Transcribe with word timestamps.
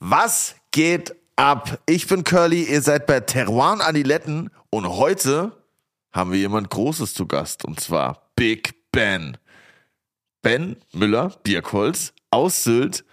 Was 0.00 0.54
geht 0.70 1.16
ab? 1.34 1.80
Ich 1.86 2.06
bin 2.06 2.22
Curly, 2.22 2.62
ihr 2.62 2.82
seid 2.82 3.06
bei 3.06 3.18
Teruan 3.18 3.80
Adiletten 3.80 4.50
und 4.70 4.88
heute 4.88 5.52
haben 6.12 6.30
wir 6.30 6.38
jemand 6.38 6.70
Großes 6.70 7.14
zu 7.14 7.26
Gast 7.26 7.64
und 7.64 7.80
zwar 7.80 8.30
Big 8.36 8.92
Ben. 8.92 9.36
Ben 10.40 10.76
Müller, 10.92 11.32
Birkholz, 11.42 12.12
aus 12.30 12.62
Sylt, 12.62 13.04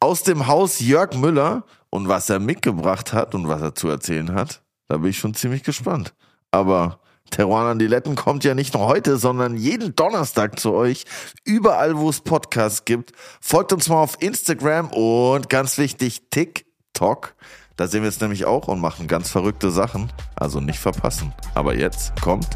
aus 0.00 0.22
dem 0.22 0.46
Haus 0.46 0.80
Jörg 0.80 1.14
Müller 1.14 1.64
und 1.90 2.08
was 2.08 2.30
er 2.30 2.38
mitgebracht 2.38 3.12
hat 3.12 3.34
und 3.34 3.46
was 3.46 3.60
er 3.60 3.74
zu 3.74 3.88
erzählen 3.88 4.32
hat, 4.32 4.62
da 4.88 4.96
bin 4.96 5.10
ich 5.10 5.18
schon 5.18 5.34
ziemlich 5.34 5.62
gespannt. 5.62 6.14
Aber 6.52 6.99
Teruan 7.30 7.66
Adiletten 7.66 8.16
kommt 8.16 8.44
ja 8.44 8.54
nicht 8.54 8.74
nur 8.74 8.86
heute, 8.86 9.16
sondern 9.16 9.56
jeden 9.56 9.94
Donnerstag 9.94 10.58
zu 10.58 10.72
euch. 10.72 11.04
Überall, 11.44 11.96
wo 11.96 12.10
es 12.10 12.20
Podcasts 12.20 12.84
gibt. 12.84 13.12
Folgt 13.40 13.72
uns 13.72 13.88
mal 13.88 14.02
auf 14.02 14.16
Instagram 14.20 14.88
und 14.90 15.48
ganz 15.48 15.78
wichtig, 15.78 16.22
TikTok. 16.30 17.34
Da 17.76 17.86
sehen 17.86 18.02
wir 18.02 18.08
es 18.08 18.20
nämlich 18.20 18.44
auch 18.44 18.68
und 18.68 18.80
machen 18.80 19.06
ganz 19.06 19.30
verrückte 19.30 19.70
Sachen. 19.70 20.12
Also 20.36 20.60
nicht 20.60 20.78
verpassen. 20.78 21.32
Aber 21.54 21.74
jetzt 21.74 22.20
kommt 22.20 22.48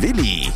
Willi. 0.00 0.50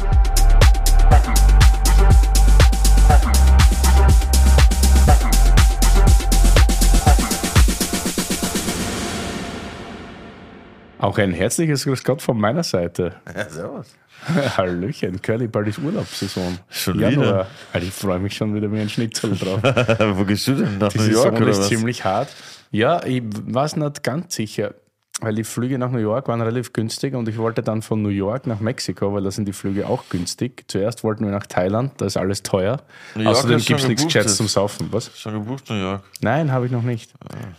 Auch 10.99 11.19
ein 11.19 11.33
herzliches 11.33 11.85
Grüß 11.85 12.05
Gott 12.05 12.23
von 12.23 12.39
meiner 12.39 12.63
Seite. 12.63 13.17
Ja, 13.35 13.49
servus. 13.49 13.87
Hallöchen, 14.57 15.21
Curly, 15.21 15.47
bald 15.47 15.69
ist 15.69 15.79
Urlaubssaison. 15.79 16.59
Schon 16.71 16.99
Januar. 16.99 17.27
wieder? 17.27 17.47
Alter, 17.73 17.87
ich 17.87 17.93
freue 17.93 18.19
mich 18.19 18.35
schon 18.35 18.55
wieder 18.55 18.73
wie 18.73 18.81
ein 18.81 18.89
Schnitzel 18.89 19.37
drauf. 19.37 19.61
wo 20.17 20.25
gehst 20.25 20.49
du 20.49 20.55
denn? 20.55 20.79
Nach 20.79 20.89
Die 20.89 20.99
Saison 20.99 21.37
ist 21.47 21.65
ziemlich 21.65 22.05
hart. 22.05 22.29
Ja, 22.71 23.05
ich 23.05 23.23
weiß 23.25 23.77
nicht 23.77 24.03
ganz 24.03 24.35
sicher, 24.35 24.75
weil 25.21 25.35
die 25.35 25.45
Flüge 25.45 25.79
nach 25.79 25.91
New 25.91 25.99
York 25.99 26.29
waren 26.29 26.43
relativ 26.43 26.75
günstig 26.75 27.15
und 27.15 27.27
ich 27.27 27.39
wollte 27.39 27.63
dann 27.63 27.81
von 27.81 28.03
New 28.03 28.11
York 28.11 28.47
nach 28.47 28.61
Mexiko, 28.61 29.15
weil 29.15 29.23
da 29.23 29.31
sind 29.31 29.47
die 29.49 29.55
Flüge 29.55 29.87
auch 29.89 30.05
günstig. 30.11 30.65
Zuerst 30.69 31.05
wollten 31.05 31.25
wir 31.25 31.33
nach 31.33 31.47
Thailand, 31.47 31.93
da 31.97 32.05
ist 32.05 32.19
alles 32.19 32.43
teuer. 32.43 32.83
Außerdem 33.15 33.59
gibt 33.61 33.81
es 33.81 33.89
nichts 33.89 34.05
Gescheites 34.05 34.33
jetzt. 34.33 34.37
zum 34.37 34.49
Saufen. 34.49 34.89
Was? 34.91 35.11
Schon 35.19 35.33
gebucht, 35.33 35.71
New 35.71 35.77
York. 35.77 36.03
Nein, 36.21 36.53
habe 36.53 36.67
ich 36.67 36.73
noch 36.73 36.83
nicht. 36.83 37.15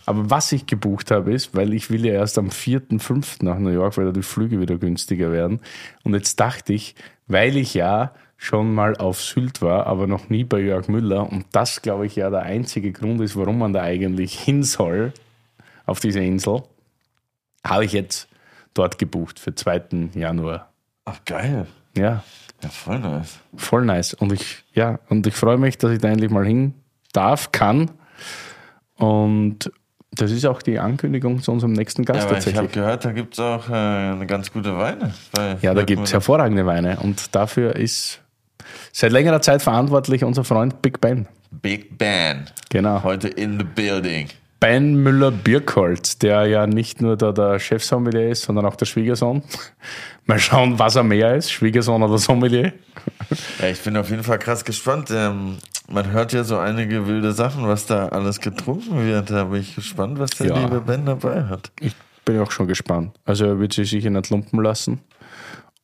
Aber 0.06 0.30
was 0.30 0.52
ich 0.52 0.66
gebucht 0.66 1.10
habe, 1.10 1.32
ist, 1.32 1.54
weil 1.56 1.74
ich 1.74 1.90
will 1.90 2.06
ja 2.06 2.12
erst 2.12 2.38
am 2.38 2.48
4.5. 2.48 3.44
nach 3.44 3.58
New 3.58 3.70
York, 3.70 3.96
weil 3.96 4.06
da 4.06 4.12
die 4.12 4.22
Flüge 4.22 4.60
wieder 4.60 4.76
günstiger 4.76 5.32
werden. 5.32 5.60
Und 6.04 6.14
jetzt 6.14 6.38
dachte 6.38 6.72
ich, 6.72 6.94
weil 7.26 7.56
ich 7.56 7.74
ja 7.74 8.12
schon 8.36 8.72
mal 8.72 8.96
auf 8.96 9.20
Sylt 9.20 9.62
war, 9.62 9.88
aber 9.88 10.06
noch 10.06 10.28
nie 10.28 10.44
bei 10.44 10.60
Jörg 10.60 10.86
Müller 10.86 11.28
und 11.30 11.44
das, 11.50 11.82
glaube 11.82 12.06
ich, 12.06 12.14
ja 12.14 12.30
der 12.30 12.42
einzige 12.42 12.92
Grund 12.92 13.20
ist, 13.20 13.36
warum 13.36 13.58
man 13.58 13.72
da 13.72 13.82
eigentlich 13.82 14.38
hin 14.38 14.62
soll, 14.62 15.12
auf 15.86 15.98
diese 15.98 16.20
Insel, 16.20 16.62
habe 17.64 17.84
ich 17.84 17.92
jetzt 17.92 18.28
dort 18.74 18.98
gebucht 18.98 19.38
für 19.38 19.54
2. 19.54 20.10
Januar. 20.14 20.68
Ach, 21.04 21.18
geil. 21.24 21.66
Ja, 21.96 22.22
Ja, 22.62 22.68
voll 22.70 22.98
nice. 22.98 23.38
voll 23.56 23.84
nice. 23.84 24.14
Und 24.14 24.32
ich, 24.32 24.64
ja, 24.74 24.98
und 25.08 25.26
ich 25.26 25.34
freue 25.34 25.58
mich, 25.58 25.78
dass 25.78 25.90
ich 25.92 25.98
da 26.00 26.08
endlich 26.08 26.30
mal 26.30 26.44
hin 26.46 26.74
darf, 27.12 27.50
kann. 27.52 27.90
Und 28.96 29.70
das 30.12 30.30
ist 30.30 30.44
auch 30.46 30.62
die 30.62 30.78
Ankündigung 30.78 31.40
zu 31.42 31.52
unserem 31.52 31.72
nächsten 31.72 32.04
Gast 32.04 32.20
Ja, 32.20 32.24
aber 32.26 32.38
ich 32.38 32.44
habe 32.46 32.52
tatsächlich. 32.52 32.72
gehört, 32.72 33.04
da 33.04 33.12
gibt 33.12 33.34
es 33.34 33.40
auch 33.40 33.68
äh, 33.68 33.72
eine 33.72 34.26
ganz 34.26 34.52
gute 34.52 34.76
Weine. 34.76 35.14
Ja, 35.62 35.74
da 35.74 35.82
gibt 35.84 36.02
es 36.04 36.12
hervorragende 36.12 36.66
Weine. 36.66 36.98
Und 37.00 37.34
dafür 37.34 37.76
ist 37.76 38.20
seit 38.92 39.12
längerer 39.12 39.40
Zeit 39.40 39.62
verantwortlich 39.62 40.24
unser 40.24 40.44
Freund 40.44 40.82
Big 40.82 41.00
Ben. 41.00 41.28
Big 41.50 41.96
Ben. 41.98 42.46
Genau. 42.70 43.02
Heute 43.02 43.28
in 43.28 43.58
the 43.58 43.64
building. 43.64 44.28
Ben 44.60 45.02
Müller-Birkholz, 45.02 46.18
der 46.18 46.46
ja 46.46 46.66
nicht 46.66 47.00
nur 47.00 47.16
da 47.16 47.30
der 47.32 47.58
Chefsommelier 47.60 48.30
ist, 48.30 48.42
sondern 48.42 48.66
auch 48.66 48.74
der 48.76 48.86
Schwiegersohn. 48.86 49.42
Mal 50.26 50.38
schauen, 50.40 50.78
was 50.78 50.96
er 50.96 51.04
mehr 51.04 51.36
ist, 51.36 51.50
Schwiegersohn 51.52 52.02
oder 52.02 52.18
Sommelier. 52.18 52.72
Ja, 53.60 53.68
ich 53.68 53.80
bin 53.80 53.96
auf 53.96 54.10
jeden 54.10 54.24
Fall 54.24 54.38
krass 54.38 54.64
gespannt. 54.64 55.10
Ähm, 55.10 55.58
man 55.88 56.10
hört 56.10 56.32
ja 56.32 56.44
so 56.44 56.58
einige 56.58 57.06
wilde 57.06 57.32
Sachen, 57.32 57.66
was 57.68 57.86
da 57.86 58.08
alles 58.08 58.40
getrunken 58.40 59.06
wird. 59.06 59.30
Da 59.30 59.44
bin 59.44 59.60
ich 59.60 59.74
gespannt, 59.76 60.18
was 60.18 60.30
der 60.32 60.48
Ja. 60.48 60.58
liebe 60.58 60.80
Ben 60.80 61.06
dabei 61.06 61.44
hat. 61.44 61.70
Ich 61.80 61.94
bin 62.24 62.40
auch 62.40 62.50
schon 62.50 62.66
gespannt. 62.66 63.12
Also 63.24 63.46
er 63.46 63.58
wird 63.60 63.72
sich 63.72 63.88
sicher 63.88 64.10
nicht 64.10 64.28
lumpen 64.28 64.60
lassen. 64.62 65.00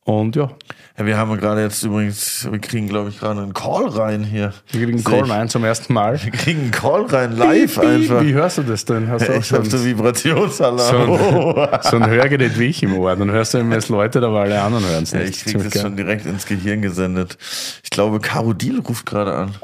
Und 0.05 0.37
ja, 0.37 0.51
Ja, 0.97 1.07
wir 1.07 1.17
haben 1.19 1.37
gerade 1.39 1.61
jetzt 1.63 1.83
übrigens, 1.83 2.47
wir 2.49 2.61
kriegen, 2.61 2.89
glaube 2.89 3.09
ich, 3.09 3.19
gerade 3.19 3.41
einen 3.41 3.53
Call 3.53 3.89
rein 3.89 4.23
hier. 4.23 4.53
wir 4.71 4.81
kriegen 4.81 4.93
einen 4.99 5.03
Call 5.05 5.25
ich. 5.25 5.31
rein 5.31 5.49
zum 5.49 5.65
ersten 5.65 5.93
Mal. 5.93 6.23
Wir 6.23 6.31
kriegen 6.31 6.61
einen 6.63 6.71
Call 6.71 7.07
rein, 7.07 7.37
live 7.37 7.75
Piep, 7.81 7.85
einfach. 7.85 8.23
Wie 8.23 8.33
hörst 8.33 8.59
du 8.59 8.63
das 8.63 8.85
denn? 8.85 9.09
Hast 9.09 9.27
du 9.27 9.33
auch 9.35 9.39
Ich 9.41 9.47
so 9.49 9.57
habe 9.57 9.69
so 9.69 9.77
so 9.79 9.85
Vibrationsalarm. 9.85 11.13
ein, 11.13 11.79
so 11.83 11.97
ein 11.97 12.07
Hörgerät 12.09 12.57
wie 12.61 12.67
ich 12.67 12.81
im 12.85 12.97
Ohr? 12.97 13.17
Dann 13.17 13.29
hörst 13.33 13.55
du 13.55 13.59
immer 13.59 13.75
als 13.75 13.89
Leute, 13.89 14.23
aber 14.23 14.43
alle 14.43 14.61
anderen 14.63 14.87
hören 14.89 15.03
es 15.03 15.11
Ja, 15.11 15.19
nicht. 15.19 15.31
ich 15.31 15.43
krieg 15.43 15.51
Ziemlich 15.53 15.73
das 15.73 15.75
geil. 15.75 15.83
schon 15.83 15.97
direkt 15.97 16.27
ins 16.27 16.47
Gehirn 16.47 16.81
gesendet. 16.81 17.39
Ich 17.83 17.91
glaube, 17.91 18.21
Caro 18.21 18.53
Deal 18.53 18.79
ruft 18.79 19.05
gerade 19.05 19.33
an. 19.35 19.55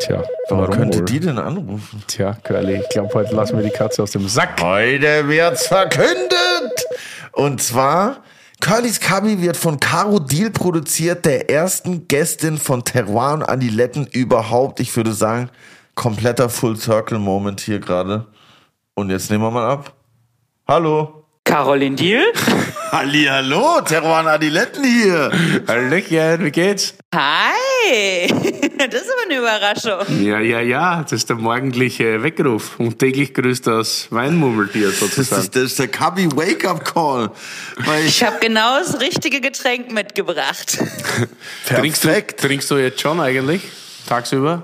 Tja, 0.00 0.22
Warum, 0.50 0.60
warum 0.64 0.76
könnte 0.76 0.98
wohl? 0.98 1.04
die 1.06 1.20
denn 1.20 1.38
anrufen? 1.38 2.02
Tja, 2.06 2.36
Curly, 2.44 2.82
ich 2.82 2.88
glaube, 2.90 3.14
heute 3.14 3.34
lassen 3.34 3.56
wir 3.56 3.64
die 3.64 3.70
Katze 3.70 4.02
aus 4.02 4.10
dem 4.10 4.28
Sack. 4.28 4.60
Heute 4.60 5.26
wird's 5.26 5.68
verkündet! 5.68 6.84
Und 7.32 7.62
zwar, 7.62 8.18
Curlys 8.60 9.00
Kabi 9.00 9.40
wird 9.42 9.56
von 9.56 9.78
Caro 9.78 10.18
Deal 10.18 10.50
produziert, 10.50 11.24
der 11.24 11.50
ersten 11.50 12.08
Gästin 12.08 12.58
von 12.58 12.84
Terroir 12.84 13.34
und 13.34 13.42
Adiletten 13.42 14.06
überhaupt. 14.06 14.80
Ich 14.80 14.96
würde 14.96 15.12
sagen, 15.12 15.50
kompletter 15.94 16.48
Full 16.48 16.76
Circle 16.76 17.18
Moment 17.18 17.60
hier 17.60 17.78
gerade. 17.78 18.26
Und 18.94 19.10
jetzt 19.10 19.30
nehmen 19.30 19.44
wir 19.44 19.50
mal 19.50 19.70
ab. 19.70 19.92
Hallo. 20.66 21.15
Caroline 21.46 21.94
Diel? 21.94 22.24
Hallihallo, 22.90 23.78
und 23.78 24.26
Adiletten 24.26 24.82
hier. 24.84 25.30
Hallöchen, 25.68 26.44
wie 26.44 26.50
geht's? 26.50 26.94
Hi! 27.14 28.28
Das 28.76 29.02
ist 29.02 29.10
aber 29.10 29.22
eine 29.30 29.38
Überraschung. 29.38 30.22
Ja, 30.22 30.38
ja, 30.38 30.60
ja, 30.60 31.02
das 31.02 31.12
ist 31.12 31.30
der 31.30 31.36
morgendliche 31.36 32.22
Weckruf 32.22 32.78
und 32.78 32.98
täglich 32.98 33.32
grüßt 33.32 33.66
das 33.66 34.08
Weinmurmeltier 34.10 34.88
Das 34.88 35.00
sozusagen. 35.00 35.42
ist, 35.42 35.56
das 35.56 35.62
ist 35.62 35.78
der 35.78 35.88
Kabi 35.88 36.28
Wake-up 36.30 36.84
Call. 36.84 37.30
Weil 37.86 38.02
ich 38.02 38.08
Ich 38.20 38.22
habe 38.22 38.36
genau 38.38 38.78
das 38.78 39.00
richtige 39.00 39.40
Getränk 39.40 39.90
mitgebracht. 39.92 40.78
Trinkst 41.66 42.04
du, 42.04 42.22
trinkst 42.36 42.70
du 42.70 42.76
jetzt 42.76 43.00
schon 43.00 43.18
eigentlich? 43.18 43.62
Tagsüber? 44.06 44.62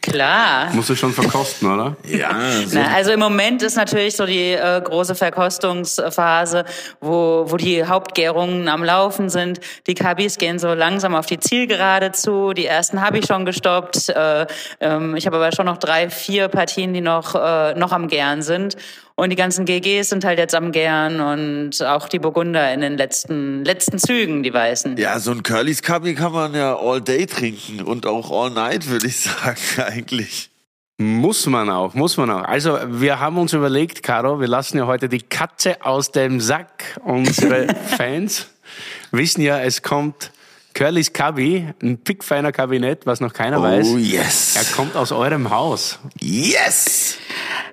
Klar. 0.00 0.70
Musst 0.72 0.90
du 0.90 0.96
schon 0.96 1.12
verkosten, 1.12 1.72
oder? 1.72 1.96
Ja, 2.08 2.30
so 2.66 2.78
Na, 2.78 2.94
also 2.94 3.12
im 3.12 3.20
Moment 3.20 3.62
ist 3.62 3.76
natürlich 3.76 4.16
so 4.16 4.26
die 4.26 4.52
äh, 4.52 4.80
große 4.80 5.14
Verkostungsphase, 5.14 6.64
wo, 7.00 7.44
wo 7.46 7.56
die 7.56 7.84
Hauptgärungen 7.84 8.68
am 8.68 8.82
Laufen 8.82 9.28
sind. 9.28 9.60
Die 9.86 9.94
Kabis 9.94 10.38
gehen 10.38 10.58
so 10.58 10.72
langsam 10.74 11.14
auf 11.14 11.26
die 11.26 11.38
Zielgerade 11.38 12.12
zu. 12.12 12.52
Die 12.52 12.66
ersten 12.66 13.00
habe 13.00 13.18
ich 13.18 13.26
schon 13.26 13.44
gestoppt. 13.44 14.08
Äh, 14.08 14.46
ähm, 14.80 15.16
ich 15.16 15.26
habe 15.26 15.36
aber 15.36 15.52
schon 15.52 15.66
noch 15.66 15.78
drei, 15.78 16.10
vier 16.10 16.48
Partien, 16.48 16.94
die 16.94 17.00
noch, 17.00 17.34
äh, 17.34 17.74
noch 17.74 17.92
am 17.92 18.08
Gären 18.08 18.42
sind. 18.42 18.76
Und 19.18 19.30
die 19.30 19.36
ganzen 19.36 19.64
GGs 19.64 20.10
sind 20.10 20.24
halt 20.24 20.38
jetzt 20.38 20.54
am 20.54 20.70
Gären 20.70 21.20
und 21.20 21.82
auch 21.82 22.08
die 22.08 22.20
Burgunder 22.20 22.72
in 22.72 22.80
den 22.80 22.96
letzten, 22.96 23.64
letzten 23.64 23.98
Zügen, 23.98 24.44
die 24.44 24.54
Weißen. 24.54 24.96
Ja, 24.96 25.18
so 25.18 25.32
ein 25.32 25.42
Curly's 25.42 25.82
Kabi 25.82 26.14
kann 26.14 26.30
man 26.30 26.54
ja 26.54 26.78
all 26.78 27.00
day 27.00 27.26
trinken 27.26 27.82
und 27.82 28.06
auch 28.06 28.30
all 28.30 28.50
night, 28.50 28.88
würde 28.88 29.08
ich 29.08 29.18
sagen, 29.20 29.58
eigentlich. 29.78 30.50
Muss 30.98 31.46
man 31.46 31.68
auch, 31.68 31.94
muss 31.94 32.16
man 32.16 32.30
auch. 32.30 32.44
Also, 32.44 32.78
wir 32.86 33.18
haben 33.18 33.38
uns 33.38 33.52
überlegt, 33.54 34.04
Caro, 34.04 34.38
wir 34.38 34.46
lassen 34.46 34.78
ja 34.78 34.86
heute 34.86 35.08
die 35.08 35.22
Katze 35.22 35.84
aus 35.84 36.12
dem 36.12 36.40
Sack. 36.40 37.00
Unsere 37.04 37.66
Fans 37.96 38.46
wissen 39.10 39.40
ja, 39.40 39.58
es 39.58 39.82
kommt 39.82 40.30
Curly's 40.74 41.12
Kabi, 41.12 41.66
ein 41.82 41.98
pickfeiner 41.98 42.52
Kabinett, 42.52 43.04
was 43.04 43.18
noch 43.18 43.32
keiner 43.32 43.60
weiß. 43.60 43.88
Oh 43.88 43.96
Er 43.96 44.00
yes. 44.00 44.72
kommt 44.76 44.94
aus 44.94 45.10
eurem 45.10 45.50
Haus. 45.50 45.98
Yes. 46.20 47.18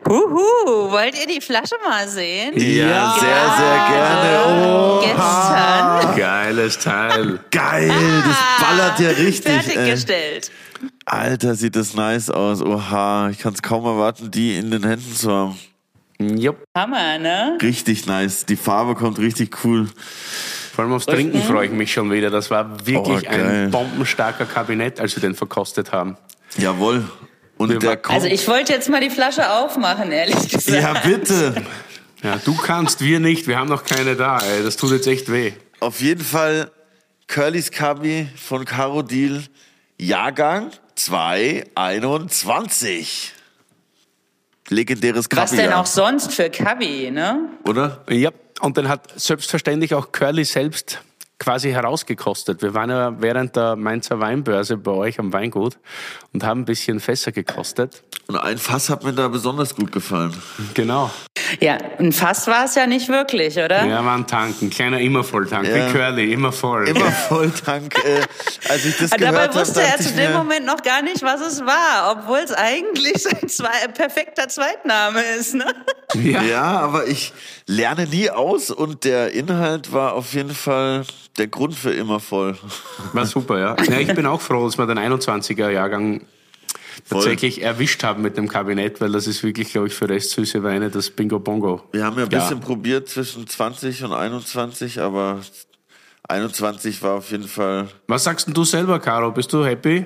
Huhu, 0.08 0.92
wollt 0.92 1.16
ihr 1.20 1.26
die 1.28 1.42
Flasche 1.42 1.76
mal 1.84 2.08
sehen? 2.08 2.54
Ja, 2.58 3.16
sehr, 3.20 3.56
sehr 3.58 3.88
gerne. 3.90 4.46
Oh, 4.48 5.02
Gestern 5.02 6.16
Geiles 6.16 6.78
Teil. 6.78 7.40
geil. 7.52 7.92
Das 8.26 8.68
ballert 8.68 9.00
ja 9.00 9.10
richtig. 9.10 9.52
Ey. 9.52 9.62
fertiggestellt. 9.62 10.52
Alter, 11.06 11.56
sieht 11.56 11.76
das 11.76 11.96
nice 11.96 12.30
aus. 12.30 12.62
Oha, 12.62 13.30
ich 13.32 13.40
kann 13.40 13.54
es 13.54 13.62
kaum 13.64 13.86
erwarten, 13.86 14.30
die 14.30 14.56
in 14.58 14.70
den 14.70 14.84
Händen 14.86 15.14
zu 15.16 15.32
haben. 15.32 15.60
Jupp. 16.20 16.58
Hammer, 16.78 17.18
ne? 17.18 17.58
Richtig 17.62 18.06
nice. 18.06 18.46
Die 18.46 18.56
Farbe 18.56 18.96
kommt 18.96 19.18
richtig 19.20 19.64
cool. 19.66 19.88
Vor 20.74 20.84
allem 20.86 20.94
aufs 20.94 21.06
Trinken 21.08 21.42
freue 21.42 21.66
ich 21.66 21.72
mich 21.72 21.92
schon 21.92 22.12
wieder. 22.12 22.30
Das 22.30 22.52
war 22.52 22.86
wirklich 22.86 23.28
Oh, 23.28 23.32
ein 23.34 23.72
bombenstarker 23.72 24.46
Kabinett, 24.46 25.00
als 25.00 25.16
wir 25.16 25.22
den 25.22 25.34
verkostet 25.36 25.92
haben. 25.92 26.16
Jawohl. 26.58 27.06
Und 27.74 27.84
der 27.84 27.98
kommt. 27.98 28.16
Also 28.16 28.28
ich 28.28 28.48
wollte 28.48 28.72
jetzt 28.74 28.90
mal 28.90 29.02
die 29.02 29.10
Flasche 29.10 29.52
aufmachen, 29.52 30.12
ehrlich 30.12 30.50
gesagt. 30.50 30.82
ja, 30.82 30.94
bitte. 31.00 31.56
Ja, 32.24 32.40
du 32.44 32.56
kannst, 32.56 33.02
wir 33.02 33.20
nicht. 33.20 33.48
Wir 33.48 33.60
haben 33.60 33.70
noch 33.70 33.84
keine 33.84 34.16
da. 34.16 34.40
Ey. 34.40 34.64
Das 34.64 34.78
tut 34.78 34.92
jetzt 34.92 35.08
echt 35.08 35.32
weh. 35.32 35.54
Auf 35.80 36.02
jeden 36.02 36.24
Fall 36.24 36.72
Curly's 37.28 37.72
Kabi 37.72 38.28
von 38.36 38.66
Caro 38.66 39.02
Deal, 39.02 39.44
Jahrgang 39.98 40.72
221. 40.96 43.34
legendäres 44.70 45.30
Kabi. 45.30 45.42
Was 45.42 45.52
denn 45.52 45.74
auch 45.74 45.86
sonst 45.86 46.34
für 46.34 46.50
Kabi, 46.50 47.12
ne? 47.12 47.50
Oder? 47.68 48.04
Ja, 48.10 48.32
und 48.62 48.78
dann 48.78 48.90
hat 48.90 49.20
selbstverständlich 49.20 49.94
auch 49.94 50.12
Curly 50.12 50.46
selbst 50.46 51.02
quasi 51.40 51.72
herausgekostet. 51.72 52.62
Wir 52.62 52.74
waren 52.74 52.90
ja 52.90 53.22
während 53.22 53.56
der 53.56 53.76
Mainzer 53.76 54.20
Weinbörse 54.20 54.78
bei 54.78 54.92
euch 54.92 55.20
am 55.20 55.34
Weingut 55.34 55.78
und 56.34 56.44
haben 56.44 56.62
ein 56.62 56.66
bisschen 56.66 57.00
Fässer 57.00 57.32
gekostet. 57.32 58.04
Und 58.28 58.38
ein 58.38 58.58
Fass 58.58 58.90
hat 58.90 59.04
mir 59.04 59.14
da 59.14 59.28
besonders 59.28 59.76
gut 59.76 59.92
gefallen. 59.92 60.34
Genau. 60.74 61.12
Ja, 61.60 61.78
ein 62.00 62.12
Fass 62.12 62.48
war 62.48 62.66
es 62.66 62.76
ja 62.76 62.88
nicht 62.88 63.10
wirklich, 63.10 63.58
oder? 63.58 63.86
Ja, 63.86 64.04
war 64.06 64.16
ein 64.18 64.28
Tank, 64.28 64.62
ein 64.62 64.70
kleiner 64.70 65.00
Immervolltank, 65.00 65.68
Ja. 65.68 65.88
wie 65.88 65.92
Curly, 65.94 66.32
immer 66.34 66.52
voll. 66.52 66.88
Immer 66.88 67.12
Volltank. 67.30 67.94
äh, 68.04 68.22
als 68.70 68.86
ich 68.86 68.98
das 68.98 69.12
Aber 69.12 69.20
gehört 69.20 69.36
Dabei 69.54 69.60
wusste 69.60 69.82
er 69.82 69.88
dachte 69.98 70.04
zu 70.04 70.14
dem 70.14 70.34
Moment 70.34 70.66
noch 70.66 70.82
gar 70.82 71.02
nicht, 71.02 71.22
was 71.24 71.42
es 71.42 71.62
war, 71.66 72.18
obwohl 72.18 72.40
es 72.40 72.52
eigentlich 72.54 73.14
sein 73.24 73.48
zwei, 73.50 73.88
perfekter 73.94 74.48
Zweitname 74.48 75.22
ist. 75.40 75.54
Ne? 75.56 75.66
Ja. 76.14 76.44
Ja, 76.44 76.64
aber 76.80 77.08
ich 77.08 77.34
lerne 77.66 78.06
nie 78.06 78.30
aus 78.30 78.70
und 78.70 79.04
der 79.06 79.34
Inhalt 79.34 79.92
war 79.92 80.14
auf 80.14 80.34
jeden 80.34 80.54
Fall 80.54 81.04
der 81.38 81.48
Grund 81.48 81.74
für 81.74 81.92
immer 81.92 82.20
voll. 82.20 82.56
War 83.14 83.26
super, 83.26 83.58
ja. 83.60 83.76
ja. 83.90 84.00
Ich 84.00 84.14
bin 84.14 84.26
auch 84.28 84.40
froh, 84.40 84.66
dass 84.66 84.78
wir 84.78 84.86
den 84.86 85.00
21er-Jahrgang 85.00 86.22
tatsächlich 87.10 87.62
erwischt 87.62 88.04
haben 88.04 88.22
mit 88.22 88.38
dem 88.38 88.48
Kabinett, 88.48 89.02
weil 89.02 89.12
das 89.12 89.28
ist 89.28 89.44
wirklich, 89.44 89.72
glaube 89.72 89.88
ich, 89.88 89.94
für 89.94 90.10
restsüße 90.10 90.64
Weine 90.64 90.90
das 90.90 91.10
Bingo 91.10 91.40
Bongo. 91.40 91.82
Wir 91.92 92.04
haben 92.06 92.18
ja 92.18 92.26
ein 92.26 92.32
Ja. 92.32 92.40
bisschen 92.40 92.60
probiert 92.60 93.08
zwischen 93.10 93.48
20 93.48 94.04
und 94.04 94.14
21, 94.14 95.00
aber 95.02 95.40
21 96.28 97.02
war 97.04 97.16
auf 97.18 97.32
jeden 97.32 97.48
Fall. 97.48 97.88
Was 98.08 98.24
sagst 98.24 98.48
denn 98.48 98.54
du 98.54 98.64
selber, 98.64 99.00
Caro? 99.00 99.32
Bist 99.32 99.54
du 99.54 99.64
happy? 99.66 100.06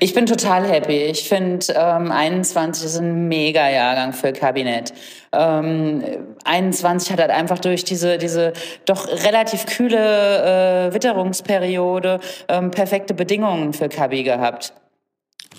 Ich 0.00 0.12
bin 0.12 0.26
total 0.26 0.66
happy. 0.68 1.04
Ich 1.04 1.28
finde, 1.28 1.66
ähm, 1.74 2.10
21 2.10 2.84
ist 2.84 2.98
ein 2.98 3.28
mega 3.28 3.70
Jahrgang 3.70 4.12
für 4.12 4.32
Kabinett. 4.32 4.92
Ähm, 5.32 6.02
21 6.44 7.12
hat 7.12 7.20
halt 7.20 7.30
einfach 7.30 7.60
durch 7.60 7.84
diese, 7.84 8.18
diese 8.18 8.52
doch 8.86 9.06
relativ 9.24 9.66
kühle 9.66 10.88
äh, 10.88 10.94
Witterungsperiode 10.94 12.18
ähm, 12.48 12.70
perfekte 12.72 13.14
Bedingungen 13.14 13.72
für 13.72 13.88
Kabi 13.88 14.24
gehabt. 14.24 14.72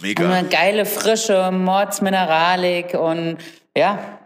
Mega. 0.02 0.30
Eine 0.30 0.48
geile, 0.48 0.86
frische 0.86 1.52
Mordsmineralik 1.52 2.94
und 2.94 3.38
ja, 3.76 4.20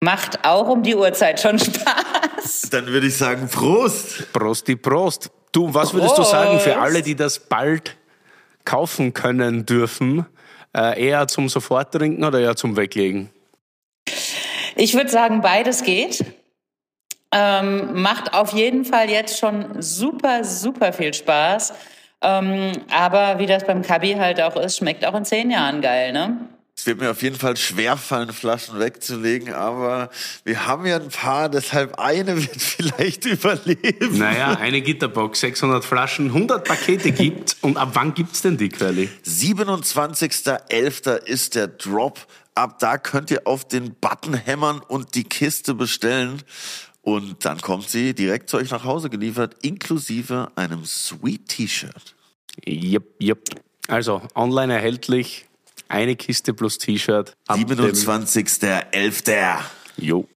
macht 0.00 0.44
auch 0.44 0.68
um 0.68 0.82
die 0.82 0.94
Uhrzeit 0.94 1.40
schon 1.40 1.58
Spaß. 1.60 2.68
Dann 2.70 2.86
würde 2.86 3.06
ich 3.06 3.16
sagen, 3.16 3.48
Prost! 3.48 4.32
Prosti 4.32 4.76
Prost. 4.76 5.30
Du, 5.52 5.72
was 5.72 5.94
würdest 5.94 6.12
du 6.12 6.22
Prost. 6.22 6.30
sagen 6.30 6.60
für 6.60 6.78
alle, 6.78 7.02
die 7.02 7.14
das 7.14 7.38
bald 7.38 7.96
kaufen 8.64 9.14
können 9.14 9.66
dürfen? 9.66 10.26
Äh, 10.76 11.06
eher 11.06 11.28
zum 11.28 11.48
Soforttrinken 11.48 12.24
oder 12.24 12.40
eher 12.40 12.56
zum 12.56 12.76
Weglegen? 12.76 13.30
Ich 14.76 14.94
würde 14.94 15.08
sagen, 15.08 15.40
beides 15.40 15.84
geht. 15.84 16.24
Ähm, 17.30 18.02
macht 18.02 18.34
auf 18.34 18.52
jeden 18.52 18.84
Fall 18.84 19.08
jetzt 19.08 19.38
schon 19.38 19.80
super, 19.80 20.44
super 20.44 20.92
viel 20.92 21.14
Spaß. 21.14 21.72
Ähm, 22.24 22.72
aber 22.90 23.38
wie 23.38 23.46
das 23.46 23.66
beim 23.66 23.82
Kabi 23.82 24.14
halt 24.14 24.40
auch 24.40 24.56
ist, 24.56 24.78
schmeckt 24.78 25.06
auch 25.06 25.14
in 25.14 25.24
zehn 25.24 25.50
Jahren 25.50 25.82
geil, 25.82 26.12
ne? 26.12 26.48
Es 26.76 26.86
wird 26.86 26.98
mir 26.98 27.12
auf 27.12 27.22
jeden 27.22 27.36
Fall 27.36 27.56
schwerfallen, 27.56 28.32
Flaschen 28.32 28.80
wegzulegen, 28.80 29.54
aber 29.54 30.10
wir 30.42 30.66
haben 30.66 30.84
ja 30.86 30.96
ein 30.96 31.08
paar, 31.08 31.48
deshalb 31.48 32.00
eine 32.00 32.36
wird 32.36 32.60
vielleicht 32.60 33.26
überleben. 33.26 34.18
Naja, 34.18 34.56
eine 34.58 34.80
Gitterbox, 34.80 35.38
600 35.40 35.84
Flaschen, 35.84 36.26
100 36.26 36.64
Pakete 36.64 37.12
gibt. 37.12 37.56
Und 37.60 37.76
ab 37.76 37.90
wann 37.92 38.14
gibt's 38.14 38.42
denn 38.42 38.56
die 38.56 38.70
Quelle? 38.70 39.08
27.11. 39.24 41.24
ist 41.24 41.54
der 41.54 41.68
Drop. 41.68 42.18
Ab 42.56 42.78
da 42.80 42.98
könnt 42.98 43.30
ihr 43.30 43.46
auf 43.46 43.66
den 43.66 43.94
Button 43.94 44.34
hämmern 44.34 44.80
und 44.86 45.16
die 45.16 45.24
Kiste 45.24 45.74
bestellen. 45.74 46.40
Und 47.04 47.44
dann 47.44 47.60
kommt 47.60 47.88
sie 47.88 48.14
direkt 48.14 48.48
zu 48.48 48.56
euch 48.56 48.70
nach 48.70 48.84
Hause 48.84 49.10
geliefert, 49.10 49.56
inklusive 49.62 50.48
einem 50.56 50.84
Sweet 50.84 51.46
T-Shirt. 51.48 52.14
Yep, 52.66 53.04
yep. 53.22 53.38
Also, 53.88 54.22
online 54.34 54.72
erhältlich, 54.74 55.44
eine 55.88 56.16
Kiste 56.16 56.54
plus 56.54 56.78
T-Shirt. 56.78 57.36
ab 57.46 57.58
dem- 57.58 57.68
27.11. 57.78 59.60
Jo. 59.96 60.26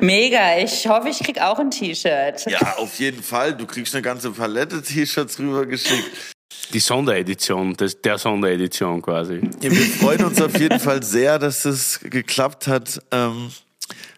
Mega, 0.00 0.58
ich 0.58 0.86
hoffe, 0.86 1.08
ich 1.08 1.18
krieg 1.18 1.40
auch 1.40 1.58
ein 1.58 1.70
T-Shirt. 1.70 2.46
Ja, 2.46 2.76
auf 2.76 2.98
jeden 3.00 3.22
Fall. 3.22 3.56
Du 3.56 3.66
kriegst 3.66 3.94
eine 3.94 4.02
ganze 4.02 4.30
Palette 4.30 4.80
T-Shirts 4.82 5.38
rübergeschickt. 5.38 6.36
Die 6.72 6.78
Sonderedition, 6.78 7.74
das, 7.74 8.00
der 8.00 8.18
Sonderedition 8.18 9.00
quasi. 9.02 9.40
Ja, 9.62 9.70
wir 9.70 9.86
freuen 9.86 10.24
uns 10.24 10.40
auf 10.40 10.58
jeden 10.60 10.78
Fall 10.78 11.02
sehr, 11.02 11.38
dass 11.38 11.64
es 11.64 11.98
geklappt 12.00 12.66
hat, 12.68 13.00
ähm, 13.10 13.50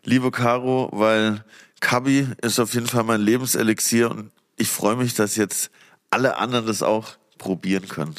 liebe 0.04 0.30
Caro, 0.32 0.88
weil 0.92 1.44
Kabi 1.80 2.28
ist 2.42 2.58
auf 2.60 2.74
jeden 2.74 2.86
Fall 2.86 3.04
mein 3.04 3.20
Lebenselixier 3.20 4.10
und 4.10 4.30
ich 4.56 4.68
freue 4.68 4.96
mich, 4.96 5.14
dass 5.14 5.36
jetzt 5.36 5.70
alle 6.10 6.36
anderen 6.36 6.66
das 6.66 6.82
auch 6.82 7.08
probieren 7.38 7.88
können. 7.88 8.14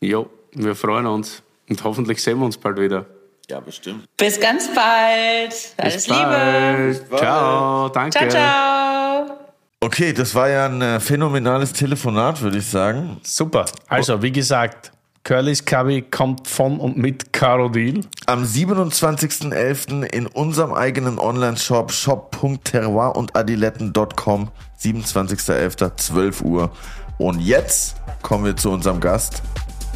Jo, 0.00 0.28
wir 0.52 0.74
freuen 0.74 1.06
uns. 1.06 1.42
Und 1.68 1.82
hoffentlich 1.82 2.22
sehen 2.22 2.38
wir 2.38 2.44
uns 2.44 2.56
bald 2.56 2.78
wieder. 2.78 3.06
Ja, 3.48 3.60
bestimmt. 3.60 4.04
Bis 4.16 4.38
ganz 4.40 4.68
bald. 4.74 5.54
Alles 5.76 6.06
Liebe. 6.06 6.20
bald. 6.20 7.08
bald. 7.08 7.22
Ciao, 7.22 7.88
danke. 7.88 8.18
Ciao, 8.18 8.28
ciao. 8.28 9.38
Okay, 9.80 10.12
das 10.12 10.34
war 10.34 10.48
ja 10.48 10.66
ein 10.66 11.00
phänomenales 11.00 11.72
Telefonat, 11.72 12.40
würde 12.40 12.58
ich 12.58 12.66
sagen. 12.66 13.20
Super. 13.22 13.66
Also, 13.88 14.20
wie 14.22 14.32
gesagt, 14.32 14.90
Curly's 15.26 15.64
Cubby 15.64 16.02
kommt 16.02 16.46
von 16.46 16.78
und 16.78 16.96
mit 16.96 17.32
Caro 17.32 17.68
Deal. 17.68 18.02
Am 18.26 18.44
27.11. 18.44 20.04
in 20.04 20.28
unserem 20.28 20.72
eigenen 20.72 21.18
Online-Shop 21.18 21.90
shop.terroir 21.90 23.16
und 23.16 23.34
adiletten.com 23.34 24.52
27.11. 24.80 25.96
12 25.96 26.42
Uhr. 26.42 26.70
Und 27.18 27.40
jetzt 27.40 27.96
kommen 28.22 28.44
wir 28.44 28.54
zu 28.54 28.70
unserem 28.70 29.00
Gast, 29.00 29.42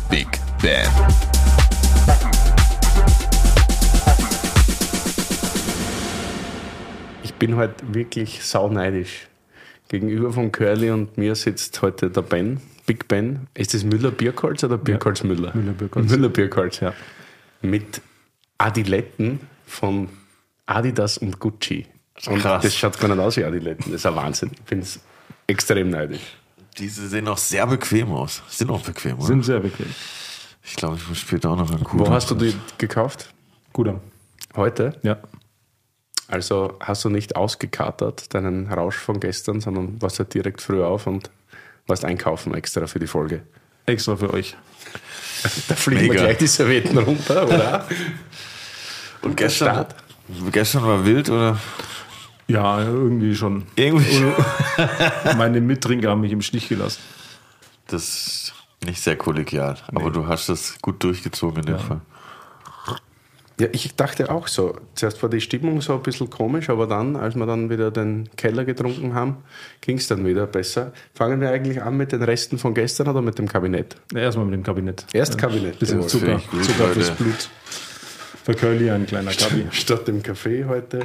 Big 0.08 0.26
Ben. 0.60 0.88
Ich 7.22 7.34
bin 7.34 7.54
heute 7.54 7.94
wirklich 7.94 8.42
sauneidisch. 8.42 9.28
Gegenüber 9.86 10.32
von 10.32 10.50
Curly 10.50 10.90
und 10.90 11.16
mir 11.18 11.36
sitzt 11.36 11.82
heute 11.82 12.10
der 12.10 12.22
Ben, 12.22 12.60
Big 12.90 13.06
Ben. 13.06 13.46
Ist 13.54 13.72
das 13.72 13.84
Müller 13.84 14.10
Birkholz 14.10 14.64
oder 14.64 14.76
Birkholz 14.76 15.22
Müller? 15.22 15.54
Müller 15.54 15.74
Birkholz. 15.74 16.10
Müller 16.10 16.28
Birkholz, 16.28 16.80
ja. 16.80 16.92
Mit 17.62 18.00
Adiletten 18.58 19.38
von 19.64 20.08
Adidas 20.66 21.16
und 21.16 21.38
Gucci. 21.38 21.86
Und 22.26 22.40
Krass. 22.40 22.64
das 22.64 22.74
schaut 22.74 22.98
gar 22.98 23.06
nicht 23.06 23.20
aus 23.20 23.36
wie 23.36 23.44
Adiletten. 23.44 23.92
Das 23.92 24.00
ist 24.00 24.06
ein 24.06 24.16
Wahnsinn. 24.16 24.50
Ich 24.54 24.62
bin 24.62 24.84
extrem 25.46 25.90
neidisch. 25.90 26.36
Diese 26.78 27.06
sehen 27.06 27.28
auch 27.28 27.38
sehr 27.38 27.64
bequem 27.68 28.10
aus. 28.10 28.42
Sind 28.48 28.72
auch 28.72 28.82
bequem, 28.82 29.18
oder? 29.18 29.26
Sind 29.26 29.44
sehr 29.44 29.60
bequem. 29.60 29.94
ich 30.64 30.74
glaube, 30.74 30.96
ich 30.96 31.08
muss 31.08 31.18
später 31.18 31.50
auch 31.50 31.56
noch 31.56 31.70
einen 31.70 31.86
Wo 31.92 32.10
hast 32.10 32.28
du 32.32 32.34
die 32.34 32.56
gekauft? 32.76 33.32
Guter. 33.72 34.00
Heute? 34.56 34.98
Ja. 35.04 35.18
Also 36.26 36.76
hast 36.80 37.04
du 37.04 37.08
nicht 37.08 37.36
ausgekatert, 37.36 38.34
deinen 38.34 38.66
Rausch 38.66 38.96
von 38.96 39.20
gestern, 39.20 39.60
sondern 39.60 40.02
warst 40.02 40.18
halt 40.18 40.34
direkt 40.34 40.60
früh 40.60 40.82
auf 40.82 41.06
und 41.06 41.30
warst 41.90 42.04
einkaufen 42.04 42.54
extra 42.54 42.86
für 42.86 42.98
die 42.98 43.06
Folge. 43.06 43.42
Extra 43.86 44.16
für 44.16 44.32
euch. 44.32 44.56
Da 45.68 45.74
fliegen 45.74 46.02
wir 46.02 46.08
Mega. 46.10 46.24
gleich 46.24 46.38
die 46.38 46.46
Servietten 46.46 46.96
runter, 46.98 47.46
oder? 47.46 47.86
Und 49.22 49.36
gestern, 49.36 49.74
Start. 49.74 49.94
gestern 50.52 50.84
war 50.84 51.04
wild, 51.04 51.28
oder? 51.28 51.58
Ja, 52.46 52.82
irgendwie 52.82 53.34
schon. 53.34 53.66
Irgendwie. 53.76 54.32
Meine 55.36 55.60
Mittrinker 55.60 56.10
haben 56.10 56.22
mich 56.22 56.32
im 56.32 56.42
Stich 56.42 56.68
gelassen. 56.68 57.00
Das 57.86 58.02
ist 58.02 58.52
nicht 58.84 59.00
sehr 59.00 59.16
kollegial, 59.16 59.76
aber 59.88 60.10
du 60.10 60.26
hast 60.26 60.48
das 60.48 60.78
gut 60.80 61.02
durchgezogen 61.02 61.60
in 61.60 61.66
dem 61.66 61.78
Fall. 61.78 62.00
Ja, 63.60 63.68
ich 63.72 63.94
dachte 63.94 64.30
auch 64.30 64.48
so. 64.48 64.74
Zuerst 64.94 65.22
war 65.22 65.28
die 65.28 65.42
Stimmung 65.42 65.82
so 65.82 65.92
ein 65.92 66.02
bisschen 66.02 66.30
komisch, 66.30 66.70
aber 66.70 66.86
dann, 66.86 67.14
als 67.14 67.34
wir 67.34 67.44
dann 67.44 67.68
wieder 67.68 67.90
den 67.90 68.30
Keller 68.36 68.64
getrunken 68.64 69.12
haben, 69.14 69.36
ging 69.82 69.98
es 69.98 70.08
dann 70.08 70.24
wieder 70.24 70.46
besser. 70.46 70.94
Fangen 71.12 71.42
wir 71.42 71.50
eigentlich 71.50 71.82
an 71.82 71.98
mit 71.98 72.12
den 72.12 72.22
Resten 72.22 72.56
von 72.56 72.72
gestern 72.72 73.08
oder 73.08 73.20
mit 73.20 73.38
dem 73.38 73.46
Kabinett? 73.46 73.96
Ja, 74.14 74.20
Erstmal 74.20 74.46
mit 74.46 74.54
dem 74.54 74.62
Kabinett. 74.62 75.04
Erst 75.12 75.36
Kabinett. 75.36 75.78
Bisschen. 75.78 76.00
Zucker, 76.08 76.40
gut, 76.50 76.64
Zucker 76.64 76.88
fürs. 76.88 77.10
Blut. 77.10 77.50
Für 78.44 78.54
Curly 78.54 78.90
ein 78.90 79.04
kleiner 79.04 79.32
Kabi. 79.32 79.66
Statt 79.72 80.08
dem 80.08 80.22
Kaffee 80.22 80.64
heute 80.64 81.00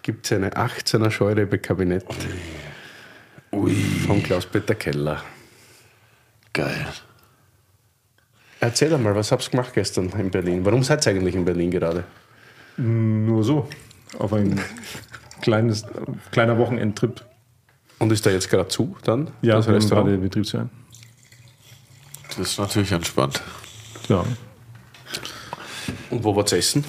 gibt 0.00 0.24
es 0.24 0.32
eine 0.32 0.52
18er 0.52 1.10
Scheurebe 1.10 1.58
Kabinett 1.58 2.06
von 3.50 4.22
Klaus-Peter 4.22 4.74
Keller. 4.74 5.22
Geil. 6.54 6.86
Erzähl 8.64 8.94
einmal, 8.94 9.14
was 9.14 9.30
habt 9.30 9.44
ihr 9.46 9.50
gemacht 9.50 9.74
gestern 9.74 10.08
in 10.18 10.30
Berlin? 10.30 10.64
Warum 10.64 10.82
seid 10.82 11.04
ihr 11.06 11.12
eigentlich 11.12 11.34
in 11.34 11.44
Berlin 11.44 11.70
gerade? 11.70 12.04
Nur 12.78 13.44
so. 13.44 13.68
Auf 14.18 14.32
ein 14.32 14.58
kleines, 15.42 15.84
kleiner 16.30 16.56
Wochenendtrip. 16.56 17.22
Und 17.98 18.10
ist 18.10 18.24
da 18.24 18.30
jetzt 18.30 18.48
gerade 18.48 18.68
zu 18.68 18.96
dann? 19.04 19.28
Ja, 19.42 19.56
das 19.56 19.68
Restaurant? 19.68 20.06
gerade 20.08 20.18
Betriebsferien. 20.18 20.70
Das 22.28 22.38
ist 22.38 22.58
natürlich 22.58 22.90
entspannt. 22.90 23.42
Ja. 24.08 24.24
Und 26.08 26.24
wo 26.24 26.34
war's 26.34 26.52
essen? 26.52 26.84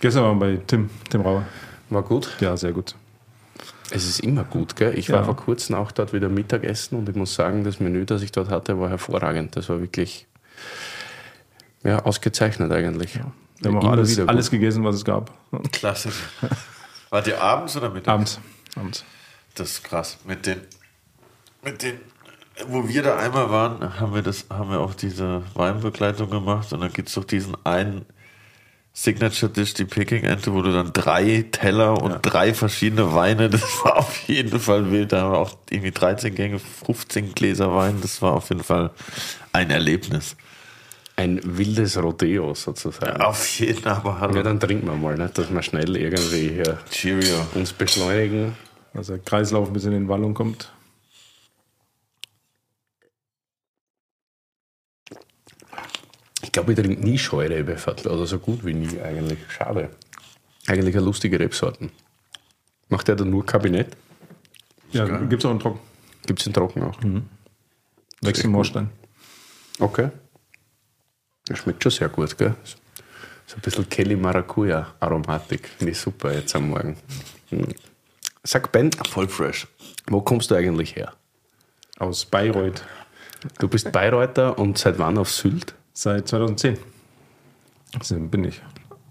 Gestern 0.00 0.24
waren 0.24 0.40
wir 0.40 0.56
bei 0.56 0.62
Tim, 0.66 0.90
Tim 1.08 1.20
Rauer. 1.20 1.46
War 1.88 2.02
gut. 2.02 2.30
Ja, 2.40 2.56
sehr 2.56 2.72
gut. 2.72 2.96
Es 3.92 4.08
ist 4.08 4.18
immer 4.20 4.42
gut, 4.42 4.74
gell? 4.74 4.98
Ich 4.98 5.06
Ja. 5.06 5.18
war 5.18 5.24
vor 5.24 5.36
kurzem 5.36 5.76
auch 5.76 5.92
dort 5.92 6.12
wieder 6.12 6.28
Mittagessen 6.28 6.98
und 6.98 7.08
ich 7.08 7.14
muss 7.14 7.32
sagen, 7.36 7.62
das 7.62 7.78
Menü, 7.78 8.06
das 8.06 8.22
ich 8.22 8.32
dort 8.32 8.48
hatte, 8.50 8.80
war 8.80 8.88
hervorragend. 8.88 9.54
Das 9.54 9.68
war 9.68 9.80
wirklich 9.80 10.26
ja, 11.84 12.04
ausgezeichnet 12.04 12.70
eigentlich. 12.72 13.14
Wir 13.16 13.24
haben 13.70 13.78
auch 13.78 13.82
Immer 13.82 13.92
alles, 13.92 14.18
alles 14.18 14.50
gegessen, 14.50 14.84
was 14.84 14.96
es 14.96 15.04
gab. 15.04 15.32
Klasse. 15.72 16.10
Wart 17.10 17.26
ihr 17.26 17.40
abends 17.40 17.76
oder 17.76 17.90
mittags? 17.90 18.08
Abends. 18.08 18.40
Abends. 18.76 19.04
Das 19.54 19.70
ist 19.70 19.84
krass. 19.84 20.18
Mit 20.24 20.46
den, 20.46 20.60
mit 21.62 21.82
den, 21.82 22.00
wo 22.66 22.88
wir 22.88 23.02
da 23.02 23.18
einmal 23.18 23.50
waren, 23.50 24.00
haben 24.00 24.14
wir 24.14 24.22
das, 24.22 24.46
haben 24.50 24.70
wir 24.70 24.80
auch 24.80 24.94
diese 24.94 25.42
Weinbegleitung 25.54 26.30
gemacht 26.30 26.72
und 26.72 26.80
dann 26.80 26.92
gibt 26.92 27.08
es 27.08 27.14
doch 27.14 27.24
diesen 27.24 27.54
einen 27.64 28.06
Signature 28.94 29.50
Dish, 29.50 29.72
die 29.74 29.86
Peking 29.86 30.24
Ente, 30.24 30.52
wo 30.52 30.60
du 30.60 30.70
dann 30.70 30.92
drei 30.92 31.46
Teller 31.50 32.02
und 32.02 32.20
drei 32.22 32.52
verschiedene 32.52 33.14
Weine, 33.14 33.48
das 33.48 33.62
war 33.84 33.98
auf 33.98 34.28
jeden 34.28 34.60
Fall 34.60 34.90
wild. 34.90 35.12
Da 35.12 35.22
haben 35.22 35.32
wir 35.32 35.38
auch 35.38 35.56
irgendwie 35.70 35.92
13 35.92 36.34
Gänge, 36.34 36.58
15 36.58 37.34
Gläser 37.34 37.74
Wein, 37.74 37.98
das 38.02 38.20
war 38.20 38.34
auf 38.34 38.50
jeden 38.50 38.62
Fall 38.62 38.90
ein 39.52 39.70
Erlebnis. 39.70 40.36
Ein 41.16 41.40
wildes 41.44 42.02
Rodeo 42.02 42.54
sozusagen. 42.54 43.20
Auf 43.20 43.60
jeden 43.60 43.80
Fall. 43.82 44.34
Ja, 44.34 44.42
dann 44.42 44.58
trinken 44.58 44.86
wir 44.86 44.96
mal, 44.96 45.16
nicht? 45.16 45.36
dass 45.36 45.52
wir 45.52 45.62
schnell 45.62 45.96
irgendwie 45.96 46.48
hier 46.48 46.78
Cheerio. 46.90 47.46
uns 47.54 47.72
beschleunigen. 47.72 48.56
Also 48.94 49.14
der 49.14 49.22
Kreislauf 49.22 49.68
ein 49.68 49.72
bisschen 49.72 49.92
in 49.92 50.08
Wallung 50.08 50.34
kommt. 50.34 50.72
Ich 56.42 56.50
glaube, 56.50 56.72
ich 56.72 56.78
trinke 56.78 57.02
nie 57.02 57.18
Scheurebe, 57.18 57.76
oder 58.04 58.26
so 58.26 58.38
gut 58.38 58.64
wie 58.64 58.74
nie 58.74 59.00
eigentlich. 59.00 59.38
Schade. 59.48 59.90
Eigentlich 60.66 60.94
eine 60.94 61.04
lustige 61.04 61.38
Rebsorten. 61.38 61.90
Macht 62.88 63.08
der 63.08 63.16
dann 63.16 63.30
nur 63.30 63.44
Kabinett? 63.46 63.96
Ja, 64.92 65.06
gibt 65.06 65.42
es 65.42 65.46
auch 65.46 65.50
einen 65.50 65.60
Trocken. 65.60 65.80
Gibt 66.26 66.40
es 66.40 66.44
den 66.44 66.52
Trocken 66.52 66.82
auch? 66.82 66.98
Wechselmoorstein. 68.20 68.90
Okay. 69.78 70.10
Das 71.52 71.58
schmeckt 71.60 71.82
schon 71.82 71.92
sehr 71.92 72.08
gut, 72.08 72.38
gell? 72.38 72.54
So 73.46 73.56
ein 73.56 73.60
bisschen 73.60 73.86
Kelly 73.90 74.16
Maracuja 74.16 74.94
Aromatik. 75.00 75.68
Finde 75.76 75.92
ich 75.92 75.98
super 75.98 76.32
jetzt 76.32 76.56
am 76.56 76.70
Morgen. 76.70 76.96
Hm. 77.50 77.66
Sag 78.42 78.72
Ben, 78.72 78.90
Voll 79.10 79.28
fresh. 79.28 79.66
wo 80.08 80.22
kommst 80.22 80.50
du 80.50 80.54
eigentlich 80.54 80.96
her? 80.96 81.12
Aus 81.98 82.24
Bayreuth. 82.24 82.82
Du 83.58 83.68
bist 83.68 83.92
Bayreuther 83.92 84.58
und 84.58 84.78
seit 84.78 84.98
wann 84.98 85.18
auf 85.18 85.30
Sylt? 85.30 85.74
Seit 85.92 86.26
2010. 86.28 86.78
So 88.00 88.18
bin 88.18 88.44
ich. 88.44 88.62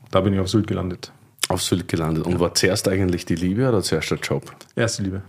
Da 0.09 0.21
bin 0.21 0.33
ich 0.33 0.39
auf 0.39 0.49
Sylt 0.49 0.65
gelandet. 0.65 1.11
Auf 1.47 1.61
Sylt 1.61 1.87
gelandet. 1.87 2.25
Und 2.25 2.39
war 2.39 2.55
zuerst 2.55 2.87
eigentlich 2.87 3.25
die 3.27 3.35
Liebe 3.35 3.69
oder 3.69 3.83
zuerst 3.83 4.09
der 4.09 4.17
Job? 4.17 4.51
Erste 4.75 5.03
Liebe. 5.03 5.21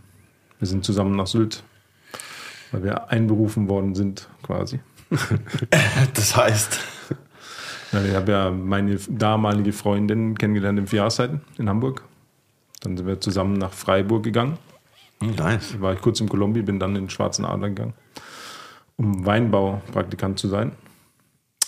Wir 0.60 0.66
sind 0.66 0.82
zusammen 0.82 1.14
nach 1.14 1.26
Sylt, 1.26 1.62
weil 2.70 2.84
wir 2.84 3.10
einberufen 3.10 3.68
worden 3.68 3.94
sind, 3.94 4.30
quasi. 4.42 4.80
Das 6.14 6.36
heißt, 6.36 6.78
ich 7.92 8.14
habe 8.14 8.32
ja 8.32 8.50
meine 8.50 8.96
damalige 9.08 9.72
Freundin 9.72 10.36
kennengelernt 10.38 10.78
im 10.78 10.86
Vierjahreszeiten 10.86 11.42
in 11.58 11.68
Hamburg. 11.68 12.04
Dann 12.80 12.96
sind 12.96 13.06
wir 13.06 13.20
zusammen 13.20 13.54
nach 13.54 13.72
Freiburg 13.72 14.22
gegangen. 14.22 14.58
Nice. 15.20 15.80
war 15.80 15.92
ich 15.92 16.00
kurz 16.00 16.20
im 16.20 16.28
Kolumbi, 16.28 16.62
bin 16.62 16.80
dann 16.80 16.96
in 16.96 17.04
den 17.04 17.10
Schwarzen 17.10 17.44
Adler 17.44 17.68
gegangen, 17.68 17.94
um 18.96 19.24
Weinbaupraktikant 19.24 20.38
zu 20.38 20.48
sein. 20.48 20.72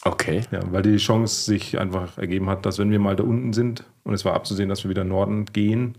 Okay. 0.03 0.43
Ja, 0.51 0.61
weil 0.71 0.83
die 0.83 0.97
Chance 0.97 1.45
sich 1.45 1.79
einfach 1.79 2.19
ergeben 2.19 2.49
hat, 2.51 2.67
dass 2.67 2.79
wenn 2.79 2.91
wir 2.91 2.99
mal 2.99 3.17
da 3.17 3.23
unten 3.23 3.53
sind 3.53 3.85
und 4.03 4.13
es 4.13 4.25
war 4.25 4.35
abzusehen, 4.35 4.69
dass 4.69 4.85
wir 4.85 4.91
wieder 4.91 5.05
Norden 5.05 5.47
gehen, 5.47 5.97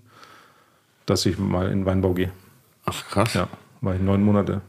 dass 1.06 1.26
ich 1.26 1.40
mal 1.40 1.72
in 1.72 1.86
Weinbau 1.86 2.14
gehe. 2.14 2.32
Ach 2.86 3.08
krass. 3.08 3.34
Ja, 3.34 3.48
war 3.82 3.96
ich 3.96 4.02
neun 4.02 4.22
Monate 4.22 4.62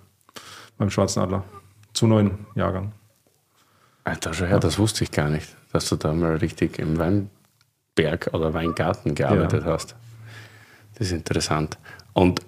beim 0.79 0.91
Schwarzen 0.91 1.21
Adler. 1.21 1.45
Zu 1.93 2.07
neun 2.07 2.47
Jahrgang. 2.55 2.93
Alter, 4.07 4.33
schau 4.33 4.47
her, 4.47 4.61
das 4.61 4.79
wusste 4.79 5.03
ich 5.03 5.11
gar 5.11 5.29
nicht, 5.29 5.57
dass 5.73 5.89
du 5.89 5.97
da 5.97 6.13
mal 6.13 6.37
richtig 6.37 6.79
im 6.79 6.97
Weinberg 6.97 8.31
oder 8.33 8.55
Weingarten 8.55 9.17
gearbeitet 9.17 9.65
hast. 9.65 9.97
Das 10.95 11.09
ist 11.09 11.13
interessant. 11.13 11.77
Und 12.13 12.41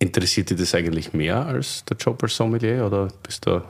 interessiert 0.00 0.50
dich 0.50 0.58
das 0.58 0.74
eigentlich 0.74 1.12
mehr 1.12 1.46
als 1.46 1.84
der 1.84 1.96
Job 1.96 2.20
als 2.20 2.36
Sommelier 2.36 2.84
oder 2.84 3.08
bist 3.22 3.46
du. 3.46 3.62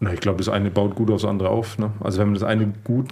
Na, 0.00 0.12
ich 0.12 0.18
glaube, 0.18 0.38
das 0.38 0.48
eine 0.48 0.68
baut 0.68 0.96
gut 0.96 1.12
aufs 1.12 1.24
andere 1.24 1.50
auf. 1.50 1.78
Ne? 1.78 1.92
Also 2.00 2.18
wenn 2.18 2.26
man 2.26 2.34
das 2.34 2.42
eine 2.42 2.66
gut, 2.82 3.10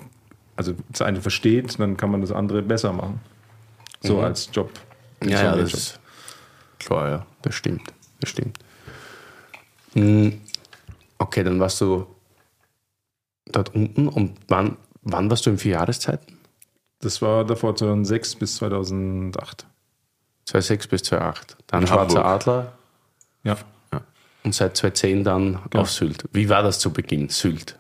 also 0.57 0.75
das 0.89 1.03
eine 1.03 1.21
versteht, 1.21 1.79
dann 1.79 1.97
kann 1.97 2.11
man 2.11 2.21
das 2.21 2.33
andere 2.33 2.63
besser 2.63 2.93
machen. 2.93 3.21
So 4.01 4.21
als 4.21 4.51
Job. 4.53 4.73
Ja, 5.23 5.43
ja, 5.45 5.57
das 5.57 5.73
ist 5.73 6.01
klar, 6.81 7.09
ja, 7.09 7.27
das 7.43 7.55
stimmt. 7.55 7.93
Das 8.19 8.31
stimmt. 8.31 8.59
Hm, 9.93 10.41
Okay, 11.19 11.45
dann 11.45 11.61
warst 11.61 11.81
du 11.83 12.07
dort 13.53 13.75
unten 13.75 14.09
und 14.09 14.37
wann, 14.49 14.77
wann 15.03 15.31
warst 15.31 15.47
du 15.47 15.51
in 15.51 15.59
vier 15.59 15.73
Jahreszeiten? 15.73 16.39
Das 17.01 17.23
war 17.23 17.45
davor 17.45 17.75
2006 17.77 18.37
bis 18.37 18.57
2008. 18.57 19.67
2006 20.47 20.87
bis 20.89 21.03
2008. 21.05 21.57
Dann 21.67 21.87
Schwarzer. 21.87 22.25
Adler 22.25 22.73
Ja. 23.43 23.57
und 24.45 24.55
seit 24.55 24.77
2010 24.77 25.25
dann 25.25 25.59
auf 25.75 25.91
Sylt. 25.91 26.25
Wie 26.33 26.49
war 26.49 26.63
das 26.63 26.79
zu 26.79 26.93
Beginn, 26.93 27.29
Sylt? 27.29 27.79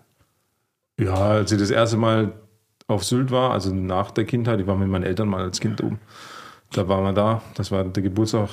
Ja, 0.98 1.14
als 1.14 1.52
ich 1.52 1.58
das 1.58 1.70
erste 1.70 1.96
Mal 1.96 2.32
auf 2.86 3.04
Sylt 3.04 3.30
war, 3.30 3.52
also 3.52 3.74
nach 3.74 4.10
der 4.10 4.24
Kindheit, 4.24 4.60
ich 4.60 4.66
war 4.66 4.76
mit 4.76 4.88
meinen 4.88 5.04
Eltern 5.04 5.28
mal 5.28 5.42
als 5.42 5.60
Kind 5.60 5.82
oben, 5.82 5.98
da 6.72 6.88
waren 6.88 7.04
wir 7.04 7.12
da, 7.12 7.42
das 7.54 7.70
war 7.70 7.84
der 7.84 8.02
Geburtstag 8.02 8.48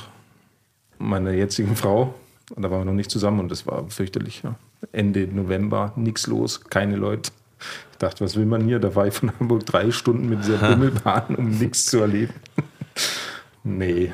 meiner 0.98 1.32
jetzigen 1.32 1.76
Frau 1.76 2.14
und 2.56 2.62
da 2.64 2.72
waren 2.72 2.82
wir 2.82 2.86
noch 2.86 2.94
nicht 2.94 3.12
zusammen 3.12 3.40
und 3.40 3.50
das 3.52 3.68
war 3.68 3.90
fürchterlich. 3.90 4.42
Ja. 4.44 4.56
Ende 4.92 5.28
November, 5.28 5.94
nichts 5.96 6.28
los, 6.28 6.62
keine 6.70 6.96
Leute. 6.96 7.32
Ich 7.92 7.98
dachte, 7.98 8.24
was 8.24 8.36
will 8.36 8.46
man 8.46 8.64
hier? 8.66 8.80
Da 8.80 8.94
war 8.96 9.08
ich 9.08 9.14
von 9.14 9.32
Hamburg 9.40 9.66
drei 9.66 9.90
Stunden 9.92 10.30
mit 10.30 10.44
dieser 10.44 10.58
Bummelbahn, 10.58 11.36
um 11.36 11.50
nichts 11.50 11.88
zu 11.88 12.00
erleben. 12.00 12.34
nee, 13.64 14.14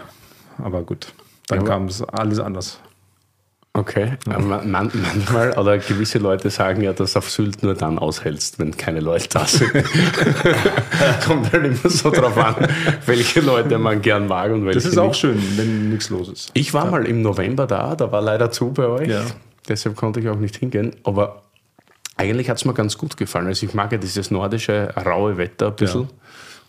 aber 0.57 0.83
gut. 0.83 1.13
Dann 1.47 1.59
Ja, 1.59 1.65
kam 1.65 1.85
es 1.87 2.01
alles 2.01 2.39
anders. 2.39 2.79
Okay. 3.75 4.13
Aber 4.27 4.39
man, 4.39 4.69
man, 4.71 4.91
manchmal, 4.93 5.57
oder 5.57 5.79
gewisse 5.79 6.19
Leute 6.19 6.51
sagen 6.51 6.81
ja, 6.83 6.93
dass 6.93 7.17
auf 7.17 7.29
Sylt 7.31 7.63
nur 7.63 7.73
dann 7.73 7.97
aushältst, 7.97 8.59
wenn 8.59 8.77
keine 8.77 8.99
Leute 8.99 9.27
da 9.29 9.45
sind. 9.47 9.71
Kommt 11.25 11.51
halt 11.51 11.65
immer 11.65 11.89
so 11.89 12.11
drauf 12.11 12.37
an, 12.37 12.67
welche 13.07 13.41
Leute 13.41 13.79
man 13.79 14.01
gern 14.03 14.27
mag 14.27 14.51
und 14.51 14.65
welche 14.65 14.77
Das 14.79 14.85
ist 14.85 14.97
auch 14.99 15.07
nicht. 15.09 15.19
schön, 15.19 15.41
wenn 15.57 15.89
nichts 15.89 16.11
los 16.11 16.29
ist. 16.29 16.51
Ich 16.53 16.73
war 16.75 16.85
mal 16.85 17.05
im 17.07 17.23
November 17.23 17.65
da, 17.65 17.95
da 17.95 18.11
war 18.11 18.21
leider 18.21 18.51
zu 18.51 18.71
bei 18.71 18.85
euch. 18.85 19.07
Ja. 19.09 19.23
Deshalb 19.67 19.95
konnte 19.95 20.19
ich 20.19 20.29
auch 20.29 20.37
nicht 20.37 20.57
hingehen. 20.57 20.95
Aber 21.03 21.43
eigentlich 22.17 22.49
hat 22.49 22.57
es 22.57 22.65
mir 22.65 22.73
ganz 22.73 22.97
gut 22.97 23.17
gefallen. 23.17 23.47
Also 23.47 23.65
ich 23.65 23.73
mag 23.73 23.91
ja 23.91 23.97
dieses 23.97 24.31
nordische, 24.31 24.93
raue 24.95 25.37
Wetter 25.37 25.67
ein 25.67 25.75
bisschen. 25.75 26.01
Ja. 26.01 26.07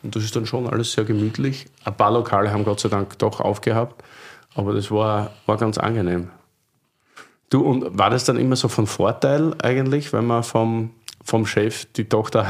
Und 0.02 0.14
das 0.16 0.22
ist 0.24 0.36
dann 0.36 0.46
schon 0.46 0.68
alles 0.68 0.92
sehr 0.92 1.04
gemütlich. 1.04 1.66
Ein 1.84 1.96
paar 1.96 2.12
Lokale 2.12 2.52
haben 2.52 2.64
Gott 2.64 2.80
sei 2.80 2.88
Dank 2.88 3.18
doch 3.18 3.40
aufgehabt. 3.40 4.02
Aber 4.54 4.72
das 4.72 4.90
war, 4.90 5.32
war 5.46 5.56
ganz 5.56 5.78
angenehm. 5.78 6.30
Du, 7.50 7.60
und 7.62 7.98
war 7.98 8.10
das 8.10 8.24
dann 8.24 8.36
immer 8.36 8.56
so 8.56 8.68
von 8.68 8.86
Vorteil 8.86 9.54
eigentlich, 9.62 10.12
wenn 10.12 10.26
man 10.26 10.42
vom, 10.42 10.90
vom 11.24 11.46
Chef 11.46 11.86
die 11.92 12.04
Tochter 12.04 12.46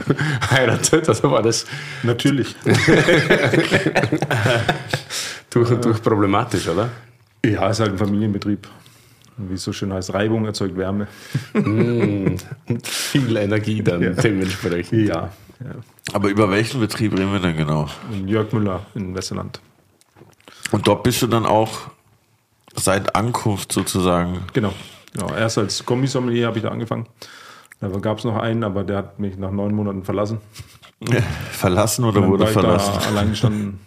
heiratet? 0.50 1.08
Also 1.08 1.30
war 1.30 1.42
das 1.42 1.66
Natürlich. 2.02 2.54
durch 5.50 5.70
und 5.70 5.84
durch 5.84 6.02
problematisch, 6.02 6.68
oder? 6.68 6.88
Ja, 7.44 7.68
ist 7.68 7.80
halt 7.80 7.92
ein 7.92 7.98
Familienbetrieb. 7.98 8.68
Wie 9.36 9.54
es 9.54 9.62
so 9.64 9.72
schön 9.72 9.92
heißt, 9.92 10.14
Reibung 10.14 10.44
erzeugt 10.46 10.76
Wärme. 10.76 11.08
Und 11.54 12.38
viel 12.84 13.36
Energie 13.36 13.82
dann 13.82 14.02
Ja. 14.02 14.10
dementsprechend. 14.10 15.08
Ja. 15.08 15.30
ja. 15.60 15.70
Aber 16.12 16.28
über 16.28 16.50
welchen 16.50 16.80
Betrieb 16.80 17.12
reden 17.12 17.32
wir 17.32 17.40
denn 17.40 17.56
genau? 17.56 17.88
Und 18.12 18.28
Jörg 18.28 18.52
Müller 18.52 18.86
in 18.94 19.14
Westerland. 19.14 19.60
Und 20.70 20.86
dort 20.86 21.02
bist 21.02 21.20
du 21.22 21.26
dann 21.26 21.46
auch 21.46 21.88
seit 22.74 23.14
Ankunft 23.16 23.72
sozusagen. 23.72 24.40
Genau. 24.52 24.72
genau. 25.12 25.34
Erst 25.34 25.58
als 25.58 25.84
Kombisommelier 25.84 26.46
habe 26.46 26.58
ich 26.58 26.62
da 26.64 26.70
angefangen. 26.70 27.06
Da 27.80 27.88
gab 27.88 28.18
es 28.18 28.24
noch 28.24 28.36
einen, 28.36 28.64
aber 28.64 28.84
der 28.84 28.98
hat 28.98 29.18
mich 29.18 29.36
nach 29.36 29.50
neun 29.50 29.74
Monaten 29.74 30.04
verlassen. 30.04 30.38
Verlassen 31.50 32.04
oder 32.04 32.26
wurde 32.26 32.42
war 32.44 32.48
ich 32.48 32.52
verlassen? 32.52 32.92
Da 33.00 33.06
allein 33.08 33.30
gestanden. 33.30 33.80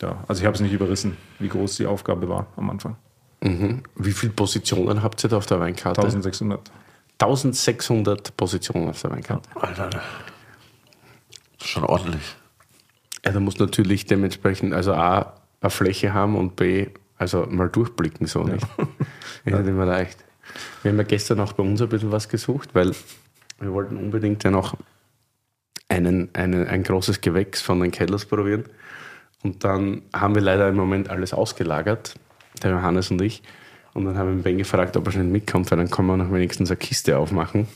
Ja, 0.00 0.24
also 0.28 0.40
ich 0.40 0.46
habe 0.46 0.54
es 0.54 0.60
nicht 0.60 0.72
überrissen, 0.72 1.16
wie 1.38 1.48
groß 1.48 1.76
die 1.76 1.86
Aufgabe 1.86 2.28
war 2.28 2.46
am 2.56 2.70
Anfang. 2.70 2.96
Mhm. 3.40 3.82
Wie 3.94 4.12
viele 4.12 4.32
Positionen 4.32 5.02
habt 5.02 5.22
ihr 5.24 5.30
da 5.30 5.36
auf 5.36 5.46
der 5.46 5.60
Weinkarte? 5.60 6.02
1600. 6.02 6.70
1600 7.18 8.36
Positionen 8.36 8.90
auf 8.90 9.00
der 9.00 9.10
Weinkarte. 9.10 9.48
Alter, 9.54 9.90
schon 11.62 11.84
ordentlich. 11.84 12.36
Ja, 13.24 13.32
da 13.32 13.40
muss 13.40 13.58
natürlich 13.58 14.06
dementsprechend 14.06 14.74
also 14.74 14.92
A, 14.92 15.34
eine 15.60 15.70
Fläche 15.70 16.12
haben 16.12 16.36
und 16.36 16.56
B, 16.56 16.88
also 17.16 17.46
mal 17.46 17.68
durchblicken, 17.68 18.26
so 18.26 18.44
nicht. 18.44 18.66
Ist 19.44 19.54
nicht 19.54 19.66
immer 19.66 19.86
leicht. 19.86 20.24
Wir 20.82 20.90
haben 20.90 20.98
ja 20.98 21.04
gestern 21.04 21.40
auch 21.40 21.52
bei 21.54 21.62
uns 21.62 21.80
ein 21.80 21.88
bisschen 21.88 22.12
was 22.12 22.28
gesucht, 22.28 22.70
weil 22.74 22.92
wir 23.58 23.72
wollten 23.72 23.96
unbedingt 23.96 24.44
ja 24.44 24.50
noch 24.50 24.76
einen, 25.88 26.28
einen, 26.34 26.66
ein 26.66 26.82
großes 26.82 27.20
Gewächs 27.20 27.62
von 27.62 27.80
den 27.80 27.90
Kellers 27.90 28.26
probieren. 28.26 28.64
Und 29.42 29.64
dann 29.64 30.02
haben 30.12 30.34
wir 30.34 30.42
leider 30.42 30.68
im 30.68 30.76
Moment 30.76 31.08
alles 31.08 31.32
ausgelagert, 31.32 32.14
der 32.62 32.72
Johannes 32.72 33.10
und 33.10 33.20
ich. 33.22 33.42
Und 33.94 34.04
dann 34.04 34.18
haben 34.18 34.36
wir 34.36 34.42
Ben 34.42 34.58
gefragt, 34.58 34.96
ob 34.96 35.06
er 35.06 35.12
schnell 35.12 35.24
mitkommt, 35.24 35.70
weil 35.70 35.78
dann 35.78 35.90
können 35.90 36.08
wir 36.08 36.16
noch 36.16 36.32
wenigstens 36.32 36.70
eine 36.70 36.76
Kiste 36.76 37.16
aufmachen. 37.16 37.66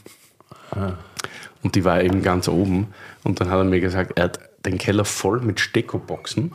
Und 1.63 1.75
die 1.75 1.85
war 1.85 2.03
eben 2.03 2.23
ganz 2.23 2.49
oben. 2.49 2.89
Und 3.25 3.41
dann 3.41 3.51
hat 3.51 3.59
er 3.59 3.65
mir 3.65 3.81
gesagt, 3.81 4.13
er 4.17 4.25
hat 4.25 4.41
den 4.65 4.79
Keller 4.79 5.05
voll 5.05 5.41
mit 5.41 5.61
Steckoboxen. 5.61 6.53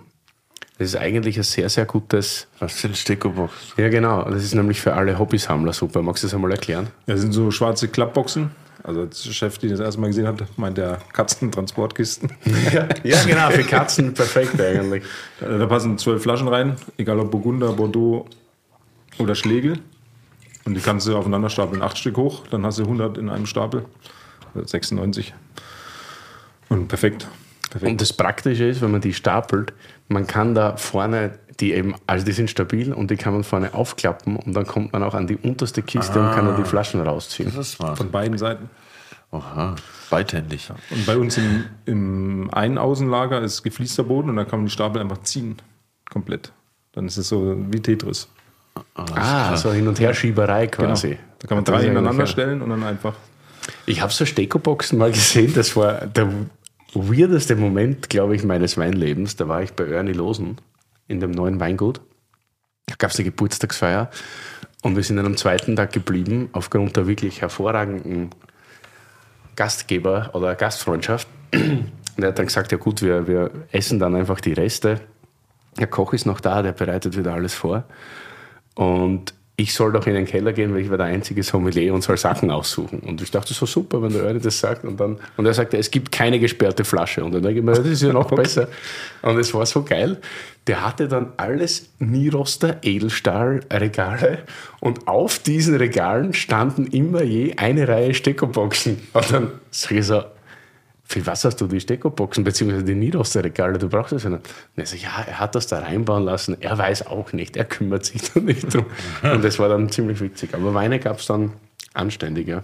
Das 0.77 0.89
ist 0.89 0.97
eigentlich 0.97 1.37
ein 1.37 1.43
sehr, 1.43 1.69
sehr 1.69 1.85
gutes. 1.85 2.47
Was 2.59 2.81
sind 2.81 2.97
Steckobox? 2.97 3.53
Ja, 3.77 3.87
genau. 3.89 4.29
Das 4.29 4.43
ist 4.43 4.55
nämlich 4.55 4.81
für 4.81 4.93
alle 4.93 5.17
Hobbysammler 5.17 5.71
super. 5.71 6.01
Magst 6.01 6.23
du 6.23 6.27
das 6.27 6.33
einmal 6.33 6.51
erklären? 6.51 6.87
Ja, 7.07 7.13
das 7.13 7.21
sind 7.21 7.31
so 7.31 7.49
schwarze 7.49 7.87
Klappboxen. 7.87 8.51
Also 8.85 9.01
als 9.01 9.25
Chef, 9.25 9.57
die 9.57 9.67
das 9.67 9.79
erste 9.79 9.99
Mal 9.99 10.07
gesehen 10.07 10.27
hat, 10.27 10.43
meint 10.57 10.77
der 10.77 10.99
Katzentransportkisten. 11.11 12.31
Ja, 12.71 12.87
ja 13.03 13.23
genau. 13.23 13.49
Für 13.49 13.63
Katzen 13.63 14.13
perfekt 14.13 14.61
eigentlich. 14.61 15.03
Da 15.39 15.57
da 15.57 15.65
passen 15.65 15.97
zwölf 15.97 16.21
Flaschen 16.21 16.47
rein, 16.47 16.75
egal 16.97 17.19
ob 17.19 17.31
Burgunder, 17.31 17.73
Bordeaux 17.73 18.27
oder 19.17 19.33
Schlegel. 19.33 19.79
Und 20.65 20.75
die 20.75 20.81
kannst 20.81 21.07
du 21.07 21.17
aufeinander 21.17 21.49
stapeln, 21.49 21.81
acht 21.81 21.97
Stück 21.97 22.17
hoch, 22.17 22.43
dann 22.49 22.65
hast 22.65 22.77
du 22.77 22.83
100 22.83 23.17
in 23.17 23.29
einem 23.29 23.47
Stapel. 23.47 23.85
Also 24.53 24.67
96. 24.67 25.33
Und 26.69 26.87
perfekt. 26.87 27.27
Perfekt. 27.75 27.91
Und 27.91 28.01
das 28.01 28.13
Praktische 28.13 28.65
ist, 28.65 28.81
wenn 28.81 28.91
man 28.91 29.01
die 29.01 29.13
stapelt, 29.13 29.73
man 30.07 30.27
kann 30.27 30.55
da 30.55 30.77
vorne 30.77 31.37
die 31.59 31.73
eben, 31.73 31.95
also 32.05 32.25
die 32.25 32.31
sind 32.31 32.49
stabil 32.49 32.91
und 32.93 33.11
die 33.11 33.15
kann 33.15 33.33
man 33.33 33.43
vorne 33.43 33.73
aufklappen 33.73 34.35
und 34.35 34.53
dann 34.53 34.67
kommt 34.67 34.93
man 34.93 35.03
auch 35.03 35.13
an 35.13 35.27
die 35.27 35.37
unterste 35.37 35.81
Kiste 35.81 36.19
und 36.19 36.31
kann 36.33 36.45
dann 36.45 36.57
die 36.57 36.67
Flaschen 36.67 36.99
rausziehen. 37.01 37.49
Das 37.49 37.67
ist 37.67 37.73
smart. 37.73 37.97
Von 37.97 38.11
beiden 38.11 38.37
Seiten. 38.37 38.69
Aha, 39.31 39.75
beidhändig. 40.09 40.69
Und 40.89 41.05
bei 41.05 41.17
uns 41.17 41.37
im, 41.37 41.65
im 41.85 42.49
einen 42.53 42.77
Außenlager 42.77 43.41
ist 43.41 43.63
gefließter 43.63 44.03
Boden 44.03 44.29
und 44.29 44.35
dann 44.35 44.47
kann 44.47 44.59
man 44.59 44.65
die 44.65 44.71
Stapel 44.71 45.01
einfach 45.01 45.21
ziehen. 45.23 45.57
Komplett. 46.09 46.51
Dann 46.93 47.07
ist 47.07 47.17
es 47.17 47.29
so 47.29 47.55
wie 47.69 47.79
Tetris. 47.79 48.27
Ah, 48.95 49.55
so 49.55 49.71
Hin- 49.71 49.87
und 49.87 49.99
Herschieberei 49.99 50.67
quasi. 50.67 51.17
Da 51.39 51.47
kann 51.47 51.57
man 51.57 51.65
drei 51.65 51.85
ineinander 51.85 52.27
stellen 52.27 52.61
und 52.61 52.69
dann 52.69 52.83
einfach. 52.83 53.13
Ich 53.85 54.01
habe 54.01 54.11
so 54.11 54.25
Stekoboxen 54.25 54.97
mal 54.97 55.11
gesehen, 55.11 55.53
das 55.53 55.75
war 55.75 56.05
der 56.05 56.27
weirdeste 56.95 57.55
Moment, 57.55 58.09
glaube 58.09 58.35
ich, 58.35 58.43
meines 58.43 58.77
Weinlebens. 58.77 59.35
Da 59.35 59.47
war 59.47 59.61
ich 59.61 59.73
bei 59.73 59.85
Ernie 59.85 60.13
Losen 60.13 60.57
in 61.07 61.19
dem 61.19 61.31
neuen 61.31 61.59
Weingut. 61.59 62.01
Da 62.87 62.95
gab 62.97 63.11
es 63.11 63.17
eine 63.17 63.25
Geburtstagsfeier 63.25 64.09
und 64.83 64.95
wir 64.95 65.03
sind 65.03 65.17
dann 65.17 65.25
am 65.25 65.37
zweiten 65.37 65.75
Tag 65.75 65.91
geblieben, 65.91 66.49
aufgrund 66.51 66.95
der 66.95 67.07
wirklich 67.07 67.41
hervorragenden 67.41 68.29
Gastgeber 69.55 70.29
oder 70.33 70.55
Gastfreundschaft. 70.55 71.27
Und 71.53 72.23
er 72.23 72.27
hat 72.27 72.39
dann 72.39 72.45
gesagt, 72.45 72.71
ja 72.71 72.77
gut, 72.77 73.01
wir, 73.01 73.27
wir 73.27 73.51
essen 73.71 73.99
dann 73.99 74.15
einfach 74.15 74.39
die 74.39 74.53
Reste. 74.53 75.01
Der 75.79 75.87
Koch 75.87 76.13
ist 76.13 76.25
noch 76.25 76.39
da, 76.39 76.61
der 76.61 76.71
bereitet 76.71 77.17
wieder 77.17 77.33
alles 77.33 77.53
vor. 77.53 77.85
Und 78.75 79.33
ich 79.57 79.73
soll 79.73 79.93
doch 79.93 80.05
in 80.05 80.15
den 80.15 80.25
Keller 80.25 80.51
gehen, 80.51 80.73
weil 80.73 80.81
ich 80.81 80.89
war 80.89 80.97
der 80.97 81.05
einzige 81.05 81.41
Sommelier 81.41 81.93
und 81.93 82.01
soll 82.01 82.17
Sachen 82.17 82.51
aussuchen. 82.51 82.99
Und 82.99 83.21
ich 83.21 83.31
dachte, 83.31 83.53
so 83.53 83.65
super, 83.65 84.01
wenn 84.01 84.11
der 84.11 84.23
Ernie 84.23 84.41
das 84.41 84.59
sagt. 84.59 84.83
Und, 84.83 84.99
dann, 84.99 85.17
und 85.37 85.45
er 85.45 85.53
sagte, 85.53 85.77
es 85.77 85.89
gibt 85.91 86.11
keine 86.11 86.39
gesperrte 86.39 86.83
Flasche. 86.83 87.23
Und 87.23 87.33
dann 87.33 87.41
denke 87.41 87.59
ich 87.59 87.65
mir, 87.65 87.71
das 87.71 87.85
ist 87.85 88.01
ja 88.01 88.11
noch 88.11 88.29
besser. 88.35 88.67
Und 89.21 89.37
es 89.39 89.53
war 89.53 89.65
so 89.65 89.83
geil. 89.83 90.17
Der 90.67 90.85
hatte 90.85 91.07
dann 91.07 91.31
alles 91.37 91.89
Niroster, 91.99 92.79
Edelstahl, 92.81 93.61
Regale. 93.71 94.39
Und 94.81 95.07
auf 95.07 95.39
diesen 95.39 95.75
Regalen 95.77 96.33
standen 96.33 96.87
immer 96.87 97.23
je 97.23 97.55
eine 97.55 97.87
Reihe 97.87 98.13
Steckerboxen. 98.13 99.07
Und 99.13 99.31
dann 99.31 99.51
sag 99.71 99.91
ich 99.91 100.05
so, 100.05 100.23
für 101.07 101.25
was 101.25 101.45
hast 101.45 101.61
du 101.61 101.67
die 101.67 101.79
Steckerboxen, 101.79 102.43
beziehungsweise 102.43 102.83
die 102.83 102.95
Niederosterregale, 102.95 103.77
du 103.77 103.87
brauchst 103.89 104.11
das 104.11 104.23
ja 104.23 104.31
nicht. 104.31 104.41
Und 104.75 104.81
er 104.81 104.85
so, 104.85 104.95
ja, 104.95 105.23
er 105.27 105.39
hat 105.39 105.53
das 105.53 105.67
da 105.67 105.79
reinbauen 105.79 106.25
lassen, 106.25 106.57
er 106.59 106.77
weiß 106.77 107.07
auch 107.07 107.31
nicht, 107.31 107.55
er 107.57 107.65
kümmert 107.65 108.05
sich 108.05 108.33
da 108.33 108.39
nicht 108.39 108.73
drum. 108.73 108.85
Und 109.23 109.43
das 109.43 109.59
war 109.59 109.69
dann 109.69 109.89
ziemlich 109.89 110.19
witzig. 110.19 110.53
Aber 110.53 110.73
Weine 110.73 110.99
gab 110.99 111.19
es 111.19 111.27
dann 111.27 111.53
anständig, 111.93 112.47
ja. 112.47 112.63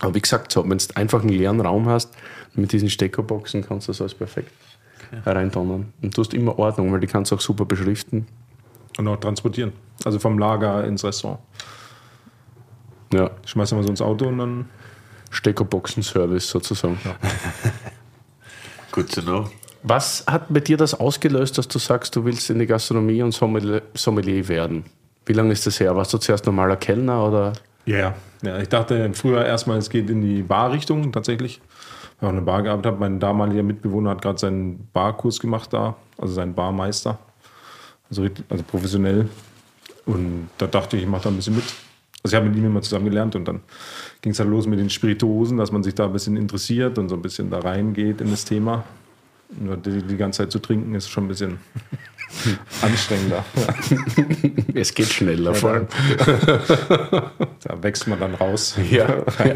Aber 0.00 0.14
wie 0.14 0.20
gesagt, 0.20 0.50
so, 0.50 0.68
wenn 0.68 0.78
du 0.78 0.84
einfach 0.94 1.20
einen 1.20 1.30
leeren 1.30 1.60
Raum 1.60 1.88
hast, 1.88 2.12
mit 2.54 2.72
diesen 2.72 2.90
Steckerboxen 2.90 3.64
kannst 3.64 3.86
du 3.86 3.92
das 3.92 4.00
alles 4.00 4.14
perfekt 4.14 4.50
reindonnern. 5.24 5.92
Und 6.02 6.16
du 6.16 6.22
hast 6.22 6.34
immer 6.34 6.58
Ordnung, 6.58 6.92
weil 6.92 7.00
die 7.00 7.06
kannst 7.06 7.30
du 7.30 7.36
auch 7.36 7.40
super 7.40 7.64
beschriften. 7.64 8.26
Und 8.98 9.08
auch 9.08 9.16
transportieren. 9.16 9.72
Also 10.04 10.18
vom 10.18 10.38
Lager 10.38 10.84
ins 10.84 11.04
Restaurant. 11.04 11.40
Ja, 13.12 13.30
Schmeißen 13.44 13.78
wir 13.78 13.82
so 13.82 13.90
ins 13.90 14.02
Auto 14.02 14.26
und 14.26 14.38
dann. 14.38 14.68
Steckerboxen-Service 15.30 16.48
sozusagen. 16.48 16.98
Good 18.92 19.12
to 19.14 19.22
know. 19.22 19.50
Was 19.82 20.24
hat 20.26 20.52
bei 20.52 20.60
dir 20.60 20.76
das 20.76 20.92
ausgelöst, 20.94 21.56
dass 21.56 21.68
du 21.68 21.78
sagst, 21.78 22.14
du 22.14 22.24
willst 22.24 22.50
in 22.50 22.58
die 22.58 22.66
Gastronomie 22.66 23.22
und 23.22 23.32
Sommelier, 23.32 23.82
Sommelier 23.94 24.46
werden? 24.48 24.84
Wie 25.24 25.32
lange 25.32 25.52
ist 25.52 25.66
das 25.66 25.80
her? 25.80 25.96
Warst 25.96 26.12
du 26.12 26.18
zuerst 26.18 26.44
normaler 26.44 26.76
Kellner 26.76 27.24
oder? 27.26 27.52
Ja, 27.86 27.96
yeah. 27.96 28.14
ja. 28.42 28.58
Ich 28.58 28.68
dachte 28.68 29.10
früher 29.14 29.44
erstmal, 29.44 29.78
es 29.78 29.88
geht 29.88 30.10
in 30.10 30.20
die 30.20 30.42
Barrichtung 30.42 31.12
tatsächlich. 31.12 31.60
Ich 32.20 32.26
auch 32.26 32.30
eine 32.30 32.42
Bar 32.42 32.62
gehabt 32.62 32.84
habe. 32.84 32.98
Mein 32.98 33.20
damaliger 33.20 33.62
Mitbewohner 33.62 34.10
hat 34.10 34.22
gerade 34.22 34.38
seinen 34.38 34.88
Barkurs 34.92 35.40
gemacht 35.40 35.72
da, 35.72 35.96
also 36.18 36.34
seinen 36.34 36.54
Barmeister. 36.54 37.18
Also, 38.10 38.26
also 38.50 38.62
professionell. 38.64 39.28
Und 40.04 40.50
da 40.58 40.66
dachte 40.66 40.96
ich, 40.96 41.04
ich 41.04 41.08
mache 41.08 41.22
da 41.24 41.28
ein 41.30 41.36
bisschen 41.36 41.56
mit. 41.56 41.64
Also 42.22 42.34
ich 42.36 42.40
habe 42.40 42.48
mit 42.50 42.58
ihm 42.58 42.66
immer 42.66 42.82
zusammen 42.82 43.06
gelernt 43.06 43.34
und 43.36 43.46
dann 43.46 43.60
ging 44.20 44.32
es 44.32 44.38
halt 44.38 44.50
los 44.50 44.66
mit 44.66 44.78
den 44.78 44.90
Spirituosen, 44.90 45.56
dass 45.56 45.72
man 45.72 45.82
sich 45.82 45.94
da 45.94 46.04
ein 46.06 46.12
bisschen 46.12 46.36
interessiert 46.36 46.98
und 46.98 47.08
so 47.08 47.14
ein 47.16 47.22
bisschen 47.22 47.50
da 47.50 47.60
reingeht 47.60 48.20
in 48.20 48.30
das 48.30 48.44
Thema. 48.44 48.84
Und 49.58 49.84
die, 49.86 50.02
die 50.02 50.16
ganze 50.16 50.42
Zeit 50.42 50.52
zu 50.52 50.58
trinken 50.60 50.94
ist 50.94 51.08
schon 51.10 51.24
ein 51.24 51.28
bisschen 51.28 51.58
anstrengender. 52.82 53.44
Es 54.74 54.94
geht 54.94 55.06
schneller 55.08 55.52
vor 55.54 55.70
allem. 55.70 55.86
Da 57.62 57.82
wächst 57.82 58.06
man 58.06 58.20
dann 58.20 58.34
raus 58.34 58.76
Ja. 58.90 59.06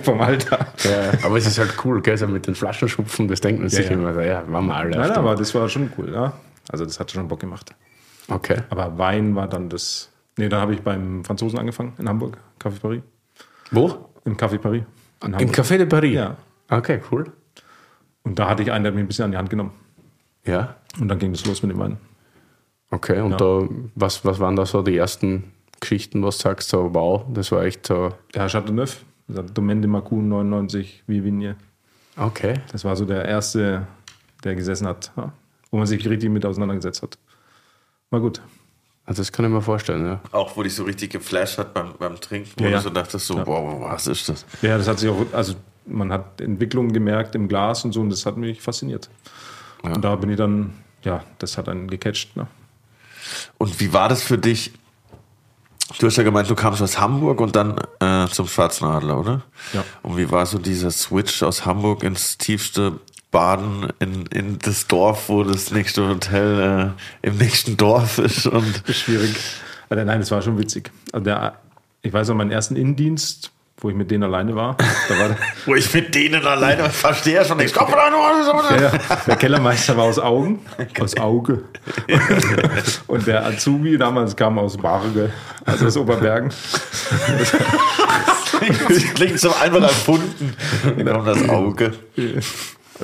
vom 0.03 0.21
Alter. 0.21 0.67
Ja, 0.85 1.13
aber 1.25 1.37
es 1.39 1.47
ist 1.47 1.59
halt 1.59 1.75
cool, 1.85 2.03
gell? 2.03 2.17
So 2.19 2.27
mit 2.27 2.47
den 2.47 2.55
Flaschenschupfen, 2.55 3.29
das 3.29 3.41
denkt 3.41 3.61
man 3.61 3.71
sich 3.71 3.87
ja. 3.87 3.93
immer, 3.93 4.21
ja, 4.23 4.43
waren 4.49 4.67
wir 4.67 4.75
alle. 4.75 4.91
Nein, 4.97 5.13
aber 5.13 5.35
das 5.37 5.55
war 5.55 5.69
schon 5.69 5.93
cool, 5.97 6.13
ja. 6.13 6.33
Also 6.69 6.85
das 6.85 6.99
hat 6.99 7.11
schon 7.13 7.29
Bock 7.29 7.41
gemacht. 7.41 7.75
okay. 8.29 8.59
Aber 8.71 8.99
Wein 8.99 9.35
war 9.37 9.49
dann 9.49 9.69
das. 9.69 10.11
Nee, 10.37 10.49
dann 10.49 10.61
habe 10.61 10.75
ich 10.75 10.83
beim 10.83 11.25
Franzosen 11.25 11.59
angefangen 11.59 11.95
in 11.99 12.09
Hamburg, 12.09 12.39
Café 12.61 12.81
Paris. 12.81 13.03
Wo? 13.71 14.11
Im 14.25 14.37
Café 14.37 14.59
Paris. 14.59 14.83
In 15.25 15.35
Im. 15.35 15.51
Café 15.51 15.77
de 15.79 15.87
Paris? 15.87 16.15
Ja. 16.15 16.37
Okay, 16.71 17.01
cool. 17.11 17.33
Und 18.25 18.39
da 18.39 18.49
hatte 18.49 18.63
ich 18.63 18.73
einen, 18.73 18.85
der 18.85 18.91
hat 18.93 18.95
mich 18.97 19.05
ein 19.05 19.09
bisschen 19.09 19.27
an 19.27 19.31
die 19.33 19.37
Hand 19.37 19.51
genommen. 19.51 19.73
Ja. 20.45 20.77
Und 21.01 21.09
dann 21.09 21.19
ging 21.19 21.33
das 21.33 21.45
los 21.47 21.63
mit 21.63 21.71
dem 21.73 21.79
Wein. 21.79 21.99
Okay, 22.91 23.21
und 23.21 23.41
da, 23.41 23.69
was, 23.95 24.25
was 24.25 24.39
waren 24.41 24.57
da 24.57 24.67
so 24.67 24.83
die 24.83 24.97
ersten 24.97 25.53
Geschichten, 25.81 26.23
was 26.23 26.39
du 26.39 26.43
sagst, 26.45 26.69
so 26.69 26.95
wow, 26.95 27.25
das 27.33 27.51
war 27.53 27.65
echt 27.65 27.87
so, 27.87 28.11
Ja, 28.35 28.49
Chateauneuf, 28.49 29.05
Domaine 29.29 29.81
de 29.81 29.91
Macun 29.91 30.29
99, 30.29 31.03
Vivigne. 31.07 31.57
okay. 32.17 32.55
Das 32.73 32.85
war 32.85 32.95
so 32.97 33.05
der 33.05 33.25
erste, 33.25 33.87
der 34.45 34.55
gesessen 34.55 34.87
hat, 34.87 35.13
ja, 35.17 35.33
wo 35.71 35.79
man 35.79 35.87
sich 35.87 36.09
richtig 36.09 36.31
mit 36.31 36.47
auseinandergesetzt 36.47 37.03
hat. 37.03 37.19
War 38.11 38.21
gut. 38.21 38.41
Also 39.07 39.21
das 39.21 39.33
kann 39.33 39.45
ich 39.45 39.51
mir 39.51 39.61
vorstellen, 39.61 40.07
ja. 40.07 40.21
Auch 40.33 40.57
wo 40.57 40.63
dich 40.63 40.75
so 40.75 40.85
richtig 40.85 41.13
geflasht 41.13 41.59
hat 41.59 41.75
beim, 41.75 41.93
beim 41.99 42.19
Trinken, 42.21 42.53
wo 42.57 42.65
Ja, 42.65 42.71
du 42.71 42.75
ja. 42.77 42.81
so 42.81 42.91
dachtest, 42.91 43.27
so, 43.27 43.37
wow, 43.47 43.81
was 43.83 44.07
ist 44.07 44.29
das? 44.29 44.47
Ja, 44.63 44.79
das 44.79 44.89
hat 44.89 44.99
sich 44.99 45.11
auch, 45.11 45.27
also 45.33 45.55
man 45.87 46.11
hat 46.11 46.41
Entwicklungen 46.41 46.93
gemerkt 46.93 47.35
im 47.35 47.47
Glas 47.49 47.85
und 47.85 47.93
so 47.93 48.01
und 48.01 48.09
das 48.11 48.25
hat 48.25 48.37
mich 48.39 48.63
fasziniert. 48.63 49.11
Und 49.83 50.03
da 50.03 50.17
bin 50.17 50.31
ich 50.31 50.39
dann, 50.39 50.73
ja, 51.03 51.23
das 51.39 51.59
hat 51.59 51.69
einen 51.69 51.89
gecatcht. 51.89 52.35
Ne? 52.37 52.47
Und 53.59 53.79
wie 53.81 53.93
war 53.93 54.09
das 54.09 54.23
für 54.23 54.39
dich? 54.39 54.73
Du 55.99 56.07
hast 56.07 56.17
ja 56.17 56.23
gemeint, 56.23 56.49
du 56.49 56.55
kamst 56.55 56.81
aus 56.81 56.99
Hamburg 56.99 57.43
und 57.43 57.55
dann 57.55 57.77
äh, 58.01 58.27
zum 58.29 58.47
Schwarzen 58.47 58.87
Adler, 58.87 59.21
oder? 59.21 59.43
Ja. 59.75 59.85
Und 60.03 60.17
wie 60.17 60.31
war 60.31 60.47
so 60.47 60.57
dieser 60.59 60.91
Switch 60.91 61.43
aus 61.43 61.67
Hamburg 61.67 62.03
ins 62.03 62.39
tiefste 62.39 63.01
Baden 63.35 63.89
in, 63.99 64.27
in 64.27 64.59
das 64.61 64.87
Dorf, 64.87 65.29
wo 65.29 65.43
das 65.43 65.73
nächste 65.73 66.07
Hotel 66.07 66.95
äh, 67.23 67.27
im 67.27 67.37
nächsten 67.37 67.77
Dorf 67.77 68.19
ist? 68.19 68.47
Und 68.47 68.85
Schwierig. 68.89 69.35
Also, 69.89 70.05
nein, 70.05 70.21
das 70.21 70.31
war 70.31 70.41
schon 70.41 70.57
witzig. 70.57 70.93
Also 71.13 71.25
der, 71.25 71.59
ich 72.03 72.13
weiß 72.13 72.29
noch, 72.29 72.37
meinen 72.37 72.53
ersten 72.53 72.77
Innendienst, 72.77 73.51
wo 73.79 73.91
ich 73.91 73.97
mit 73.97 74.13
denen 74.13 74.23
alleine 74.23 74.55
war, 74.55 74.77
da 75.09 75.19
war 75.19 75.29
der, 75.31 75.37
wo 75.67 75.75
ich 75.75 75.93
mit 75.93 76.15
denen 76.15 76.47
alleine, 76.47 76.87
ich 76.87 76.93
verstehe 76.93 77.35
ja 77.35 77.45
schon 77.45 77.57
nichts. 77.57 77.77
Komm 77.77 77.93
rein, 77.93 78.13
ja. 78.81 78.93
Der 79.27 79.35
Kellermeister 79.35 79.97
war 79.97 80.05
aus 80.05 80.21
Augen, 80.21 80.61
aus 81.01 81.17
Auge. 81.17 81.65
Und 83.09 83.27
der 83.27 83.45
Azubi 83.47 83.99
damals 83.99 84.37
kam 84.37 84.61
aus 84.61 84.77
Barge, 84.77 85.33
also 85.65 85.87
aus 85.87 85.97
Oberbergen. 85.97 86.51
Das 88.89 89.15
klingt 89.15 89.41
so 89.41 89.53
einfach 89.53 89.83
erfunden. 89.83 90.55
Genau 90.97 91.23
das 91.23 91.49
Auge. 91.49 91.95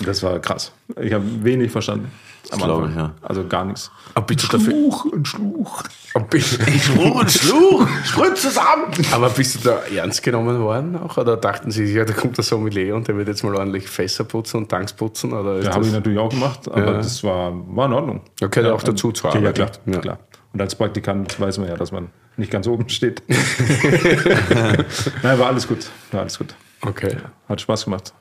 Das 0.04 0.22
war 0.22 0.38
krass. 0.38 0.72
Ich 1.00 1.12
habe 1.12 1.24
wenig 1.42 1.70
verstanden. 1.72 2.10
Am 2.52 2.58
glaube 2.58 2.84
Anfang. 2.86 2.90
ich, 2.92 2.96
ja. 2.96 3.14
Also 3.22 3.46
gar 3.46 3.64
nichts. 3.64 3.90
Aber 4.14 4.26
bist 4.26 4.42
du 4.44 4.56
dafür, 4.56 4.72
ein 5.14 5.24
Schluch. 5.24 5.82
bist, 6.30 6.58
Schluch 6.82 7.14
und 7.20 7.30
Schluch, 7.30 7.86
sprüht 8.04 8.36
zusammen. 8.38 8.92
aber 9.12 9.28
bist 9.30 9.56
du 9.56 9.68
da 9.68 9.80
ernst 9.94 10.22
genommen 10.22 10.58
worden 10.60 10.96
auch? 10.96 11.16
Oder 11.18 11.36
dachten 11.36 11.70
sie, 11.70 11.84
ja, 11.92 12.04
da 12.04 12.12
kommt 12.14 12.38
der 12.38 12.44
Sommelier 12.44 12.96
und 12.96 13.06
der 13.08 13.16
wird 13.16 13.28
jetzt 13.28 13.44
mal 13.44 13.54
ordentlich 13.54 13.88
Fässer 13.88 14.24
putzen 14.24 14.56
und 14.58 14.68
Tanks 14.68 14.92
putzen? 14.94 15.32
Oder 15.32 15.58
ist 15.58 15.66
Ja, 15.66 15.70
habe 15.72 15.80
das, 15.80 15.88
ich 15.88 15.92
natürlich 15.92 16.18
auch 16.18 16.30
gemacht, 16.30 16.60
aber 16.66 16.84
Ja. 16.86 16.92
das 16.94 17.22
war, 17.22 17.52
war 17.76 17.86
in 17.86 17.92
Ordnung. 17.92 18.20
Ja, 18.40 18.46
gehört 18.48 18.68
ja 18.68 18.74
auch 18.74 18.82
dazu 18.82 19.12
zur 19.12 19.30
Ja, 19.30 19.36
Arbeit. 19.36 19.54
klar, 19.56 19.70
Ja. 19.86 19.98
klar. 19.98 20.18
Und 20.52 20.60
als 20.60 20.74
Praktikant 20.74 21.38
weiß 21.38 21.58
man 21.58 21.68
ja, 21.68 21.76
dass 21.76 21.92
man 21.92 22.08
nicht 22.36 22.50
ganz 22.50 22.66
oben 22.66 22.88
steht. 22.88 23.22
Nein, 25.22 25.38
war 25.38 25.48
alles 25.48 25.68
gut. 25.68 25.86
War 26.10 26.22
alles 26.22 26.38
gut. 26.38 26.54
okay. 26.82 27.16
Hat 27.48 27.60
Spaß 27.60 27.84
gemacht. 27.84 28.12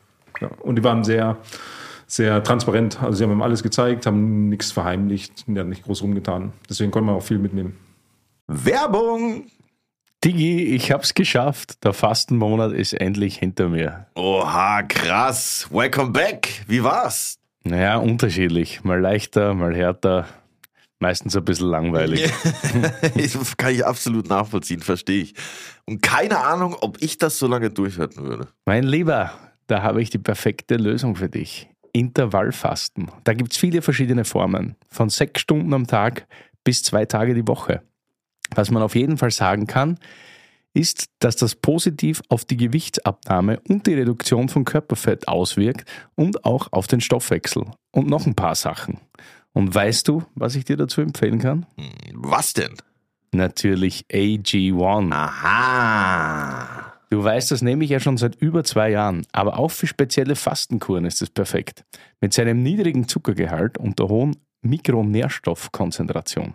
Ja. 0.42 0.50
Und 0.62 0.76
die 0.76 0.84
waren 0.84 1.04
sehr, 1.04 1.38
sehr 2.08 2.44
transparent. 2.44 3.02
Also 3.02 3.18
sie 3.18 3.24
haben 3.24 3.32
ihm 3.32 3.42
alles 3.42 3.64
gezeigt, 3.64 4.06
haben 4.06 4.50
nichts 4.50 4.72
verheimlicht, 4.72 5.46
die 5.48 5.60
haben 5.60 5.70
nicht 5.70 5.84
groß 5.84 6.02
rumgetan. 6.02 6.54
Deswegen 6.70 6.92
konnte 6.92 7.08
man 7.08 7.16
auch 7.16 7.24
viel 7.24 7.40
mitnehmen. 7.40 7.78
Werbung. 8.48 9.46
Digi, 10.24 10.64
ich 10.76 10.92
hab's 10.92 11.14
geschafft. 11.14 11.84
Der 11.86 11.94
Fastenmonat 11.94 12.74
ist 12.74 12.94
endlich 12.94 13.38
hinter 13.38 13.70
mir. 13.70 14.08
Oha, 14.16 14.84
krass. 14.84 15.68
Welcome 15.72 16.12
back. 16.12 16.64
Wie 16.68 16.84
war's? 16.84 17.38
Naja, 17.64 17.98
unterschiedlich. 17.98 18.84
Mal 18.84 19.00
leichter, 19.00 19.54
mal 19.54 19.76
härter. 19.76 20.26
Meistens 21.00 21.38
ein 21.38 21.46
bisschen 21.46 21.70
langweilig. 21.70 22.30
Das 23.16 23.56
kann 23.58 23.74
ich 23.74 23.86
absolut 23.86 24.28
nachvollziehen, 24.28 24.82
verstehe 24.82 25.22
ich. 25.22 25.36
Und 25.86 26.02
keine 26.02 26.40
Ahnung, 26.40 26.76
ob 26.82 27.02
ich 27.02 27.18
das 27.18 27.40
so 27.40 27.48
lange 27.48 27.70
durchhalten 27.70 28.26
würde. 28.26 28.48
Mein 28.66 28.84
Lieber, 28.84 29.32
da 29.70 29.84
habe 29.84 30.02
ich 30.02 30.10
die 30.10 30.18
perfekte 30.18 30.76
Lösung 30.76 31.16
für 31.16 31.30
dich. 31.30 31.70
Intervallfasten. 31.94 33.12
Da 33.24 33.34
gibt's 33.34 33.58
viele 33.58 33.82
verschiedene 33.82 34.26
Formen. 34.26 34.76
Von 34.90 35.10
sechs 35.10 35.42
Stunden 35.42 35.74
am 35.74 35.88
Tag 35.88 36.28
bis 36.64 36.84
zwei 36.84 37.06
Tage 37.06 37.34
die 37.34 37.48
Woche. 37.48 37.82
Was 38.56 38.72
man 38.72 38.82
auf 38.82 38.96
jeden 38.96 39.18
Fall 39.18 39.32
sagen 39.32 39.68
kann, 39.68 40.00
ist, 40.74 41.10
dass 41.20 41.36
das 41.36 41.56
positiv 41.56 42.22
auf 42.30 42.46
die 42.46 42.58
Gewichtsabnahme 42.58 43.60
und 43.68 43.86
die 43.86 43.94
Reduktion 43.94 44.50
von 44.50 44.66
Körperfett 44.66 45.28
auswirkt 45.28 45.90
und 46.16 46.46
auch 46.46 46.72
auf 46.72 46.88
den 46.88 47.02
Stoffwechsel. 47.02 47.66
Und 47.92 48.08
noch 48.08 48.26
ein 48.26 48.36
paar 48.36 48.56
Sachen. 48.56 49.00
Und 49.54 49.74
weißt 49.74 50.08
du, 50.08 50.24
was 50.36 50.56
ich 50.56 50.66
dir 50.66 50.78
dazu 50.78 51.02
empfehlen 51.02 51.40
kann? 51.40 51.66
Was 52.14 52.54
denn? 52.54 52.76
Natürlich 53.32 54.06
AG1. 54.12 55.12
Aha. 55.12 56.89
Du 57.10 57.24
weißt, 57.24 57.50
das 57.50 57.64
nehme 57.64 57.84
ich 57.84 57.90
ja 57.90 58.00
schon 58.00 58.18
seit 58.18 58.36
über 58.36 58.64
zwei 58.64 58.92
Jahren, 58.92 59.26
aber 59.32 59.58
auch 59.58 59.72
für 59.72 59.88
spezielle 59.88 60.36
Fastenkuren 60.36 61.06
ist 61.06 61.24
es 61.24 61.32
perfekt. 61.32 61.84
Mit 62.22 62.34
seinem 62.34 62.62
niedrigen 62.62 63.08
Zuckergehalt 63.08 63.80
und 63.80 63.98
der 63.98 64.10
hohen 64.10 64.36
Mikronährstoffkonzentration. 64.62 66.54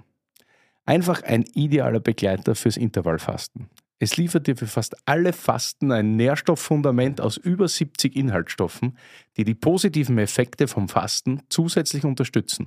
Einfach 0.87 1.23
ein 1.23 1.45
idealer 1.55 1.99
Begleiter 1.99 2.55
fürs 2.55 2.77
Intervallfasten. 2.77 3.69
Es 3.99 4.17
liefert 4.17 4.47
dir 4.47 4.57
für 4.57 4.67
fast 4.67 4.97
alle 5.07 5.33
Fasten 5.33 5.91
ein 5.91 6.17
Nährstofffundament 6.17 7.21
aus 7.21 7.37
über 7.37 7.67
70 7.67 8.15
Inhaltsstoffen, 8.15 8.99
die 9.37 9.45
die 9.45 9.55
positiven 9.55 10.19
Effekte 10.19 10.69
vom 10.69 10.89
Fasten 10.89 11.43
zusätzlich 11.49 12.05
unterstützen. 12.05 12.67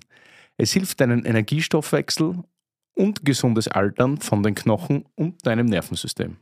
Es 0.57 0.73
hilft 0.73 0.99
deinen 0.99 1.25
Energiestoffwechsel 1.25 2.43
und 2.95 3.23
gesundes 3.23 3.67
Altern 3.67 4.17
von 4.17 4.41
den 4.41 4.55
Knochen 4.55 5.05
und 5.15 5.45
deinem 5.45 5.67
Nervensystem. 5.67 6.37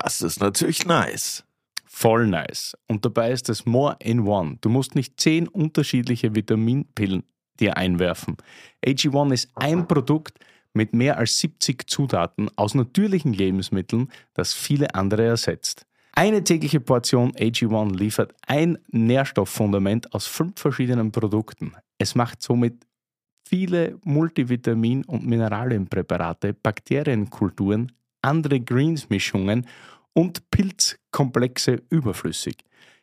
Das 0.00 0.22
ist 0.22 0.40
natürlich 0.40 0.86
nice. 0.86 1.44
Voll 1.84 2.26
nice. 2.26 2.76
Und 2.88 3.04
dabei 3.04 3.30
ist 3.30 3.48
es 3.48 3.64
more 3.64 3.96
in 4.00 4.26
one. 4.26 4.58
Du 4.60 4.68
musst 4.68 4.96
nicht 4.96 5.20
zehn 5.20 5.46
unterschiedliche 5.46 6.34
Vitaminpillen 6.34 7.22
dir 7.60 7.76
einwerfen. 7.76 8.36
AG1 8.84 9.32
ist 9.32 9.50
ein 9.54 9.86
Produkt 9.86 10.38
mit 10.72 10.92
mehr 10.92 11.18
als 11.18 11.38
70 11.38 11.88
Zutaten 11.88 12.50
aus 12.56 12.74
natürlichen 12.74 13.32
Lebensmitteln, 13.32 14.10
das 14.32 14.52
viele 14.52 14.92
andere 14.96 15.24
ersetzt. 15.24 15.86
Eine 16.12 16.42
tägliche 16.42 16.80
Portion 16.80 17.32
AG1 17.32 17.96
liefert 17.96 18.34
ein 18.46 18.78
Nährstofffundament 18.90 20.12
aus 20.12 20.26
fünf 20.26 20.60
verschiedenen 20.60 21.12
Produkten. 21.12 21.74
Es 21.98 22.16
macht 22.16 22.42
somit 22.42 22.84
viele 23.48 23.98
Multivitamin- 24.04 25.04
und 25.06 25.24
Mineralienpräparate, 25.24 26.54
Bakterienkulturen, 26.54 27.92
andere 28.24 28.60
Greens-Mischungen 28.60 29.66
und 30.12 30.50
Pilzkomplexe 30.50 31.82
überflüssig. 31.90 32.56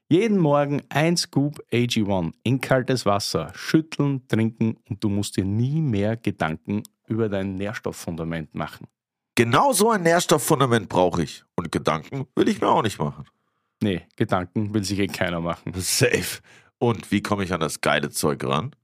Jeden 0.10 0.40
Morgen 0.40 0.82
ein 0.90 1.16
Scoop 1.16 1.64
AG1 1.72 2.34
in 2.44 2.60
kaltes 2.60 3.06
Wasser, 3.06 3.52
schütteln, 3.56 4.28
trinken 4.28 4.76
und 4.90 5.02
du 5.02 5.08
musst 5.08 5.38
dir 5.38 5.46
nie 5.46 5.80
mehr 5.82 6.18
Gedanken 6.18 6.84
über 7.08 7.30
dein 7.30 7.56
Nährstofffundament 7.56 8.54
machen. 8.54 8.88
Genau 9.36 9.72
so 9.72 9.92
ein 9.92 10.04
Nährstofffundament 10.04 10.90
brauche 10.90 11.24
ich. 11.24 11.46
Und 11.56 11.72
Gedanken 11.72 12.28
will 12.36 12.50
ich 12.50 12.60
mir 12.60 12.68
auch 12.68 12.84
nicht 12.84 13.00
machen. 13.00 13.26
Nee, 13.82 14.02
Gedanken 14.18 14.74
will 14.74 14.84
sich 14.84 15.00
eh 15.00 15.08
keiner 15.08 15.40
machen. 15.40 15.72
Safe. 15.78 16.42
Und 16.78 17.12
wie 17.12 17.22
komme 17.22 17.44
ich 17.44 17.54
an 17.54 17.62
das 17.62 17.80
geile 17.80 18.10
Zeug 18.10 18.44
ran? 18.44 18.76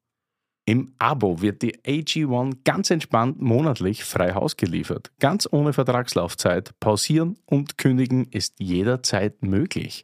Im 0.69 0.91
Abo 0.99 1.41
wird 1.41 1.61
die 1.61 1.77
AG1 1.77 2.57
ganz 2.65 2.91
entspannt 2.91 3.41
monatlich 3.41 4.03
frei 4.03 4.33
Haus 4.33 4.57
geliefert. 4.57 5.11
Ganz 5.17 5.47
ohne 5.49 5.71
Vertragslaufzeit. 5.71 6.77
Pausieren 6.81 7.37
und 7.45 7.77
kündigen 7.77 8.27
ist 8.31 8.55
jederzeit 8.59 9.41
möglich. 9.43 10.03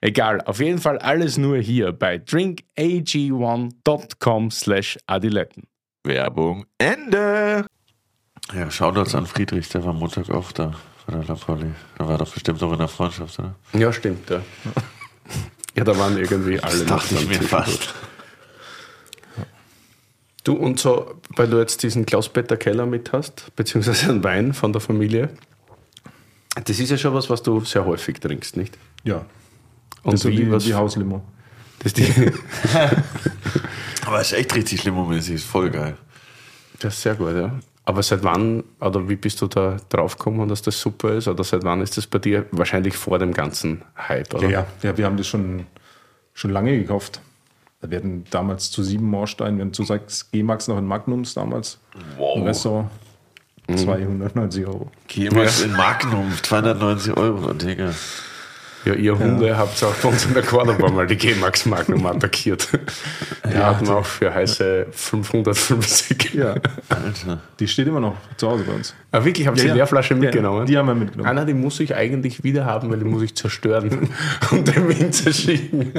Egal, 0.00 0.40
auf 0.42 0.60
jeden 0.60 0.78
Fall 0.78 0.98
alles 0.98 1.38
nur 1.38 1.58
hier 1.58 1.92
bei 1.92 2.16
drinkag1.com 2.16 4.50
slash 4.50 4.98
adiletten. 5.06 5.64
Werbung 6.04 6.66
Ende. 6.78 7.66
Ja, 8.54 8.70
Shoutouts 8.70 9.14
an 9.14 9.26
Friedrich, 9.26 9.68
der 9.68 9.84
war 9.84 9.92
Montag 9.92 10.30
auch 10.30 10.52
da 10.52 10.72
bei 11.06 11.12
der 11.14 11.24
Lapoli. 11.24 11.72
Der 11.98 12.08
war 12.08 12.16
doch 12.18 12.32
bestimmt 12.32 12.62
auch 12.62 12.72
in 12.72 12.78
der 12.78 12.88
Freundschaft, 12.88 13.38
oder? 13.38 13.54
Ja, 13.72 13.92
stimmt, 13.92 14.30
ja. 14.30 14.40
Ja, 15.74 15.84
da 15.84 15.98
waren 15.98 16.16
irgendwie 16.16 16.60
alle 16.60 16.84
noch 16.84 17.00
dachte 17.00 17.16
ich 17.16 17.28
mir 17.28 17.42
fast. 17.42 17.94
Du 20.44 20.54
und 20.54 20.78
so, 20.78 21.20
weil 21.30 21.48
du 21.48 21.58
jetzt 21.58 21.82
diesen 21.82 22.06
Klaus-Peter 22.06 22.56
Keller 22.56 22.86
mit 22.86 23.12
hast, 23.12 23.54
beziehungsweise 23.56 24.10
einen 24.10 24.22
Wein 24.22 24.54
von 24.54 24.72
der 24.72 24.80
Familie, 24.80 25.30
das 26.64 26.78
ist 26.78 26.90
ja 26.90 26.96
schon 26.96 27.14
was, 27.14 27.28
was 27.28 27.42
du 27.42 27.60
sehr 27.60 27.84
häufig 27.84 28.20
trinkst, 28.20 28.56
nicht? 28.56 28.78
Ja. 29.04 29.26
Und 30.06 30.12
das 30.12 30.20
ist 30.20 30.22
so 30.22 30.30
wie, 30.30 30.46
wie, 30.46 30.50
was, 30.50 30.66
wie 30.66 30.74
Hauslimo. 30.74 31.22
das, 31.80 31.92
die, 31.92 32.06
Aber 34.06 34.20
ist 34.20 34.32
echt 34.32 34.54
richtig 34.54 34.84
limo-mäßig, 34.84 35.34
ist 35.34 35.46
voll 35.46 35.70
geil. 35.70 35.96
das 36.78 36.94
ist 36.94 37.02
sehr 37.02 37.14
gut, 37.14 37.34
ja. 37.34 37.52
Aber 37.84 38.02
seit 38.02 38.24
wann, 38.24 38.64
oder 38.80 39.08
wie 39.08 39.16
bist 39.16 39.40
du 39.40 39.46
da 39.46 39.76
draufgekommen, 39.88 40.48
dass 40.48 40.62
das 40.62 40.80
super 40.80 41.12
ist? 41.12 41.28
Oder 41.28 41.44
seit 41.44 41.62
wann 41.62 41.80
ist 41.80 41.96
das 41.96 42.06
bei 42.06 42.18
dir? 42.18 42.46
Wahrscheinlich 42.50 42.96
vor 42.96 43.18
dem 43.18 43.32
ganzen 43.32 43.82
Hype, 43.96 44.34
oder? 44.34 44.44
Ja, 44.44 44.50
ja, 44.50 44.66
ja, 44.82 44.96
wir 44.98 45.04
haben 45.04 45.16
das 45.16 45.28
schon, 45.28 45.66
schon 46.34 46.50
lange 46.50 46.76
gekauft. 46.78 47.20
Wir 47.82 47.98
hatten 47.98 48.24
damals 48.30 48.70
zu 48.72 48.82
sieben 48.82 49.08
Moorstein, 49.08 49.56
wir 49.58 49.64
hatten 49.64 49.74
zu 49.74 49.84
sechs 49.84 50.30
G-Max 50.32 50.66
noch 50.66 50.78
in 50.78 50.86
Magnums 50.86 51.34
damals. 51.34 51.78
Wow. 52.16 52.38
Im 52.38 52.42
Restaurant. 52.44 52.90
290 53.74 54.66
Euro. 54.66 54.90
Jemals 55.08 55.62
in 55.62 55.72
Magnum, 55.72 56.32
290 56.42 57.16
Euro, 57.16 57.52
Digga. 57.52 57.92
Ja, 58.86 58.94
ihr 58.94 59.18
Hunde 59.18 59.58
habt 59.58 59.82
auch 59.82 59.92
bei 59.94 60.08
uns 60.08 60.24
in 60.26 60.34
der 60.34 60.44
Cordoba 60.44 60.88
mal 60.88 61.08
die 61.08 61.16
G-Max 61.16 61.66
Magnum 61.66 62.06
attackiert. 62.06 62.68
Die 63.44 63.56
hatten 63.58 63.84
wir 63.86 63.96
auch 63.96 64.06
für 64.06 64.32
heiße 64.32 64.86
550. 64.92 66.34
Ja, 66.34 66.54
Alter. 66.88 67.40
die 67.58 67.66
steht 67.66 67.88
immer 67.88 67.98
noch 67.98 68.16
zu 68.36 68.48
Hause 68.48 68.62
bei 68.62 68.72
uns. 68.74 68.94
Ah, 69.10 69.24
wirklich? 69.24 69.44
Habt 69.48 69.56
ihr 69.58 69.64
Ja, 69.64 69.64
die 69.64 69.68
ja. 69.70 69.74
Leerflasche 69.74 70.14
mitgenommen? 70.14 70.60
Ja, 70.60 70.64
die 70.66 70.78
haben 70.78 70.86
wir 70.86 70.94
mitgenommen. 70.94 71.28
Anna, 71.28 71.44
die 71.44 71.54
muss 71.54 71.80
ich 71.80 71.96
eigentlich 71.96 72.44
wieder 72.44 72.64
haben, 72.64 72.88
weil 72.90 72.98
die 73.00 73.04
muss 73.04 73.22
ich 73.22 73.34
zerstören 73.34 74.08
und 74.52 74.68
dem 74.68 74.88
Winter 74.88 75.32
schicken. 75.32 75.92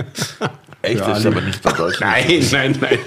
Echt, 0.82 1.00
Ja, 1.00 1.18
ist 1.18 1.26
aber 1.26 1.42
nicht 1.42 1.62
bei 1.62 1.74
Deutschland. 1.74 2.14
Nein, 2.26 2.48
nein, 2.54 2.78
nein. 2.80 3.00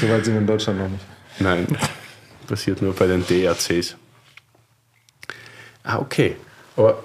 So 0.00 0.08
weit 0.08 0.24
sind 0.24 0.34
wir 0.34 0.40
in 0.40 0.46
Deutschland 0.46 0.78
noch 0.78 0.88
nicht. 0.88 1.04
Nein, 1.40 1.66
passiert 2.46 2.80
nur 2.80 2.94
bei 2.94 3.08
den 3.08 3.26
DRCs. 3.26 3.96
Ah, 5.82 5.98
okay. 5.98 6.36
Aber, 6.76 7.02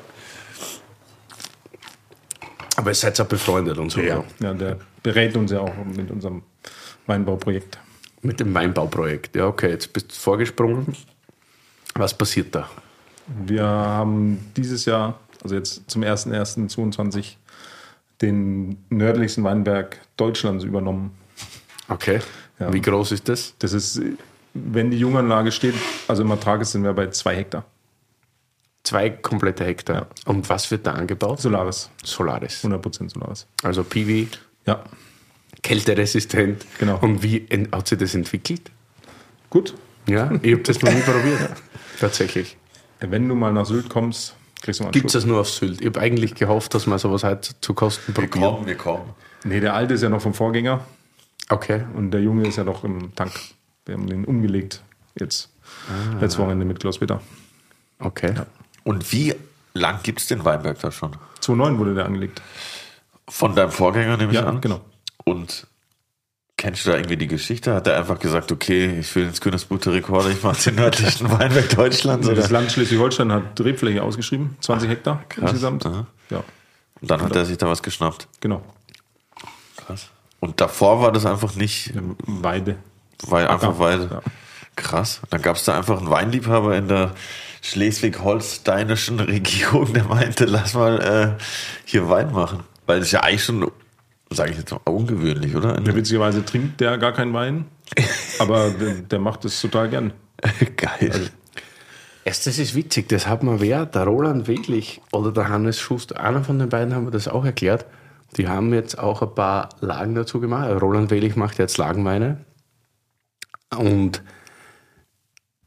aber 2.81 2.91
ihr 2.91 2.95
seid 2.95 3.17
ja 3.17 3.23
befreundet 3.23 3.77
und 3.77 3.91
so. 3.91 4.01
Ja, 4.01 4.23
der 4.39 4.77
berät 5.03 5.35
uns 5.37 5.51
ja 5.51 5.59
auch 5.59 5.73
mit 5.85 6.09
unserem 6.09 6.41
Weinbauprojekt. 7.05 7.77
Mit 8.21 8.39
dem 8.39 8.53
Weinbauprojekt. 8.53 9.35
Ja, 9.35 9.47
okay, 9.47 9.69
jetzt 9.69 9.93
bist 9.93 10.11
du 10.11 10.15
vorgesprungen. 10.15 10.95
Was 11.95 12.15
passiert 12.15 12.53
da? 12.55 12.69
Wir 13.27 13.63
haben 13.63 14.51
dieses 14.57 14.85
Jahr, 14.85 15.19
also 15.43 15.55
jetzt 15.55 15.89
zum 15.89 16.03
01.01.22, 16.03 17.35
den 18.21 18.77
nördlichsten 18.89 19.43
Weinberg 19.43 19.99
Deutschlands 20.17 20.63
übernommen. 20.63 21.11
Okay. 21.87 22.19
Ja. 22.59 22.73
Wie 22.73 22.81
groß 22.81 23.11
ist 23.11 23.29
das? 23.29 23.53
Das 23.59 23.73
ist, 23.73 24.01
wenn 24.53 24.91
die 24.91 24.97
Junganlage 24.97 25.51
steht, 25.51 25.75
also 26.07 26.23
im 26.23 26.31
Ertrag 26.31 26.65
sind 26.65 26.83
wir 26.83 26.93
bei 26.93 27.09
zwei 27.09 27.35
Hektar. 27.35 27.65
Zwei 28.83 29.09
komplette 29.11 29.63
Hektar. 29.65 30.07
Und 30.25 30.49
was 30.49 30.71
wird 30.71 30.87
da 30.87 30.93
angebaut? 30.93 31.39
Solaris, 31.39 31.89
Solaris. 32.03 32.63
100% 32.63 33.09
Solaris. 33.13 33.45
Also 33.63 33.83
Piwi, 33.83 34.27
Ja, 34.65 34.83
kälteresistent. 35.61 36.65
Genau. 36.79 36.97
Und 36.99 37.23
wie 37.23 37.45
hat 37.71 37.87
sich 37.87 37.97
das 37.97 38.15
entwickelt? 38.15 38.71
gut. 39.49 39.75
Ja, 40.07 40.31
ich 40.41 40.53
habe 40.53 40.63
das 40.63 40.81
noch 40.81 40.91
nie 40.91 41.01
probiert. 41.01 41.51
Tatsächlich. 41.99 42.57
Wenn 42.99 43.27
du 43.29 43.35
mal 43.35 43.53
nach 43.53 43.67
Sylt 43.67 43.87
kommst, 43.89 44.35
kriegst 44.61 44.79
du 44.79 44.83
mal 44.83 44.87
einen 44.87 44.93
Gibt 44.93 45.07
es 45.07 45.13
das 45.13 45.25
nur 45.25 45.39
auf 45.41 45.49
Sylt? 45.49 45.79
Ich 45.79 45.85
habe 45.87 45.99
eigentlich 45.99 46.33
gehofft, 46.33 46.73
dass 46.73 46.87
man 46.87 46.97
sowas 46.97 47.23
halt 47.23 47.55
zu 47.61 47.73
Kosten 47.75 48.07
Wir 48.17 48.25
probiert. 48.27 48.31
kommen, 48.33 48.65
wir 48.65 48.75
kommen. 48.75 49.09
Nee, 49.43 49.59
der 49.59 49.75
alte 49.75 49.93
ist 49.93 50.01
ja 50.01 50.09
noch 50.09 50.21
vom 50.21 50.33
Vorgänger 50.33 50.83
Okay. 51.49 51.83
und 51.95 52.11
der 52.11 52.21
junge 52.21 52.47
ist 52.47 52.55
ja 52.57 52.63
noch 52.63 52.83
im 52.83 53.13
Tank. 53.13 53.31
Wir 53.85 53.93
haben 53.95 54.07
den 54.07 54.25
umgelegt 54.25 54.81
jetzt. 55.19 55.49
Letztes 56.19 56.39
Wochenende 56.39 56.65
mit 56.65 56.79
Klaus 56.79 56.97
Peter. 56.97 57.21
Okay. 57.99 58.33
Und 58.83 59.11
wie 59.11 59.35
lang 59.73 59.99
gibt 60.03 60.19
es 60.19 60.27
den 60.27 60.43
Weinberg 60.45 60.79
da 60.79 60.91
schon? 60.91 61.11
2009 61.41 61.79
wurde 61.79 61.95
der 61.95 62.05
angelegt. 62.05 62.41
Von 63.29 63.55
deinem 63.55 63.71
Vorgänger 63.71 64.17
nehme 64.17 64.31
ich 64.31 64.37
Ja, 64.39 64.45
an? 64.47 64.61
genau. 64.61 64.81
Und 65.23 65.67
kennst 66.57 66.85
du 66.85 66.91
da 66.91 66.97
irgendwie 66.97 67.17
die 67.17 67.27
Geschichte? 67.27 67.73
Hat 67.73 67.87
er 67.87 67.97
einfach 67.97 68.19
gesagt, 68.19 68.51
okay, 68.51 68.99
ich 68.99 69.15
will 69.15 69.25
ins 69.27 69.39
der 69.39 69.93
Rekorde, 69.93 70.31
ich 70.31 70.43
mache 70.43 70.61
den 70.63 70.75
nördlichsten 70.75 71.29
Weinberg 71.39 71.69
Deutschlands? 71.69 72.27
Oder? 72.27 72.35
das 72.35 72.49
Land 72.49 72.71
Schleswig-Holstein 72.71 73.31
hat 73.31 73.59
Rebfläche 73.61 74.03
ausgeschrieben, 74.03 74.57
20 74.61 74.89
Hektar 74.89 75.23
insgesamt. 75.37 75.85
aha. 75.85 76.05
Ja, 76.29 76.43
Und 76.99 77.09
dann 77.11 77.21
hat 77.21 77.35
er 77.35 77.45
sich 77.45 77.57
da 77.57 77.67
was 77.67 77.81
geschnappt. 77.83 78.27
genau. 78.41 78.61
Krass. 79.77 80.09
Und 80.39 80.59
davor 80.59 81.01
war 81.01 81.11
das 81.11 81.25
einfach 81.25 81.55
nicht, 81.55 81.93
Weide. 82.25 82.77
weil 83.27 83.47
einfach 83.47 83.77
Weide. 83.79 84.07
ja. 84.11 84.21
Krass. 84.75 85.21
Dann 85.29 85.41
gab 85.41 85.55
es 85.57 85.65
da 85.65 85.77
einfach 85.77 85.99
einen 85.99 86.09
Weinliebhaber 86.09 86.75
in 86.75 86.87
der 86.87 87.11
schleswig-holsteinischen 87.61 89.19
Regierung, 89.19 89.93
der 89.93 90.03
meinte, 90.03 90.45
lass 90.45 90.73
mal 90.73 91.37
äh, 91.37 91.43
hier 91.85 92.09
Wein 92.09 92.31
machen. 92.31 92.63
Weil 92.85 92.99
das 92.99 93.07
ist 93.07 93.13
ja 93.13 93.21
eigentlich 93.21 93.43
schon, 93.43 93.71
sage 94.29 94.51
ich 94.51 94.57
jetzt 94.57 94.71
mal, 94.71 94.81
ungewöhnlich, 94.85 95.55
oder? 95.55 95.79
Ja, 95.79 95.95
witzigerweise 95.95 96.43
trinkt 96.43 96.81
der 96.81 96.97
gar 96.97 97.13
keinen 97.13 97.33
Wein, 97.33 97.65
aber 98.39 98.71
der, 98.71 98.95
der 98.95 99.19
macht 99.19 99.45
es 99.45 99.61
total 99.61 99.89
gern. 99.89 100.13
Geil. 100.75 101.29
Erst, 102.23 102.45
das 102.45 102.59
ist 102.59 102.75
witzig, 102.75 103.09
das 103.09 103.27
hat 103.27 103.43
mir 103.43 103.61
wer, 103.61 103.85
der 103.85 104.03
Roland 104.03 104.47
Weglich 104.47 105.01
oder 105.11 105.31
der 105.31 105.49
Hannes 105.49 105.79
Schuster, 105.79 106.19
einer 106.19 106.43
von 106.43 106.59
den 106.59 106.69
beiden 106.69 106.93
haben 106.93 107.05
mir 107.05 107.11
das 107.11 107.27
auch 107.27 107.45
erklärt. 107.45 107.85
Die 108.37 108.47
haben 108.47 108.73
jetzt 108.73 108.97
auch 108.97 109.21
ein 109.21 109.35
paar 109.35 109.69
Lagen 109.81 110.15
dazu 110.15 110.39
gemacht. 110.39 110.65
Also 110.65 110.77
Roland 110.79 111.11
Weglich 111.11 111.35
macht 111.35 111.57
jetzt 111.57 111.77
Lagenweine. 111.77 112.45
Und 113.75 114.23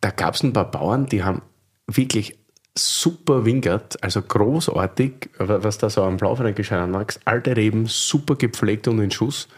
da 0.00 0.10
gab 0.10 0.34
es 0.34 0.42
ein 0.42 0.52
paar 0.52 0.70
Bauern, 0.70 1.06
die 1.06 1.24
haben 1.24 1.42
wirklich 1.86 2.38
super 2.76 3.44
Wingert, 3.44 4.02
also 4.02 4.20
großartig, 4.20 5.30
was 5.38 5.78
da 5.78 5.88
so 5.90 6.02
am 6.02 6.16
Blaufränkisch 6.16 6.70
magst, 6.70 7.20
alte 7.24 7.56
Reben, 7.56 7.86
super 7.86 8.34
gepflegt 8.34 8.88
und 8.88 8.98
in 8.98 9.10
Schuss. 9.10 9.48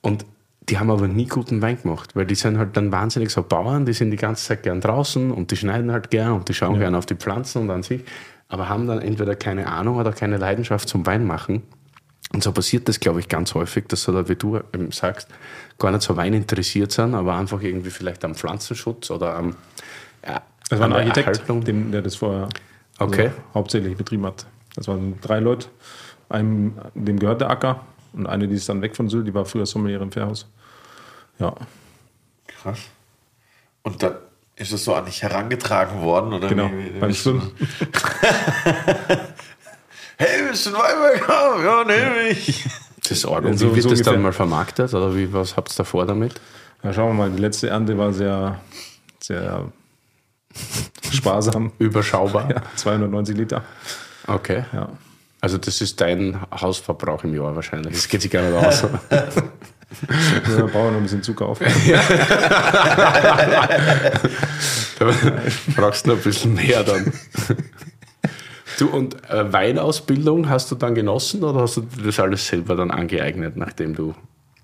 Und 0.00 0.26
die 0.68 0.78
haben 0.78 0.90
aber 0.90 1.08
nie 1.08 1.26
guten 1.26 1.62
Wein 1.62 1.80
gemacht, 1.80 2.14
weil 2.14 2.26
die 2.26 2.34
sind 2.34 2.58
halt 2.58 2.76
dann 2.76 2.92
wahnsinnig 2.92 3.30
so 3.30 3.42
Bauern, 3.42 3.84
die 3.84 3.92
sind 3.92 4.10
die 4.10 4.16
ganze 4.16 4.44
Zeit 4.44 4.62
gern 4.62 4.80
draußen 4.80 5.30
und 5.30 5.50
die 5.50 5.56
schneiden 5.56 5.92
halt 5.92 6.10
gern 6.10 6.32
und 6.32 6.48
die 6.48 6.54
schauen 6.54 6.78
gern 6.78 6.94
auf 6.94 7.06
die 7.06 7.14
Pflanzen 7.14 7.62
und 7.62 7.70
an 7.70 7.82
sich, 7.82 8.04
aber 8.48 8.68
haben 8.68 8.86
dann 8.86 9.00
entweder 9.00 9.34
keine 9.34 9.66
Ahnung 9.66 9.96
oder 9.96 10.12
keine 10.12 10.36
Leidenschaft 10.36 10.88
zum 10.88 11.06
Weinmachen. 11.06 11.62
Und 12.32 12.42
so 12.42 12.52
passiert 12.52 12.88
das, 12.88 12.98
glaube 12.98 13.20
ich, 13.20 13.28
ganz 13.28 13.54
häufig, 13.54 13.86
dass 13.88 14.04
so, 14.04 14.28
wie 14.28 14.36
du 14.36 14.56
eben 14.56 14.90
sagst, 14.90 15.28
gar 15.78 15.90
nicht 15.90 16.02
so 16.02 16.16
Wein 16.16 16.32
interessiert 16.32 16.92
sind, 16.92 17.14
aber 17.14 17.34
einfach 17.34 17.60
irgendwie 17.60 17.90
vielleicht 17.90 18.24
am 18.24 18.34
Pflanzenschutz 18.34 19.10
oder 19.10 19.34
am 19.34 19.56
ja, 20.26 20.42
Das 20.72 20.80
war 20.80 20.86
an 20.86 20.92
ein 20.94 21.08
Architekt, 21.10 21.48
dem, 21.68 21.92
der 21.92 22.02
das 22.02 22.16
vorher 22.16 22.48
Okay. 22.98 23.26
also 23.28 23.36
hauptsächlich 23.54 23.96
betrieben 23.96 24.26
hat. 24.26 24.46
Das 24.74 24.88
waren 24.88 25.20
drei 25.20 25.38
Leute. 25.40 25.68
Einem, 26.28 26.74
dem 26.94 27.18
gehört 27.18 27.40
der 27.40 27.50
Acker 27.50 27.80
und 28.12 28.26
eine, 28.26 28.48
die 28.48 28.54
ist 28.56 28.68
dann 28.68 28.80
weg 28.82 28.96
von 28.96 29.08
Sylt, 29.08 29.26
die 29.26 29.34
war 29.34 29.44
früher 29.44 29.66
Sommelier 29.66 30.00
im 30.00 30.12
Fährhaus. 30.12 30.46
Ja, 31.38 31.54
Krass. 32.46 32.78
Und 33.82 34.02
dann 34.02 34.14
ist 34.56 34.72
es 34.72 34.84
so 34.84 34.94
an 34.94 35.04
dich 35.06 35.22
herangetragen 35.22 36.00
worden, 36.02 36.32
oder? 36.32 36.48
genau. 36.48 36.70
Wie- 36.70 36.94
wie- 36.94 37.00
Beim 37.00 37.12
Schwimmen. 37.14 37.50
Hey, 40.18 40.40
willst 40.46 40.66
du 40.66 40.70
einen 40.70 40.78
Weinberg 40.78 41.28
haben? 41.28 41.64
Ja, 41.64 41.84
nehme 41.84 42.28
ich. 42.28 42.64
Das 43.02 43.10
ist. 43.12 43.24
Und 43.24 43.58
So- 43.58 43.70
wie 43.70 43.74
wird 43.76 43.82
so 43.82 43.90
das 43.90 44.02
dann 44.02 44.14
ungefähr. 44.14 44.18
mal 44.22 44.32
vermarktet? 44.32 44.94
Oder 44.94 45.14
wie, 45.16 45.32
was 45.32 45.56
habt 45.56 45.72
ihr 45.72 45.76
da 45.78 45.84
vor 45.84 46.06
damit? 46.06 46.40
Ja, 46.84 46.92
schauen 46.92 47.08
wir 47.16 47.24
mal, 47.24 47.30
die 47.30 47.40
letzte 47.40 47.68
Ernte 47.70 47.96
war 47.98 48.12
sehr, 48.12 48.60
sehr 49.20 49.64
sparsam. 51.12 51.72
Überschaubar? 51.78 52.50
Ja, 52.50 52.62
290 52.76 53.36
Liter. 53.36 53.62
Okay. 54.26 54.64
Ja. 54.72 54.88
Also 55.40 55.58
das 55.58 55.80
ist 55.80 56.00
dein 56.00 56.40
Hausverbrauch 56.52 57.24
im 57.24 57.34
Jahr 57.34 57.54
wahrscheinlich. 57.56 57.94
Das 57.94 58.08
geht 58.08 58.22
sich 58.22 58.30
gar 58.30 58.42
nicht 58.42 58.54
aus. 58.64 58.84
Wir 58.84 60.66
brauchen 60.66 60.92
noch 60.92 60.96
ein 60.96 61.02
bisschen 61.02 61.22
Zucker 61.22 61.46
auf. 61.46 61.58
Da 64.98 65.12
brauchst 65.74 66.06
du 66.06 66.10
noch 66.10 66.16
ein 66.18 66.22
bisschen 66.22 66.54
mehr 66.54 66.84
dann. 66.84 67.12
Du, 68.78 68.88
und 68.88 69.28
äh, 69.30 69.52
Weinausbildung 69.52 70.48
hast 70.48 70.70
du 70.70 70.76
dann 70.76 70.94
genossen 70.94 71.42
oder 71.42 71.62
hast 71.62 71.76
du 71.76 71.86
das 72.04 72.20
alles 72.20 72.46
selber 72.46 72.76
dann 72.76 72.90
angeeignet, 72.90 73.56
nachdem 73.56 73.94
du. 73.94 74.14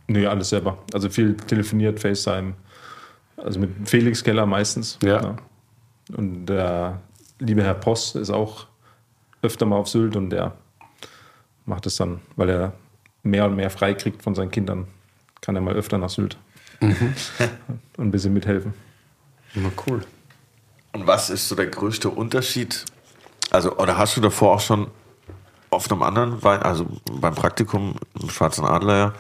Nee, 0.07 0.27
alles 0.27 0.51
selber. 0.51 0.79
Also 0.95 1.11
viel 1.11 1.37
telefoniert, 1.37 2.01
FaceTime. 2.01 2.55
Also 3.37 3.61
mit 3.61 3.71
Felix 3.85 4.25
Keller 4.25 4.47
meistens. 4.47 4.99
Ja. 5.03 5.37
Und 6.13 6.47
der 6.47 7.01
liebe 7.39 7.63
Herr 7.63 7.75
Post 7.75 8.17
ist 8.17 8.31
auch 8.31 8.67
öfter 9.43 9.67
mal 9.67 9.77
auf 9.77 9.89
Sylt 9.89 10.17
und 10.17 10.31
der 10.31 10.55
macht 11.67 11.87
es 11.87 11.97
dann, 11.97 12.21
weil 12.37 12.49
er 12.49 12.73
mehr 13.23 13.45
und 13.45 13.57
mehr 13.57 13.71
frei 13.71 13.95
kriegt 13.95 14.23
von 14.23 14.35
seinen 14.35 14.51
Kindern, 14.51 14.89
kann 15.41 15.55
er 15.55 15.63
mal 15.63 15.75
öfter 15.75 15.99
nach 15.99 16.11
Sylt 16.11 16.37
und 16.81 16.97
ein 17.99 18.11
bisschen 18.11 18.33
mithelfen. 18.33 18.75
Na 19.55 19.71
cool. 19.87 20.03
Und 20.93 21.07
was 21.07 21.31
ist 21.31 21.49
so 21.49 21.55
der 21.55 21.67
größte 21.67 22.09
Unterschied? 22.09 22.85
Also, 23.51 23.77
oder 23.77 23.97
hast 23.97 24.17
du 24.17 24.21
davor 24.21 24.57
auch 24.57 24.61
schon 24.61 24.89
auf 25.71 25.91
einem 25.91 26.03
anderen 26.03 26.43
Wein, 26.43 26.63
also 26.63 26.87
beim 27.21 27.35
Praktikum 27.35 27.97
im 28.21 28.31
Schwarzen 28.31 28.65
Adler, 28.65 28.97
ja, 28.97 29.15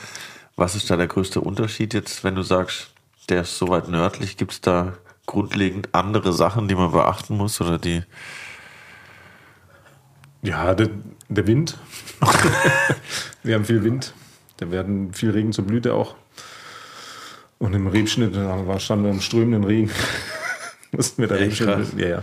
was 0.56 0.74
ist 0.74 0.90
da 0.90 0.96
der 0.96 1.06
größte 1.06 1.40
Unterschied 1.40 1.94
jetzt, 1.94 2.24
wenn 2.24 2.34
du 2.34 2.42
sagst, 2.42 2.90
der 3.28 3.42
ist 3.42 3.58
so 3.58 3.68
weit 3.68 3.88
nördlich, 3.88 4.36
gibt 4.36 4.52
es 4.52 4.60
da 4.60 4.94
grundlegend 5.28 5.94
andere 5.94 6.32
Sachen, 6.32 6.66
die 6.66 6.74
man 6.74 6.90
beachten 6.90 7.36
muss 7.36 7.60
oder 7.60 7.78
die. 7.78 8.02
Ja, 10.42 10.74
der, 10.74 10.88
der 11.28 11.46
Wind. 11.46 11.78
Wir 13.44 13.54
haben 13.54 13.64
viel 13.64 13.84
Wind. 13.84 14.14
Da 14.56 14.70
werden 14.72 15.12
viel 15.12 15.30
Regen 15.30 15.52
zur 15.52 15.64
Blüte 15.66 15.94
auch. 15.94 16.16
Und 17.58 17.74
im 17.74 17.86
Rebschnitt, 17.86 18.34
da 18.36 18.78
standen 18.80 19.04
wir 19.04 19.10
im 19.10 19.20
strömenden 19.20 19.64
Regen. 19.64 19.90
Mussten 20.92 21.22
wir 21.22 21.28
da 21.28 21.34
Rebschnitt. 21.36 21.68
krass. 21.68 21.88
Ja, 21.96 22.08
ja. 22.08 22.22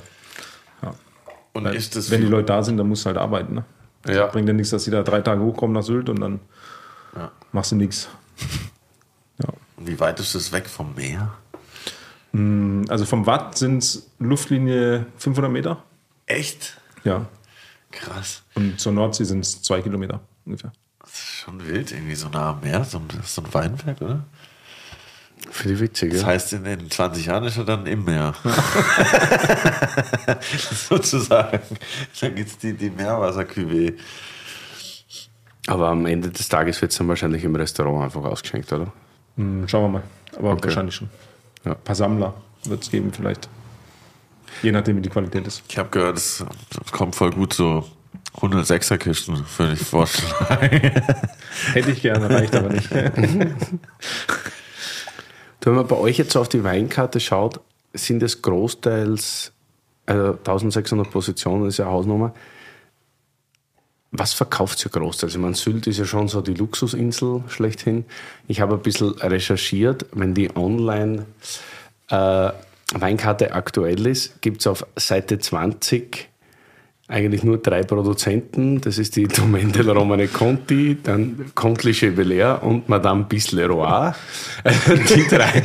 Und 1.54 1.65
ist 1.68 1.96
das 1.96 2.10
Wenn 2.12 2.22
die 2.22 2.28
Leute 2.28 2.48
da 2.48 2.63
sind, 2.63 2.78
dann 2.78 2.88
musst 2.89 3.06
du 3.06 3.08
halt 3.08 3.18
arbeiten. 3.18 3.56
Ne? 3.56 3.65
Ja. 4.08 4.28
Bringt 4.28 4.48
ja 4.48 4.54
nichts, 4.54 4.72
dass 4.72 4.84
die 4.86 4.91
da 4.91 5.04
drei 5.04 5.22
Tage 5.22 5.41
hochkommen 5.41 5.74
nach 5.74 5.84
Sylt 5.84 6.10
und 6.10 6.20
dann 6.22 6.39
Ja. 7.15 7.32
machst 7.54 7.72
du 7.72 7.76
nichts. 7.76 8.10
Ja. 9.41 9.50
wie 9.78 10.00
weit 10.00 10.20
ist 10.20 10.36
das 10.36 10.52
weg 10.52 10.68
vom 10.68 10.96
Meer? 10.96 11.34
Also 12.89 13.06
vom 13.06 13.26
Watt 13.26 13.58
sind 13.58 13.78
es 13.78 14.10
Luftlinie 14.19 15.06
500 15.17 15.50
Meter. 15.52 15.84
Echt? 16.26 16.78
Ja. 17.04 17.28
Krass. 17.91 18.43
Und 18.56 18.80
zur 18.80 18.91
Nordsee 18.91 19.24
sind 19.24 19.39
es 19.39 19.62
zwei 19.62 19.82
Kilometer 19.82 20.19
ungefähr. 20.45 20.74
Das 21.00 21.12
ist 21.13 21.19
schon 21.36 21.65
wild, 21.65 21.91
irgendwie 21.91 22.15
so 22.15 22.28
nah 22.30 22.50
am 22.52 22.60
Meer, 22.62 22.84
so 22.84 22.98
ein, 22.98 23.06
so 23.24 23.41
ein 23.41 23.54
Weinberg, 23.54 24.02
oder? 24.02 24.26
Für 25.52 25.67
die 25.69 25.80
witzige. 25.80 26.15
Das 26.17 26.26
heißt, 26.26 26.54
in, 26.54 26.65
in 26.65 26.89
20 26.91 27.26
Jahren 27.28 27.43
ist 27.45 27.58
er 27.58 27.63
dann 27.65 27.86
im 27.86 28.04
Meer. 28.04 28.34
Sozusagen. 30.89 31.60
Dann 32.19 32.36
gibt 32.36 32.50
es 32.50 32.58
die, 32.58 32.74
die 32.74 32.89
Meerwasserkühe. 32.89 33.93
Aber 35.67 35.89
am 35.89 36.06
Ende 36.06 36.30
des 36.32 36.48
Tages 36.50 36.82
wird 36.82 36.91
es 36.91 36.98
dann 36.98 37.08
wahrscheinlich 37.08 37.43
im 37.43 37.56
Restaurant 37.56 38.04
einfach 38.04 38.24
ausgeschenkt, 38.24 38.71
oder? 38.74 38.91
Hm, 39.38 39.67
Schauen 39.67 39.84
wir 39.84 39.89
mal. 40.00 40.04
Aber 40.38 40.52
Okay. 40.52 40.65
wahrscheinlich 40.65 40.95
schon. 40.95 41.10
Ja. 41.65 41.71
Ein 41.71 41.84
paar 41.84 41.95
Sammler 41.95 42.34
wird 42.63 42.84
es 42.84 42.89
geben 42.91 43.12
vielleicht. 43.12 43.49
Je 44.62 44.71
nachdem, 44.71 44.97
wie 44.97 45.01
die 45.01 45.10
Qualität 45.10 45.45
ist. 45.47 45.63
Ich 45.67 45.78
habe 45.78 45.89
gehört, 45.89 46.17
es 46.17 46.45
kommt 46.91 47.15
voll 47.15 47.32
gut 47.32 47.54
so 47.54 47.84
106er 48.39 48.97
Kisten, 48.97 49.43
würde 49.58 49.73
ich 49.73 49.80
vorschlagen. 49.82 50.69
Hätte 51.73 51.91
ich 51.91 52.01
gerne, 52.01 52.30
reicht 52.30 52.56
aber 52.56 52.69
nicht. 52.69 52.89
Wenn 55.62 55.73
man 55.73 55.88
bei 55.88 55.97
euch 55.97 56.17
jetzt 56.17 56.36
auf 56.38 56.47
die 56.47 56.63
Weinkarte 56.63 57.19
schaut, 57.19 57.60
sind 57.93 58.21
es 58.23 58.41
großteils, 58.41 59.51
also 60.06 60.32
1600 60.34 61.10
Positionen 61.10 61.67
ist 61.67 61.78
ja 61.78 61.86
eine 61.86 61.93
Hausnummer. 61.93 62.34
Was 64.17 64.34
verkauft 64.34 64.86
ihr 64.86 64.91
großteils? 64.91 65.34
Ich 65.34 65.39
meine, 65.39 65.56
Sylt 65.56 65.88
ist 65.88 65.99
ja 65.99 66.06
schon 66.06 66.30
so 66.30 66.41
die 66.41 66.54
Luxusinsel 66.54 67.43
schlechthin. 67.47 68.06
Ich 68.47 68.62
habe 68.62 68.75
ein 68.75 68.82
bisschen 68.82 69.10
recherchiert, 69.10 70.06
wenn 70.13 70.34
die 70.34 70.56
online 70.56 71.25
äh, 72.10 72.51
Weinkarte 72.93 73.54
aktuell 73.54 74.08
ist, 74.08 74.41
gibt 74.41 74.62
es 74.62 74.67
auf 74.67 74.86
Seite 74.95 75.39
20 75.39 76.30
eigentlich 77.08 77.44
nur 77.44 77.60
drei 77.60 77.84
Produzenten. 77.84 78.82
Das 78.82 78.98
ist 78.98 79.15
die 79.15 79.28
Domaine 79.28 79.72
Romane 79.91 80.28
Conti, 80.28 80.98
dann 81.02 81.52
Comte 81.54 81.94
Chevalier 81.94 82.60
und 82.63 82.89
Madame 82.89 83.26
Bisleroy. 83.26 84.12
die 85.15 85.28
drei. 85.28 85.63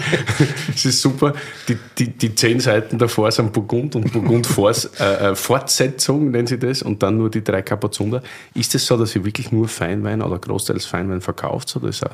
Das 0.66 0.84
ist 0.84 1.00
super. 1.00 1.32
Die, 1.68 1.78
die, 1.98 2.10
die 2.10 2.34
zehn 2.34 2.60
Seiten 2.60 2.98
davor 2.98 3.32
sind 3.32 3.52
Burgund 3.52 3.96
und 3.96 4.12
Burgund 4.12 4.46
äh, 5.00 5.30
äh, 5.30 5.34
Fortsetzung, 5.34 6.30
nennen 6.30 6.46
sie 6.46 6.58
das, 6.58 6.82
und 6.82 7.02
dann 7.02 7.16
nur 7.16 7.30
die 7.30 7.42
drei 7.42 7.62
Kapuzunder. 7.62 8.22
Ist 8.54 8.74
es 8.74 8.84
so, 8.84 8.98
dass 8.98 9.16
ihr 9.16 9.24
wirklich 9.24 9.50
nur 9.50 9.66
Feinwein 9.68 10.20
oder 10.20 10.38
großteils 10.38 10.84
Feinwein 10.84 11.22
verkauft? 11.22 11.74
Oder 11.76 11.88
ist 11.88 12.04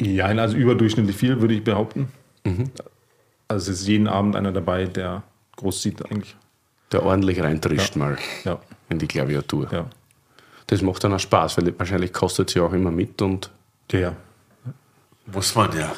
ja, 0.00 0.26
also 0.26 0.56
überdurchschnittlich 0.56 1.16
viel, 1.16 1.40
würde 1.40 1.54
ich 1.54 1.64
behaupten. 1.64 2.08
Mhm. 2.44 2.70
Also 3.48 3.72
es 3.72 3.80
ist 3.80 3.88
jeden 3.88 4.06
Abend 4.06 4.36
einer 4.36 4.52
dabei, 4.52 4.84
der 4.86 5.24
groß 5.56 5.82
sieht 5.82 6.04
eigentlich 6.10 6.36
der 6.92 7.02
ordentlich 7.02 7.40
reintrischt 7.42 7.96
ja. 7.96 7.98
mal 7.98 8.18
ja. 8.44 8.58
in 8.88 8.98
die 8.98 9.06
Klaviatur. 9.06 9.68
Ja. 9.72 9.86
Das 10.66 10.82
macht 10.82 11.04
dann 11.04 11.12
auch 11.12 11.20
Spaß, 11.20 11.58
weil 11.58 11.78
wahrscheinlich 11.78 12.12
kostet 12.12 12.50
sie 12.50 12.60
auch 12.60 12.72
immer 12.72 12.90
mit 12.90 13.20
und. 13.20 13.50
Ja. 13.92 14.14
Muss 15.26 15.54
man 15.54 15.76
ja. 15.76 15.92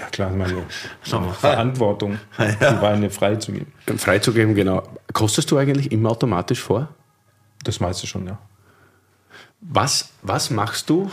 Ja 0.00 0.06
klar, 0.10 0.30
meine, 0.30 0.64
meine 1.10 1.32
Verantwortung, 1.32 2.18
ja. 2.38 2.72
die 2.72 2.82
Weine 2.82 3.10
freizugeben. 3.10 3.72
Freizugeben, 3.96 4.54
genau. 4.54 4.82
Kostest 5.12 5.50
du 5.50 5.58
eigentlich 5.58 5.92
immer 5.92 6.10
automatisch 6.10 6.60
vor? 6.60 6.88
Das 7.64 7.80
meiste 7.80 8.06
schon, 8.06 8.26
ja. 8.26 8.38
Was, 9.60 10.10
was 10.22 10.50
machst 10.50 10.90
du? 10.90 11.08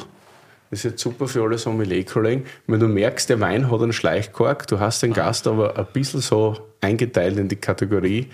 Das 0.69 0.79
ist 0.79 0.91
jetzt 0.91 1.01
super 1.01 1.27
für 1.27 1.43
alle 1.43 1.57
Sommelier-Kollegen. 1.57 2.45
Wenn 2.67 2.79
du 2.79 2.87
merkst, 2.87 3.29
der 3.29 3.39
Wein 3.39 3.71
hat 3.71 3.81
einen 3.81 3.93
Schleichkork, 3.93 4.67
du 4.67 4.79
hast 4.79 5.01
den 5.01 5.13
Gast 5.13 5.47
aber 5.47 5.77
ein 5.77 5.87
bisschen 5.93 6.21
so 6.21 6.57
eingeteilt 6.81 7.37
in 7.37 7.47
die 7.47 7.55
Kategorie, 7.55 8.29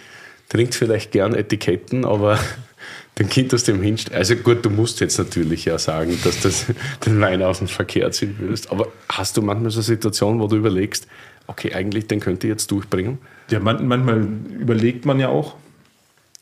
trinkt 0.50 0.76
vielleicht 0.76 1.12
gern 1.12 1.34
Etiketten, 1.34 2.06
aber 2.06 2.40
den 3.20 3.30
Kind 3.30 3.54
aus 3.54 3.64
dem 3.64 3.82
hinstellen. 3.82 4.18
Also 4.18 4.36
gut, 4.36 4.66
du 4.66 4.70
musst 4.70 5.00
jetzt 5.00 5.18
natürlich 5.18 5.66
ja 5.66 5.78
sagen, 5.78 6.18
dass 6.24 6.42
das 6.42 6.66
den 7.06 7.20
Wein 7.22 7.42
aus 7.42 7.60
dem 7.60 7.68
Verkehr 7.68 8.12
ziehen 8.12 8.36
würdest. 8.40 8.72
Aber 8.72 8.88
hast 9.10 9.38
du 9.38 9.42
manchmal 9.42 9.72
so 9.72 9.82
Situationen, 9.82 10.40
wo 10.40 10.48
du 10.48 10.58
überlegst, 10.58 11.08
okay, 11.48 11.74
eigentlich 11.74 12.08
den 12.08 12.20
könnte 12.20 12.48
ich 12.48 12.52
jetzt 12.52 12.72
durchbringen? 12.72 13.20
Ja, 13.50 13.60
man, 13.60 13.88
manchmal 13.88 14.28
überlegt 14.60 15.06
man 15.06 15.20
ja 15.20 15.30
auch. 15.30 15.56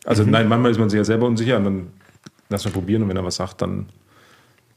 Also 0.05 0.23
mhm. 0.23 0.31
nein, 0.31 0.47
manchmal 0.47 0.71
ist 0.71 0.79
man 0.79 0.89
sich 0.89 0.97
ja 0.97 1.03
selber 1.03 1.27
unsicher 1.27 1.57
und 1.57 1.63
dann 1.65 1.87
lass 2.49 2.65
mal 2.65 2.71
probieren 2.71 3.03
und 3.03 3.09
wenn 3.09 3.17
er 3.17 3.25
was 3.25 3.37
sagt, 3.37 3.61
dann 3.61 3.87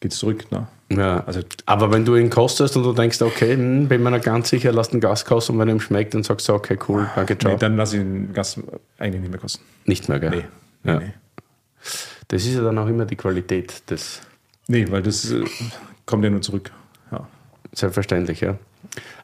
geht's 0.00 0.18
zurück. 0.18 0.50
Ne? 0.50 0.66
Ja, 0.90 1.24
also, 1.26 1.40
aber 1.64 1.92
wenn 1.92 2.04
du 2.04 2.14
ihn 2.14 2.30
kostest 2.30 2.76
und 2.76 2.84
du 2.84 2.92
denkst, 2.92 3.20
okay, 3.22 3.54
hm, 3.54 3.88
bin 3.88 4.02
mir 4.02 4.12
nicht 4.12 4.24
ganz 4.24 4.48
sicher, 4.48 4.72
lass 4.72 4.90
den 4.90 5.00
Gas 5.00 5.24
kosten 5.24 5.54
und 5.54 5.58
wenn 5.58 5.68
ihm 5.68 5.80
schmeckt, 5.80 6.14
dann 6.14 6.22
sagst 6.22 6.48
du, 6.48 6.52
okay, 6.52 6.78
cool, 6.88 7.10
danke, 7.16 7.36
ciao. 7.36 7.52
Nee, 7.52 7.58
dann 7.58 7.76
lass 7.76 7.92
ich 7.92 8.00
den 8.00 8.32
Gas 8.32 8.60
eigentlich 8.98 9.22
nicht 9.22 9.30
mehr 9.30 9.40
kosten. 9.40 9.64
Nicht 9.84 10.08
mehr, 10.08 10.20
gell? 10.20 10.30
Nee. 10.30 10.44
nee, 10.84 10.92
ja. 10.92 10.98
nee. 11.00 11.12
Das 12.28 12.44
ist 12.44 12.54
ja 12.54 12.62
dann 12.62 12.78
auch 12.78 12.88
immer 12.88 13.04
die 13.04 13.16
Qualität 13.16 13.88
des. 13.90 14.20
Nee, 14.68 14.86
weil 14.90 15.02
das 15.02 15.30
äh, 15.30 15.44
kommt 16.04 16.24
ja 16.24 16.30
nur 16.30 16.42
zurück. 16.42 16.70
Ja. 17.12 17.26
Selbstverständlich, 17.72 18.40
ja. 18.40 18.56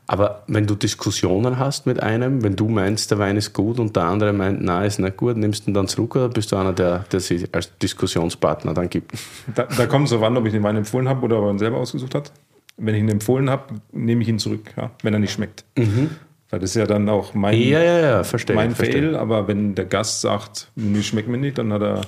Aber 0.07 0.43
wenn 0.47 0.67
du 0.67 0.75
Diskussionen 0.75 1.59
hast 1.59 1.87
mit 1.87 2.03
einem, 2.03 2.43
wenn 2.43 2.57
du 2.57 2.69
meinst, 2.69 3.11
der 3.11 3.19
Wein 3.19 3.37
ist 3.37 3.53
gut 3.53 3.79
und 3.79 3.95
der 3.95 4.05
andere 4.05 4.33
meint, 4.33 4.63
nein, 4.63 4.85
ist 4.85 4.99
nicht 4.99 5.17
gut, 5.17 5.37
nimmst 5.37 5.67
du 5.67 5.71
ihn 5.71 5.75
dann 5.75 5.89
zurück 5.89 6.17
oder 6.17 6.29
bist 6.29 6.53
du 6.53 6.57
einer, 6.57 6.73
der, 6.73 7.05
der 7.13 7.21
sich 7.21 7.49
als 7.55 7.77
Diskussionspartner 7.79 8.75
dann 8.75 8.91
gibt? 8.91 9.13
Da, 9.55 9.65
da 9.65 9.87
kommt 9.87 10.05
es 10.05 10.11
so 10.11 10.25
an, 10.25 10.37
ob 10.37 10.45
ich 10.45 10.53
den 10.53 10.63
Wein 10.63 10.77
empfohlen 10.77 11.09
habe 11.09 11.23
oder 11.25 11.39
ob 11.39 11.45
er 11.45 11.51
ihn 11.53 11.59
selber 11.59 11.79
ausgesucht 11.79 12.15
hat. 12.15 12.33
Wenn 12.77 12.95
ich 12.95 13.01
ihn 13.01 13.09
empfohlen 13.09 13.49
habe, 13.49 13.75
nehme 13.93 14.23
ich 14.23 14.29
ihn 14.29 14.39
zurück, 14.39 14.73
ja, 14.77 14.91
wenn 15.03 15.15
er 15.15 15.21
nicht 15.21 15.33
schmeckt. 15.33 15.65
Mhm. 15.77 16.11
Weil 16.51 16.61
das 16.61 16.71
ist 16.71 16.77
ja 16.77 16.87
dann 16.87 17.09
auch 17.09 17.33
mein, 17.33 17.59
ja, 17.59 17.81
ja, 17.81 17.99
ja, 17.99 18.25
verstehe, 18.25 18.55
mein 18.55 18.75
verstehe. 18.75 19.13
Fail. 19.13 19.17
Aber 19.17 19.49
wenn 19.49 19.75
der 19.75 19.87
Gast 19.87 20.21
sagt, 20.21 20.69
nee, 20.75 21.03
schmeckt 21.03 21.29
mir 21.29 21.39
nicht, 21.39 21.57
dann 21.57 21.73
hat 21.73 21.81
er. 21.81 22.01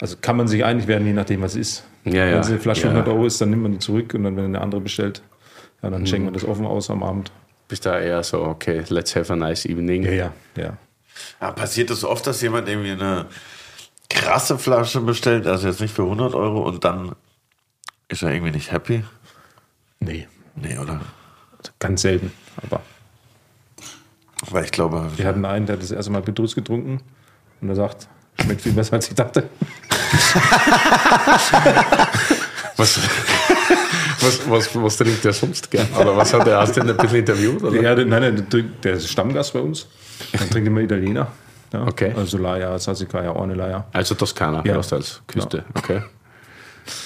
Also 0.00 0.16
kann 0.20 0.36
man 0.36 0.48
sich 0.48 0.64
einig 0.64 0.86
werden, 0.86 1.06
je 1.06 1.12
nachdem, 1.12 1.42
was 1.42 1.52
es 1.52 1.60
ist. 1.60 1.84
Ja, 2.04 2.26
wenn 2.26 2.38
es 2.38 2.48
eine 2.48 2.58
Flasche 2.58 2.84
ja. 2.84 2.90
100 2.90 3.08
Euro 3.08 3.26
ist, 3.26 3.40
dann 3.40 3.50
nimmt 3.50 3.62
man 3.62 3.72
die 3.72 3.78
zurück 3.80 4.14
und 4.14 4.24
dann, 4.24 4.36
wenn 4.36 4.46
eine 4.46 4.60
andere 4.60 4.80
bestellt, 4.80 5.22
ja, 5.84 5.90
dann 5.90 6.02
mhm. 6.02 6.06
schenken 6.06 6.26
wir 6.26 6.32
das 6.32 6.44
offen 6.44 6.66
aus 6.66 6.90
am 6.90 7.02
Abend. 7.02 7.30
Bist 7.68 7.86
da 7.86 7.98
eher 7.98 8.22
so, 8.22 8.42
okay, 8.42 8.82
let's 8.88 9.14
have 9.14 9.32
a 9.32 9.36
nice 9.36 9.64
evening. 9.66 10.04
Ja, 10.04 10.12
ja, 10.12 10.32
ja. 10.56 10.76
ja 11.40 11.52
passiert 11.52 11.90
es 11.90 12.00
das 12.00 12.10
oft, 12.10 12.26
dass 12.26 12.40
jemand 12.40 12.68
irgendwie 12.68 12.92
eine 12.92 13.26
krasse 14.08 14.58
Flasche 14.58 15.00
bestellt, 15.00 15.46
also 15.46 15.68
jetzt 15.68 15.80
nicht 15.80 15.94
für 15.94 16.02
100 16.02 16.34
Euro 16.34 16.62
und 16.62 16.84
dann 16.84 17.14
ist 18.08 18.22
er 18.22 18.32
irgendwie 18.32 18.52
nicht 18.52 18.72
happy? 18.72 19.04
Nee. 20.00 20.28
Nee, 20.56 20.78
oder? 20.78 21.00
Ganz 21.78 22.02
selten, 22.02 22.32
aber. 22.62 22.82
Weil 24.50 24.64
ich 24.64 24.70
glaube. 24.70 25.10
Wir 25.16 25.26
hatten 25.26 25.44
einen, 25.44 25.66
der 25.66 25.76
hat 25.76 25.82
das 25.82 25.90
erste 25.90 26.12
Mal 26.12 26.22
Petrus 26.22 26.54
getrunken 26.54 27.00
und 27.60 27.68
er 27.68 27.74
sagt, 27.74 28.08
schmeckt 28.40 28.62
viel 28.62 28.72
besser 28.72 28.94
als 28.94 29.08
ich 29.08 29.14
dachte. 29.14 29.48
was, 32.76 33.00
was, 34.24 34.50
was, 34.50 34.82
was 34.82 34.96
trinkt 34.96 35.24
der 35.24 35.32
sonst 35.32 35.70
gern? 35.70 35.86
Oder 35.98 36.16
was 36.16 36.32
hat 36.32 36.46
er? 36.46 36.60
Hast 36.60 36.76
du 36.76 36.80
ihn 36.80 36.90
ein 36.90 36.96
bisschen 36.96 37.18
interviewt? 37.18 37.62
Oder? 37.62 37.80
Ja, 37.80 37.94
nein, 37.94 38.08
nein, 38.08 38.46
der 38.82 38.94
ist 38.94 39.08
Stammgast 39.08 39.52
bei 39.52 39.60
uns. 39.60 39.86
Dann 40.32 40.50
trinkt 40.50 40.68
immer 40.68 40.80
Italiener. 40.80 41.28
Ja. 41.72 41.86
Okay. 41.86 42.12
Also 42.16 42.38
Laia, 42.38 42.78
Sassicaia, 42.78 43.32
Ornellaia. 43.32 43.86
Also 43.92 44.14
Toskana, 44.14 44.62
ja. 44.64 44.76
als 44.76 45.22
Küste. 45.26 45.58
Ja. 45.58 45.64
Okay. 45.74 46.02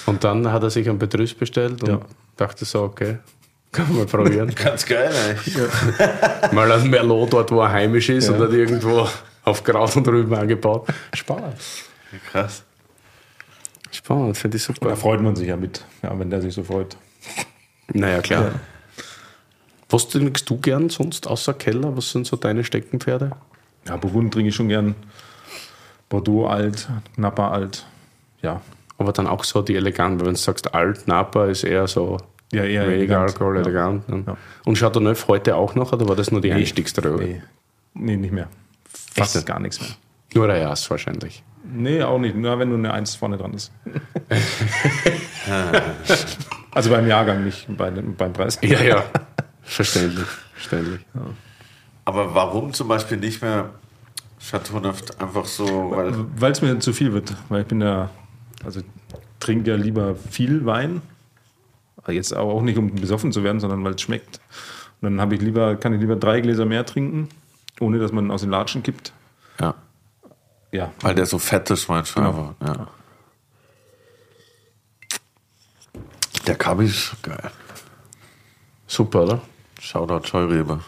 Und 0.05 0.23
dann 0.23 0.51
hat 0.51 0.61
er 0.63 0.69
sich 0.69 0.87
einen 0.87 0.99
Petrus 0.99 1.33
bestellt 1.33 1.81
und 1.83 1.89
ja. 1.89 1.99
dachte 2.37 2.65
so, 2.65 2.83
okay, 2.83 3.17
kann 3.71 3.87
man 3.87 3.97
mal 3.97 4.05
probieren. 4.05 4.53
Ganz 4.63 4.85
geil, 4.85 5.11
eigentlich. 5.27 5.55
mal 6.51 6.71
ein 6.71 6.89
Merlot 6.89 7.33
dort, 7.33 7.51
wo 7.51 7.61
er 7.61 7.71
heimisch 7.71 8.09
ist 8.09 8.27
ja. 8.27 8.33
und 8.33 8.41
hat 8.41 8.51
irgendwo 8.51 9.07
auf 9.43 9.63
Kraut 9.63 9.95
und 9.95 10.07
Rüben 10.07 10.33
angebaut. 10.33 10.87
Spannend. 11.13 11.55
Krass. 12.31 12.63
Spannend, 13.91 14.37
finde 14.37 14.57
ich 14.57 14.63
super. 14.63 14.89
Da 14.89 14.95
freut 14.95 15.21
man 15.21 15.35
sich 15.35 15.47
ja 15.47 15.57
mit, 15.57 15.83
ja, 16.03 16.17
wenn 16.17 16.29
der 16.29 16.41
sich 16.41 16.53
so 16.53 16.63
freut. 16.63 16.97
Naja, 17.93 18.21
klar. 18.21 18.45
Ja. 18.45 18.51
Was 19.89 20.07
trinkst 20.07 20.49
du 20.49 20.57
gern 20.57 20.89
sonst 20.89 21.27
außer 21.27 21.53
Keller? 21.53 21.97
Was 21.97 22.11
sind 22.11 22.27
so 22.27 22.37
deine 22.37 22.63
Steckenpferde? 22.63 23.31
Ja, 23.87 23.97
Burgund 23.97 24.33
trinke 24.33 24.49
ich 24.49 24.55
schon 24.55 24.69
gern. 24.69 24.95
Bordeaux 26.09 26.47
alt, 26.47 26.87
Napa 27.17 27.49
alt. 27.49 27.85
Ja. 28.41 28.61
Aber 28.97 29.13
dann 29.13 29.27
auch 29.27 29.43
so 29.43 29.61
die 29.61 29.75
elegant, 29.75 30.19
wenn 30.21 30.33
du 30.33 30.35
sagst 30.35 30.73
alt, 30.73 31.07
Napa 31.07 31.45
ist 31.45 31.63
eher 31.63 31.87
so 31.87 32.17
ja, 32.51 32.63
eher 32.63 32.81
weniger 32.83 32.93
elegant. 32.93 33.29
Alkohol, 33.29 33.55
ja. 33.55 33.61
elegant. 33.61 34.03
Ja. 34.27 34.37
Und 34.65 34.77
Chateauneuf 34.77 35.27
heute 35.27 35.55
auch 35.55 35.75
noch 35.75 35.93
oder 35.93 36.07
war 36.07 36.15
das 36.15 36.31
nur 36.31 36.41
die 36.41 36.49
nee. 36.49 36.55
Einstiegsdroge? 36.55 37.23
Nee. 37.23 37.41
nee, 37.93 38.17
nicht 38.17 38.33
mehr. 38.33 38.47
Fast 39.13 39.35
Echt? 39.35 39.45
gar 39.45 39.59
nichts 39.59 39.79
mehr. 39.79 39.91
Nur 40.33 40.47
der 40.47 40.57
Jas 40.57 40.89
wahrscheinlich. 40.89 41.43
Nee, 41.63 42.01
auch 42.03 42.19
nicht. 42.19 42.35
Nur 42.35 42.57
wenn 42.59 42.69
nur 42.69 42.77
eine 42.77 42.93
Eins 42.93 43.15
vorne 43.15 43.37
dran 43.37 43.53
ist. 43.53 43.71
also 46.71 46.89
beim 46.89 47.07
Jahrgang, 47.07 47.43
nicht 47.43 47.65
bei, 47.75 47.89
beim 47.91 48.33
Preis. 48.33 48.59
Ja, 48.61 48.81
ja. 48.81 49.03
Verständlich. 49.63 50.27
Verständlich. 50.53 51.01
Ja. 51.13 51.21
Aber 52.05 52.33
warum 52.33 52.73
zum 52.73 52.87
Beispiel 52.87 53.17
nicht 53.17 53.41
mehr 53.41 53.69
Chateauneuf 54.39 55.03
einfach 55.19 55.45
so? 55.45 55.91
Weil 56.35 56.51
es 56.51 56.61
mir 56.61 56.79
zu 56.79 56.93
viel 56.93 57.13
wird. 57.13 57.35
Weil 57.49 57.61
ich 57.61 57.67
bin 57.67 57.81
ja, 57.81 58.09
also 58.63 58.81
trinke 59.39 59.69
ja 59.71 59.77
lieber 59.77 60.15
viel 60.15 60.65
Wein. 60.65 61.01
Jetzt 62.07 62.35
auch 62.35 62.61
nicht, 62.61 62.77
um 62.77 62.95
besoffen 62.95 63.31
zu 63.31 63.43
werden, 63.43 63.59
sondern 63.59 63.83
weil 63.83 63.93
es 63.93 64.01
schmeckt. 64.01 64.39
Und 65.01 65.11
dann 65.11 65.21
habe 65.21 65.35
ich 65.35 65.41
lieber, 65.41 65.75
kann 65.75 65.93
ich 65.93 65.99
lieber 65.99 66.15
drei 66.15 66.41
Gläser 66.41 66.65
mehr 66.65 66.85
trinken, 66.85 67.29
ohne 67.79 67.99
dass 67.99 68.11
man 68.11 68.31
aus 68.31 68.41
den 68.41 68.49
Latschen 68.49 68.81
kippt. 68.81 69.13
Ja. 69.59 69.75
Ja. 70.71 70.91
Weil 71.01 71.15
der 71.15 71.25
so 71.25 71.37
fett 71.37 71.69
ist 71.69 71.87
manchmal. 71.87 72.31
Genau. 72.31 72.55
Ja. 72.65 72.87
Der 76.49 76.57
Kabi 76.57 76.85
ist 76.85 77.15
geil. 77.21 77.51
Super, 78.87 79.21
oder? 79.21 79.41
Shoutout 79.79 80.27
Scheurebe. 80.27 80.79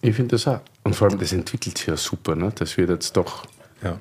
Ich 0.00 0.14
finde 0.14 0.36
das 0.36 0.46
auch. 0.46 0.60
Und 0.84 0.94
vor 0.94 1.08
allem, 1.08 1.18
das 1.18 1.32
entwickelt 1.32 1.76
sich 1.76 1.88
ja 1.88 1.96
super, 1.96 2.36
ne? 2.36 2.52
Das 2.54 2.76
wird 2.76 2.90
jetzt 2.90 3.16
doch 3.16 3.44
ja. 3.82 3.98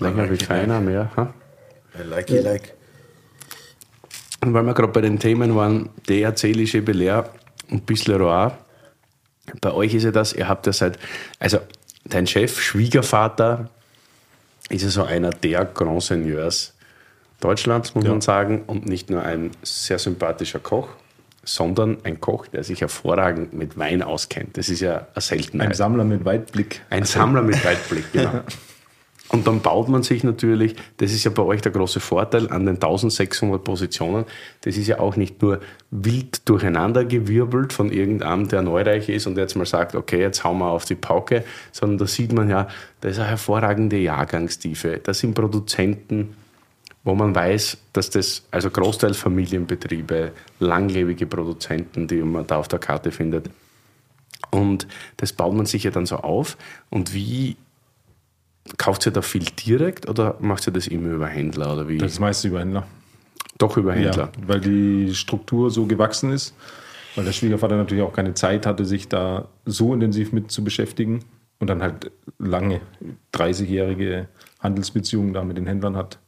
länger 0.00 0.22
like 0.22 0.32
wie 0.32 0.38
keiner 0.38 0.74
like. 0.74 0.84
mehr. 0.86 1.10
Ha? 1.16 1.34
I 2.00 2.02
like 2.02 2.30
it 2.30 2.42
like. 2.42 2.74
Und 4.40 4.54
weil 4.54 4.64
wir 4.64 4.74
gerade 4.74 4.92
bei 4.92 5.02
den 5.02 5.20
Themen 5.20 5.54
waren, 5.54 5.88
DRC, 6.08 6.84
Belair, 6.84 7.30
und 7.70 7.86
Bisleroy. 7.86 8.50
Bei 9.60 9.70
euch 9.70 9.94
ist 9.94 10.02
ja 10.02 10.10
das, 10.10 10.32
ihr 10.32 10.48
habt 10.48 10.66
ja 10.66 10.72
seit, 10.72 10.98
also 11.38 11.60
dein 12.04 12.26
Chef, 12.26 12.60
Schwiegervater, 12.60 13.70
ist 14.72 14.82
ja 14.82 14.88
so 14.88 15.04
einer 15.04 15.30
der 15.30 15.64
Grand 15.64 16.02
Seigneurs 16.02 16.74
Deutschlands, 17.40 17.94
muss 17.94 18.04
Ja. 18.04 18.10
man 18.10 18.20
sagen, 18.20 18.62
und 18.66 18.86
nicht 18.86 19.10
nur 19.10 19.22
ein 19.22 19.50
sehr 19.62 19.98
sympathischer 19.98 20.58
Koch, 20.60 20.88
sondern 21.44 21.98
ein 22.04 22.20
Koch, 22.20 22.46
der 22.46 22.62
sich 22.62 22.80
hervorragend 22.80 23.52
mit 23.52 23.76
Wein 23.76 24.02
auskennt. 24.02 24.56
Das 24.56 24.68
ist 24.68 24.80
ja 24.80 25.06
eine 25.14 25.20
Seltenheit. 25.20 25.68
Ein 25.70 25.74
Sammler 25.74 26.04
mit 26.04 26.24
Weitblick. 26.24 26.82
Ein 26.88 27.04
Sammler 27.04 27.42
mit 27.42 27.64
Weitblick, 27.64 28.12
genau. 28.12 28.40
Und 29.32 29.46
dann 29.46 29.60
baut 29.60 29.88
man 29.88 30.02
sich 30.02 30.24
natürlich, 30.24 30.76
das 30.98 31.10
ist 31.10 31.24
ja 31.24 31.30
bei 31.30 31.42
euch 31.42 31.62
der 31.62 31.72
große 31.72 32.00
Vorteil 32.00 32.50
an 32.50 32.66
den 32.66 32.74
1600 32.74 33.64
Positionen, 33.64 34.26
das 34.60 34.76
ist 34.76 34.86
ja 34.88 35.00
auch 35.00 35.16
nicht 35.16 35.40
nur 35.40 35.60
wild 35.90 36.46
durcheinander 36.46 37.06
gewirbelt 37.06 37.72
von 37.72 37.90
irgendeinem, 37.90 38.48
der 38.48 38.60
neureich 38.60 39.08
ist 39.08 39.26
und 39.26 39.38
jetzt 39.38 39.56
mal 39.56 39.64
sagt, 39.64 39.94
okay, 39.94 40.20
jetzt 40.20 40.44
hauen 40.44 40.58
wir 40.58 40.68
auf 40.68 40.84
die 40.84 40.96
Pauke, 40.96 41.44
sondern 41.72 41.96
da 41.96 42.06
sieht 42.06 42.34
man 42.34 42.50
ja, 42.50 42.68
da 43.00 43.08
ist 43.08 43.18
eine 43.18 43.28
hervorragende 43.28 43.96
Jahrgangstiefe, 43.96 45.00
da 45.02 45.14
sind 45.14 45.32
Produzenten, 45.32 46.36
wo 47.02 47.14
man 47.14 47.34
weiß, 47.34 47.78
dass 47.94 48.10
das, 48.10 48.46
also 48.50 48.68
Großteil 48.68 49.14
Familienbetriebe, 49.14 50.32
langlebige 50.58 51.24
Produzenten, 51.24 52.06
die 52.06 52.16
man 52.16 52.46
da 52.46 52.58
auf 52.58 52.68
der 52.68 52.78
Karte 52.78 53.10
findet. 53.10 53.48
Und 54.50 54.86
das 55.16 55.32
baut 55.32 55.54
man 55.54 55.64
sich 55.64 55.84
ja 55.84 55.90
dann 55.90 56.04
so 56.04 56.16
auf. 56.16 56.58
Und 56.90 57.14
wie 57.14 57.56
kauft 58.78 59.06
ihr 59.06 59.12
da 59.12 59.22
viel 59.22 59.44
direkt 59.44 60.08
oder 60.08 60.36
macht 60.40 60.66
ihr 60.66 60.72
das 60.72 60.86
immer 60.86 61.10
über 61.10 61.26
Händler 61.26 61.72
oder 61.72 61.88
wie? 61.88 61.98
Das 61.98 62.18
meiste 62.20 62.48
über 62.48 62.60
Händler. 62.60 62.86
Doch 63.58 63.76
über 63.76 63.92
Händler. 63.92 64.30
Ja, 64.36 64.48
weil 64.48 64.60
die 64.60 65.14
Struktur 65.14 65.70
so 65.70 65.86
gewachsen 65.86 66.32
ist, 66.32 66.54
weil 67.14 67.24
der 67.24 67.32
Schwiegervater 67.32 67.76
natürlich 67.76 68.02
auch 68.02 68.12
keine 68.12 68.34
Zeit 68.34 68.66
hatte, 68.66 68.84
sich 68.84 69.08
da 69.08 69.48
so 69.66 69.92
intensiv 69.94 70.32
mit 70.32 70.50
zu 70.50 70.64
beschäftigen 70.64 71.24
und 71.60 71.68
dann 71.68 71.82
halt 71.82 72.10
lange 72.38 72.80
30-jährige 73.34 74.28
Handelsbeziehungen 74.60 75.32
da 75.32 75.44
mit 75.44 75.56
den 75.56 75.66
Händlern 75.66 75.96
hat 75.96 76.18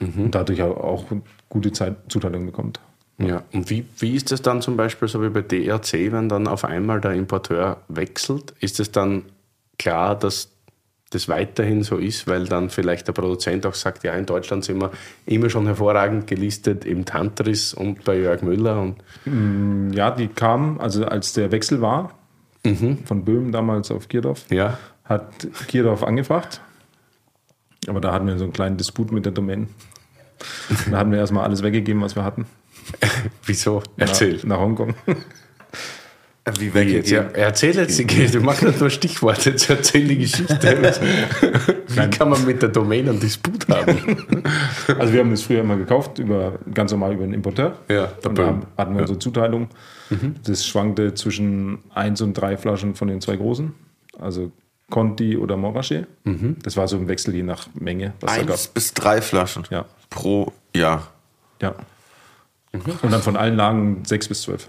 Mhm. 0.00 0.24
und 0.24 0.34
dadurch 0.34 0.60
auch- 0.62 1.04
gute 1.48 1.70
Zeit, 1.72 1.96
Zuteilung 2.08 2.46
bekommt. 2.46 2.80
Ja. 3.18 3.44
Und 3.52 3.70
wie, 3.70 3.84
wie 3.98 4.16
ist 4.16 4.32
das 4.32 4.42
dann 4.42 4.60
zum 4.60 4.76
Beispiel 4.76 5.06
so 5.06 5.22
wie 5.22 5.28
bei 5.28 5.40
DRC, 5.42 6.10
wenn 6.10 6.28
dann 6.28 6.48
auf 6.48 6.64
einmal 6.64 7.00
der 7.00 7.12
Importeur 7.12 7.76
wechselt? 7.88 8.54
Ist 8.58 8.80
es 8.80 8.90
dann 8.90 9.22
klar, 9.78 10.18
dass 10.18 10.50
das 11.14 11.28
weiterhin 11.28 11.82
so 11.82 11.96
ist, 11.96 12.26
weil 12.26 12.46
dann 12.46 12.70
vielleicht 12.70 13.08
der 13.08 13.12
Produzent 13.12 13.66
auch 13.66 13.74
sagt, 13.74 14.04
ja, 14.04 14.12
in 14.14 14.26
Deutschland 14.26 14.64
sind 14.64 14.80
wir 14.80 14.90
immer 15.26 15.50
schon 15.50 15.66
hervorragend 15.66 16.26
gelistet 16.26 16.84
im 16.84 17.04
Tantris 17.04 17.74
und 17.74 18.04
bei 18.04 18.18
Jörg 18.18 18.42
Müller 18.42 18.80
und 18.80 19.94
Ja, 19.94 20.10
die 20.10 20.28
kamen, 20.28 20.80
also 20.80 21.04
als 21.06 21.32
der 21.32 21.52
Wechsel 21.52 21.80
war, 21.80 22.14
von 23.04 23.24
Böhmen 23.24 23.52
damals 23.52 23.90
auf 23.90 24.08
Gierdorf, 24.08 24.46
ja, 24.50 24.78
hat 25.04 25.48
Gierdorf 25.68 26.02
angefragt. 26.02 26.60
Aber 27.86 28.00
da 28.00 28.12
hatten 28.12 28.26
wir 28.26 28.38
so 28.38 28.44
einen 28.44 28.52
kleinen 28.52 28.76
Disput 28.76 29.12
mit 29.12 29.26
der 29.26 29.32
Domain. 29.32 29.68
Da 30.90 30.98
hatten 30.98 31.10
wir 31.10 31.18
erstmal 31.18 31.44
alles 31.44 31.62
weggegeben, 31.62 32.02
was 32.02 32.16
wir 32.16 32.24
hatten. 32.24 32.46
wieso? 33.44 33.82
Erzähl. 33.96 34.36
Nach, 34.36 34.44
nach 34.44 34.58
Hongkong. 34.60 34.94
Wie 36.58 36.66
Jetzt, 36.66 36.74
weggegeben? 36.74 37.10
ja, 37.10 37.22
erzähl 37.32 37.74
jetzt 37.74 37.98
die 37.98 38.06
Geschichte. 38.06 38.38
Du 38.38 38.44
machst 38.44 38.62
nur 38.62 38.90
Stichworte, 38.90 39.50
jetzt 39.50 39.70
erzähl 39.70 40.06
die 40.06 40.18
Geschichte. 40.18 40.58
Wie 41.88 42.10
kann 42.10 42.28
man 42.28 42.44
mit 42.44 42.60
der 42.60 42.68
Domain 42.68 43.08
einen 43.08 43.18
Disput 43.20 43.66
haben? 43.68 44.42
Also 44.98 45.12
wir 45.14 45.20
haben 45.20 45.30
das 45.30 45.40
früher 45.42 45.60
immer 45.60 45.76
gekauft, 45.76 46.18
über, 46.18 46.58
ganz 46.74 46.90
normal 46.90 47.14
über 47.14 47.24
einen 47.24 47.32
Importeur. 47.32 47.78
Ja, 47.88 48.06
der 48.08 48.30
und 48.30 48.38
da 48.38 48.50
Böhm. 48.50 48.62
hatten 48.76 48.94
wir 48.94 49.00
unsere 49.00 49.18
Zuteilung. 49.18 49.68
Das 50.44 50.66
schwankte 50.66 51.14
zwischen 51.14 51.78
eins 51.94 52.20
und 52.20 52.34
drei 52.34 52.58
Flaschen 52.58 52.94
von 52.94 53.08
den 53.08 53.22
zwei 53.22 53.36
großen. 53.36 53.72
Also 54.20 54.52
Conti 54.90 55.38
oder 55.38 55.56
Morachet. 55.56 56.06
Das 56.62 56.76
war 56.76 56.86
so 56.88 56.96
ein 56.98 57.08
Wechsel 57.08 57.34
je 57.34 57.42
nach 57.42 57.68
Menge, 57.72 58.12
was 58.20 58.34
da 58.36 58.42
gab. 58.42 58.50
Eins 58.50 58.66
bis 58.68 58.92
drei 58.92 59.22
Flaschen 59.22 59.64
Ja. 59.70 59.86
pro 60.10 60.52
Jahr. 60.76 61.10
Ja. 61.62 61.74
Und 62.72 63.10
dann 63.12 63.22
von 63.22 63.36
allen 63.36 63.56
Lagen 63.56 64.02
sechs 64.04 64.28
bis 64.28 64.42
zwölf. 64.42 64.68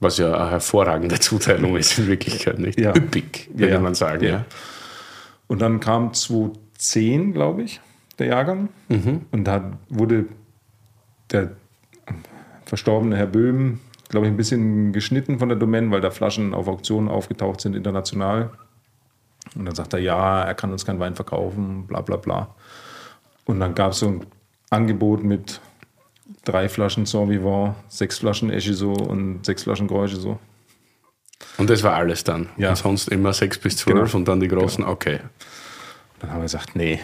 Was 0.00 0.16
ja 0.16 0.34
eine 0.34 0.50
hervorragende 0.50 1.20
Zuteilung 1.20 1.76
ist 1.76 1.98
in 1.98 2.08
Wirklichkeit, 2.08 2.58
nicht? 2.58 2.80
Ja. 2.80 2.96
Üppig, 2.96 3.50
würde 3.54 3.72
Ja, 3.74 3.80
man 3.80 3.94
sagen. 3.94 4.24
Ja. 4.24 4.44
Und 5.46 5.60
dann 5.60 5.80
kam 5.80 6.14
2010, 6.14 7.32
glaube 7.34 7.62
ich, 7.62 7.80
der 8.18 8.28
Jahrgang. 8.28 8.70
Und 8.88 9.44
da 9.44 9.78
wurde 9.88 10.26
der 11.30 11.52
verstorbene 12.64 13.16
Herr 13.16 13.26
Böhm, 13.26 13.80
glaube 14.08 14.26
ich, 14.26 14.32
ein 14.32 14.36
bisschen 14.36 14.92
geschnitten 14.92 15.38
von 15.38 15.48
der 15.48 15.58
Domain, 15.58 15.90
weil 15.90 16.00
da 16.00 16.10
Flaschen 16.10 16.54
auf 16.54 16.66
Auktionen 16.66 17.08
aufgetaucht 17.08 17.60
sind 17.60 17.76
international. 17.76 18.50
Und 19.54 19.66
dann 19.66 19.74
sagt 19.74 19.92
er, 19.92 19.98
ja, 20.00 20.42
er 20.42 20.54
kann 20.54 20.72
uns 20.72 20.86
keinen 20.86 21.00
Wein 21.00 21.14
verkaufen, 21.14 21.86
bla 21.86 22.00
bla 22.00 22.16
bla. 22.16 22.54
Und 23.44 23.60
dann 23.60 23.74
gab 23.74 23.92
es 23.92 23.98
so 23.98 24.08
ein 24.08 24.26
Angebot 24.70 25.24
mit 25.24 25.60
drei 26.44 26.68
Flaschen 26.68 27.06
Saint-Vivant, 27.06 27.74
sechs 27.88 28.18
Flaschen 28.18 28.50
Echiso 28.50 28.92
und 28.92 29.44
sechs 29.44 29.62
Flaschen 29.64 29.86
Gräucheso. 29.88 30.38
Und 31.58 31.70
das 31.70 31.82
war 31.82 31.94
alles 31.94 32.24
dann. 32.24 32.48
Ja. 32.56 32.70
Und 32.70 32.76
sonst 32.76 33.08
immer 33.08 33.32
6 33.32 33.58
bis 33.58 33.76
12 33.78 33.94
Genau. 34.04 34.16
und 34.16 34.28
dann 34.28 34.40
die 34.40 34.48
großen, 34.48 34.84
okay. 34.84 35.20
Dann 36.18 36.30
haben 36.30 36.38
wir 36.38 36.42
gesagt, 36.44 36.76
nee, 36.76 37.00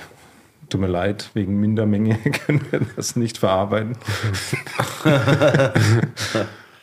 tut 0.69 0.81
mir 0.81 0.87
leid, 0.89 1.31
wegen 1.35 1.59
Mindermenge 1.59 2.17
können 2.47 2.61
wir 2.71 2.81
das 2.97 3.17
nicht 3.17 3.39
verarbeiten. 3.39 3.97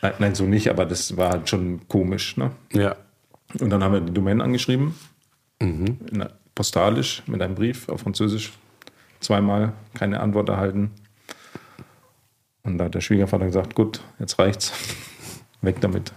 nein, 0.02 0.12
nein, 0.18 0.34
so 0.34 0.44
nicht, 0.44 0.68
aber 0.68 0.84
das 0.86 1.16
war 1.16 1.30
halt 1.30 1.48
schon 1.48 1.86
komisch. 1.88 2.36
Ne? 2.36 2.50
Ja. 2.72 2.96
Und 3.60 3.70
dann 3.70 3.82
haben 3.84 3.92
wir 3.94 4.00
die 4.00 4.12
Domain 4.12 4.40
angeschrieben, 4.40 4.94
einer- 5.60 6.32
postalisch 6.54 7.22
mit 7.26 7.40
einem 7.42 7.54
Brief 7.54 7.88
auf 7.88 8.00
Französisch, 8.02 8.52
zweimal 9.20 9.72
keine 9.94 10.20
Antwort 10.20 10.48
erhalten. 10.48 10.90
Und 12.64 12.78
da 12.78 12.84
hat 12.86 12.94
der 12.94 13.00
Schwiegervater 13.00 13.46
gesagt, 13.46 13.74
gut, 13.74 14.00
jetzt 14.18 14.38
reicht's, 14.38 14.72
weg 15.62 15.76
damit. 15.80 16.12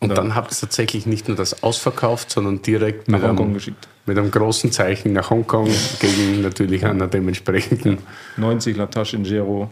Und 0.00 0.10
Ja. 0.10 0.14
dann 0.16 0.34
habt 0.34 0.52
ihr 0.52 0.56
tatsächlich 0.58 1.06
nicht 1.06 1.28
nur 1.28 1.36
das 1.36 1.62
ausverkauft, 1.62 2.30
sondern 2.30 2.62
direkt 2.62 3.08
Nach 3.08 3.18
mit 3.20 3.28
Hongkong 3.28 3.46
einem, 3.46 3.54
geschickt. 3.54 3.88
mit 4.06 4.18
einem 4.18 4.30
großen 4.30 4.70
Zeichen 4.72 5.12
nach 5.12 5.30
Hongkong 5.30 5.68
gegen 6.00 6.42
natürlich 6.42 6.84
einer 6.84 7.06
dementsprechenden. 7.06 7.98
90 8.36 8.76
Latache 8.76 9.16
in 9.16 9.24
Gero, 9.24 9.70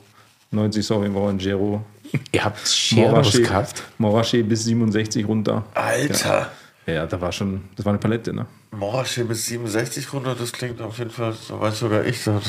90 0.50 0.84
Sauvignon 0.84 1.30
in 1.32 1.38
Gero, 1.38 1.84
Ihr 2.32 2.44
habt 2.44 2.68
Scheros 2.68 3.32
gehabt. 3.32 3.84
Morachet 3.96 4.42
bis 4.46 4.64
67 4.64 5.26
runter. 5.26 5.64
Alter! 5.72 6.50
Ja, 6.86 7.06
da 7.06 7.18
war 7.20 7.32
schon, 7.32 7.62
das 7.76 7.86
war 7.86 7.92
eine 7.92 8.00
Palette, 8.00 8.34
ne? 8.34 8.44
Morasche 8.72 9.24
bis 9.24 9.46
67 9.46 10.12
runter, 10.12 10.34
das 10.38 10.52
klingt 10.52 10.80
auf 10.82 10.98
jeden 10.98 11.10
Fall, 11.10 11.32
so 11.32 11.58
weiß 11.60 11.78
sogar 11.78 12.04
ich, 12.04 12.24
da, 12.24 12.40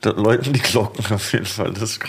da 0.00 0.10
läuten 0.10 0.52
die 0.52 0.60
Glocken 0.60 1.14
auf 1.14 1.32
jeden 1.32 1.44
Fall, 1.46 1.72
das 1.74 1.82
ist 1.90 2.00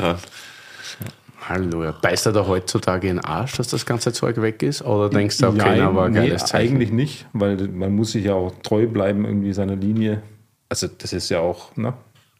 krass. 0.97 1.13
Halleluja. 1.49 1.91
Beißt 2.01 2.25
er 2.25 2.33
da 2.33 2.45
heutzutage 2.47 3.07
in 3.07 3.15
den 3.15 3.25
Arsch, 3.25 3.55
dass 3.57 3.69
das 3.69 3.85
ganze 3.85 4.11
Zeug 4.11 4.41
weg 4.41 4.61
ist? 4.61 4.81
Oder 4.81 5.09
denkst 5.09 5.37
du, 5.37 5.47
okay, 5.47 5.57
Nein, 5.57 5.81
aber 5.81 6.05
ein 6.05 6.11
nee, 6.11 6.19
geiles 6.19 6.45
Zeichen? 6.45 6.73
eigentlich 6.75 6.91
nicht, 6.91 7.27
weil 7.33 7.55
man 7.69 7.95
muss 7.95 8.11
sich 8.11 8.25
ja 8.25 8.33
auch 8.33 8.51
treu 8.61 8.87
bleiben 8.87 9.23
irgendwie 9.25 9.53
seiner 9.53 9.75
Linie. 9.77 10.21
Also 10.67 10.87
das 10.87 11.13
ist 11.13 11.29
ja 11.29 11.39
auch, 11.39 11.75
ne? 11.77 11.93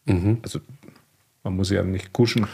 Mhm. 0.04 0.38
Also 0.42 0.60
man 1.42 1.56
muss 1.56 1.70
ja 1.70 1.82
nicht 1.82 2.12
kuschen. 2.12 2.46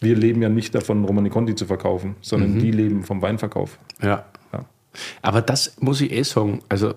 Wir 0.00 0.14
leben 0.14 0.42
ja 0.42 0.48
nicht 0.50 0.74
davon, 0.74 1.04
Romani 1.04 1.30
Conti 1.30 1.54
zu 1.54 1.64
verkaufen, 1.64 2.16
sondern 2.20 2.54
Mhm. 2.56 2.58
die 2.60 2.70
leben 2.70 3.02
vom 3.02 3.22
Weinverkauf. 3.22 3.78
Ja. 4.02 4.24
Ja. 4.52 4.64
Aber 5.22 5.40
das 5.42 5.76
muss 5.80 6.00
ich 6.02 6.12
eh 6.12 6.22
sagen. 6.22 6.60
Also, 6.68 6.90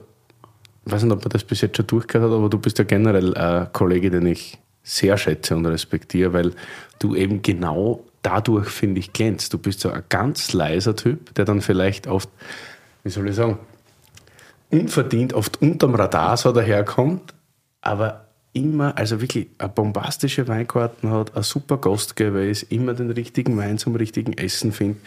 ich 0.86 0.92
weiß 0.92 1.04
nicht, 1.04 1.14
ob 1.14 1.22
man 1.22 1.30
das 1.30 1.44
bis 1.46 1.62
jetzt 1.62 1.78
schon 1.78 1.88
durchgehört 1.88 2.30
hat, 2.30 2.38
aber 2.38 2.50
du 2.50 2.60
bist 2.60 2.78
ja 2.78 2.84
generell 2.84 3.36
ein 3.38 3.72
Kollege, 3.72 4.12
den 4.12 4.26
ich 4.26 4.60
sehr 4.84 5.18
schätze 5.18 5.56
und 5.56 5.66
respektiere, 5.66 6.34
weil 6.34 6.52
du 7.00 7.16
eben 7.16 7.42
genau 7.42 8.04
dadurch, 8.22 8.70
finde 8.70 9.00
ich, 9.00 9.14
glänzt. 9.14 9.54
Du 9.54 9.58
bist 9.58 9.80
so 9.80 9.90
ein 9.90 10.04
ganz 10.10 10.54
leiser 10.54 10.96
Typ, 10.96 11.34
der 11.36 11.46
dann 11.46 11.62
vielleicht 11.62 12.08
oft, 12.08 12.30
wie 13.04 13.10
soll 13.10 13.30
ich 13.30 13.36
sagen, 13.36 13.60
unverdient 14.70 15.34
oft 15.34 15.62
unterm 15.62 15.96
Radar 15.96 16.38
so 16.38 16.52
daherkommt, 16.52 17.34
aber 17.82 18.28
immer, 18.54 18.98
also 18.98 19.22
wirklich 19.22 19.48
eine 19.58 19.70
bombastische 19.70 20.48
Weinkarten 20.48 21.10
hat, 21.10 21.36
ein 21.36 21.44
super 21.44 21.78
Gastgeber 21.78 22.42
ist, 22.42 22.64
immer 22.64 22.94
den 22.94 23.12
richtigen 23.12 23.58
Wein 23.58 23.78
zum 23.78 23.96
richtigen 23.96 24.34
Essen 24.34 24.72
findet. 24.72 25.02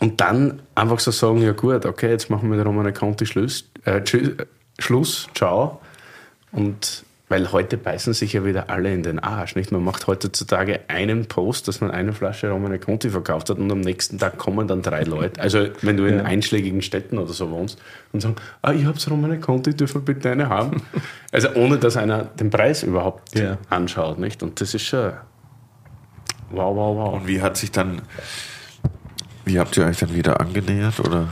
Und 0.00 0.20
dann 0.20 0.62
einfach 0.74 0.98
so 0.98 1.10
sagen, 1.10 1.42
ja 1.42 1.52
gut, 1.52 1.84
okay, 1.84 2.10
jetzt 2.10 2.30
machen 2.30 2.50
wir 2.50 2.56
mit 2.56 2.66
Romane 2.66 2.92
Conti 2.92 3.26
Schluss, 3.26 3.70
äh, 3.84 4.00
Schluss, 4.78 5.28
ciao. 5.34 5.80
Und 6.52 7.04
weil 7.30 7.50
heute 7.52 7.76
beißen 7.78 8.12
sich 8.12 8.32
ja 8.32 8.44
wieder 8.44 8.68
alle 8.70 8.92
in 8.92 9.04
den 9.04 9.20
Arsch, 9.20 9.54
nicht? 9.54 9.70
Man 9.70 9.84
macht 9.84 10.06
heutzutage 10.08 10.80
einen 10.88 11.26
Post, 11.26 11.68
dass 11.68 11.80
man 11.80 11.90
eine 11.92 12.12
Flasche 12.12 12.50
Romane 12.50 12.80
Conti 12.80 13.08
verkauft 13.08 13.48
hat 13.50 13.58
und 13.58 13.70
am 13.70 13.80
nächsten 13.80 14.18
Tag 14.18 14.36
kommen 14.36 14.66
dann 14.66 14.82
drei 14.82 15.04
Leute, 15.04 15.40
also 15.40 15.68
wenn 15.82 15.96
du 15.96 16.04
in 16.06 16.18
Ja. 16.18 16.24
einschlägigen 16.24 16.82
Städten 16.82 17.18
oder 17.18 17.32
so 17.32 17.48
wohnst 17.52 17.80
und 18.12 18.20
sagen, 18.20 18.34
ah, 18.62 18.72
ich 18.72 18.84
hab's 18.84 19.08
Romane 19.08 19.38
Conti, 19.38 19.74
dürfen 19.76 20.02
wir 20.06 20.12
bitte 20.14 20.28
eine 20.30 20.48
haben? 20.48 20.82
also 21.32 21.48
ohne, 21.54 21.78
dass 21.78 21.96
einer 21.96 22.24
den 22.24 22.50
Preis 22.50 22.82
überhaupt 22.82 23.38
Ja. 23.38 23.58
anschaut, 23.70 24.18
nicht? 24.18 24.42
Und 24.42 24.60
das 24.60 24.74
ist 24.74 24.82
schon 24.86 25.12
wow, 26.50 26.74
wow, 26.74 26.96
wow. 26.96 27.14
Und 27.14 27.28
wie 27.28 27.40
hat 27.40 27.56
sich 27.56 27.70
dann, 27.70 28.02
wie 29.44 29.60
habt 29.60 29.76
ihr 29.76 29.86
euch 29.86 29.98
dann 30.00 30.12
wieder 30.14 30.40
angenähert, 30.40 30.98
oder? 30.98 31.28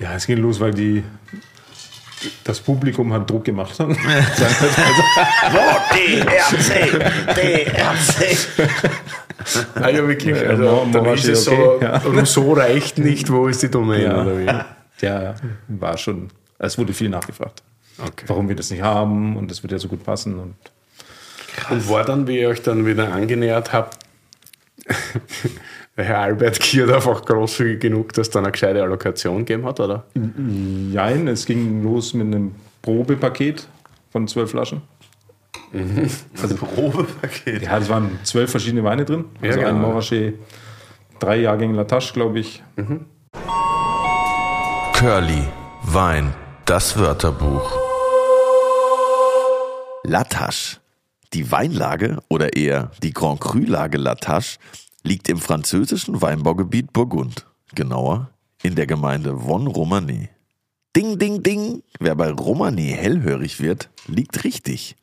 Ja, 0.00 0.14
es 0.14 0.26
ging 0.26 0.38
los, 0.38 0.58
weil 0.58 0.74
die 0.74 1.04
das 2.44 2.60
Publikum 2.60 3.12
hat 3.12 3.28
Druck 3.30 3.44
gemacht. 3.44 3.78
Wo? 3.78 3.84
DRC! 5.94 7.34
DRC! 7.34 8.36
Ah 9.76 9.88
ja, 9.88 10.06
wirklich. 10.06 10.36
Ja, 10.36 10.50
Also, 10.50 10.62
Mo- 10.64 10.88
dann 10.92 11.06
ist 11.14 11.26
es 11.26 11.44
so, 11.44 11.52
okay, 11.52 11.84
ja. 11.84 11.96
Rousseau 12.04 12.52
reicht 12.54 12.98
nicht, 12.98 13.30
wo 13.30 13.46
ist 13.46 13.62
die 13.62 13.70
Domain, 13.70 14.02
Ja. 14.02 14.20
oder 14.20 14.36
wie? 14.38 14.46
Ja, 15.06 15.36
war 15.68 15.96
schon. 15.96 16.28
Es 16.58 16.76
wurde 16.76 16.92
viel 16.92 17.08
nachgefragt, 17.08 17.62
Okay. 17.98 18.24
warum 18.26 18.48
wir 18.48 18.56
das 18.56 18.68
nicht 18.70 18.82
haben 18.82 19.36
und 19.36 19.48
das 19.50 19.62
wird 19.62 19.72
ja 19.72 19.78
so 19.78 19.86
gut 19.88 20.04
passen. 20.04 20.38
Und 20.38 20.54
Und 21.70 21.88
war 21.88 22.04
dann, 22.04 22.26
wie 22.26 22.40
ihr 22.40 22.48
euch 22.48 22.60
dann 22.62 22.84
wieder 22.84 23.10
angenähert 23.12 23.72
habt, 23.72 23.96
Herr 25.98 26.20
Albert 26.20 26.60
Kierdorf 26.60 27.06
auch 27.08 27.24
großzügig 27.24 27.80
genug, 27.80 28.12
dass 28.12 28.30
dann 28.30 28.44
eine 28.44 28.52
gescheite 28.52 28.80
Allokation 28.82 29.38
gegeben 29.38 29.64
hat, 29.66 29.80
oder? 29.80 30.04
Jein, 30.92 31.26
es 31.26 31.44
ging 31.44 31.82
los 31.82 32.14
mit 32.14 32.28
einem 32.28 32.54
Probepaket 32.82 33.66
von 34.10 34.28
zwölf 34.28 34.50
Flaschen. 34.50 34.82
Also 36.40 36.54
Probepaket. 36.54 37.62
Ja, 37.62 37.78
es 37.78 37.88
waren 37.88 38.18
zwölf 38.22 38.50
verschiedene 38.50 38.84
Weine 38.84 39.04
drin. 39.04 39.24
Ja, 39.42 39.48
Also 39.48 39.60
ein 39.60 39.66
genau. 39.74 39.88
Morachet, 39.88 40.34
drei 41.18 41.38
Jahrgänge 41.40 41.74
Latache, 41.74 42.12
glaube 42.14 42.38
ich. 42.38 42.62
Curly, 44.94 45.42
Wein, 45.82 46.32
das 46.64 46.96
Wörterbuch. 46.98 47.76
Latache. 50.04 50.78
Die 51.34 51.50
Weinlage 51.52 52.18
oder 52.28 52.56
eher 52.56 52.92
die 53.02 53.12
Grand 53.12 53.40
Cru-Lage 53.40 53.98
Latache 53.98 54.58
liegt 55.08 55.30
im 55.30 55.38
französischen 55.38 56.20
Weinbaugebiet 56.20 56.92
Burgund. 56.92 57.46
Genauer 57.74 58.30
in 58.62 58.74
der 58.74 58.86
Gemeinde 58.86 59.38
Von-Romani. 59.38 60.28
Ding, 60.94 61.18
ding, 61.18 61.42
ding. 61.42 61.82
Wer 61.98 62.14
bei 62.14 62.30
Romani 62.30 62.88
hellhörig 62.90 63.58
wird, 63.58 63.88
liegt 64.06 64.44
richtig. 64.44 64.96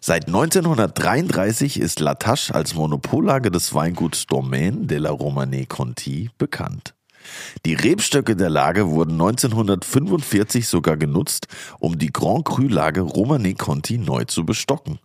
Seit 0.00 0.28
1933 0.28 1.78
ist 1.78 2.00
Latache 2.00 2.54
als 2.54 2.74
Monopollage 2.74 3.50
des 3.50 3.74
Weinguts 3.74 4.26
Domaine 4.26 4.86
de 4.86 4.96
la 4.96 5.10
Romanée 5.10 5.66
Conti 5.66 6.30
bekannt. 6.38 6.94
Die 7.66 7.74
Rebstöcke 7.74 8.36
der 8.36 8.50
Lage 8.50 8.88
wurden 8.88 9.12
1945 9.12 10.66
sogar 10.66 10.96
genutzt, 10.96 11.48
um 11.80 11.98
die 11.98 12.12
Grand 12.12 12.46
Cru-Lage 12.46 13.02
Romanée 13.02 13.56
Conti 13.56 13.98
neu 13.98 14.24
zu 14.24 14.46
bestocken. 14.46 14.98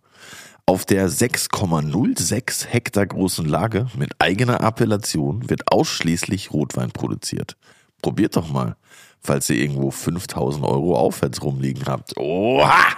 Auf 0.70 0.84
der 0.84 1.08
6,06 1.08 2.68
Hektar 2.68 3.04
großen 3.04 3.44
Lage 3.44 3.88
mit 3.98 4.12
eigener 4.20 4.60
Appellation 4.60 5.50
wird 5.50 5.62
ausschließlich 5.72 6.52
Rotwein 6.52 6.92
produziert. 6.92 7.56
Probiert 8.02 8.36
doch 8.36 8.52
mal, 8.52 8.76
falls 9.20 9.50
ihr 9.50 9.56
irgendwo 9.56 9.90
5000 9.90 10.64
Euro 10.64 10.94
aufwärts 10.94 11.42
rumliegen 11.42 11.86
habt. 11.86 12.16
Oha! 12.16 12.96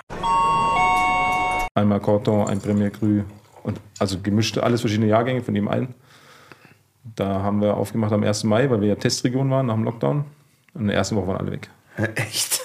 Einmal 1.74 2.00
Corton, 2.00 2.46
ein 2.46 2.60
Premier 2.60 2.90
Cru 2.90 3.22
und 3.62 3.80
also 3.98 4.20
gemischte, 4.20 4.62
alles 4.62 4.82
verschiedene 4.82 5.08
Jahrgänge 5.08 5.40
von 5.40 5.54
dem 5.54 5.66
einen. 5.68 5.94
Da 7.04 7.40
haben 7.40 7.62
wir 7.62 7.78
aufgemacht 7.78 8.12
am 8.12 8.22
1. 8.22 8.44
Mai, 8.44 8.68
weil 8.68 8.82
wir 8.82 8.88
ja 8.88 8.96
Testregion 8.96 9.50
waren 9.50 9.64
nach 9.64 9.76
dem 9.76 9.84
Lockdown. 9.84 10.26
Und 10.74 10.80
in 10.82 10.88
der 10.88 10.96
ersten 10.96 11.16
Woche 11.16 11.28
waren 11.28 11.38
alle 11.38 11.52
weg. 11.52 11.70
Echt? 12.16 12.60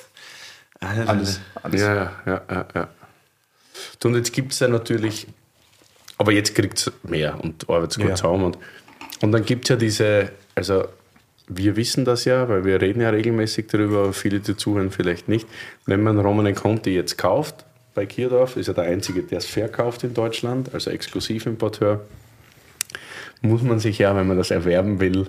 Alles. 0.82 1.40
alles. 1.64 1.80
Ja, 1.80 2.12
ja, 2.26 2.42
ja, 2.50 2.66
ja. 2.76 2.90
Und 4.04 4.16
jetzt 4.16 4.34
gibt 4.34 4.54
es 4.54 4.60
ja 4.60 4.68
natürlich, 4.68 5.28
aber 6.18 6.32
jetzt 6.32 6.56
kriegt 6.56 6.78
es 6.80 6.92
mehr 7.04 7.40
und 7.42 7.70
arbeitet 7.70 7.98
gut 7.98 8.10
Ja. 8.10 8.16
zusammen. 8.16 8.46
Und, 8.46 8.58
und 9.22 9.32
dann 9.32 9.46
gibt 9.46 9.66
es 9.66 9.70
ja 9.70 9.76
diese, 9.76 10.32
also 10.56 10.86
wir 11.48 11.76
wissen 11.76 12.06
das 12.06 12.26
ja, 12.26 12.48
weil 12.50 12.66
wir 12.66 12.82
reden 12.82 13.02
ja 13.02 13.10
regelmäßig 13.10 13.68
darüber, 13.68 14.00
aber 14.04 14.14
viele, 14.14 14.40
die 14.40 14.56
zuhören, 14.58 14.92
vielleicht 14.92 15.30
nicht. 15.30 15.48
Wenn 15.86 16.04
man 16.04 16.20
Romane 16.20 16.54
Conti 16.54 16.94
jetzt 16.94 17.18
kauft, 17.18 17.66
bei 17.94 18.06
Kierdorf, 18.06 18.58
ist 18.58 18.68
er 18.68 18.76
der 18.76 18.84
Einzige, 18.84 19.24
der 19.24 19.40
es 19.40 19.46
verkauft 19.48 20.04
in 20.04 20.14
Deutschland, 20.14 20.72
also 20.74 20.92
Exklusivimporteur, 20.92 22.06
muss 23.42 23.64
man 23.64 23.80
sich 23.80 23.98
ja, 23.98 24.16
wenn 24.16 24.28
man 24.28 24.38
das 24.38 24.52
erwerben 24.52 25.00
will, 25.00 25.28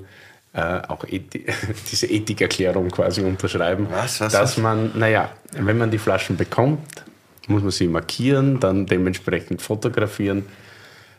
äh, 0.52 0.80
auch 0.88 1.04
Ethi 1.04 1.46
diese 1.90 2.06
Ethikerklärung 2.06 2.90
quasi 2.90 3.22
unterschreiben. 3.22 3.86
Was, 3.90 4.20
was, 4.20 4.32
dass 4.32 4.42
was? 4.42 4.58
man, 4.58 4.92
naja, 4.98 5.30
wenn 5.52 5.78
man 5.78 5.90
die 5.90 5.98
Flaschen 5.98 6.36
bekommt, 6.36 7.04
muss 7.48 7.62
man 7.62 7.70
sie 7.70 7.88
markieren, 7.88 8.60
dann 8.60 8.86
dementsprechend 8.86 9.62
fotografieren. 9.62 10.44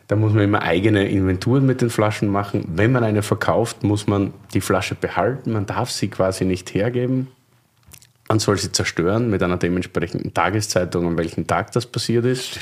Da 0.08 0.16
muss 0.16 0.32
man 0.32 0.42
immer 0.42 0.62
eigene 0.62 1.08
Inventuren 1.08 1.66
mit 1.66 1.82
den 1.82 1.90
Flaschen 1.90 2.28
machen. 2.28 2.64
Wenn 2.74 2.90
man 2.90 3.04
eine 3.04 3.22
verkauft, 3.22 3.84
muss 3.84 4.08
man 4.08 4.32
die 4.54 4.60
Flasche 4.60 4.96
behalten. 4.96 5.52
Man 5.52 5.66
darf 5.66 5.90
sie 5.90 6.08
quasi 6.08 6.44
nicht 6.44 6.74
hergeben. 6.74 7.28
Man 8.28 8.38
soll 8.38 8.58
sie 8.58 8.70
zerstören 8.70 9.28
mit 9.28 9.42
einer 9.42 9.56
dementsprechenden 9.56 10.32
Tageszeitung, 10.32 11.06
an 11.06 11.18
welchem 11.18 11.46
Tag 11.46 11.72
das 11.72 11.86
passiert 11.86 12.24
ist. 12.24 12.54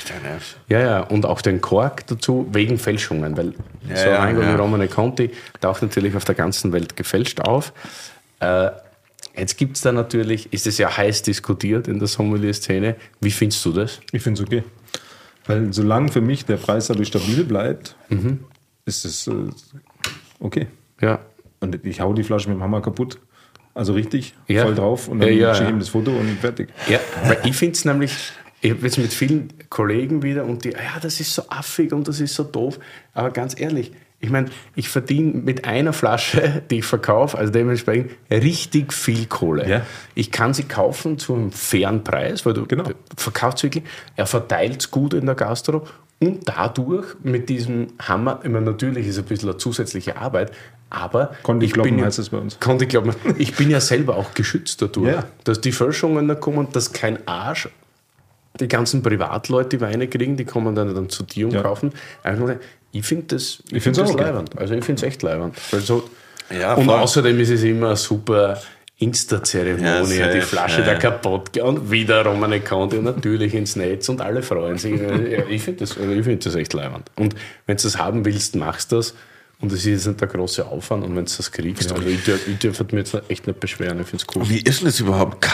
Ja, 0.67 0.79
ja, 0.79 0.99
und 1.01 1.25
auch 1.25 1.41
den 1.41 1.61
Kork 1.61 2.07
dazu 2.07 2.47
wegen 2.51 2.79
Fälschungen, 2.79 3.37
weil 3.37 3.53
so 3.95 4.09
ja, 4.09 4.21
ein 4.21 4.39
ja. 4.39 4.55
Romane 4.55 4.87
Conti 4.87 5.29
taucht 5.61 5.83
natürlich 5.83 6.15
auf 6.15 6.25
der 6.25 6.33
ganzen 6.35 6.71
Welt 6.71 6.95
gefälscht 6.95 7.41
auf. 7.41 7.73
Äh, 8.39 8.71
jetzt 9.39 9.57
gibt 9.57 9.75
es 9.77 9.81
da 9.81 9.91
natürlich, 9.91 10.51
ist 10.53 10.67
es 10.67 10.77
ja 10.77 10.95
heiß 10.95 11.23
diskutiert 11.23 11.87
in 11.87 11.99
der 11.99 12.07
Sommelier-Szene. 12.07 12.95
Wie 13.21 13.31
findest 13.31 13.65
du 13.65 13.71
das? 13.71 13.99
Ich 14.11 14.21
finde 14.21 14.41
es 14.41 14.47
okay. 14.47 14.63
Weil 15.45 15.73
solange 15.73 16.11
für 16.11 16.21
mich 16.21 16.45
der 16.45 16.57
Preis 16.57 16.87
dadurch 16.87 17.07
stabil 17.07 17.43
bleibt, 17.43 17.95
Mhm. 18.09 18.39
ist 18.85 19.05
es 19.05 19.27
äh, 19.27 19.33
okay. 20.39 20.67
Ja. 21.01 21.19
Und 21.59 21.83
ich 21.85 21.99
hau 22.01 22.13
die 22.13 22.23
Flasche 22.23 22.49
mit 22.49 22.57
dem 22.57 22.63
Hammer 22.63 22.81
kaputt. 22.81 23.19
Also 23.73 23.93
richtig, 23.93 24.35
Ja. 24.47 24.63
voll 24.63 24.75
drauf 24.75 25.07
und 25.07 25.19
dann 25.19 25.29
Ja, 25.29 25.35
ja, 25.35 25.55
schicke 25.55 25.69
ich 25.69 25.73
ihm 25.75 25.79
das 25.79 25.89
Foto 25.89 26.11
und 26.11 26.37
fertig. 26.39 26.69
Ja, 26.89 26.99
weil 27.25 27.39
ich 27.45 27.55
finde 27.55 27.73
es 27.73 27.85
nämlich, 27.85 28.13
ich 28.61 28.71
habe 28.71 28.81
jetzt 28.83 28.97
mit 28.97 29.13
vielen 29.13 29.53
Kollegen 29.69 30.21
wieder 30.21 30.43
und 30.45 30.65
die, 30.65 30.69
ja, 30.71 30.99
das 31.01 31.19
ist 31.19 31.33
so 31.33 31.43
affig 31.49 31.93
und 31.93 32.07
das 32.07 32.19
ist 32.19 32.33
so 32.35 32.43
doof. 32.43 32.79
Aber 33.13 33.31
ganz 33.31 33.59
ehrlich, 33.59 33.91
ich 34.21 34.29
meine, 34.29 34.49
ich 34.75 34.89
verdiene 34.89 35.31
mit 35.33 35.65
einer 35.65 35.93
Flasche, 35.93 36.61
die 36.69 36.79
ich 36.79 36.85
verkaufe, 36.85 37.37
also 37.37 37.51
dementsprechend 37.53 38.11
richtig 38.29 38.91
viel 38.93 39.27
Kohle. 39.27 39.67
Ja. 39.69 39.81
Ich 40.15 40.31
kann 40.31 40.53
sie 40.53 40.63
kaufen 40.63 41.17
zu 41.17 41.33
einem 41.35 41.51
fairen 41.51 42.03
Preis, 42.03 42.45
weil 42.45 42.53
du 42.53 42.65
Genau. 42.65 42.83
verkaufst 43.15 43.63
wirklich, 43.63 43.83
er 44.17 44.25
verteilt 44.25 44.81
es 44.81 44.91
gut 44.91 45.13
in 45.13 45.25
der 45.25 45.35
Gastro 45.35 45.87
und 46.19 46.49
dadurch 46.49 47.05
mit 47.23 47.47
diesem 47.47 47.87
Hammer, 47.99 48.41
ich 48.43 48.49
meine, 48.49 48.65
natürlich 48.65 49.07
ist 49.07 49.15
es 49.17 49.23
ein 49.23 49.25
bisschen 49.27 49.49
eine 49.49 49.57
zusätzliche 49.57 50.17
Arbeit, 50.17 50.51
aber 50.89 51.31
Conti 51.43 51.67
ich 51.67 51.71
kloppen 51.73 51.91
bin 51.91 51.99
ja- 51.99 52.05
heißt 52.07 52.19
das 52.19 52.29
bei 52.29 52.39
uns. 52.39 52.59
Conti 52.59 52.87
kloppen. 52.87 53.13
Ich 53.37 53.55
bin 53.55 53.69
ja 53.69 53.79
selber 53.79 54.17
auch 54.17 54.33
geschützt 54.33 54.81
dadurch, 54.81 55.13
Ja. 55.13 55.23
dass 55.45 55.61
die 55.61 55.71
Fälschungen 55.71 56.27
da 56.27 56.35
kommen, 56.35 56.67
dass 56.73 56.91
kein 56.91 57.25
Arsch 57.25 57.69
die 58.59 58.67
ganzen 58.67 59.01
Privatleute 59.01 59.77
die 59.77 59.81
Weine 59.81 60.07
kriegen, 60.09 60.35
die 60.35 60.43
kommen 60.43 60.75
dann, 60.75 60.93
dann 60.93 61.07
zu 61.07 61.23
dir 61.23 61.45
und 61.47 61.53
Ja. 61.53 61.61
kaufen. 61.61 61.93
Einfach, 62.23 62.55
Ich 62.91 63.05
finde 63.05 63.35
das, 63.35 63.59
ich 63.69 63.77
Ich 63.77 63.83
find 63.83 63.97
das 63.97 64.11
okay. 64.11 64.23
leibend. 64.23 64.57
Also 64.57 64.73
ich 64.73 64.83
finde 64.83 64.99
es 65.01 65.07
echt 65.07 65.21
leibend. 65.21 65.55
Weil 65.71 65.81
so, 65.81 66.09
Ja, 66.49 66.73
und 66.73 66.85
voll. 66.85 66.95
außerdem 66.95 67.39
ist 67.39 67.49
es 67.49 67.63
immer 67.63 67.87
eine 67.87 67.95
super 67.95 68.59
Insta-Zeremonie, 68.97 70.15
Ja, 70.15 70.31
die 70.33 70.41
Flasche 70.41 70.79
ja, 70.79 70.85
der 70.85 70.93
ja. 70.95 70.99
kaputt 70.99 71.57
und 71.57 71.89
wiederum 71.89 72.43
eine 72.43 72.61
und 72.69 73.03
natürlich 73.03 73.53
ins 73.53 73.75
Netz 73.75 74.09
und 74.09 74.21
alle 74.21 74.41
freuen 74.41 74.77
sich. 74.77 74.99
Ja, 74.99 75.45
ich 75.49 75.61
finde 75.63 75.81
das, 75.81 75.97
also 75.97 76.11
ich 76.11 76.23
find 76.23 76.45
das 76.45 76.55
echt 76.55 76.73
leibend. 76.73 77.09
Und 77.15 77.35
wenn 77.65 77.77
du 77.77 77.83
das 77.83 77.97
haben 77.97 78.25
willst, 78.25 78.55
machst 78.55 78.91
du 78.91 78.97
das. 78.97 79.13
Und 79.61 79.71
es 79.71 79.79
ist 79.79 79.85
jetzt 79.85 80.07
nicht 80.07 80.21
der 80.21 80.27
große 80.27 80.65
Aufwand. 80.65 81.03
Und 81.03 81.15
wenn 81.15 81.25
du 81.25 81.31
das 81.35 81.51
kriegst, 81.51 81.91
also 81.91 82.07
ich 82.07 82.23
dürfte 82.23 82.49
ich 82.49 82.57
dürf 82.59 82.79
mich 82.79 82.91
jetzt 82.93 83.17
echt 83.29 83.45
nicht 83.47 83.59
beschweren. 83.59 83.99
Ich 83.99 84.07
finde 84.07 84.25
es 84.27 84.35
cool. 84.35 84.49
Wie 84.49 84.59
ist 84.61 84.79
denn 84.79 84.87
das 84.87 84.99
überhaupt? 84.99 85.47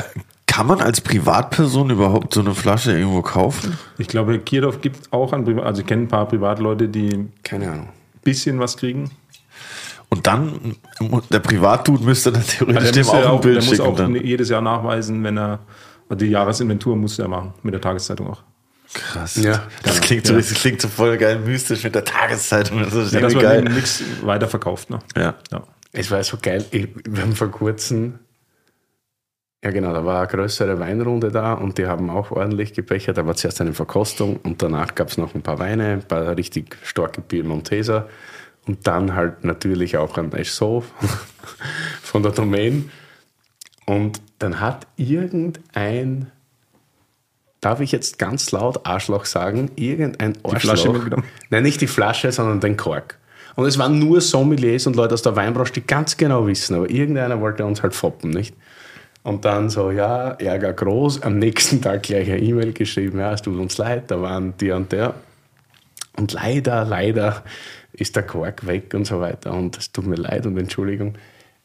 Ka- 0.55 0.57
Kann 0.57 0.67
man 0.67 0.81
als 0.81 1.01
Privatperson 1.01 1.89
überhaupt 1.89 2.33
so 2.33 2.39
eine 2.41 2.55
Flasche 2.55 2.91
irgendwo 2.97 3.21
kaufen? 3.21 3.77
Ich 3.97 4.07
glaube, 4.07 4.39
Kirdorf 4.39 4.81
gibt 4.81 5.11
auch 5.11 5.33
an 5.33 5.43
Privat, 5.43 5.65
also 5.65 5.81
ich 5.81 5.87
kenne 5.87 6.03
ein 6.03 6.07
paar 6.07 6.27
Privatleute, 6.27 6.87
die 6.87 7.09
ein 7.13 7.33
Keine 7.43 7.71
Ahnung. 7.71 7.89
bisschen 8.23 8.59
was 8.59 8.77
kriegen. 8.77 9.11
Und 10.09 10.27
dann, 10.27 10.75
der 11.31 11.39
Privatdude 11.39 12.03
müsste 12.03 12.31
dann 12.31 12.45
theoretisch 12.45 12.77
Also 12.77 12.91
der, 12.91 13.03
dem 13.03 13.05
muss 13.05 13.09
auch 13.15 13.17
ein 13.17 13.25
auch, 13.25 13.41
der 13.41 13.49
Bild 13.49 13.55
muss 13.55 13.65
schicken. 13.69 13.81
auch 13.81 13.95
Dann. 13.95 14.15
jedes 14.15 14.49
Jahr 14.49 14.61
nachweisen, 14.61 15.23
wenn 15.23 15.37
er 15.37 15.59
also 16.07 16.23
die 16.23 16.31
Jahresinventur 16.31 16.95
muss 16.95 17.17
er 17.19 17.27
machen, 17.27 17.53
mit 17.63 17.73
der 17.73 17.81
Tageszeitung 17.81 18.27
auch. 18.29 18.43
Krass. 18.93 19.35
Ja, 19.37 19.63
das 19.83 19.95
genau. 19.95 20.05
klingt 20.05 20.27
so, 20.27 20.33
Ja. 20.33 20.39
das 20.39 20.53
klingt 20.53 20.81
so 20.81 20.87
voll 20.87 21.17
geil 21.17 21.39
mystisch 21.39 21.83
mit 21.83 21.95
der 21.95 22.05
Tageszeitung. 22.05 22.79
Das 22.83 22.93
ist 22.93 23.11
Ja, 23.13 23.19
dass 23.21 23.33
man 23.33 23.41
geil. 23.43 23.61
nichts 23.63 24.03
weiterverkauft. 24.21 24.89
Ne? 24.91 24.99
Ja. 25.17 25.33
Ja. 25.51 25.63
Es 25.91 26.11
war 26.11 26.23
so 26.23 26.37
geil. 26.41 26.63
Ich, 26.71 26.87
wir 27.09 27.23
haben 27.23 27.35
vor 27.35 27.49
kurzem, 27.49 28.19
ja 29.63 29.71
genau, 29.71 29.93
da 29.93 30.05
war 30.05 30.19
eine 30.19 30.27
größere 30.27 30.79
Weinrunde 30.79 31.31
da 31.31 31.53
und 31.53 31.77
die 31.77 31.87
haben 31.87 32.09
auch 32.09 32.31
ordentlich 32.31 32.73
gebechert. 32.73 33.17
Da 33.17 33.25
war 33.25 33.35
zuerst 33.35 33.61
eine 33.61 33.73
Verkostung 33.73 34.37
und 34.37 34.61
danach 34.61 34.93
gab 34.95 35.09
es 35.09 35.17
noch 35.17 35.33
ein 35.33 35.41
paar 35.41 35.59
Weine, 35.59 35.93
ein 35.93 36.03
paar 36.03 36.37
richtig 36.37 36.77
starke 36.83 37.21
Piemonteser 37.21 38.07
und 38.67 38.85
dann 38.87 39.15
halt 39.15 39.43
natürlich 39.43 39.97
auch 39.97 40.17
ein 40.17 40.31
Eschso 40.33 40.83
von 42.01 42.23
der 42.23 42.31
Domain. 42.31 42.91
Und 43.85 44.21
dann 44.39 44.59
hat 44.59 44.87
irgendein, 44.95 46.31
darf 47.61 47.79
ich 47.79 47.91
jetzt 47.91 48.17
ganz 48.17 48.51
laut 48.51 48.85
Arschloch 48.85 49.25
sagen, 49.25 49.71
irgendein 49.75 50.33
Arschloch, 50.43 50.59
Flasche 50.59 50.89
mitgenommen? 50.89 51.23
nein, 51.49 51.63
nicht 51.63 51.81
die 51.81 51.87
Flasche, 51.87 52.31
sondern 52.31 52.59
den 52.59 52.77
Kork. 52.77 53.19
Und 53.55 53.65
es 53.65 53.77
waren 53.77 53.99
nur 53.99 54.19
Sommeliers 54.21 54.85
und 54.87 54.95
Leute 54.95 55.13
aus 55.13 55.21
der 55.21 55.35
Weinbranche, 55.35 55.73
die 55.73 55.85
ganz 55.85 56.17
genau 56.17 56.45
wissen, 56.47 56.75
aber 56.75 56.89
irgendeiner 56.89 57.39
wollte 57.39 57.65
uns 57.65 57.83
halt 57.83 57.93
foppen, 57.93 58.31
nicht? 58.31 58.55
Und 59.25 59.43
dann 59.43 59.71
so, 59.71 59.89
ja, 59.89 60.33
Ärger 60.33 60.71
groß. 60.71 61.23
Am 61.23 61.39
nächsten 61.39 61.81
Tag 61.81 62.03
gleich 62.03 62.29
eine 62.29 62.39
E-Mail 62.39 62.73
geschrieben, 62.73 63.17
ja, 63.17 63.33
es 63.33 63.41
tut 63.41 63.59
uns 63.59 63.75
leid, 63.79 64.11
da 64.11 64.21
waren 64.21 64.55
die 64.57 64.69
und 64.69 64.91
der. 64.91 65.15
Und 66.15 66.31
leider, 66.33 66.85
leider 66.85 67.43
ist 67.91 68.15
der 68.15 68.21
Quark 68.21 68.67
weg 68.67 68.93
und 68.93 69.05
so 69.05 69.19
weiter. 69.19 69.51
Und 69.51 69.79
es 69.79 69.91
tut 69.91 70.05
mir 70.05 70.15
leid 70.15 70.45
und 70.45 70.55
Entschuldigung. 70.59 71.17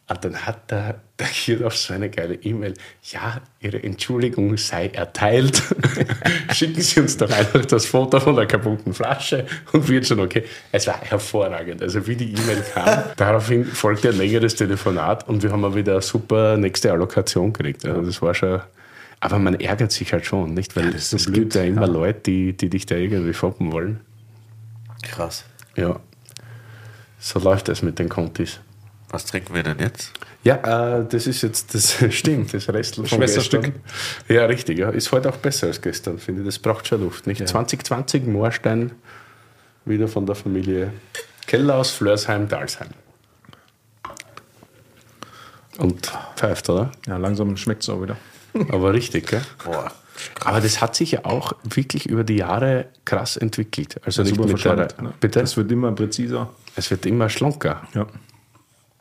Und 0.08 0.24
dann 0.24 0.46
hat 0.46 0.70
der, 0.70 1.02
der 1.20 1.28
hier 1.28 1.66
auf 1.66 1.76
so 1.76 1.92
eine 1.94 2.10
geile 2.10 2.34
E-Mail, 2.34 2.74
ja, 3.12 3.40
Ihre 3.60 3.82
Entschuldigung 3.82 4.56
sei 4.56 4.88
erteilt. 4.88 5.62
Schicken 6.52 6.80
Sie 6.80 7.00
uns 7.00 7.16
doch 7.16 7.30
einfach 7.30 7.64
das 7.66 7.86
Foto 7.86 8.18
von 8.18 8.34
der 8.34 8.46
kaputten 8.46 8.94
Flasche 8.94 9.46
und 9.72 9.88
wird 9.88 10.06
schon 10.06 10.20
okay. 10.20 10.44
Es 10.72 10.86
war 10.86 11.00
hervorragend. 11.00 11.82
Also 11.82 12.06
wie 12.06 12.16
die 12.16 12.32
E-Mail 12.32 12.64
kam, 12.74 13.04
daraufhin 13.16 13.64
folgte 13.66 14.08
ein 14.08 14.16
längeres 14.16 14.56
Telefonat 14.56 15.28
und 15.28 15.42
wir 15.42 15.52
haben 15.52 15.64
auch 15.64 15.74
wieder 15.74 15.92
eine 15.92 16.02
super 16.02 16.56
nächste 16.56 16.90
Allokation 16.90 17.52
gekriegt. 17.52 17.84
Also 17.84 18.02
das 18.02 18.20
war 18.22 18.34
schon... 18.34 18.60
Aber 19.22 19.38
man 19.38 19.54
ärgert 19.60 19.92
sich 19.92 20.12
halt 20.14 20.24
schon, 20.24 20.54
nicht? 20.54 20.74
Weil 20.74 20.96
so 20.96 21.16
es 21.16 21.26
blöd, 21.26 21.34
gibt 21.34 21.54
ja 21.54 21.62
immer 21.62 21.86
ja. 21.86 21.92
Leute, 21.92 22.20
die, 22.22 22.56
die 22.56 22.70
dich 22.70 22.86
da 22.86 22.94
irgendwie 22.96 23.34
foppen 23.34 23.70
wollen. 23.70 24.00
Krass. 25.02 25.44
Ja. 25.76 26.00
So 27.18 27.38
läuft 27.38 27.68
das 27.68 27.82
mit 27.82 27.98
den 27.98 28.08
Kontis. 28.08 28.60
Was 29.10 29.26
trinken 29.26 29.54
wir 29.54 29.64
denn 29.64 29.78
jetzt? 29.80 30.12
Ja, 30.44 31.00
äh, 31.00 31.06
das 31.08 31.26
ist 31.26 31.42
jetzt, 31.42 31.74
das 31.74 31.96
stimmt, 32.14 32.54
das 32.54 32.64
von 32.64 32.74
Schwesterstück. 33.06 33.62
gestern. 33.62 33.82
Ja, 34.28 34.44
richtig, 34.46 34.78
ja. 34.78 34.90
Ist 34.90 35.10
heute 35.10 35.28
auch 35.28 35.36
besser 35.36 35.66
als 35.66 35.82
gestern, 35.82 36.18
finde 36.18 36.42
ich. 36.42 36.46
Das 36.46 36.58
braucht 36.58 36.86
schon 36.86 37.02
Luft, 37.02 37.26
nicht? 37.26 37.46
2020 37.46 38.26
Moorstein, 38.26 38.92
wieder 39.84 40.06
von 40.06 40.26
der 40.26 40.36
Familie 40.36 40.92
Keller 41.46 41.76
aus 41.76 41.90
Flörsheim, 41.90 42.48
Dalsheim. 42.48 42.88
Und 45.78 46.12
pfeift, 46.36 46.68
oder? 46.68 46.92
Ja, 47.06 47.16
langsam 47.16 47.56
schmeckt 47.56 47.82
es 47.82 47.88
auch 47.88 48.00
wieder. 48.00 48.16
Aber 48.70 48.92
richtig, 48.92 49.26
gell? 49.26 49.42
Boah. 49.64 49.90
Aber 50.44 50.60
das 50.60 50.80
hat 50.80 50.94
sich 50.94 51.12
ja 51.12 51.24
auch 51.24 51.54
wirklich 51.64 52.06
über 52.06 52.24
die 52.24 52.36
Jahre 52.36 52.88
krass 53.04 53.36
entwickelt. 53.36 53.96
Also 54.04 54.22
nicht 54.22 54.36
Super 54.36 54.48
mit 54.48 54.64
der, 54.64 54.76
ne? 54.76 55.14
Bitte? 55.18 55.40
Es 55.40 55.56
wird 55.56 55.72
immer 55.72 55.90
präziser. 55.92 56.50
Es 56.76 56.90
wird 56.90 57.06
immer 57.06 57.28
schlanker. 57.28 57.82
Ja. 57.94 58.06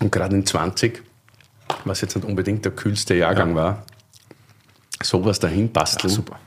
Und 0.00 0.12
gerade 0.12 0.36
in 0.36 0.46
20, 0.46 1.02
was 1.84 2.00
jetzt 2.00 2.14
nicht 2.16 2.24
unbedingt 2.26 2.64
der 2.64 2.72
kühlste 2.72 3.14
Jahrgang 3.14 3.54
war, 3.54 3.84
sowas 5.02 5.38
dahin 5.40 5.72
basteln. 5.72 6.12
super. 6.12 6.38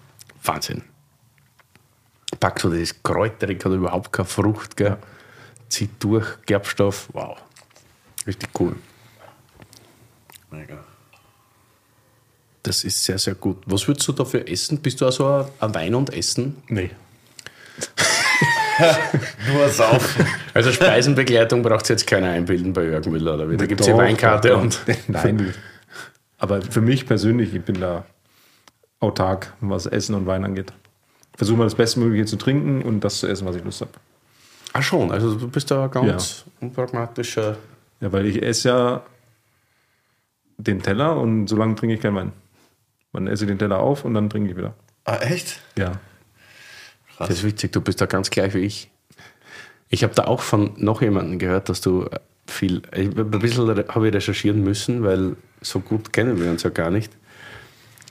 Wahnsinn. 0.43 0.83
Pack 2.39 2.59
so 2.61 2.69
das 2.69 3.03
Kräuterig, 3.03 3.63
hat 3.63 3.71
überhaupt 3.73 4.11
keine 4.13 4.25
Frucht, 4.27 4.77
gell? 4.77 4.97
Zieht 5.69 5.91
durch, 5.99 6.25
Gerbstoff, 6.45 7.09
wow. 7.13 7.37
Richtig 8.25 8.49
cool. 8.59 8.75
Das 12.63 12.83
ist 12.83 13.03
sehr, 13.03 13.17
sehr 13.17 13.35
gut. 13.35 13.63
Was 13.65 13.87
würdest 13.87 14.07
du 14.07 14.11
dafür 14.11 14.47
essen? 14.47 14.79
Bist 14.81 15.01
du 15.01 15.05
also 15.05 15.27
ein- 15.27 15.45
ein 15.59 15.73
Wein 15.75 15.95
und 15.95 16.13
Essen? 16.13 16.61
Nee. 16.67 16.91
Nur 19.53 19.69
saufen. 19.69 20.25
Also 20.53 20.71
Speisenbegleitung 20.71 21.61
braucht 21.61 21.83
es 21.83 21.89
jetzt 21.89 22.07
keiner 22.07 22.29
einbilden 22.29 22.73
bei 22.73 22.83
Jörg 22.83 23.05
Müller, 23.05 23.35
oder 23.35 23.49
wie? 23.49 23.57
Da 23.57 23.65
gibt 23.65 23.81
es 23.81 23.87
ja 23.87 23.97
Weinkarte 23.97 24.49
doch, 24.49 24.61
und. 24.61 24.79
Nein. 25.07 25.53
Aber 26.37 26.61
für 26.61 26.81
mich 26.81 27.05
persönlich, 27.05 27.53
ich 27.53 27.61
bin 27.61 27.79
da 27.79 28.05
autark, 28.99 29.53
was 29.61 29.85
Essen 29.85 30.15
und 30.15 30.25
Wein 30.25 30.43
angeht. 30.43 30.73
Versuche 31.35 31.57
mal 31.57 31.63
das 31.65 31.75
Bestmögliche 31.75 32.25
zu 32.25 32.37
trinken 32.37 32.81
und 32.81 33.01
das 33.01 33.19
zu 33.19 33.27
essen, 33.27 33.47
was 33.47 33.55
ich 33.55 33.63
Lust 33.63 33.81
habe. 33.81 33.91
Ach 34.73 34.83
schon, 34.83 35.11
also 35.11 35.35
du 35.35 35.47
bist 35.47 35.69
da 35.71 35.87
ganz 35.87 36.45
unpragmatischer. 36.61 37.57
Ja, 37.99 38.11
weil 38.11 38.25
ich 38.25 38.41
esse 38.41 38.69
ja 38.69 39.01
den 40.57 40.81
Teller 40.81 41.17
und 41.17 41.47
solange 41.47 41.75
trinke 41.75 41.95
ich 41.95 42.01
keinen 42.01 42.15
Wein. 42.15 42.31
Dann 43.13 43.27
esse 43.27 43.43
ich 43.43 43.49
den 43.49 43.59
Teller 43.59 43.79
auf 43.79 44.05
und 44.05 44.13
dann 44.13 44.29
trinke 44.29 44.51
ich 44.51 44.57
wieder. 44.57 44.73
Ah, 45.03 45.17
echt? 45.17 45.59
Ja. 45.77 45.93
Das 47.27 47.37
ist 47.37 47.43
witzig, 47.43 47.71
du 47.71 47.81
bist 47.81 48.01
da 48.01 48.05
ganz 48.05 48.29
gleich 48.29 48.53
wie 48.53 48.59
ich. 48.59 48.89
Ich 49.89 50.03
habe 50.03 50.13
da 50.13 50.25
auch 50.25 50.41
von 50.41 50.71
noch 50.77 51.01
jemandem 51.01 51.37
gehört, 51.39 51.69
dass 51.69 51.81
du 51.81 52.07
viel. 52.47 52.81
Ich, 52.93 53.15
ein 53.17 53.29
bisschen 53.31 53.67
habe 53.87 54.07
ich 54.07 54.13
recherchieren 54.13 54.63
müssen, 54.63 55.03
weil 55.03 55.35
so 55.61 55.79
gut 55.79 56.13
kennen 56.13 56.39
wir 56.41 56.49
uns 56.49 56.63
ja 56.63 56.69
gar 56.69 56.89
nicht. 56.89 57.11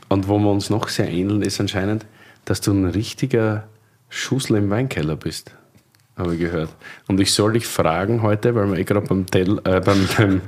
Und 0.09 0.29
wo 0.29 0.39
wir 0.39 0.51
uns 0.51 0.71
noch 0.71 0.89
sehr 0.89 1.09
ähneln, 1.09 1.43
ist 1.43 1.61
anscheinend, 1.61 2.05
dass 2.45 2.61
du 2.61 2.73
ein 2.73 2.85
richtiger 2.85 3.69
Schussel 4.09 4.57
im 4.57 4.71
Weinkeller 4.71 5.17
bist. 5.17 5.53
Habe 6.17 6.35
ich 6.35 6.41
gehört. 6.41 6.71
Und 7.07 7.21
ich 7.21 7.33
soll 7.33 7.55
dich 7.55 7.67
fragen 7.67 8.23
heute, 8.23 8.55
weil 8.55 8.71
wir 8.71 8.79
eh 8.79 8.85
gerade 8.85 9.07
beim, 9.07 9.25
Tell, 9.27 9.59
äh, 9.65 9.81
beim, 9.81 10.07
beim, 10.17 10.43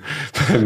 beim, 0.48 0.64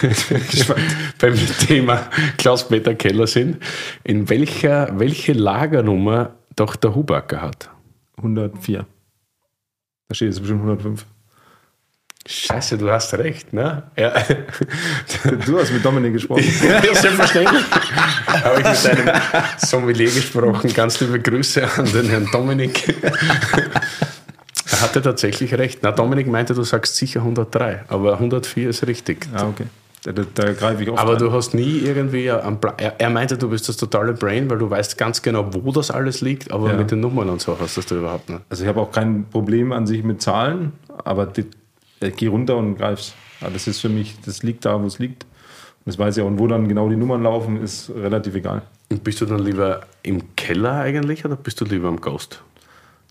beim 1.18 1.34
Thema 1.66 2.08
Klaus-Peter 2.38 2.94
Keller 2.94 3.26
sind, 3.26 3.58
in 4.04 4.28
welcher, 4.30 4.98
welche 4.98 5.32
Lagernummer 5.32 6.36
doch 6.56 6.76
der 6.76 6.94
Hubacker 6.94 7.40
hat. 7.42 7.70
104. 8.16 8.86
Da 10.08 10.14
steht 10.14 10.28
jetzt 10.28 10.40
bestimmt 10.40 10.60
105. 10.60 11.06
Scheiße, 12.26 12.76
du 12.76 12.90
hast 12.90 13.14
recht, 13.14 13.52
ne? 13.52 13.84
Ja. 13.96 14.12
Du 15.46 15.58
hast 15.58 15.72
mit 15.72 15.84
Dominik 15.84 16.12
gesprochen. 16.12 16.44
ja, 16.62 16.94
selbstverständlich. 16.94 17.64
Habe 18.26 18.60
ich 18.60 18.84
mit 18.84 19.08
einem 19.08 19.20
Sommelier 19.58 20.10
gesprochen. 20.10 20.72
Ganz 20.72 21.00
liebe 21.00 21.18
Grüße 21.18 21.66
an 21.76 21.86
den 21.86 22.08
Herrn 22.08 22.28
Dominik. 22.30 22.94
Er 24.70 24.80
hatte 24.82 25.02
tatsächlich 25.02 25.54
recht. 25.54 25.80
Na, 25.82 25.92
Dominik 25.92 26.26
meinte, 26.26 26.54
du 26.54 26.62
sagst 26.62 26.96
sicher 26.96 27.20
103, 27.20 27.84
aber 27.88 28.14
104 28.14 28.70
ist 28.70 28.86
richtig. 28.86 29.26
Ah, 29.34 29.48
okay. 29.48 29.66
Da, 30.02 30.12
da, 30.12 30.22
da 30.34 30.52
greife 30.54 30.82
ich 30.82 30.88
oft 30.88 30.98
Aber 30.98 31.12
ein. 31.12 31.18
du 31.18 31.30
hast 31.32 31.52
nie 31.52 31.78
irgendwie 31.80 32.24
er, 32.26 33.10
meinte, 33.10 33.36
du 33.36 33.50
bist 33.50 33.68
das 33.68 33.76
totale 33.76 34.14
Brain, 34.14 34.48
weil 34.48 34.56
du 34.58 34.70
weißt 34.70 34.96
ganz 34.96 35.20
genau, 35.20 35.52
wo 35.52 35.72
das 35.72 35.90
alles 35.90 36.22
liegt, 36.22 36.50
aber 36.50 36.70
Ja. 36.70 36.76
mit 36.76 36.90
den 36.90 37.00
Nummern 37.00 37.28
und 37.28 37.40
so 37.40 37.58
hast 37.60 37.76
du 37.76 37.82
das 37.82 37.90
überhaupt 37.90 38.30
nicht. 38.30 38.40
Also 38.48 38.62
ich 38.62 38.68
habe 38.68 38.80
auch 38.80 38.90
kein 38.90 39.26
Problem 39.28 39.72
an 39.72 39.86
sich 39.86 40.02
mit 40.02 40.22
Zahlen, 40.22 40.72
aber 41.04 41.26
die, 41.26 41.44
ich 42.00 42.16
gehe 42.16 42.30
runter 42.30 42.56
und 42.56 42.76
greif's. 42.76 43.14
Ja, 43.42 43.50
das 43.50 43.66
ist 43.66 43.80
für 43.80 43.90
mich, 43.90 44.16
das 44.24 44.42
liegt 44.42 44.64
da, 44.64 44.80
wo 44.82 44.86
es 44.86 44.98
liegt. 44.98 45.24
Und 45.24 45.86
das 45.86 45.98
weiß 45.98 46.16
ich 46.16 46.22
auch. 46.22 46.26
Und 46.28 46.38
wo 46.38 46.46
dann 46.46 46.66
genau 46.68 46.88
die 46.88 46.96
Nummern 46.96 47.22
laufen, 47.22 47.62
ist 47.62 47.90
relativ 47.94 48.34
egal. 48.34 48.62
Und 48.90 49.04
bist 49.04 49.20
du 49.20 49.26
dann 49.26 49.38
lieber 49.40 49.82
im 50.02 50.34
Keller 50.34 50.80
eigentlich 50.80 51.24
oder 51.26 51.36
bist 51.36 51.60
du 51.60 51.64
lieber 51.66 51.88
am 51.88 52.00
Ghost? 52.00 52.42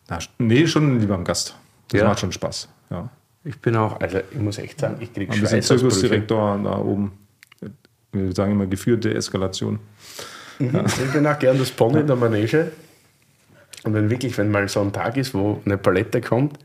Na, 0.10 0.18
nee, 0.40 0.66
schon 0.68 1.00
lieber 1.00 1.16
am 1.16 1.24
Gast. 1.24 1.56
Das 1.90 2.02
Ja. 2.02 2.08
macht 2.08 2.20
schon 2.20 2.32
Spaß. 2.32 2.68
Ja. 2.90 3.10
Ich 3.44 3.60
bin 3.60 3.76
auch, 3.76 4.00
also 4.00 4.20
ich 4.32 4.40
muss 4.40 4.58
echt 4.58 4.80
sagen, 4.80 4.98
ich 5.00 5.14
kriege 5.14 5.32
Ein 5.32 5.40
bisschen 5.40 5.62
Schweißausbrüche. 5.62 5.96
Zirkusdirektor 5.96 6.60
da 6.64 6.78
oben. 6.78 7.14
Wir 8.12 8.34
sagen 8.34 8.54
immer 8.54 8.66
geführte 8.66 9.14
Eskalation. 9.14 9.80
Ich 10.60 10.72
bin 11.14 11.26
auch 11.26 11.40
gern 11.40 11.58
das 11.58 11.72
Pony 11.72 12.02
in 12.02 12.08
der 12.08 12.16
Manege. 12.16 12.72
Und 13.84 13.94
wenn 13.94 14.10
wirklich, 14.10 14.38
wenn 14.38 14.52
mal 14.52 14.68
so 14.68 14.82
ein 14.82 14.92
Tag 14.92 15.16
ist, 15.16 15.34
wo 15.34 15.62
eine 15.66 15.78
Palette 15.78 16.20
kommt 16.20 16.60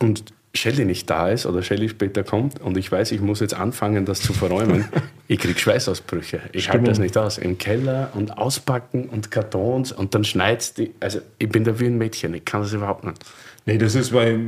und 0.00 0.24
Shelly 0.52 0.84
nicht 0.84 1.10
da 1.10 1.28
ist 1.28 1.46
oder 1.46 1.62
Shelly 1.62 1.88
später 1.88 2.22
kommt 2.22 2.60
und 2.60 2.76
ich 2.76 2.90
weiß, 2.90 3.12
ich 3.12 3.20
muss 3.20 3.40
jetzt 3.40 3.54
anfangen, 3.54 4.04
das 4.04 4.20
zu 4.20 4.32
verräumen, 4.32 4.84
ich 5.28 5.38
kriege 5.38 5.58
Schweißausbrüche. 5.58 6.40
Ich 6.52 6.70
halte 6.70 6.86
das 6.86 6.98
nicht 6.98 7.16
aus. 7.16 7.38
Im 7.38 7.58
Keller 7.58 8.10
und 8.14 8.38
auspacken 8.38 9.08
und 9.08 9.30
Kartons 9.30 9.92
und 9.92 10.14
dann 10.14 10.24
schneit's 10.24 10.74
die. 10.74 10.92
Also 11.00 11.20
ich 11.38 11.48
bin 11.48 11.64
da 11.64 11.78
wie 11.78 11.86
ein 11.86 11.98
Mädchen, 11.98 12.34
ich 12.34 12.44
kann 12.44 12.62
das 12.62 12.72
überhaupt 12.72 13.04
nicht. 13.04 13.18
Nee, 13.66 13.78
das 13.78 13.94
ist 13.94 14.12
bei 14.12 14.38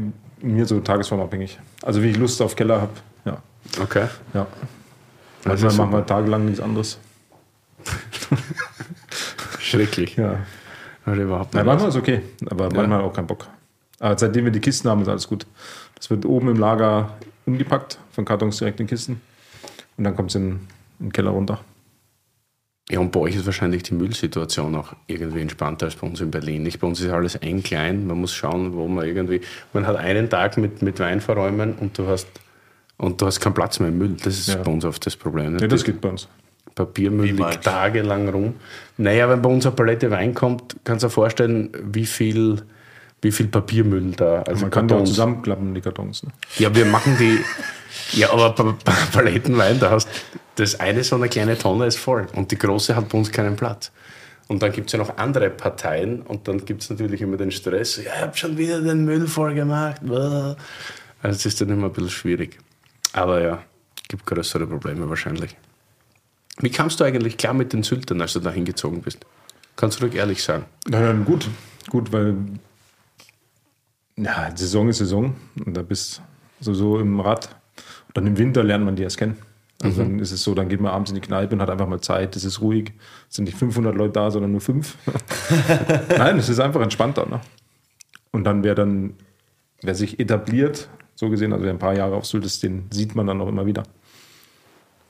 mir 0.43 0.67
so 0.67 0.81
tagesformabhängig. 0.81 1.59
Also 1.83 2.03
wie 2.03 2.11
ich 2.11 2.17
Lust 2.17 2.41
auf 2.43 2.57
Keller 2.57 2.81
habe. 2.81 2.93
Ja. 3.25 3.43
Okay. 3.81 4.07
ja. 4.35 4.47
Das 5.43 5.63
Manchmal 5.63 5.87
machen 5.87 5.99
wir 5.99 6.07
tagelang 6.07 6.45
nichts 6.45 6.61
anderes. 6.61 6.99
Schrecklich. 9.61 10.17
Ja. 10.17 10.41
Halt 11.05 11.21
überhaupt 11.21 11.55
nicht. 11.55 11.65
manchmal 11.65 11.91
ist 11.91 11.97
okay, 11.97 12.23
aber 12.51 12.71
manchmal 12.71 13.01
auch 13.01 13.13
keinen 13.13 13.29
Bock. 13.29 13.47
Aber 14.01 14.19
seitdem 14.19 14.45
wir 14.45 14.53
die 14.53 14.61
Kisten 14.61 14.89
haben, 14.89 15.03
ist 15.03 15.09
alles 15.09 15.29
gut. 15.29 15.47
Das 15.95 16.11
wird 16.11 16.25
oben 16.25 16.49
im 16.49 16.59
Lager 16.59 17.17
umgepackt, 17.47 17.99
von 18.11 18.25
Kartons 18.25 18.59
direkt 18.59 18.81
in 18.81 18.87
Kisten. 18.87 19.21
Und 19.97 20.05
dann 20.05 20.17
kommt 20.17 20.31
es 20.31 20.35
in, 20.35 20.67
in 20.99 21.07
den 21.07 21.13
Keller 21.13 21.31
runter. 21.31 21.61
Ja, 22.89 23.01
und 23.01 23.11
bei 23.11 23.19
euch 23.21 23.35
ist 23.35 23.47
wahrscheinlich 23.47 23.83
die 23.83 23.95
Müllsituation 23.95 24.75
auch 24.77 24.93
irgendwie 25.09 25.41
entspannter 25.41 25.87
als 25.87 25.97
bei 25.97 26.07
uns 26.07 26.21
in 26.21 26.31
Berlin. 26.31 26.63
Nicht 26.63 26.79
bei 26.79 26.87
uns 26.87 27.01
ist 27.01 27.11
alles 27.11 27.35
eng 27.37 27.63
klein. 27.65 28.07
Man 28.07 28.21
muss 28.21 28.33
schauen, 28.33 28.75
wo 28.75 28.87
man 28.87 29.05
irgendwie. 29.05 29.41
Man 29.73 29.87
hat 29.87 29.97
einen 29.97 30.31
Tag 30.31 30.57
mit, 30.57 30.83
mit 30.83 31.01
Wein 31.01 31.21
verräumen 31.21 31.75
und 31.75 31.99
du 31.99 32.07
hast 32.07 32.29
und 32.99 33.21
du 33.21 33.27
hast 33.27 33.41
keinen 33.41 33.55
Platz 33.55 33.81
mehr 33.81 33.89
im 33.89 33.99
Müll. 33.99 34.17
Das 34.23 34.39
ist 34.39 34.49
Ja. 34.49 34.57
bei 34.63 34.71
uns 34.71 34.85
oft 34.85 35.05
das 35.05 35.17
Problem. 35.17 35.59
Ja, 35.59 35.67
das 35.67 35.83
geht 35.85 36.01
bei 36.01 36.11
uns. 36.11 36.29
Papiermüll 36.77 37.31
liegt 37.33 37.65
tagelang 37.65 38.29
rum. 38.29 38.55
Naja, 38.99 39.29
wenn 39.31 39.41
bei 39.43 39.49
uns 39.49 39.65
eine 39.67 39.75
Palette 39.75 40.11
Wein 40.11 40.35
kommt, 40.35 40.77
kannst 40.85 41.03
du 41.03 41.09
dir 41.09 41.11
vorstellen, 41.13 41.71
wie 41.83 42.05
viel, 42.07 42.63
wie 43.23 43.33
viel 43.33 43.47
Papiermüll 43.49 44.13
da. 44.13 44.43
Also 44.43 44.63
Man 44.63 44.71
kann 44.71 44.87
die 44.87 44.93
auch 44.95 44.99
Kartons. 44.99 45.09
zusammenklappen, 45.11 45.75
die 45.75 45.81
Kartons. 45.81 46.23
Ne? 46.23 46.31
Ja, 46.59 46.75
wir 46.75 46.85
machen 46.85 47.17
die. 47.19 47.39
Ja, 48.13 48.33
aber 48.33 48.53
Pa- 48.55 48.77
Pa- 48.85 49.07
Palettenwein, 49.13 49.79
da 49.81 49.91
hast 49.91 50.09
das 50.57 50.79
eine 50.81 51.05
so 51.05 51.17
eine 51.17 51.29
kleine 51.29 51.59
Tonne 51.59 51.87
ist 51.87 51.99
voll 51.99 52.27
und 52.35 52.51
die 52.51 52.59
große 52.59 52.95
hat 52.97 53.09
bei 53.09 53.19
uns 53.19 53.31
keinen 53.31 53.57
Platz. 53.57 53.91
Und 54.49 54.63
dann 54.63 54.71
gibt 54.73 54.87
es 54.87 54.93
ja 54.93 54.99
noch 55.01 55.19
andere 55.19 55.51
Parteien 55.51 56.23
und 56.23 56.47
dann 56.47 56.65
gibt 56.65 56.83
es 56.83 56.91
natürlich 56.91 57.21
immer 57.21 57.37
den 57.37 57.51
Stress. 57.51 57.97
Ja, 57.97 58.03
ich 58.15 58.21
habe 58.23 58.37
schon 58.37 58.57
wieder 58.57 58.81
den 58.81 59.05
Müll 59.05 59.27
voll 59.27 59.55
gemacht. 59.55 60.01
Also 60.03 60.57
es 61.23 61.45
ist 61.47 61.61
dann 61.61 61.71
immer 61.71 61.87
ein 61.89 61.93
bisschen 61.93 62.11
schwierig. 62.11 62.59
Aber 63.13 63.41
ja, 63.43 63.63
gibt 64.09 64.25
größere 64.25 64.67
Probleme 64.67 65.09
wahrscheinlich. 65.09 65.57
Wie 66.61 66.71
kamst 66.71 67.01
du 67.01 67.05
eigentlich 67.05 67.37
klar 67.37 67.55
mit 67.55 67.73
den 67.73 67.83
Syltern, 67.83 68.21
als 68.21 68.35
du 68.35 68.41
da 68.41 68.51
hingezogen 68.51 69.03
bist? 69.03 69.19
Kannst 69.75 70.01
du 70.01 70.05
ruhig 70.05 70.15
ehrlich 70.15 70.43
sagen. 70.43 70.65
Na 70.89 71.01
ja, 71.03 71.13
gut. 71.13 71.49
Gut, 71.91 72.13
weil 72.13 72.37
ja, 74.17 74.51
Saison 74.57 74.89
ist 74.89 74.99
Saison 74.99 75.35
und 75.65 75.77
da 75.77 75.83
bist 75.83 76.23
du 76.61 76.73
so 76.73 76.99
im 76.99 77.21
Rad. 77.21 77.49
Dann 78.17 78.27
im 78.27 78.39
Winter 78.39 78.65
lernt 78.65 78.83
man 78.83 78.97
die 78.97 79.03
erst 79.03 79.19
kennen. 79.19 79.37
Also 79.83 80.03
dann 80.03 80.19
ist 80.21 80.33
es 80.33 80.43
so, 80.43 80.55
dann 80.55 80.71
geht 80.71 80.81
man 80.81 80.91
abends 80.91 81.11
in 81.11 81.17
die 81.17 81.21
Kneipe 81.21 81.55
und 81.55 81.61
hat 81.61 81.69
einfach 81.69 81.87
mal 81.87 82.01
Zeit, 82.01 82.35
es 82.35 82.45
ist 82.45 82.63
ruhig, 82.63 82.93
es 83.29 83.37
sind 83.37 83.45
nicht 83.45 83.59
500 83.59 83.95
Leute 83.95 84.13
da, 84.13 84.31
sondern 84.31 84.53
nur 84.53 84.63
fünf. 84.63 84.97
Nein, 86.17 86.39
es 86.39 86.49
ist 86.49 86.61
einfach 86.61 86.81
entspannter. 86.81 87.27
Ne? 87.27 87.43
Und 88.31 88.45
dann 88.45 88.65
wer 88.65 88.75
dann, 88.75 89.13
wer 89.83 89.95
sich 89.95 90.19
etabliert, 90.19 90.89
so 91.15 91.29
gesehen, 91.29 91.53
also 91.53 91.67
wer 91.67 91.73
ein 91.75 91.79
paar 91.79 91.95
Jahre 91.95 92.15
auf 92.15 92.25
Sylt 92.25 92.47
ist, 92.47 92.63
den 92.63 92.87
sieht 92.91 93.15
man 93.15 93.27
dann 93.27 93.39
auch 93.43 93.49
immer 93.49 93.67
wieder. 93.67 93.83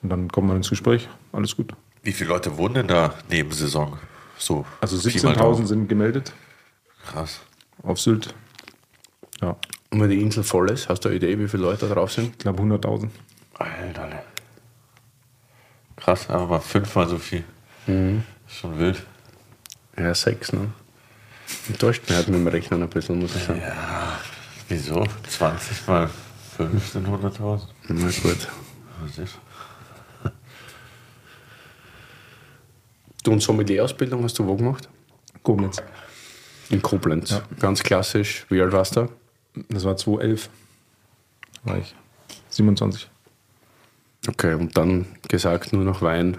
Und 0.02 0.09
dann 0.11 0.28
kommt 0.32 0.48
man 0.48 0.57
ins 0.57 0.68
Gespräch, 0.68 1.09
alles 1.32 1.54
gut. 1.54 1.72
Wie 2.02 2.12
viele 2.12 2.30
Leute 2.30 2.59
wohnen 2.59 2.74
denn 2.74 2.88
da 2.88 3.14
neben 3.30 3.52
Saison? 3.52 3.96
So, 4.36 4.66
Also 4.80 4.98
Pi 5.09 5.16
mal 5.24 5.34
Daumen. 5.34 5.62
17.000 5.62 5.66
sind 5.66 5.88
gemeldet 5.88 6.32
Krass. 7.04 7.40
auf 7.84 8.00
Sylt. 8.00 8.34
Ja, 9.40 9.57
Und 9.97 10.03
wenn 10.03 10.11
die 10.11 10.20
Insel 10.20 10.44
voll 10.44 10.68
ist, 10.68 10.90
hast 10.90 11.01
du 11.01 11.09
eine 11.09 11.16
Idee, 11.16 11.38
wie 11.38 11.49
viele 11.49 11.62
Leute 11.62 11.88
da 11.88 11.94
drauf 11.94 12.12
sind? 12.12 12.32
ich 12.32 12.38
glaube 12.38 12.62
100.000. 12.62 13.09
Alter. 13.55 14.07
ne. 14.09 14.22
Krass, 15.97 16.28
mal 16.28 16.61
fünfmal 16.61 17.09
so 17.09 17.16
viel. 17.16 17.44
Mhm. 17.86 18.22
Schon 18.47 18.78
wild. 18.78 19.03
Ja, 19.97 20.14
sechs, 20.14 20.53
ne? 20.53 20.70
Enttäuscht 21.68 22.03
mich 22.07 22.14
halt 22.14 22.28
mit 22.28 22.38
dem 22.38 22.47
Rechnen 22.47 22.82
ein 22.82 22.90
bisschen, 22.90 23.20
muss 23.20 23.36
ich 23.36 23.42
sagen. 23.44 23.62
Wieso? 24.68 25.03
20 25.30 25.86
mal 25.86 26.11
5 26.59 26.86
sind 26.92 27.09
100.000. 27.09 27.62
Na 27.88 28.07
gut. 28.22 28.49
Was 29.01 29.16
ist? 29.16 29.38
Du 33.24 33.32
und 33.32 33.40
Sommelier-Ausbildung 33.40 34.22
hast 34.24 34.38
du 34.38 34.47
wo 34.47 34.57
gemacht? 34.57 34.90
Koblenz. 35.42 35.78
In 36.68 36.82
Koblenz. 36.82 37.40
Ganz 37.59 37.82
klassisch. 37.82 38.44
Wie 38.51 38.61
alt 38.61 38.72
warst 38.72 38.97
du? 38.97 39.09
Das 39.68 39.84
war 39.84 39.96
2011. 39.96 40.48
War 41.64 41.78
ich 41.78 41.94
27. 42.50 43.09
Okay, 44.28 44.54
und 44.54 44.76
dann 44.76 45.07
gesagt, 45.28 45.72
nur 45.72 45.84
noch 45.84 46.02
Wein. 46.02 46.38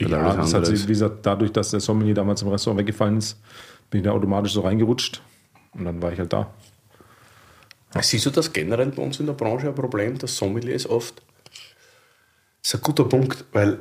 Ja, 0.00 0.34
das 0.36 0.54
hat 0.54 0.66
sich, 0.66 0.74
ist- 0.76 0.84
wie 0.88 0.92
gesagt, 0.92 1.24
dadurch, 1.26 1.52
dass 1.52 1.70
der 1.70 1.80
Sommelier 1.80 2.14
damals 2.14 2.42
im 2.42 2.48
Restaurant 2.48 2.80
weggefallen 2.80 3.18
ist, 3.18 3.38
bin 3.90 4.00
ich 4.00 4.04
da 4.04 4.12
automatisch 4.12 4.52
so 4.52 4.60
reingerutscht. 4.62 5.20
Und 5.72 5.84
dann 5.84 6.00
war 6.02 6.12
ich 6.12 6.18
halt 6.18 6.32
da. 6.32 6.52
Siehst 8.00 8.24
du 8.26 8.30
das 8.30 8.52
generell 8.52 8.86
bei 8.90 9.02
uns 9.02 9.18
in 9.20 9.26
der 9.26 9.32
Branche 9.32 9.68
ein 9.68 9.74
Problem, 9.74 10.16
dass 10.18 10.36
Sommeliers 10.36 10.86
oft? 10.88 11.22
Das 12.62 12.74
ist 12.74 12.74
ein 12.76 12.82
guter 12.82 13.04
Punkt, 13.04 13.44
weil 13.52 13.78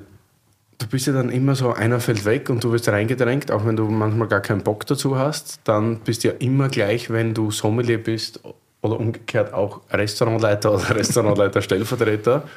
du 0.79 0.87
bist 0.87 1.07
ja 1.07 1.13
dann 1.13 1.29
immer 1.29 1.55
so, 1.55 1.73
einer 1.73 1.99
fällt 1.99 2.25
weg 2.25 2.49
und 2.49 2.63
du 2.63 2.71
wirst 2.71 2.87
reingedrängt, 2.89 3.51
auch 3.51 3.65
wenn 3.65 3.75
du 3.75 3.87
manchmal 3.89 4.27
gar 4.27 4.41
keinen 4.41 4.63
Bock 4.63 4.85
dazu 4.87 5.17
hast, 5.17 5.59
dann 5.65 5.99
bist 5.99 6.23
du 6.23 6.29
ja 6.29 6.33
immer 6.39 6.69
gleich, 6.69 7.09
wenn 7.09 7.33
du 7.33 7.51
Sommelier 7.51 8.01
bist 8.01 8.41
oder 8.81 8.99
umgekehrt 8.99 9.53
auch 9.53 9.81
Restaurantleiter 9.91 10.73
oder 10.73 10.95
Restaurantleiter 10.95 11.61
Stellvertreter, 11.61 12.47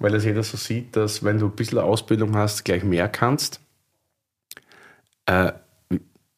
weil 0.00 0.12
das 0.12 0.24
jeder 0.24 0.42
so 0.42 0.56
sieht, 0.56 0.96
dass 0.96 1.24
wenn 1.24 1.38
du 1.38 1.46
ein 1.46 1.52
bisschen 1.52 1.78
Ausbildung 1.78 2.36
hast, 2.36 2.64
gleich 2.64 2.82
mehr 2.84 3.08
kannst. 3.08 3.60
Äh, 5.26 5.52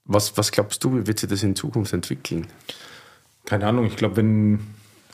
was, 0.04 0.36
was 0.36 0.52
glaubst 0.52 0.84
du, 0.84 0.94
wie 0.96 1.06
wird 1.06 1.18
sich 1.18 1.30
das 1.30 1.42
in 1.42 1.56
Zukunft 1.56 1.92
entwickeln? 1.94 2.46
Keine 3.46 3.66
Ahnung, 3.66 3.86
ich 3.86 3.96
glaube, 3.96 4.16
wenn, 4.16 4.60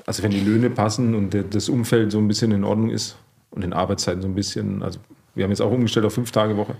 also 0.05 0.23
wenn 0.23 0.33
die 0.33 0.41
Löhne 0.41 0.71
passen 0.71 1.15
und 1.15 1.37
das 1.55 1.69
Umfeld 1.69 2.11
so 2.11 2.19
ein 2.19 2.27
bisschen 2.27 2.51
in 2.51 2.65
Ordnung 2.65 2.91
ist 2.91 3.17
und 3.51 3.63
den 3.63 3.73
Arbeitszeiten 3.73 4.23
so 4.23 4.29
ein 4.29 4.35
bisschen, 4.35 4.83
also 4.83 4.99
wir 5.39 5.45
haben 5.45 5.53
jetzt 5.53 5.61
auch 5.61 5.71
umgestellt 5.71 6.05
auf 6.05 6.15
fünf 6.15 6.33
Tage 6.33 6.57
Woche, 6.57 6.75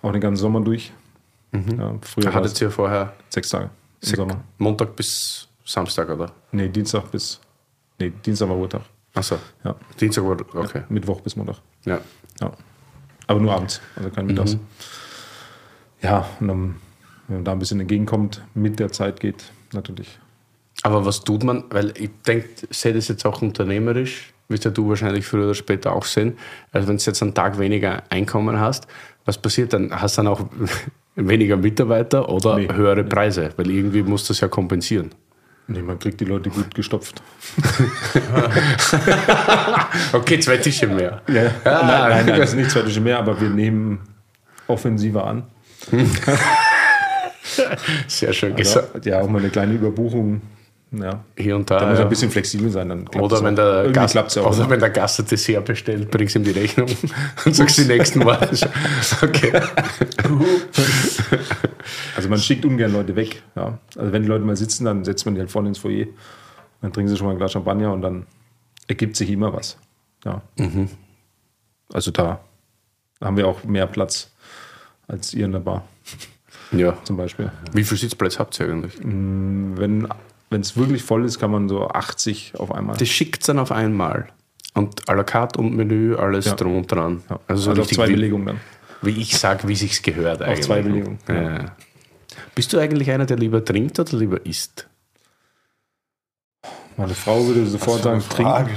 auch 0.00 0.12
den 0.12 0.20
ganzen 0.20 0.40
Sommer 0.40 0.62
durch. 0.62 0.92
Ja, 1.52 1.94
früher 2.00 2.32
Hattet 2.32 2.52
es 2.52 2.60
ihr 2.62 2.70
vorher 2.70 3.12
sechs 3.28 3.50
Tage 3.50 3.68
im 4.00 4.16
Sommer. 4.16 4.42
Montag 4.56 4.96
bis 4.96 5.46
Samstag, 5.64 6.08
oder? 6.08 6.32
Nee, 6.52 6.68
Dienstag 6.68 7.10
bis, 7.10 7.38
nee, 7.98 8.10
Dienstag 8.24 8.48
war 8.48 8.56
Ruhetag. 8.56 8.80
Achso. 9.14 9.36
Ja, 9.62 9.76
Dienstag 10.00 10.24
war, 10.24 10.38
okay. 10.54 10.84
Mittwoch 10.88 11.20
bis 11.20 11.36
Montag. 11.36 11.56
Ja. 11.84 12.00
Ja. 12.40 12.50
Aber 13.26 13.40
nur 13.40 13.52
abends, 13.52 13.82
also 13.94 14.08
kein 14.08 14.24
Mittags. 14.24 14.56
Ja, 16.00 16.26
und 16.40 16.48
dann, 16.48 16.76
wenn 17.28 17.36
man 17.36 17.44
da 17.44 17.52
ein 17.52 17.58
bisschen 17.58 17.78
entgegenkommt, 17.78 18.42
mit 18.54 18.78
der 18.78 18.90
Zeit 18.90 19.20
geht, 19.20 19.52
natürlich. 19.74 20.18
Aber 20.82 21.04
was 21.04 21.22
tut 21.22 21.44
man? 21.44 21.64
Weil 21.70 21.92
ich 21.98 22.10
denke, 22.26 22.48
sehe 22.70 22.94
das 22.94 23.08
jetzt 23.08 23.26
auch 23.26 23.42
unternehmerisch, 23.42 24.31
wirst 24.52 24.64
ja 24.64 24.70
du 24.70 24.88
wahrscheinlich 24.88 25.26
früher 25.26 25.46
oder 25.46 25.54
später 25.54 25.92
auch 25.92 26.04
sehen. 26.04 26.36
Also 26.70 26.86
wenn 26.86 26.96
du 26.98 27.02
jetzt 27.02 27.20
einen 27.22 27.34
Tag 27.34 27.58
weniger 27.58 28.04
Einkommen 28.10 28.60
hast, 28.60 28.86
was 29.24 29.38
passiert 29.38 29.72
dann? 29.72 29.90
Hast 30.00 30.18
dann 30.18 30.26
auch 30.28 30.44
Weniger 31.14 31.56
Mitarbeiter 31.58 32.28
oder 32.30 32.56
Nee. 32.56 32.68
höhere 32.72 33.04
Preise? 33.04 33.50
Weil 33.56 33.70
irgendwie 33.70 34.02
muss 34.02 34.26
das 34.28 34.40
ja 34.40 34.48
kompensieren. 34.48 35.10
Nee, 35.68 35.82
man 35.82 35.98
kriegt 35.98 36.18
die 36.20 36.24
Leute 36.24 36.48
gut 36.50 36.74
gestopft. 36.74 37.22
Okay, 40.12 40.40
zwei 40.40 40.56
Tische 40.58 40.86
mehr. 40.86 41.22
Ja, 41.28 41.42
nein, 41.64 41.86
nein, 41.86 42.26
nein, 42.26 42.38
das 42.40 42.50
ist 42.50 42.56
nicht 42.56 42.70
zwei 42.70 42.82
Tische 42.82 43.00
mehr, 43.00 43.18
aber 43.18 43.40
wir 43.40 43.48
nehmen 43.48 44.00
offensiver 44.66 45.26
an. 45.26 45.44
Sehr 48.06 48.32
schön 48.32 48.54
gesagt. 48.56 49.04
ja, 49.04 49.20
auch 49.20 49.28
mal 49.28 49.38
eine 49.40 49.50
kleine 49.50 49.74
Überbuchung. 49.74 50.40
Ja. 50.92 51.24
Hier 51.36 51.56
und 51.56 51.70
da. 51.70 51.78
Da 51.80 51.86
muss 51.88 51.98
ja. 51.98 52.04
ein 52.04 52.10
bisschen 52.10 52.30
flexibel 52.30 52.70
sein. 52.70 52.88
Dann 52.90 53.08
Oder 53.08 53.42
wenn 53.42 53.56
der, 53.56 53.90
Gast, 53.92 54.14
ja 54.14 54.22
auch. 54.42 54.56
oder 54.56 54.68
wenn 54.68 54.78
der 54.78 54.90
Gast 54.90 55.18
ein 55.20 55.26
Dessert 55.26 55.64
bestellt, 55.64 56.10
bringst 56.10 56.36
ihm 56.36 56.44
die 56.44 56.50
Rechnung 56.50 56.88
und 57.46 57.54
sagst 57.56 57.78
die 57.78 57.84
nächsten 57.84 58.20
Mal. 58.20 58.48
Okay. 59.22 59.52
Also 62.16 62.28
man 62.28 62.38
schickt 62.38 62.64
ungern 62.64 62.92
Leute 62.92 63.16
weg. 63.16 63.42
Ja. 63.56 63.78
Also 63.96 64.12
wenn 64.12 64.22
die 64.22 64.28
Leute 64.28 64.44
mal 64.44 64.56
sitzen, 64.56 64.84
dann 64.84 65.04
setzt 65.04 65.24
man 65.24 65.34
die 65.34 65.40
halt 65.40 65.50
vorne 65.50 65.68
ins 65.68 65.78
Foyer. 65.78 66.06
Dann 66.80 66.92
trinken 66.92 67.08
sie 67.08 67.16
schon 67.16 67.26
mal 67.26 67.32
ein 67.32 67.38
Glas 67.38 67.52
Champagner 67.52 67.92
und 67.92 68.02
dann 68.02 68.26
ergibt 68.86 69.16
sich 69.16 69.30
immer 69.30 69.52
was. 69.52 69.78
Ja. 70.24 70.42
Also 71.92 72.10
da 72.10 72.40
haben 73.20 73.36
wir 73.36 73.48
auch 73.48 73.64
mehr 73.64 73.86
Platz 73.86 74.30
als 75.08 75.34
ihr 75.34 75.46
in 75.46 75.52
der 75.52 75.60
Bar 75.60 75.84
Ja. 76.70 76.96
zum 77.04 77.16
Beispiel. 77.16 77.50
Wie 77.72 77.82
viele 77.84 77.98
Sitzplätze 77.98 78.38
habt 78.38 78.58
ihr 78.60 78.66
eigentlich? 78.66 78.98
Wenn 79.02 80.06
es 80.60 80.76
wirklich 80.76 81.02
voll 81.02 81.24
ist, 81.24 81.38
kann 81.40 81.50
man 81.50 81.68
so 81.68 81.88
80 81.88 82.54
auf 82.58 82.70
einmal. 82.72 82.96
Das 82.96 83.08
schickt 83.08 83.48
dann 83.48 83.58
auf 83.58 83.72
einmal. 83.72 84.28
Und 84.74 85.08
à 85.08 85.14
la 85.14 85.24
carte 85.24 85.58
und 85.58 85.74
Menü, 85.74 86.14
alles 86.16 86.44
Ja. 86.46 86.54
drum 86.54 86.76
und 86.76 86.90
dran. 86.92 87.22
Ja. 87.28 87.40
Also, 87.46 87.62
so 87.64 87.70
Also 87.70 87.82
auf 87.82 87.88
zwei 87.88 88.08
wie, 88.08 88.12
Belegungen 88.12 88.46
dann. 88.46 88.60
wie 89.02 89.20
ich 89.20 89.36
sage, 89.36 89.66
wie 89.68 89.74
sich's 89.76 90.02
gehört 90.02 90.42
eigentlich. 90.42 90.64
zwei 90.64 90.82
Belegungen, 90.82 91.18
Ja. 91.28 91.42
Ja. 91.42 91.76
Bist 92.54 92.72
du 92.72 92.78
eigentlich 92.78 93.10
einer, 93.10 93.26
der 93.26 93.36
lieber 93.36 93.64
trinkt 93.64 93.98
oder 93.98 94.16
lieber 94.16 94.44
isst? 94.46 94.88
Meine 96.96 97.14
Frau 97.14 97.44
würde 97.46 97.66
sofort 97.66 98.02
sagen, 98.02 98.22
trinken. 98.28 98.68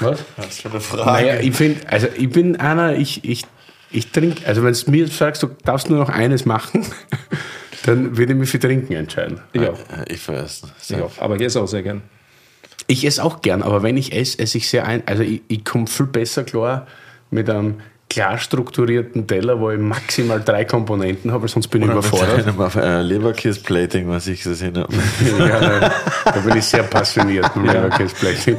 Was? 0.00 0.24
Das 0.36 0.46
ist 0.46 0.60
schon 0.62 0.70
eine 0.72 0.80
Frage. 0.80 1.04
Naja, 1.06 1.40
ich 1.40 1.54
finde, 1.54 1.80
also 1.88 2.06
ich 2.16 2.30
bin 2.30 2.56
einer, 2.56 2.96
ich, 2.96 3.24
ich, 3.24 3.44
ich 3.90 4.10
trinke, 4.12 4.46
also 4.46 4.62
wenn 4.62 4.72
du 4.74 4.90
mir 4.90 5.08
sagst, 5.08 5.42
du 5.42 5.48
darfst 5.64 5.90
nur 5.90 5.98
noch 5.98 6.08
eines 6.08 6.44
machen, 6.46 6.86
dann 7.84 8.16
würde 8.16 8.32
ich 8.32 8.38
mich 8.38 8.50
für 8.50 8.58
Trinken 8.58 8.94
entscheiden. 8.94 9.40
Ich 9.52 9.60
auch. 9.62 9.78
Ja, 9.78 10.04
ich 10.08 10.26
weiß. 10.28 10.62
Ich 10.88 10.96
auch. 10.96 11.12
Aber 11.18 11.36
ich 11.36 11.42
esse 11.42 11.60
auch 11.60 11.66
sehr 11.66 11.82
gern. 11.82 12.02
Ich 12.86 13.06
esse 13.06 13.22
auch 13.22 13.40
gern, 13.42 13.62
aber 13.62 13.82
wenn 13.82 13.96
ich 13.96 14.12
esse, 14.12 14.38
esse 14.38 14.58
ich 14.58 14.68
sehr 14.68 14.86
ein. 14.86 15.02
Also 15.06 15.22
ich, 15.22 15.42
ich 15.48 15.64
komme 15.64 15.86
viel 15.86 16.06
besser 16.06 16.44
klar 16.44 16.86
mit 17.30 17.48
einem 17.48 17.76
klar 18.10 18.38
strukturierten 18.38 19.26
Teller, 19.26 19.58
wo 19.60 19.70
ich 19.70 19.78
maximal 19.78 20.40
drei 20.40 20.64
Komponenten 20.64 21.32
habe, 21.32 21.42
weil 21.42 21.48
sonst 21.48 21.68
bin 21.68 21.82
ich 21.82 21.88
überfordert. 21.88 22.46
Mit 22.46 22.58
einem 22.76 22.84
äh, 22.84 23.02
Leberkäse-Plating, 23.02 24.08
was 24.08 24.26
ich 24.26 24.42
gesehen 24.42 24.76
habe. 24.78 24.92
ja, 25.38 25.60
nein, 25.60 25.90
da 26.24 26.40
bin 26.40 26.56
ich 26.56 26.64
sehr 26.64 26.82
passioniert 26.84 27.54
mit 27.56 27.72
Leberkäse-Plating. 27.72 28.58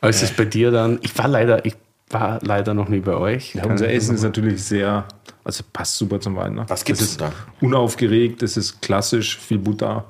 Aber 0.00 0.10
ist 0.10 0.22
es 0.22 0.32
bei 0.32 0.44
dir 0.44 0.70
dann, 0.70 0.98
ich 1.02 1.16
war 1.16 1.28
leider, 1.28 1.64
ich 1.64 1.74
war 2.10 2.38
leider 2.42 2.74
noch 2.74 2.88
nie 2.88 3.00
bei 3.00 3.14
euch. 3.14 3.54
Ja, 3.54 3.62
Kann 3.62 3.72
unser 3.72 3.88
ich- 3.88 3.96
Essen 3.96 4.14
ist 4.16 4.22
natürlich 4.22 4.62
sehr, 4.64 5.06
also 5.44 5.64
passt 5.72 5.96
super 5.96 6.20
zum 6.20 6.36
Wein. 6.36 6.54
Ne? 6.54 6.64
Was 6.68 6.84
Das 6.84 7.00
ist 7.00 7.20
denn 7.20 7.32
Unaufgeregt, 7.60 8.42
es 8.42 8.56
ist 8.56 8.80
klassisch, 8.82 9.38
viel 9.38 9.58
Butter. 9.58 10.04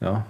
Ja. 0.00 0.26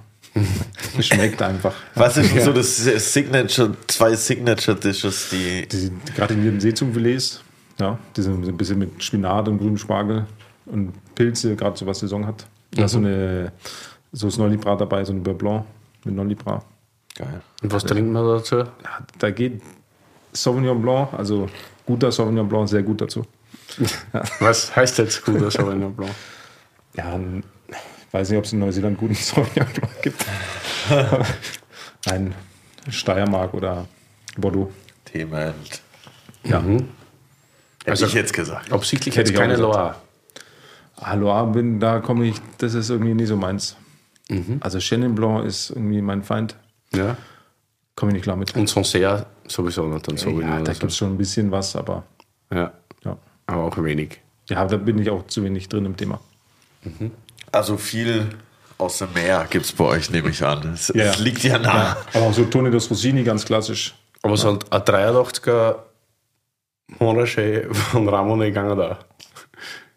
Es 0.98 1.06
schmeckt 1.08 1.40
einfach. 1.42 1.74
Was 1.94 2.16
ist 2.16 2.34
denn 2.34 2.42
so 2.42 2.52
das 2.52 2.76
Signature, 3.12 3.74
zwei 3.86 4.14
Signature-Dishes, 4.14 5.30
die. 5.30 5.66
Die, 5.66 5.92
gerade 6.14 6.34
in 6.34 6.44
den 6.44 6.60
Seezungenfilets, 6.60 7.40
ja, 7.80 7.98
die 8.16 8.22
sind 8.22 8.46
ein 8.46 8.56
bisschen 8.56 8.78
mit 8.78 9.02
Spinat 9.02 9.48
und 9.48 9.58
grünem 9.58 9.78
Spargel 9.78 10.26
und 10.66 10.92
Pilze, 11.14 11.56
gerade 11.56 11.76
so 11.76 11.86
was 11.86 12.00
Saison 12.00 12.26
hat. 12.26 12.46
Da 12.72 12.84
ist 12.84 12.92
so 12.92 12.98
eine 12.98 13.52
so 14.12 14.28
ist 14.28 14.38
Nolli-Brat 14.38 14.80
dabei, 14.80 15.04
so 15.04 15.12
ein 15.12 15.22
Beurre 15.22 15.36
Blanc 15.36 15.64
mit 16.04 16.14
Nolli-Brat. 16.14 16.64
Geil. 17.16 17.42
Und 17.62 17.72
was 17.72 17.84
trinken 17.84 18.12
wir 18.12 18.36
dazu? 18.36 18.56
Ja, 18.56 18.66
da 19.18 19.30
geht 19.30 19.62
Sauvignon 20.32 20.80
Blanc, 20.80 21.12
also 21.12 21.48
guter 21.84 22.10
Sauvignon 22.12 22.48
Blanc, 22.48 22.68
sehr 22.68 22.82
gut 22.82 23.00
dazu. 23.00 23.24
Was 24.40 24.74
heißt 24.74 24.98
jetzt 24.98 25.24
guter 25.24 25.50
Sauvignon 25.50 25.94
Blanc? 25.94 26.12
Ja, 26.96 27.18
ich 27.68 28.12
weiß 28.12 28.30
nicht, 28.30 28.38
ob 28.38 28.44
es 28.44 28.52
in 28.52 28.58
Neuseeland 28.60 28.96
guten 28.98 29.14
Sauvignon 29.16 29.68
Blanc 29.74 30.02
gibt. 30.02 30.24
Ein 32.10 32.34
Steiermark 32.88 33.52
oder 33.54 33.86
Bordeaux. 34.36 34.70
Thema. 35.04 35.52
Ja. 36.44 36.60
Hätte 36.62 36.84
Also- 37.86 38.06
ich 38.06 38.14
jetzt 38.14 38.32
gesagt. 38.32 38.72
Absichtlich 38.72 39.16
Hätte 39.16 39.30
jetzt 39.30 39.30
ich 39.30 39.36
auch 39.36 39.40
keine 39.42 39.54
gesagt. 39.56 39.74
Loire. 39.74 39.94
Hallo, 40.98 41.46
bin, 41.52 41.78
da 41.78 42.00
komme 42.00 42.24
ich, 42.26 42.36
das 42.58 42.72
ist 42.74 42.88
irgendwie 42.90 43.12
nie 43.14 43.26
so 43.26 43.36
meins. 43.36 43.76
Also 44.60 44.78
Chenin 44.78 45.14
Blanc 45.14 45.44
ist 45.44 45.70
irgendwie 45.70 46.00
mein 46.02 46.22
Feind. 46.22 46.56
Ja. 46.94 47.16
Komme 47.94 48.10
ich 48.10 48.14
nicht 48.14 48.22
klar 48.24 48.36
mit. 48.36 48.54
Und 48.56 48.68
Sancerre 48.68 49.26
sowieso 49.46 49.86
nicht. 49.86 50.08
Dann 50.08 50.16
Sauvignon 50.16 50.58
ja, 50.58 50.60
da 50.62 50.72
gibt 50.72 50.90
es 50.90 50.96
schon 50.96 51.12
ein 51.12 51.18
bisschen 51.18 51.50
was, 51.50 51.76
aber 51.76 52.04
ja, 52.50 52.56
ja. 52.58 52.72
Aber 53.46 53.64
auch 53.64 53.82
wenig. 53.82 54.20
Ja, 54.48 54.64
da 54.64 54.76
bin 54.76 54.98
ich 54.98 55.10
auch 55.10 55.26
zu 55.26 55.42
wenig 55.44 55.68
drin 55.68 55.84
im 55.86 55.96
Thema. 55.96 56.20
Also 57.52 57.76
viel 57.76 58.28
aus 58.78 58.98
dem 58.98 59.12
Meer 59.14 59.46
gibt 59.50 59.64
es 59.64 59.72
bei 59.72 59.84
euch, 59.84 60.10
nehme 60.10 60.30
ich 60.30 60.44
an. 60.44 60.74
Es, 60.74 60.88
Ja. 60.94 61.04
es 61.06 61.18
liegt 61.18 61.42
ja 61.42 61.58
nah. 61.58 61.96
Aber 62.12 62.26
auch 62.26 62.32
so 62.32 62.44
Tone 62.44 62.70
dos 62.70 62.90
Rossini, 62.90 63.22
ganz 63.24 63.44
klassisch. 63.44 63.94
Aber 64.22 64.36
so 64.36 64.50
ein 64.50 64.58
83er 64.58 65.76
Monarché 67.00 67.72
von 67.74 68.08
Ramone 68.08 68.46
gegangen 68.46 68.76
da. 68.78 68.98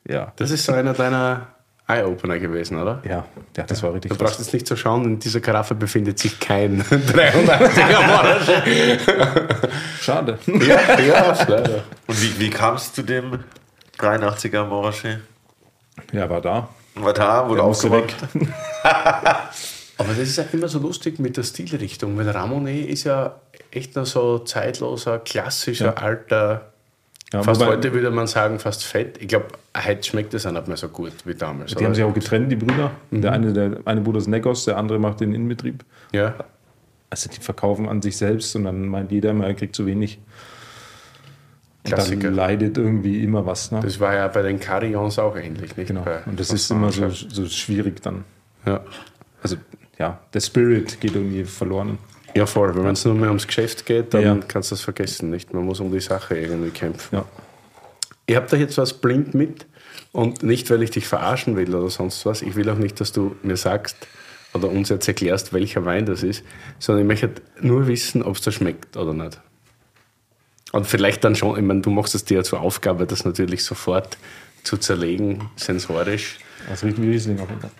Ja. 0.07 0.33
Das 0.37 0.49
ist 0.51 0.65
so 0.65 0.71
einer 0.71 0.93
deiner 0.93 1.47
Eye-Opener 1.89 2.37
gewesen, 2.39 2.79
oder? 2.81 3.01
Ja, 3.03 3.25
ja 3.57 3.63
das 3.63 3.81
war 3.83 3.93
richtig 3.93 4.11
Du 4.11 4.17
brauchst 4.17 4.39
jetzt 4.39 4.53
nicht 4.53 4.67
zu 4.67 4.75
schauen, 4.75 5.05
in 5.05 5.19
dieser 5.19 5.41
Karaffe 5.41 5.73
befindet 5.75 6.19
sich 6.19 6.39
kein 6.39 6.81
380er 6.83 8.01
Monarché. 8.07 8.97
Schade. 10.01 10.37
ja, 10.45 10.99
ja, 10.99 11.45
leider. 11.47 11.83
Und 12.07 12.21
wie, 12.21 12.39
wie 12.39 12.49
kam 12.49 12.75
es 12.75 12.93
zu 12.93 13.01
dem 13.03 13.39
83er 13.97 14.63
Moraché? 14.67 15.17
Ja, 16.13 16.29
war 16.29 16.41
da. 16.41 16.69
War 16.95 17.13
da, 17.13 17.47
wurde 17.49 17.63
aufgeräumt. 17.63 18.13
Aber 18.83 20.09
das 20.09 20.19
ist 20.29 20.39
auch 20.39 20.53
immer 20.53 20.67
so 20.69 20.79
lustig 20.79 21.19
mit 21.19 21.35
der 21.37 21.43
Stilrichtung, 21.43 22.17
weil 22.17 22.29
Ramone 22.29 22.85
ist 22.87 23.03
ja 23.03 23.35
echt 23.71 23.95
noch 23.95 24.05
so 24.05 24.39
zeitloser, 24.39 25.19
klassischer, 25.19 25.85
Ja. 25.87 25.93
alter, 25.95 26.71
Ja, 27.33 27.43
fast 27.43 27.61
wobei- 27.61 27.73
heute 27.73 27.93
würde 27.93 28.09
man 28.11 28.25
sagen, 28.27 28.57
fast 28.59 28.83
fett. 28.83 29.17
Ich 29.21 29.27
glaube, 29.27 29.47
heute 29.77 30.03
schmeckt 30.03 30.33
es 30.33 30.45
auch 30.47 30.51
nicht 30.51 30.67
mehr 30.67 30.77
so 30.77 30.87
gut 30.89 31.13
wie 31.25 31.35
damals. 31.35 31.71
Die 31.71 31.77
oder? 31.77 31.85
haben 31.85 31.95
sich 31.95 32.03
auch 32.03 32.13
getrennt, 32.13 32.51
die 32.51 32.55
Brüder. 32.55 32.91
Der 33.11 33.31
eine, 33.31 33.53
der 33.53 33.77
eine 33.85 34.01
Bruder 34.01 34.17
ist 34.17 34.27
Negos, 34.27 34.65
der 34.65 34.77
andere 34.77 34.97
macht 34.99 35.19
den 35.19 35.33
Innenbetrieb. 35.33 35.83
ja. 36.11 36.33
Also 37.11 37.27
die 37.27 37.39
verkaufen 37.41 37.89
an 37.89 38.03
sich 38.03 38.17
selbst 38.17 38.55
und 38.55 38.65
dann 38.65 38.87
meint 38.87 39.11
jeder 39.11 39.33
er 39.33 39.53
kriegt 39.55 39.75
zu 39.75 39.87
wenig. 39.87 40.19
Und 41.83 41.93
Klassiker. 41.93 42.23
dann 42.27 42.35
leidet 42.35 42.77
irgendwie 42.77 43.23
immer 43.23 43.47
was. 43.47 43.71
Ne? 43.71 43.79
Das 43.81 43.99
war 43.99 44.13
ja 44.13 44.27
bei 44.27 44.43
den 44.43 44.59
Carillons 44.59 45.17
auch 45.17 45.35
ähnlich, 45.35 45.75
nicht? 45.75 45.87
genau. 45.87 46.01
Bei 46.03 46.19
Und 46.27 46.39
das 46.39 46.51
ist 46.51 46.69
immer 46.69 46.91
so, 46.91 47.09
so 47.09 47.47
schwierig 47.47 48.03
dann. 48.03 48.25
Ja. 48.63 48.81
Also 49.41 49.55
ja, 49.97 50.19
der 50.35 50.39
Spirit 50.41 51.01
geht 51.01 51.15
irgendwie 51.15 51.45
verloren. 51.45 51.97
Ja, 52.35 52.45
voll. 52.45 52.75
Wenn 52.75 52.85
es 52.93 53.05
nur 53.05 53.15
mehr 53.15 53.29
ums 53.29 53.47
Geschäft 53.47 53.85
geht, 53.85 54.13
dann 54.13 54.21
Ja. 54.21 54.37
kannst 54.47 54.71
du 54.71 54.75
das 54.75 54.81
vergessen, 54.83 55.29
nicht? 55.29 55.53
Man 55.53 55.65
muss 55.65 55.79
um 55.79 55.91
die 55.91 55.99
Sache 55.99 56.37
irgendwie 56.37 56.71
kämpfen. 56.71 57.15
Ja. 57.15 57.25
Ich 58.25 58.35
habe 58.35 58.47
da 58.49 58.57
jetzt 58.57 58.77
was 58.77 58.93
blind 58.93 59.33
mit 59.33 59.65
und 60.11 60.43
nicht, 60.43 60.69
weil 60.69 60.83
ich 60.83 60.91
dich 60.91 61.07
verarschen 61.07 61.55
will 61.57 61.73
oder 61.73 61.89
sonst 61.89 62.25
was. 62.25 62.41
Ich 62.41 62.55
will 62.55 62.69
auch 62.69 62.77
nicht, 62.77 62.99
dass 62.99 63.11
du 63.11 63.35
mir 63.43 63.57
sagst 63.57 63.95
oder 64.53 64.69
uns 64.69 64.89
jetzt 64.89 65.07
erklärst, 65.07 65.53
welcher 65.53 65.85
Wein 65.85 66.05
das 66.05 66.23
ist, 66.23 66.43
sondern 66.79 67.03
ich 67.03 67.07
möchte 67.07 67.41
nur 67.61 67.87
wissen, 67.87 68.21
ob 68.23 68.35
es 68.35 68.41
dir 68.41 68.51
schmeckt 68.51 68.97
oder 68.97 69.13
nicht. 69.13 69.39
Und 70.71 70.85
vielleicht 70.85 71.23
dann 71.23 71.35
schon, 71.35 71.57
ich 71.57 71.63
meine, 71.63 71.81
du 71.81 71.89
machst 71.89 72.13
es 72.13 72.25
dir 72.25 72.37
ja 72.37 72.43
zur 72.43 72.61
Aufgabe, 72.61 73.07
das 73.07 73.25
natürlich 73.25 73.63
sofort 73.63 74.17
zu 74.63 74.77
zerlegen, 74.77 75.49
sensorisch. 75.55 76.37
Das 76.67 76.83
riecht 76.83 77.01
wie 77.01 77.09
Riesling 77.09 77.39
auf 77.39 77.49
jeden 77.49 77.61
Fall. 77.61 77.71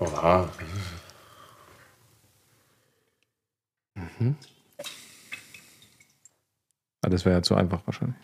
Oha. 0.00 0.48
Ah, 7.02 7.08
das 7.08 7.24
wäre 7.24 7.36
ja 7.36 7.42
zu 7.42 7.54
einfach 7.54 7.80
wahrscheinlich. 7.86 8.16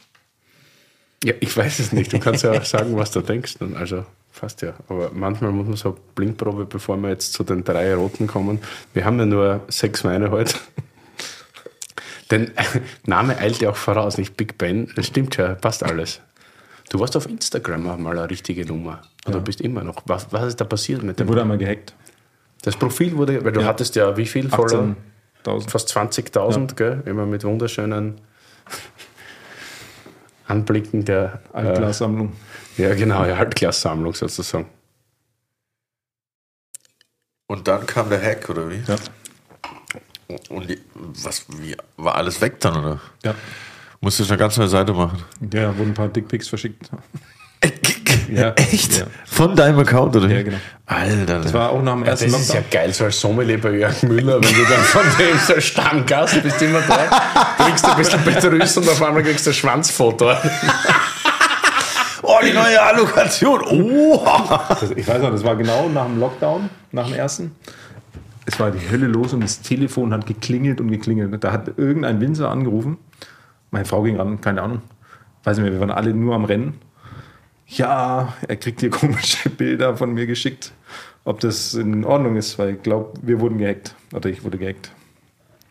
Ja, 1.24 1.34
ich 1.40 1.56
weiß 1.56 1.78
es 1.78 1.92
nicht. 1.92 2.12
Du 2.12 2.18
kannst 2.18 2.42
ja 2.42 2.50
auch 2.52 2.64
sagen, 2.64 2.96
was 2.96 3.12
du 3.12 3.20
denkst. 3.20 3.58
Dann. 3.58 3.76
Also 3.76 4.04
fast 4.32 4.62
ja. 4.62 4.74
Aber 4.88 5.10
manchmal 5.14 5.52
muss 5.52 5.66
man 5.68 5.76
so 5.76 5.96
Blindprobe, 6.16 6.64
bevor 6.64 6.96
wir 6.96 7.10
jetzt 7.10 7.32
zu 7.32 7.44
den 7.44 7.62
drei 7.62 7.94
Roten 7.94 8.26
kommen. 8.26 8.58
Wir 8.92 9.04
haben 9.04 9.18
ja 9.20 9.26
nur 9.26 9.60
sechs 9.68 10.02
Weine 10.04 10.30
heute. 10.32 10.56
Denn 12.32 12.50
Name 13.06 13.36
eilt 13.38 13.58
ja 13.60 13.70
auch 13.70 13.76
voraus, 13.76 14.18
nicht 14.18 14.36
Big 14.36 14.58
Ben. 14.58 14.90
Das 14.96 15.06
stimmt 15.06 15.36
ja, 15.36 15.54
passt 15.54 15.84
alles. 15.84 16.20
Du 16.90 16.98
warst 16.98 17.16
auf 17.16 17.26
Instagram 17.28 17.84
mal 18.02 18.18
eine 18.18 18.28
richtige 18.28 18.66
Nummer. 18.66 19.02
Oder 19.26 19.40
bist 19.40 19.60
immer 19.60 19.84
noch. 19.84 20.02
Was, 20.06 20.32
was 20.32 20.44
ist 20.48 20.60
da 20.60 20.64
passiert 20.64 21.02
mit 21.04 21.18
Der 21.18 21.26
dem? 21.26 21.30
wurde 21.30 21.42
einmal 21.42 21.58
gehackt. 21.58 21.94
Das 22.62 22.76
Profil 22.76 23.16
wurde, 23.16 23.44
weil 23.44 23.52
du 23.52 23.60
Ja. 23.60 23.66
hattest 23.66 23.94
ja 23.96 24.16
wie 24.16 24.26
viel 24.26 24.48
Follower? 24.48 24.96
18.000. 25.44 25.70
Fast 25.70 25.96
20.000, 25.96 26.74
gell? 26.74 27.02
Immer 27.06 27.26
mit 27.26 27.44
wunderschönen 27.44 28.20
Anblicken 30.46 31.04
der 31.04 31.40
äh, 31.52 31.58
Altglassammlung. 31.58 32.32
Ja, 32.76 32.94
genau, 32.94 33.24
ja, 33.24 33.34
Altglas-Sammlung 33.34 34.14
sozusagen. 34.14 34.66
Und 37.46 37.68
dann 37.68 37.86
kam 37.86 38.08
der 38.08 38.22
Hack, 38.22 38.48
oder 38.48 38.70
wie? 38.70 38.82
Ja. 38.86 38.96
Und 40.48 40.70
die, 40.70 40.78
was, 40.94 41.44
wie, 41.58 41.76
war 41.96 42.14
alles 42.14 42.40
weg 42.40 42.60
dann, 42.60 42.76
oder? 42.76 43.00
Ja. 43.24 43.34
Musste 44.00 44.22
ich 44.22 44.30
eine 44.30 44.38
ganz 44.38 44.56
neue 44.56 44.68
Seite 44.68 44.92
machen. 44.94 45.22
Ja, 45.52 45.76
wurden 45.76 45.90
ein 45.90 45.94
paar 45.94 46.08
Dickpics 46.08 46.48
verschickt. 46.48 46.90
Ja. 48.36 48.50
Echt? 48.56 48.98
Ja. 48.98 49.04
Von 49.26 49.54
deinem 49.56 49.78
Account, 49.78 50.16
oder? 50.16 50.28
Ja, 50.28 50.42
genau. 50.42 50.56
Alter. 50.86 51.40
Das 51.40 51.52
war 51.54 51.70
auch 51.70 51.82
nach 51.82 51.94
dem 51.94 52.04
Das 52.04 52.22
ersten 52.22 52.40
ist 52.40 52.48
ja 52.48 52.60
Lockdown. 52.60 52.70
geil, 52.82 52.92
so 52.92 53.04
als 53.04 53.20
Sommelier 53.20 53.60
bei 53.60 53.70
Jörg 53.72 54.02
Müller, 54.02 54.34
wenn 54.42 54.54
du 54.54 54.62
dann 54.64 54.80
von 54.82 55.02
dem 55.18 55.38
so 55.38 55.60
Stammgast 55.60 56.42
bist, 56.42 56.60
immer 56.62 56.80
da, 56.80 57.64
kriegst 57.64 57.86
du 57.86 57.90
ein 57.90 57.96
bisschen 57.96 58.24
Betrüß 58.24 58.76
und 58.78 58.88
auf 58.88 59.02
einmal 59.02 59.22
kriegst 59.22 59.46
du 59.46 59.50
ein 59.50 59.54
Schwanzfoto. 59.54 60.32
oh, 62.22 62.38
die 62.44 62.52
neue 62.52 62.80
Allokation. 62.82 63.60
Oh. 63.70 64.24
Das, 64.68 64.90
ich 64.90 65.06
weiß 65.06 65.22
noch, 65.22 65.30
das 65.30 65.44
war 65.44 65.56
genau 65.56 65.88
nach 65.88 66.06
dem 66.06 66.18
Lockdown, 66.20 66.68
nach 66.92 67.06
dem 67.06 67.14
ersten. 67.16 67.52
Es 68.44 68.58
war 68.58 68.70
die 68.70 68.90
Hölle 68.90 69.06
los 69.06 69.32
und 69.32 69.40
das 69.42 69.60
Telefon 69.62 70.12
hat 70.12 70.26
geklingelt 70.26 70.80
und 70.80 70.90
geklingelt. 70.90 71.42
Da 71.42 71.52
hat 71.52 71.70
irgendein 71.76 72.20
Winzer 72.20 72.50
angerufen. 72.50 72.98
Meine 73.70 73.84
Frau 73.84 74.02
ging 74.02 74.16
ran, 74.16 74.40
keine 74.40 74.62
Ahnung. 74.62 74.82
Weiß 75.44 75.56
nicht 75.56 75.64
mehr, 75.64 75.72
wir 75.72 75.80
waren 75.80 75.90
alle 75.90 76.12
nur 76.12 76.34
am 76.34 76.44
Rennen. 76.44 76.74
Ja, 77.76 78.34
er 78.46 78.56
kriegt 78.56 78.80
hier 78.80 78.90
komische 79.02 79.48
Bilder 79.48 79.96
von 79.96 80.12
mir 80.12 80.26
geschickt. 80.26 80.72
Ob 81.24 81.40
das 81.40 81.74
in 81.74 82.04
Ordnung 82.04 82.36
ist, 82.36 82.58
weil 82.58 82.74
ich 82.74 82.82
glaube, 82.82 83.12
wir 83.22 83.40
wurden 83.40 83.58
gehackt. 83.58 83.94
Oder 84.12 84.28
ich 84.28 84.44
wurde 84.44 84.58
gehackt. 84.58 84.90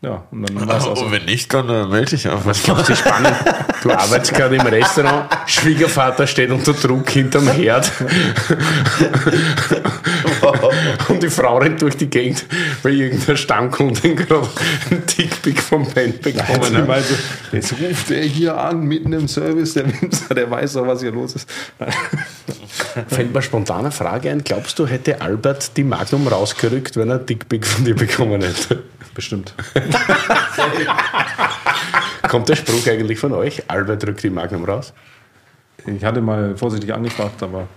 Ja, 0.04 0.24
und 0.32 0.49
dann 0.49 0.68
war 0.68 0.78
es 0.78 0.86
auch 0.86 0.97
so. 0.97 1.06
Und 1.06 1.12
wenn 1.12 1.26
nicht, 1.26 1.54
dann 1.54 1.70
äh, 1.70 1.86
melde 1.86 2.10
dich 2.10 2.28
einfach. 2.28 2.47
Was 2.47 2.64
glaubst 2.64 2.89
du 2.89 2.95
spannend? 2.95 3.36
Du 3.84 3.91
arbeitest 3.91 4.34
gerade 4.34 4.56
im 4.56 4.62
Restaurant, 4.62 5.30
Schwiegervater 5.45 6.26
steht 6.26 6.49
unter 6.49 6.74
Druck 6.74 7.10
hinterm 7.10 7.47
Herd 7.47 7.91
und 11.08 11.22
die 11.22 11.30
Frau 11.30 11.58
rennt 11.58 11.82
durch 11.82 11.97
die 11.97 12.08
Gegend, 12.08 12.45
weil 12.84 12.93
irgendein 12.93 13.38
Stammkunden 13.38 14.16
gerade 14.16 14.47
einen 14.89 15.04
Dickpick 15.06 15.60
vom 15.60 15.88
Ben 15.91 16.20
bekommen 16.20 16.88
hat. 16.88 17.04
jetzt 17.52 17.74
ruft 17.74 18.12
er 18.12 18.24
hier 18.24 18.58
an, 18.58 18.82
mitten 18.84 19.14
im 19.14 19.28
Service, 19.28 19.74
der 19.74 19.86
der 20.36 20.49
weiß 20.49 20.74
doch, 20.74 20.88
was 20.88 21.02
hier 21.02 21.12
los 21.12 21.36
ist. 21.36 21.49
Fällt 23.08 23.34
mir 23.34 23.41
spontan 23.41 23.80
eine 23.82 23.91
Frage 23.91 24.30
ein. 24.30 24.43
Glaubst 24.43 24.78
du, 24.80 24.88
hätte 24.88 25.22
Albert 25.22 25.78
die 25.78 25.84
Magnum 25.84 26.28
rausgerückt, 26.28 26.97
wenn 26.97 27.10
er 27.10 27.18
einen 27.18 27.26
Dickpick 27.26 27.66
von 27.66 27.86
dir 27.86 27.95
bekommen 27.95 28.41
hätte? 28.41 28.84
Bestimmt. 29.14 29.54
Kommt 32.27 32.49
der 32.49 32.55
Spruch 32.55 32.87
eigentlich 32.87 33.19
von 33.19 33.33
euch? 33.33 33.63
Albert 33.67 34.05
rückt 34.07 34.23
die 34.23 34.29
Magnum 34.29 34.65
raus? 34.65 34.93
Ich 35.85 36.03
hatte 36.03 36.21
mal 36.21 36.55
vorsichtig 36.55 36.93
angefragt, 36.93 37.41
aber 37.43 37.67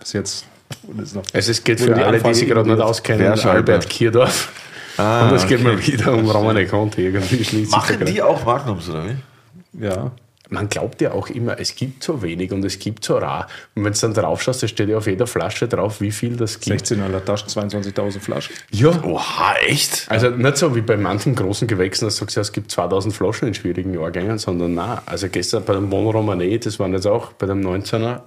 bis 0.00 0.12
jetzt 0.12 0.46
wurde 0.82 1.02
es 1.02 1.14
noch. 1.14 1.24
Also 1.32 1.50
es 1.50 1.64
geht 1.64 1.80
Wurde 1.80 1.92
für 1.92 1.98
die 1.98 2.04
alle, 2.04 2.22
die 2.22 2.34
sich 2.34 2.48
gerade 2.48 2.68
nicht 2.68 2.80
auskennen, 2.80 3.32
ist 3.32 3.44
Albert 3.44 3.68
Albert? 3.68 3.90
Kierdorf. 3.90 4.52
Ah, 4.96 5.28
Und 5.28 5.34
es 5.34 5.46
geht 5.46 5.60
okay. 5.60 5.68
mal 5.68 5.86
wieder 5.86 6.12
um 6.12 6.30
Romane 6.30 6.66
Conti. 6.66 7.06
Irgendwie 7.06 7.66
Machen 7.66 8.04
die 8.04 8.22
auch 8.22 8.44
Magnums, 8.44 8.88
oder 8.88 9.04
wie? 9.06 9.84
Ja. 9.84 10.12
Man 10.54 10.68
glaubt 10.68 11.00
ja 11.00 11.12
auch 11.12 11.28
immer, 11.28 11.58
es 11.58 11.74
gibt 11.74 12.04
so 12.04 12.22
wenig 12.22 12.52
und 12.52 12.64
es 12.64 12.78
gibt 12.78 13.04
so 13.04 13.18
rar. 13.18 13.48
Und 13.74 13.84
wenn 13.84 13.92
du 13.92 13.98
dann 13.98 14.14
drauf 14.14 14.42
schaust, 14.42 14.62
da 14.62 14.68
steht 14.68 14.88
ja 14.88 14.96
auf 14.96 15.06
jeder 15.06 15.26
Flasche 15.26 15.66
drauf, 15.66 16.00
wie 16.00 16.12
viel 16.12 16.36
das 16.36 16.60
gibt. 16.60 16.86
16er 16.86 17.08
La 17.08 17.20
Tasche, 17.20 17.46
22.000 17.46 18.20
Flaschen. 18.20 18.54
Ja. 18.70 18.90
Oha, 19.02 19.56
echt? 19.66 20.06
Also 20.08 20.30
nicht 20.30 20.56
so 20.56 20.74
wie 20.76 20.80
bei 20.80 20.96
manchen 20.96 21.34
großen 21.34 21.66
Gewächsen, 21.66 22.06
dass 22.06 22.14
du 22.16 22.20
sagst, 22.20 22.36
ja, 22.36 22.42
es 22.42 22.52
gibt 22.52 22.70
2000 22.70 23.14
Flaschen 23.14 23.48
in 23.48 23.54
schwierigen 23.54 23.92
Jahrgängen, 23.94 24.38
sondern 24.38 24.74
na, 24.74 25.02
also 25.06 25.28
gestern 25.28 25.64
bei 25.64 25.74
dem 25.74 25.90
Bon 25.90 26.06
Romané, 26.06 26.62
das 26.62 26.78
waren 26.78 26.92
jetzt 26.92 27.06
auch 27.06 27.32
bei 27.32 27.46
dem 27.46 27.60
19er, 27.60 28.20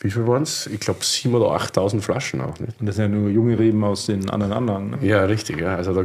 wie 0.00 0.10
viel 0.12 0.26
waren 0.28 0.44
es? 0.44 0.66
Ich 0.68 0.78
glaube 0.78 1.00
7.000 1.00 1.34
oder 1.34 1.56
8.000 1.56 2.00
Flaschen 2.00 2.40
auch 2.40 2.58
nicht. 2.60 2.80
Und 2.80 2.86
das 2.86 2.96
sind 2.96 3.12
ja 3.12 3.18
nur 3.18 3.30
junge 3.30 3.58
Reben 3.58 3.82
aus 3.82 4.06
den 4.06 4.30
anderen 4.30 4.52
Anlagen. 4.52 4.90
Ne? 4.90 4.98
Ja, 5.02 5.24
richtig, 5.24 5.60
ja. 5.60 5.74
Also 5.74 5.92
da, 5.92 6.04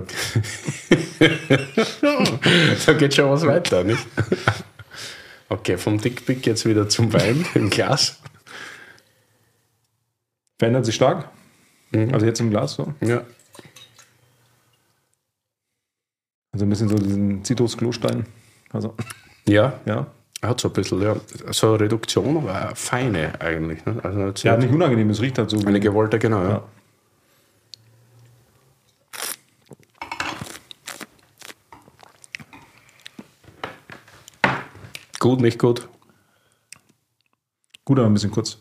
da 2.86 2.94
geht 2.94 3.14
schon 3.14 3.30
was 3.30 3.46
weiter, 3.46 3.84
nicht? 3.84 4.06
Okay, 5.50 5.78
vom 5.78 6.00
Dickpick 6.00 6.46
jetzt 6.46 6.66
wieder 6.66 6.90
zum 6.90 7.14
Wein 7.14 7.46
im 7.54 7.70
Glas. 7.70 8.20
Verändert 10.60 10.86
sich 10.86 10.96
stark. 10.96 11.30
Also 12.12 12.26
jetzt 12.26 12.40
im 12.40 12.50
Glas 12.50 12.74
so. 12.74 12.94
Ja. 13.02 13.22
Also 16.52 16.66
ein 16.66 16.70
bisschen 16.70 16.90
so 16.90 16.96
diesen 16.98 17.44
Zitrus-Klostein. 17.44 18.26
Also, 18.72 18.96
Ja, 19.48 19.80
ja. 19.86 20.08
hat 20.42 20.60
so 20.62 20.70
ein 20.70 20.74
bisschen, 20.74 21.02
ja. 21.02 21.16
So 21.52 21.70
eine 21.74 21.80
Reduktion, 21.82 22.38
aber 22.38 22.56
eine 22.68 22.76
feine 22.76 23.40
eigentlich. 23.42 23.86
Ne? 23.86 24.00
Also 24.04 24.48
Ja, 24.48 24.58
nicht 24.58 24.72
unangenehm, 24.72 25.10
es 25.10 25.22
riecht 25.22 25.38
halt 25.38 25.50
so. 25.50 25.60
eine 25.66 25.80
gewollte, 25.80 26.18
genau. 26.20 26.42
Ja. 26.44 26.50
Ja. 26.50 26.64
Gut, 35.24 35.40
nicht 35.40 35.58
gut. 35.58 35.88
Gut, 37.86 37.98
aber 37.98 38.10
ein 38.10 38.14
bisschen 38.14 38.30
kurz. 38.32 38.58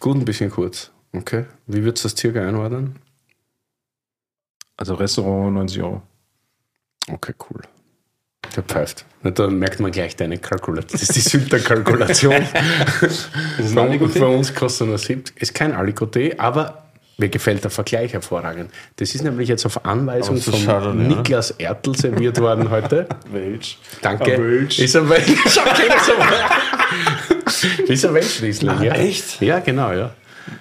Gut, 0.00 0.16
ein 0.16 0.24
bisschen 0.24 0.50
kurz. 0.50 0.90
Okay. 1.12 1.44
Wie 1.68 1.84
würdest 1.84 2.04
du 2.04 2.08
das 2.08 2.18
circa 2.18 2.44
einordnen? 2.44 2.96
Also 4.76 4.94
Restaurant 4.94 5.54
90 5.54 5.82
Euro. 5.84 6.02
Okay, 7.08 7.32
cool. 7.48 7.62
Der 8.56 8.64
pfeift. 8.64 9.06
Da 9.22 9.46
merkt 9.46 9.78
man 9.78 9.92
gleich 9.92 10.16
deine 10.16 10.38
Kalkulation. 10.38 10.90
Das 10.90 11.02
ist 11.02 11.14
die 11.14 11.20
Sylter-Kalkulation. 11.20 12.32
Aligoté? 13.58 14.18
bei 14.18 14.26
uns 14.26 14.52
kostet 14.52 14.88
nur 14.88 14.98
70. 14.98 15.40
Ist 15.40 15.54
kein 15.54 15.72
Aligoté, 15.72 16.40
aber 16.40 16.83
mir 17.16 17.28
gefällt 17.28 17.62
der 17.64 17.70
Vergleich 17.70 18.12
hervorragend. 18.12 18.70
Das 18.96 19.14
ist 19.14 19.22
nämlich 19.22 19.48
jetzt 19.48 19.64
auf 19.66 19.84
Anweisung 19.84 20.36
von 20.38 20.54
oder? 20.54 20.94
Niklas 20.94 21.52
Ertl 21.52 21.94
serviert 21.96 22.40
worden 22.40 22.70
heute. 22.70 23.06
Welch. 23.30 23.78
Danke. 24.02 24.34
Ein 24.34 24.42
Welsch. 24.42 24.78
Ist 24.78 24.96
ein 24.96 25.06
so. 25.08 25.12
Ist 27.86 28.06
ein 28.06 28.14
Welschriesling, 28.14 28.82
ja. 28.82 28.92
echt? 28.94 29.40
Ja, 29.40 29.60
genau, 29.60 29.92
ja. 29.92 30.14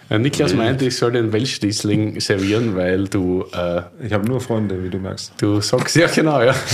Äh, 0.10 0.20
Niklas 0.20 0.54
meinte, 0.54 0.86
ich 0.86 0.95
soll 0.95 1.12
den 1.12 1.34
Welschriesling 1.34 2.20
servieren, 2.20 2.76
weil 2.76 3.08
du, 3.08 3.45
äh, 3.54 3.82
Ich 4.06 4.14
habe 4.14 4.26
nur 4.26 4.39
Freunde, 4.39 4.82
wie 4.84 4.89
du 4.89 4.97
merkst. 4.99 5.34
du 5.38 5.60
sagst, 5.62 5.95
ja 5.95 6.08
genau, 6.08 6.41
ja. 6.41 6.56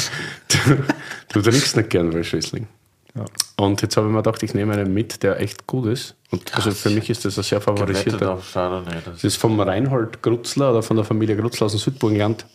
Du, 0.50 1.42
du 1.42 1.42
trinkst 1.42 1.78
nicht 1.78 1.90
gern 1.90 2.12
Welschriesling. 2.14 2.68
Ja. 3.16 3.26
Und 3.60 3.82
jetzt 3.82 3.98
habe 3.98 4.08
ich 4.08 4.14
mir 4.14 4.20
gedacht, 4.24 4.42
ich 4.44 4.54
nehme 4.54 4.74
einen 4.74 4.94
mit, 4.94 5.22
der 5.22 5.40
echt 5.42 5.68
gut 5.68 5.88
ist. 5.88 6.16
Und 6.32 6.54
also 6.56 6.72
für 6.72 6.90
mich 6.92 7.10
ist 7.10 7.26
das 7.26 7.38
ein 7.38 7.44
sehr 7.44 7.60
favorisierter. 7.60 8.34
auf 8.34 8.54
Chardonnay. 8.54 8.96
Das 9.04 9.16
Das 9.16 9.24
ist 9.26 9.36
vom 9.36 9.60
Reinhold 9.60 10.22
Grutzler 10.22 10.72
oder 10.72 10.82
von 10.82 10.96
der 10.96 11.04
Familie 11.06 11.36
Grutzler 11.36 11.66
aus 11.66 11.74
dem 11.74 11.80
Südburgenland. 11.80 12.46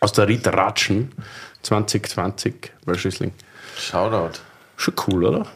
Aus 0.00 0.12
der 0.12 0.28
Ried 0.28 0.46
Ratschen 0.46 1.12
2020 1.62 2.72
Welschriesling. 2.86 3.32
Shoutout. 3.76 4.38
Schon 4.76 4.94
cool, 5.06 5.24
oder? 5.24 5.46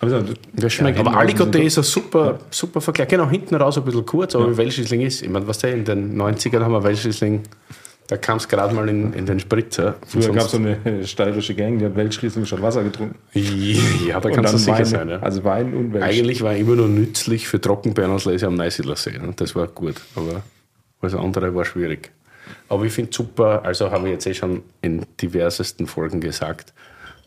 Aber 0.00 0.10
das- 0.10 0.24
Das 0.54 0.72
schmeckt. 0.72 0.98
Ja, 0.98 1.04
aber 1.06 1.18
Aligoté 1.18 1.58
ist 1.60 1.78
ein 1.78 1.84
super, 1.84 2.38
super 2.50 2.80
Vergleich. 2.80 3.08
Genau, 3.08 3.28
hinten 3.28 3.54
raus 3.54 3.76
ein 3.78 3.84
bisschen 3.84 4.04
kurz, 4.06 4.34
aber 4.34 4.50
wie 4.50 4.56
Welschriesling 4.56 5.02
ist. 5.02 5.22
Ich 5.22 5.28
meine, 5.28 5.46
was 5.46 5.58
der 5.58 5.72
in 5.74 5.84
den 5.84 6.16
90ern 6.16 6.60
haben 6.62 6.72
wir 6.72 6.82
Welschriesling, 6.82 7.42
da 8.10 8.16
kam 8.16 8.38
es 8.38 8.48
gerade 8.48 8.74
mal 8.74 8.88
in, 8.88 9.12
in 9.12 9.24
den 9.24 9.38
Spritzer. 9.38 9.94
Früher 10.04 10.32
gab 10.32 10.46
es 10.46 10.50
so 10.50 10.56
eine 10.56 11.06
steirische 11.06 11.54
Gang, 11.54 11.78
die 11.78 11.84
hat 11.84 11.94
Welschriesling 11.94 12.44
statt 12.44 12.60
Wasser 12.60 12.82
getrunken. 12.82 13.16
Ja, 14.08 14.18
da 14.18 14.30
kannst 14.30 14.52
du 14.52 14.58
sicher 14.58 14.78
Wein, 14.78 14.84
sein. 14.84 15.08
Ja. 15.08 15.20
Also 15.20 15.44
Wein 15.44 15.72
und 15.74 15.92
Welsch. 15.92 16.04
Eigentlich 16.04 16.42
war 16.42 16.56
immer 16.56 16.74
nur 16.74 16.88
nützlich 16.88 17.46
für 17.46 17.60
Trockenbeerenauslese 17.60 18.48
am 18.48 18.56
Neusiedlersee. 18.56 19.16
Ne? 19.16 19.32
Das 19.36 19.54
war 19.54 19.68
gut, 19.68 19.94
aber 20.16 20.42
alles 21.00 21.14
andere 21.14 21.54
war 21.54 21.64
schwierig. 21.64 22.10
Aber 22.68 22.84
ich 22.84 22.92
finde 22.92 23.12
super, 23.12 23.64
also 23.64 23.92
habe 23.92 24.08
ich 24.08 24.14
jetzt 24.14 24.26
eh 24.26 24.34
schon 24.34 24.64
in 24.82 25.06
diversesten 25.20 25.86
Folgen 25.86 26.20
gesagt, 26.20 26.72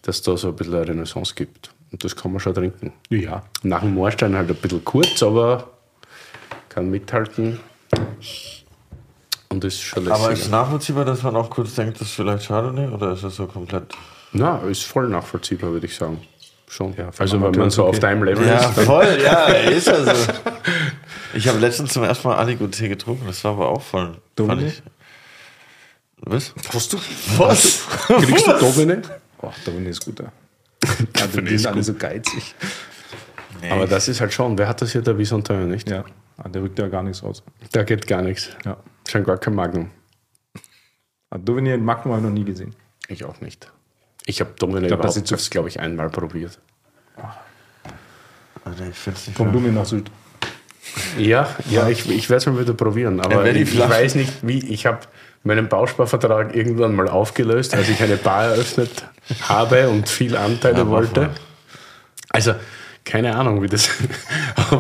dass 0.01 0.21
da 0.21 0.35
so 0.35 0.49
ein 0.49 0.55
bisschen 0.57 0.75
eine 0.75 0.85
Renaissance 0.85 1.33
gibt. 1.33 1.73
Und 1.93 2.03
das 2.03 2.13
kann 2.13 2.33
man 2.33 2.41
schon 2.41 2.55
trinken. 2.55 2.91
ja. 3.09 3.43
Nach 3.61 3.79
dem 3.79 3.93
Moorstein 3.93 4.35
halt 4.35 4.49
ein 4.49 4.55
bisschen 4.57 4.83
kurz, 4.83 5.23
aber 5.23 5.69
kann 6.67 6.89
mithalten. 6.89 7.59
Und 9.53 9.63
ist 9.63 9.81
schon 9.81 10.07
Aber 10.11 10.31
ist 10.31 10.49
nachvollziehbar, 10.49 11.05
dass 11.05 11.21
man 11.21 11.35
auch 11.35 11.49
kurz 11.49 11.75
denkt, 11.75 12.01
das 12.01 12.07
ist 12.07 12.15
vielleicht 12.15 12.47
Chardonnay 12.47 12.87
oder 12.87 13.11
ist 13.13 13.23
das 13.23 13.35
so 13.35 13.45
komplett. 13.45 13.83
Na, 14.31 14.57
ist 14.63 14.83
voll 14.83 15.07
nachvollziehbar, 15.09 15.71
würde 15.71 15.85
ich 15.85 15.95
sagen. 15.95 16.19
Schon. 16.67 16.95
Ja, 16.97 17.11
also, 17.19 17.39
wenn 17.39 17.51
man 17.51 17.69
so 17.69 17.69
ist 17.69 17.79
auf 17.79 17.87
okay. 17.89 17.99
deinem 17.99 18.23
Level 18.23 18.47
Ja, 18.47 18.67
ist. 18.69 18.77
dann- 18.77 18.85
voll, 18.85 19.19
ja, 19.23 19.45
ist 19.45 19.85
ja 19.87 20.03
so. 20.03 20.11
Ich 21.35 21.47
habe 21.47 21.59
letztens 21.59 21.93
zum 21.93 22.03
ersten 22.03 22.27
Mal 22.27 22.39
Aligoté 22.43 22.87
getrunken, 22.89 23.27
das 23.27 23.43
war 23.43 23.51
aber 23.51 23.69
auch 23.69 23.81
voll. 23.83 24.05
Fand 24.07 24.19
Domine? 24.35 24.67
ich. 24.69 24.81
Was? 26.21 26.53
Hast 26.73 26.93
du? 26.93 26.97
Was? 27.37 27.81
Kriegst 28.07 28.47
du 28.47 28.53
Domine? 28.59 29.01
Oh, 29.41 29.51
Domine 29.65 29.89
ist 29.89 30.03
gut. 30.03 30.19
Ja. 30.19 30.31
Also, 31.21 31.41
die 31.41 31.57
sind 31.57 31.71
alle 31.71 31.83
so 31.83 31.93
geizig. 31.93 32.55
Aber 33.69 33.85
das 33.87 34.07
ist 34.07 34.19
halt 34.19 34.33
schon, 34.33 34.57
wer 34.57 34.67
hat 34.67 34.81
das 34.81 34.91
hier, 34.93 35.01
der 35.01 35.17
Visontin, 35.17 35.69
nicht? 35.69 35.89
Ja, 35.89 36.03
Ah, 36.37 36.49
der 36.49 36.63
rückt 36.63 36.79
ja 36.79 36.87
gar 36.87 37.03
nichts 37.03 37.21
raus. 37.23 37.43
Da 37.71 37.83
geht 37.83 38.07
gar 38.07 38.23
nichts. 38.23 38.49
Ja. 38.65 38.77
Schon 39.07 39.23
gar 39.23 39.37
kein 39.37 39.55
Magnum. 39.55 39.89
Also 41.29 41.45
Dauvigny 41.45 41.71
in 41.71 41.83
Magnum 41.83 42.15
ich 42.17 42.23
noch 42.23 42.29
nie 42.29 42.43
gesehen. 42.43 42.75
Ich 43.07 43.25
auch 43.25 43.41
nicht. 43.41 43.71
Ich 44.25 44.39
habe 44.39 44.51
Domine 44.57 44.87
glaub, 44.87 45.01
das 45.01 45.17
überhaupt, 45.17 45.51
glaube 45.51 45.69
ich, 45.69 45.79
einmal 45.79 46.09
probiert. 46.09 46.59
Alter, 48.63 48.87
ich 48.89 49.33
Komm 49.35 49.47
mehr. 49.47 49.53
du 49.53 49.59
mir 49.59 49.71
nach 49.71 49.85
Sylt. 49.85 50.09
Ja, 51.17 51.55
ja, 51.69 51.89
ich, 51.89 52.09
ich 52.09 52.29
werde 52.29 52.37
es 52.37 52.45
mal 52.45 52.59
wieder 52.59 52.73
probieren. 52.73 53.19
Aber 53.19 53.45
Ja, 53.45 53.53
ich, 53.53 53.73
ich 53.73 53.79
weiß 53.79 54.15
nicht, 54.15 54.31
wie. 54.41 54.59
Ich 54.69 54.85
habe 54.85 54.99
meinen 55.43 55.67
Bausparvertrag 55.67 56.55
irgendwann 56.55 56.95
mal 56.95 57.07
aufgelöst, 57.09 57.73
als 57.73 57.89
ich 57.89 58.01
eine 58.01 58.17
Bar 58.17 58.45
eröffnet 58.45 59.05
habe 59.41 59.89
und 59.89 60.07
viel 60.07 60.37
Anteile 60.37 60.79
Ja, 60.79 60.87
wollte. 60.87 61.29
Also, 62.29 62.55
keine 63.05 63.35
Ahnung, 63.35 63.61
wie 63.61 63.67
das 63.67 63.89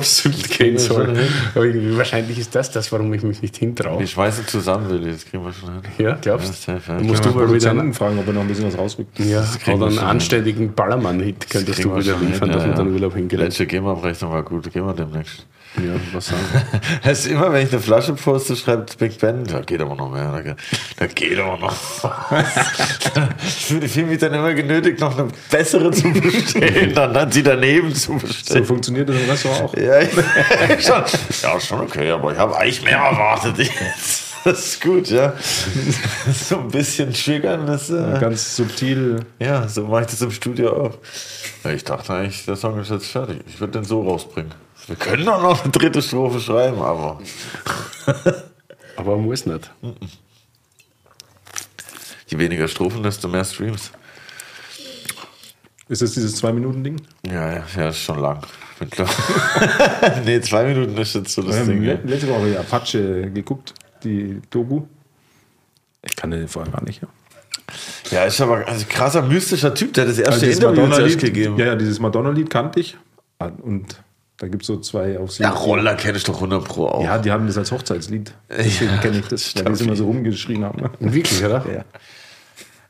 Sylt 0.01 0.49
gehen 0.49 0.77
soll. 0.77 1.13
Aber 1.53 1.65
irgendwie, 1.65 1.97
wahrscheinlich 1.97 2.39
ist 2.39 2.55
das 2.55 2.71
das, 2.71 2.91
warum 2.91 3.13
ich 3.13 3.21
mich 3.21 3.41
nicht 3.41 3.57
hintraue. 3.57 3.99
Wir 3.99 4.07
schmeißen 4.07 4.47
zusammen, 4.47 4.89
Willi, 4.89 5.11
das 5.11 5.25
kriegen 5.25 5.43
wir 5.43 5.53
schon 5.53 5.69
hin. 5.73 5.81
Ja, 6.05 6.17
glaubst 6.19 6.67
Ja, 6.67 6.73
du? 6.73 6.79
safe, 6.79 6.91
ja. 6.93 6.97
Du 6.97 7.03
musst 7.03 7.25
du 7.25 7.29
mal 7.31 7.53
wieder 7.53 7.93
fragen, 7.93 8.17
ob 8.19 8.27
er 8.27 8.33
noch 8.33 8.41
ein 8.41 8.47
bisschen 8.47 8.65
was 8.65 8.77
rausrückt. 8.77 9.19
ja, 9.19 9.45
oder 9.71 9.87
einen 9.87 9.99
anständigen 9.99 10.73
Ballermann-Hit 10.73 11.49
könntest 11.49 11.77
kriegen 11.79 11.89
du 11.89 11.95
wir 11.97 12.03
wieder 12.03 12.17
schon 12.17 12.27
liefern, 12.27 12.49
hin, 12.49 12.57
dass 12.57 12.63
ja, 12.65 12.69
wir 12.71 12.75
dann. 12.77 12.93
Urlaub 12.93 13.13
hingelegt 13.13 13.49
Letzte 13.49 13.65
GEMA-Abrechnung 13.67 14.31
war 14.31 14.43
gut, 14.43 14.71
gehen 14.71 14.85
wir 14.85 14.93
demnächst. 14.93 15.45
Ja, 15.77 15.93
was 16.13 16.27
sagen? 16.27 16.41
Heißt 17.03 17.27
immer, 17.27 17.51
wenn 17.51 17.65
ich 17.65 17.73
eine 17.73 17.81
Flasche 17.81 18.13
poste, 18.13 18.55
schreibt 18.55 18.97
Big 18.99 19.17
Ben, 19.19 19.43
da 19.45 19.61
geht 19.61 19.81
aber 19.81 19.95
noch 19.95 20.11
mehr, 20.11 20.31
da 20.31 20.41
geht, 20.41 20.55
da 20.97 21.07
geht 21.07 21.39
aber 21.39 21.57
noch 21.57 21.73
Ich 23.45 23.65
fühle 23.65 23.89
fühl 23.89 24.05
mich 24.05 24.19
dann 24.19 24.33
immer 24.33 24.53
genötigt, 24.53 24.99
noch 24.99 25.17
eine 25.17 25.29
bessere 25.49 25.91
zu 25.91 26.11
bestellen, 26.13 26.93
dann 26.93 27.15
hat 27.15 27.33
sie 27.33 27.41
daneben 27.43 27.93
zu 27.93 28.13
So 28.19 28.27
bestellen. 28.27 28.65
funktioniert 28.65 29.09
das 29.09 29.15
im 29.15 29.29
Restaurant 29.29 29.61
auch. 29.63 29.73
Ja, 29.75 30.01
schon, 30.79 31.03
ja, 31.41 31.59
schon 31.59 31.79
okay, 31.81 32.11
aber 32.11 32.31
ich 32.33 32.37
habe 32.37 32.55
eigentlich 32.57 32.83
mehr 32.83 32.97
erwartet. 32.97 33.57
jetzt. 33.57 34.23
Das 34.43 34.59
ist 34.59 34.81
gut, 34.81 35.07
ja. 35.09 35.33
So 36.47 36.59
ein 36.59 36.67
bisschen 36.67 37.13
triggern, 37.13 37.65
das, 37.65 37.89
äh, 37.89 38.17
Ganz 38.19 38.57
subtil. 38.57 39.21
ja, 39.39 39.67
so 39.69 39.85
mache 39.87 40.01
ich 40.01 40.07
das 40.07 40.21
im 40.21 40.31
Studio 40.31 40.87
auch. 40.87 41.69
Ich 41.71 41.85
dachte 41.85 42.13
eigentlich, 42.13 42.43
der 42.45 42.57
Song 42.57 42.77
ist 42.79 42.91
jetzt 42.91 43.07
fertig. 43.07 43.39
Ich 43.47 43.59
würde 43.61 43.79
den 43.79 43.85
so 43.85 44.01
rausbringen. 44.01 44.51
Wir 44.87 44.95
können 44.95 45.25
doch 45.25 45.41
noch 45.41 45.63
eine 45.63 45.71
dritte 45.71 46.01
Strophe 46.01 46.39
schreiben, 46.39 46.81
aber 46.81 47.19
Aber 48.95 49.17
muss 49.17 49.45
nicht. 49.45 49.71
je 52.27 52.37
weniger 52.37 52.67
Strophen, 52.67 53.01
desto 53.03 53.27
mehr 53.27 53.43
Streams. 53.45 53.91
Ist 55.89 56.01
das 56.01 56.11
dieses 56.13 56.35
Zwei-Minuten-Ding? 56.37 57.01
Ja, 57.25 57.53
ja, 57.55 57.63
ja, 57.75 57.89
ist 57.89 57.99
schon 57.99 58.19
lang. 58.19 58.41
Nee, 60.25 60.41
zwei 60.41 60.65
Minuten 60.65 60.97
ist 60.97 61.15
jetzt 61.15 61.33
so 61.33 61.41
das 61.41 61.65
Ding. 61.65 61.83
Ja. 61.83 61.93
le- 61.93 62.01
letzte 62.03 62.27
Woche 62.29 62.49
die 62.51 62.57
Apache 62.57 63.31
geguckt, 63.31 63.73
die 64.03 64.41
Doku. 64.49 64.83
Ich 66.01 66.15
kannte 66.15 66.37
den 66.37 66.47
vorher 66.47 66.71
gar 66.71 66.83
nicht. 66.83 67.01
Ja. 67.01 67.07
ja, 68.11 68.23
ist 68.25 68.41
aber 68.41 68.67
also 68.67 68.85
krasser 68.89 69.21
mystischer 69.21 69.73
Typ, 69.73 69.93
der 69.93 70.03
hat 70.03 70.11
das 70.11 70.19
erste 70.19 70.45
dieses 70.45 70.57
Interview 70.59 70.75
zuerst 70.87 70.89
Madonna-Lied, 70.91 71.19
gegeben. 71.21 71.57
ja, 71.57 71.65
Ja, 71.67 71.75
dieses 71.75 71.99
Madonna-Lied 71.99 72.49
kannte 72.49 72.79
ich. 72.81 72.97
Und 73.61 73.95
da 74.37 74.47
gibt 74.47 74.63
es 74.63 74.67
so 74.67 74.77
zwei 74.79 75.17
auf 75.19 75.31
sie. 75.31 75.43
Roller 75.43 75.95
kenne 75.95 76.17
ich 76.17 76.23
doch 76.23 76.35
100 76.35 76.63
Pro 76.63 76.87
auch. 76.87 77.03
Ja, 77.03 77.17
die 77.17 77.31
haben 77.31 77.45
das 77.47 77.57
als 77.57 77.71
Hochzeitslied. 77.71 78.33
Deswegen 78.49 78.99
kenne 78.99 79.19
ich 79.19 79.27
das, 79.27 79.55
weil 79.55 79.63
die 79.65 79.71
es 79.71 79.81
immer 79.81 79.95
so 79.95 80.05
rumgeschrien 80.05 80.63
haben. 80.65 80.89
Wirklich, 80.99 81.43
oder? 81.43 81.63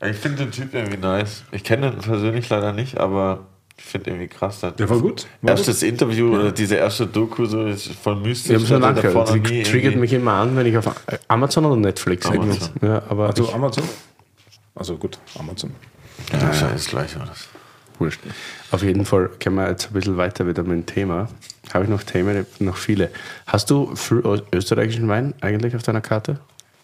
Ja. 0.00 0.08
Ich 0.08 0.16
finde 0.16 0.44
den 0.44 0.50
Typ 0.50 0.74
irgendwie 0.74 0.98
nice. 0.98 1.44
Ich 1.52 1.64
kenne 1.64 1.88
ihn 1.92 1.98
persönlich 1.98 2.48
leider 2.48 2.72
nicht, 2.72 2.98
aber 2.98 3.46
ich 3.76 3.84
finde 3.84 4.10
irgendwie 4.10 4.28
krass. 4.28 4.60
Der 4.60 4.88
war 4.90 4.98
gut. 5.00 5.26
War 5.42 5.52
Erstes 5.52 5.82
Interview, 5.82 6.34
oder 6.34 6.52
diese 6.52 6.76
erste 6.76 7.06
Doku, 7.06 7.46
so 7.46 7.66
ist 7.66 7.88
voll 7.92 8.16
mystisch. 8.16 8.62
Ich 8.62 8.70
habe 8.72 9.26
Sie 9.26 9.40
nie 9.40 9.62
triggert 9.62 9.74
irgendwie- 9.92 9.98
mich 9.98 10.12
immer 10.12 10.32
an, 10.34 10.56
wenn 10.56 10.66
ich 10.66 10.76
auf 10.76 10.90
Amazon 11.28 11.64
oder 11.66 11.76
Netflix 11.76 12.26
Amazon. 12.26 12.70
Ja, 12.82 13.02
aber 13.08 13.28
Also 13.28 13.44
ich, 13.44 13.54
Amazon? 13.54 13.84
Also 14.74 14.96
gut, 14.96 15.18
Amazon. 15.38 15.72
Ja, 16.32 16.52
scheiß 16.52 16.86
gleich 16.88 17.18
war 17.18 17.26
das. 17.26 17.48
Wurscht. 18.00 18.20
Auf 18.70 18.82
jeden 18.82 19.04
Fall 19.04 19.30
können 19.40 19.56
wir 19.56 19.68
jetzt 19.68 19.86
ein 19.88 19.92
bisschen 19.92 20.16
weiter 20.16 20.46
wieder 20.46 20.62
mit 20.62 20.72
dem 20.72 20.86
Thema. 20.86 21.28
Habe 21.72 21.84
ich 21.84 21.90
noch 21.90 22.02
Themen? 22.02 22.46
Noch 22.58 22.76
viele. 22.76 23.10
Hast 23.46 23.70
du 23.70 23.94
österreichischen 24.52 25.08
Wein 25.08 25.34
eigentlich 25.40 25.74
auf 25.76 25.82
deiner 25.82 26.00
Karte? 26.00 26.38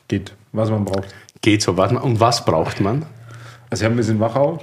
Geht, 0.09 0.35
was 0.53 0.71
man 0.71 0.85
braucht. 0.85 1.15
Geht 1.41 1.63
so. 1.63 1.77
Warte 1.77 1.95
mal, 1.95 2.01
Und 2.01 2.19
was 2.21 2.45
braucht 2.45 2.81
man 2.81 3.05
Also, 3.71 3.83
wir 3.83 3.87
haben 3.87 3.95
ein 3.95 3.97
bisschen 3.99 4.21
Wachau. 4.21 4.59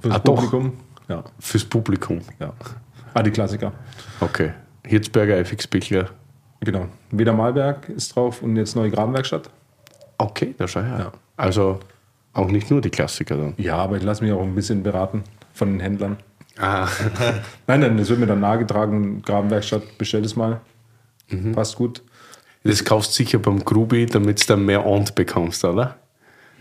Für 0.00 0.08
das 0.08 0.16
Ah, 0.16 0.20
doch. 0.20 0.34
Publikum. 0.36 0.72
Ja, 1.08 1.24
fürs 1.40 1.64
Publikum? 1.64 2.20
ja. 2.38 2.52
Ah, 3.14 3.22
die 3.22 3.30
Klassiker. 3.32 3.72
Okay. 4.20 4.52
Hirzberger, 4.86 5.36
FX 5.38 5.66
Bichler. 5.66 6.10
Genau. 6.60 6.86
Weder 7.10 7.32
Malberg 7.32 7.88
ist 7.88 8.14
drauf 8.14 8.42
und 8.42 8.54
jetzt 8.56 8.76
neue 8.76 8.90
Grabenwerkstatt. 8.90 9.50
Okay, 10.18 10.54
da 10.58 10.68
schau 10.68 10.80
her. 10.82 10.98
Ja. 10.98 11.12
Also 11.36 11.80
auch 12.32 12.48
nicht 12.48 12.70
nur 12.70 12.80
die 12.80 12.90
Klassiker 12.90 13.36
dann. 13.36 13.54
Ja, 13.56 13.76
aber 13.76 13.96
ich 13.96 14.02
lasse 14.02 14.22
mich 14.24 14.32
auch 14.32 14.42
ein 14.42 14.54
bisschen 14.54 14.82
beraten 14.82 15.24
von 15.52 15.70
den 15.72 15.80
Händlern. 15.80 16.16
Ah. 16.58 16.86
Nein, 17.66 17.80
nein, 17.80 17.98
es 17.98 18.08
wird 18.10 18.20
mir 18.20 18.26
dann 18.26 18.40
nahegetragen, 18.40 19.22
Grabenwerkstatt, 19.22 19.96
bestell 19.98 20.24
es 20.24 20.36
mal. 20.36 20.60
Mhm. 21.30 21.52
Passt 21.52 21.76
gut. 21.76 22.02
Das 22.64 22.84
kaufst 22.84 23.14
sicher 23.14 23.38
beim 23.38 23.64
Grubi, 23.64 24.04
damit 24.04 24.42
du 24.42 24.46
dann 24.48 24.66
mehr 24.66 24.84
Ont 24.84 25.14
bekommst, 25.14 25.64
oder? 25.64 25.96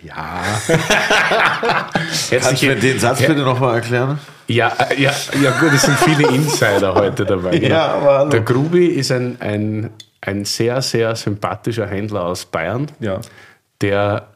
Ja. 0.01 0.41
Kannst 2.29 2.61
du 2.61 2.67
mir 2.67 2.75
den 2.75 2.99
Satz 2.99 3.19
bitte 3.19 3.41
nochmal 3.41 3.75
erklären? 3.75 4.19
Ja, 4.47 4.69
äh, 4.89 5.01
ja, 5.01 5.11
ja 5.41 5.59
gut, 5.59 5.73
es 5.73 5.81
sind 5.81 5.97
viele 5.99 6.27
Insider 6.29 6.95
heute 6.95 7.25
dabei. 7.25 7.57
genau. 7.57 7.75
Ja, 7.75 7.85
aber 7.95 8.17
hallo. 8.19 8.29
Der 8.29 8.41
Grubi 8.41 8.85
ist 8.87 9.11
ein, 9.11 9.35
ein, 9.41 9.89
ein 10.21 10.45
sehr, 10.45 10.81
sehr 10.81 11.15
sympathischer 11.15 11.87
Händler 11.87 12.23
aus 12.23 12.45
Bayern, 12.45 12.87
Ja. 13.01 13.19
der 13.81 14.27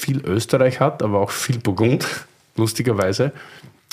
viel 0.00 0.24
Österreich 0.24 0.80
hat, 0.80 1.02
aber 1.02 1.20
auch 1.20 1.30
viel 1.30 1.58
Burgund, 1.58 2.06
lustigerweise. 2.56 3.32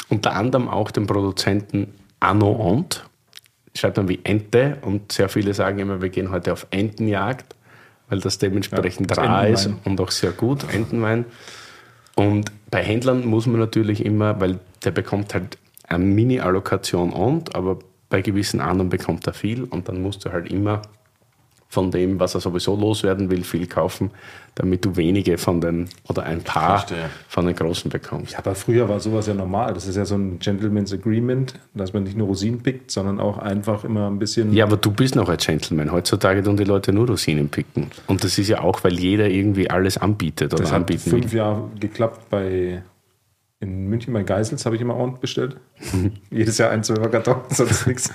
Unter 0.10 0.36
anderem 0.36 0.70
auch 0.70 0.92
den 0.92 1.06
Produzenten 1.06 1.94
Anno 2.20 2.52
Ont. 2.52 3.04
Schreibt 3.76 3.98
man 3.98 4.08
wie 4.08 4.20
Ente 4.24 4.78
und 4.82 5.12
sehr 5.12 5.30
viele 5.30 5.54
sagen 5.54 5.80
immer, 5.80 6.02
wir 6.02 6.10
gehen 6.10 6.32
heute 6.32 6.54
auf 6.54 6.66
Entenjagd, 6.72 7.56
weil 8.10 8.20
das 8.20 8.40
dementsprechend 8.40 9.16
Ja, 9.16 9.24
rar 9.24 9.48
ist 9.48 9.70
und 9.84 10.02
auch 10.02 10.10
sehr 10.10 10.32
gut, 10.32 10.74
Entenwein. 10.74 11.26
Und 12.16 12.52
bei 12.72 12.82
Händlern 12.82 13.26
muss 13.26 13.46
man 13.46 13.60
natürlich 13.60 14.04
immer, 14.04 14.42
weil 14.42 14.60
der 14.84 14.92
bekommt 14.92 15.36
halt 15.36 15.60
eine 15.88 16.04
Mini-Allokation 16.04 17.14
und, 17.14 17.56
aber 17.56 17.78
bei 18.10 18.22
gewissen 18.22 18.62
anderen 18.62 18.90
bekommt 18.90 19.28
er 19.28 19.34
viel 19.34 19.64
und 19.64 19.88
dann 19.88 20.02
musst 20.02 20.26
du 20.26 20.32
halt 20.32 20.50
immer 20.52 20.82
von 21.70 21.92
dem, 21.92 22.20
was 22.20 22.34
er 22.34 22.42
sowieso 22.42 22.76
loswerden 22.76 23.30
will, 23.30 23.44
viel 23.44 23.68
kaufen, 23.68 24.12
damit 24.56 24.86
du 24.86 24.96
wenige 24.96 25.38
von 25.38 25.62
den 25.62 25.90
oder 26.08 26.24
ein 26.24 26.42
paar 26.42 26.86
von 27.28 27.46
den 27.46 27.56
großen 27.56 27.92
bekommst. 27.92 28.34
Ja, 28.34 28.40
aber 28.40 28.56
früher 28.56 28.88
war 28.88 29.00
sowas 29.00 29.28
ja 29.28 29.34
normal. 29.34 29.74
Das 29.74 29.86
ist 29.86 29.98
ja 29.98 30.06
so 30.06 30.16
ein 30.16 30.40
Gentleman's 30.40 30.94
Agreement, 30.94 31.54
dass 31.74 31.94
man 31.94 32.04
nicht 32.04 32.18
nur 32.18 32.28
Rosinen 32.28 32.64
pickt, 32.64 32.90
sondern 32.90 33.20
auch 33.20 33.38
einfach 33.38 33.84
immer 33.84 34.10
ein 34.10 34.18
bisschen. 34.18 34.54
Ja, 34.54 34.66
aber 34.66 34.78
du 34.78 34.92
bist 34.92 35.16
noch 35.16 35.30
ein 35.30 35.38
Gentleman. 35.38 35.92
Heutzutage 35.92 36.42
tun 36.42 36.58
die 36.58 36.64
Leute 36.64 36.94
nur 36.94 37.08
Rosinen 37.08 37.50
picken. 37.50 37.92
Und 38.08 38.24
das 38.24 38.38
ist 38.38 38.48
ja 38.48 38.62
auch, 38.62 38.84
weil 38.84 38.98
jeder 38.98 39.30
irgendwie 39.30 39.70
alles 39.70 39.98
anbietet 39.98 40.54
oder 40.54 40.64
das 40.64 40.72
hat 40.72 40.82
anbieten 40.82 41.10
fünf 41.10 41.32
will. 41.32 41.38
Jahre 41.38 41.70
geklappt 41.80 42.30
bei. 42.30 42.82
In 43.60 43.88
München 43.88 44.14
bei 44.14 44.22
Geisels 44.22 44.66
habe 44.68 44.76
ich 44.76 44.82
immer 44.84 44.96
Ort 44.96 45.20
bestellt. 45.20 45.58
Jedes 46.30 46.60
Jahr 46.60 46.70
ein 46.70 46.84
Zwölfer 46.84 47.10
Karton, 47.10 47.42
sonst 47.50 47.88
nichts. 47.88 48.12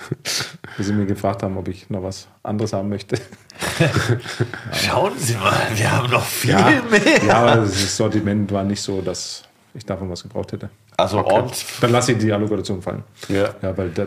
Bis 0.76 0.86
sie 0.86 0.92
mir 0.92 1.04
gefragt 1.06 1.42
haben, 1.42 1.56
ob 1.56 1.66
ich 1.66 1.90
noch 1.90 2.02
was 2.04 2.28
anderes 2.44 2.72
haben 2.72 2.88
möchte. 2.88 3.16
Schauen 4.72 5.12
Sie 5.18 5.34
mal, 5.34 5.52
wir 5.74 5.90
haben 5.90 6.10
noch 6.10 6.24
viel 6.24 6.50
Ja, 6.50 6.82
mehr. 6.88 7.24
ja 7.26 7.34
aber 7.38 7.56
das 7.62 7.96
Sortiment 7.96 8.52
war 8.52 8.62
nicht 8.62 8.80
so, 8.80 9.00
dass 9.02 9.42
ich 9.74 9.84
davon 9.84 10.08
was 10.10 10.22
gebraucht 10.22 10.52
hätte. 10.52 10.70
Also 10.96 11.18
und 11.26 11.52
Dann 11.80 11.90
lasse 11.90 12.12
ich 12.12 12.18
die 12.18 12.32
Allokation 12.32 12.80
fallen. 12.80 13.02
Ja. 13.28 13.50
Ja, 13.62 13.76
weil 13.76 13.90
da, 13.90 14.06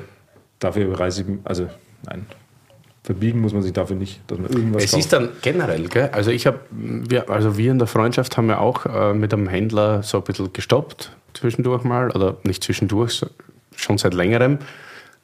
dafür 0.59 0.97
reise 0.97 1.23
ich, 1.23 1.27
also 1.43 1.67
nein, 2.03 2.25
verbiegen 3.05 3.39
muss 3.39 3.53
man 3.53 3.61
sich 3.61 3.71
dafür 3.73 3.95
nicht, 3.95 4.19
dass 4.27 4.39
man 4.39 4.49
irgendwas 4.51 4.83
Es 4.83 4.91
kauft. 4.91 5.03
ist 5.03 5.13
dann 5.13 5.29
generell, 5.41 5.87
gell? 5.87 6.09
also 6.11 6.31
ich 6.31 6.47
habe, 6.47 6.59
wir, 6.71 7.29
also 7.29 7.55
wir 7.57 7.71
in 7.71 7.77
der 7.77 7.87
Freundschaft 7.87 8.35
haben 8.35 8.49
ja 8.49 8.57
auch 8.57 8.85
äh, 8.87 9.13
mit 9.13 9.31
einem 9.31 9.47
Händler 9.47 10.01
so 10.01 10.17
ein 10.17 10.23
bisschen 10.23 10.51
gestoppt, 10.51 11.11
zwischendurch 11.33 11.83
mal, 11.83 12.09
oder 12.11 12.37
nicht 12.43 12.63
zwischendurch, 12.63 13.23
schon 13.75 13.97
seit 13.97 14.13
längerem, 14.13 14.57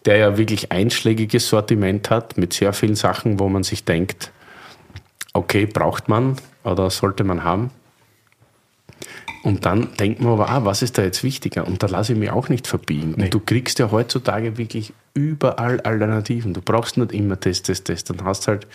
der 0.06 0.18
ja 0.18 0.38
wirklich 0.38 0.72
einschlägiges 0.72 1.50
Sortiment 1.50 2.10
hat 2.10 2.38
mit 2.38 2.54
sehr 2.54 2.74
vielen 2.74 2.96
Sachen, 2.96 3.40
wo 3.40 3.50
man 3.50 3.64
sich 3.64 3.84
denkt, 3.84 4.32
okay, 5.34 5.66
braucht 5.66 6.08
man 6.08 6.38
oder 6.64 6.90
sollte 6.90 7.24
man 7.24 7.44
haben. 7.44 7.72
Und 9.44 9.66
dann 9.66 9.90
denkt 10.00 10.22
man 10.22 10.34
aber, 10.34 10.50
ah, 10.50 10.66
was 10.66 10.82
ist 10.84 10.98
da 10.98 11.04
jetzt 11.04 11.24
wichtiger? 11.24 11.66
Und 11.66 11.82
da 11.82 11.88
lasse 11.88 12.14
ich 12.14 12.20
mich 12.20 12.30
auch 12.30 12.50
nicht 12.50 12.68
verbiegen. 12.68 13.16
Und 13.16 13.34
du 13.34 13.40
kriegst 13.40 13.80
ja 13.80 13.90
heutzutage 13.92 14.58
wirklich 14.58 14.94
überall 15.16 15.82
Alternativen. 15.82 16.54
Du 16.54 16.62
brauchst 16.62 16.98
nicht 16.98 17.12
immer 17.12 17.38
das, 17.38 17.64
das, 17.64 17.84
das. 17.84 18.04
Dann 18.04 18.24
hast 18.24 18.48
halt, 18.48 18.68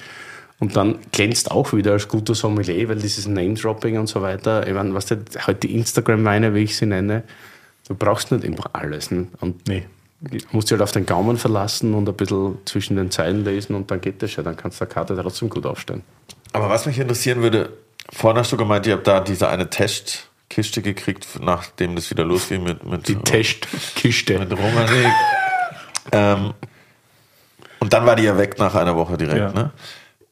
und 0.58 0.74
dann 0.74 0.98
glänzt 1.12 1.50
auch 1.52 1.72
wieder 1.72 1.92
als 1.92 2.08
guter 2.08 2.34
Sommelier, 2.34 2.88
weil 2.88 2.96
dieses 2.96 3.28
Name-Dropping 3.28 3.96
und 3.98 4.08
so 4.08 4.22
weiter, 4.22 4.66
ich 4.66 4.74
meine, 4.74 4.92
was 4.94 5.06
halt 5.10 5.62
die 5.62 5.74
Instagram-Weine, 5.74 6.52
wie 6.54 6.64
ich 6.64 6.76
sie 6.76 6.86
nenne, 6.86 7.22
du 7.86 7.94
brauchst 7.94 8.32
nicht 8.32 8.42
immer 8.42 8.64
alles. 8.72 9.10
Ne? 9.12 9.28
Und 9.40 9.68
Nee. 9.68 9.84
du 10.20 10.38
musst 10.50 10.68
dich 10.68 10.72
halt 10.72 10.82
auf 10.82 10.92
den 10.92 11.06
Gaumen 11.06 11.36
verlassen 11.36 11.94
und 11.94 12.08
ein 12.08 12.14
bisschen 12.16 12.58
zwischen 12.64 12.96
den 12.96 13.12
Zeilen 13.12 13.44
lesen 13.44 13.76
und 13.76 13.90
dann 13.92 14.00
geht 14.00 14.20
das 14.20 14.32
schon. 14.32 14.44
Dann 14.44 14.56
kannst 14.56 14.80
du 14.80 14.84
der 14.84 14.92
Karte 14.92 15.14
trotzdem 15.14 15.48
gut 15.48 15.64
aufstellen. 15.64 16.02
Aber 16.52 16.68
was 16.70 16.86
mich 16.86 16.98
interessieren 16.98 17.42
würde, 17.42 17.68
vorhin 18.12 18.40
hast 18.40 18.50
du 18.50 18.56
gemeint, 18.56 18.86
ihr 18.86 18.94
habt 18.94 19.06
da 19.06 19.20
diese 19.20 19.48
eine 19.48 19.68
Testkiste 20.48 20.80
gekriegt, 20.82 21.26
nachdem 21.40 21.96
das 21.96 22.10
wieder 22.10 22.24
losging 22.24 22.62
mit, 22.62 22.84
mit, 22.84 23.08
Die 23.08 23.16
Testkiste. 23.16 24.38
mit 24.38 24.50
Romanik. 24.52 25.06
Ähm, 26.12 26.54
und 27.80 27.92
dann 27.92 28.06
war 28.06 28.16
die 28.16 28.22
ja 28.24 28.38
weg 28.38 28.58
nach 28.58 28.74
einer 28.74 28.96
Woche 28.96 29.16
direkt, 29.16 29.38
Ja. 29.38 29.52
ne? 29.52 29.70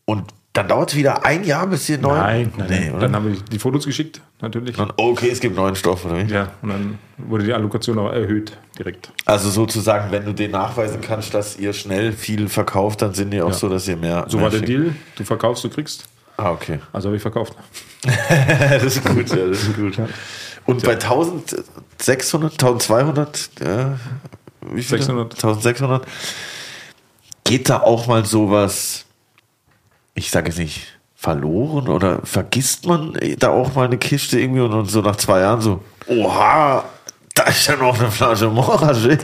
Und 0.04 0.24
dann 0.52 0.68
dauert 0.68 0.90
es 0.90 0.96
wieder 0.96 1.24
ein 1.26 1.42
Jahr, 1.42 1.66
bis 1.66 1.86
die 1.86 1.98
neuen. 1.98 2.16
Nein, 2.20 2.52
nein, 2.56 2.66
nee, 2.70 2.90
nein. 2.90 3.00
Dann 3.00 3.16
habe 3.16 3.30
ich 3.30 3.42
die 3.44 3.58
Fotos 3.58 3.84
geschickt, 3.86 4.20
natürlich. 4.40 4.78
Und 4.78 4.92
okay, 4.96 5.30
es 5.30 5.40
gibt 5.40 5.56
neuen 5.56 5.74
Stoff, 5.74 6.04
oder 6.04 6.16
wie? 6.18 6.32
Ja, 6.32 6.52
und 6.62 6.68
dann 6.68 6.98
wurde 7.18 7.42
die 7.44 7.52
Allokation 7.52 7.98
auch 7.98 8.12
erhöht 8.12 8.56
direkt. 8.78 9.10
Also 9.24 9.50
sozusagen, 9.50 10.12
wenn 10.12 10.24
du 10.24 10.32
den 10.32 10.52
nachweisen 10.52 11.00
kannst, 11.00 11.34
dass 11.34 11.58
ihr 11.58 11.72
schnell 11.72 12.12
viel 12.12 12.48
verkauft, 12.48 13.02
dann 13.02 13.14
sind 13.14 13.32
die 13.32 13.42
auch 13.42 13.48
Ja. 13.48 13.54
so, 13.54 13.68
dass 13.68 13.88
ihr 13.88 13.96
mehr. 13.96 14.26
So 14.28 14.36
mehr 14.36 14.44
war 14.44 14.50
der 14.50 14.58
schickt. 14.58 14.68
Deal. 14.68 14.94
Du 15.16 15.24
verkaufst, 15.24 15.64
du 15.64 15.70
kriegst. 15.70 16.04
Ah, 16.36 16.50
okay. 16.50 16.80
Also 16.92 17.08
habe 17.08 17.16
ich 17.16 17.22
verkauft. 17.22 17.54
das 18.02 18.96
ist 18.96 19.04
gut, 19.04 19.28
ja, 19.30 19.46
das 19.46 19.62
ist 19.62 19.76
gut. 19.76 19.98
Und 20.66 20.82
bei 20.82 20.92
1600, 20.92 22.52
1200, 22.52 23.50
ja, 23.60 23.98
wie 24.62 24.82
viel? 24.82 24.98
600. 24.98 25.34
1600, 25.34 26.06
geht 27.44 27.68
da 27.68 27.80
auch 27.80 28.06
mal 28.06 28.24
sowas, 28.24 29.04
ich 30.14 30.30
sage 30.30 30.50
es 30.50 30.58
nicht, 30.58 30.98
verloren 31.14 31.88
oder 31.88 32.20
vergisst 32.24 32.86
man 32.86 33.18
da 33.38 33.50
auch 33.50 33.74
mal 33.74 33.86
eine 33.86 33.98
Kiste 33.98 34.38
irgendwie 34.38 34.60
und, 34.60 34.72
und 34.72 34.90
so 34.90 35.00
nach 35.00 35.16
zwei 35.16 35.40
Jahren 35.40 35.60
so, 35.60 35.82
oha, 36.06 36.84
da 37.34 37.44
ist 37.44 37.66
ja 37.66 37.76
noch 37.76 37.98
eine 37.98 38.10
Flasche 38.10 38.48
Morage. 38.48 39.18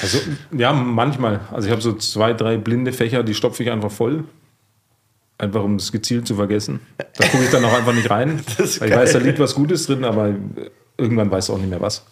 Also, 0.00 0.18
ja, 0.52 0.72
manchmal. 0.72 1.40
Also 1.50 1.66
ich 1.66 1.72
habe 1.72 1.82
so 1.82 1.94
zwei, 1.94 2.32
drei 2.32 2.56
blinde 2.56 2.92
Fächer, 2.92 3.22
die 3.22 3.34
stopfe 3.34 3.62
ich 3.62 3.70
einfach 3.70 3.90
voll. 3.90 4.24
Einfach 5.38 5.62
um 5.62 5.76
es 5.76 5.92
gezielt 5.92 6.26
zu 6.26 6.36
vergessen. 6.36 6.80
Da 6.96 7.28
gucke 7.28 7.44
ich 7.44 7.50
dann 7.50 7.64
auch 7.64 7.72
einfach 7.72 7.92
nicht 7.92 8.10
rein. 8.10 8.40
Ich 8.58 8.80
weiß, 8.80 9.12
da 9.12 9.18
liegt 9.18 9.38
was 9.38 9.54
Gutes 9.54 9.86
drin, 9.86 10.04
aber 10.04 10.34
irgendwann 10.96 11.30
weiß 11.30 11.50
auch 11.50 11.58
nicht 11.58 11.68
mehr 11.68 11.80
was. 11.80 12.06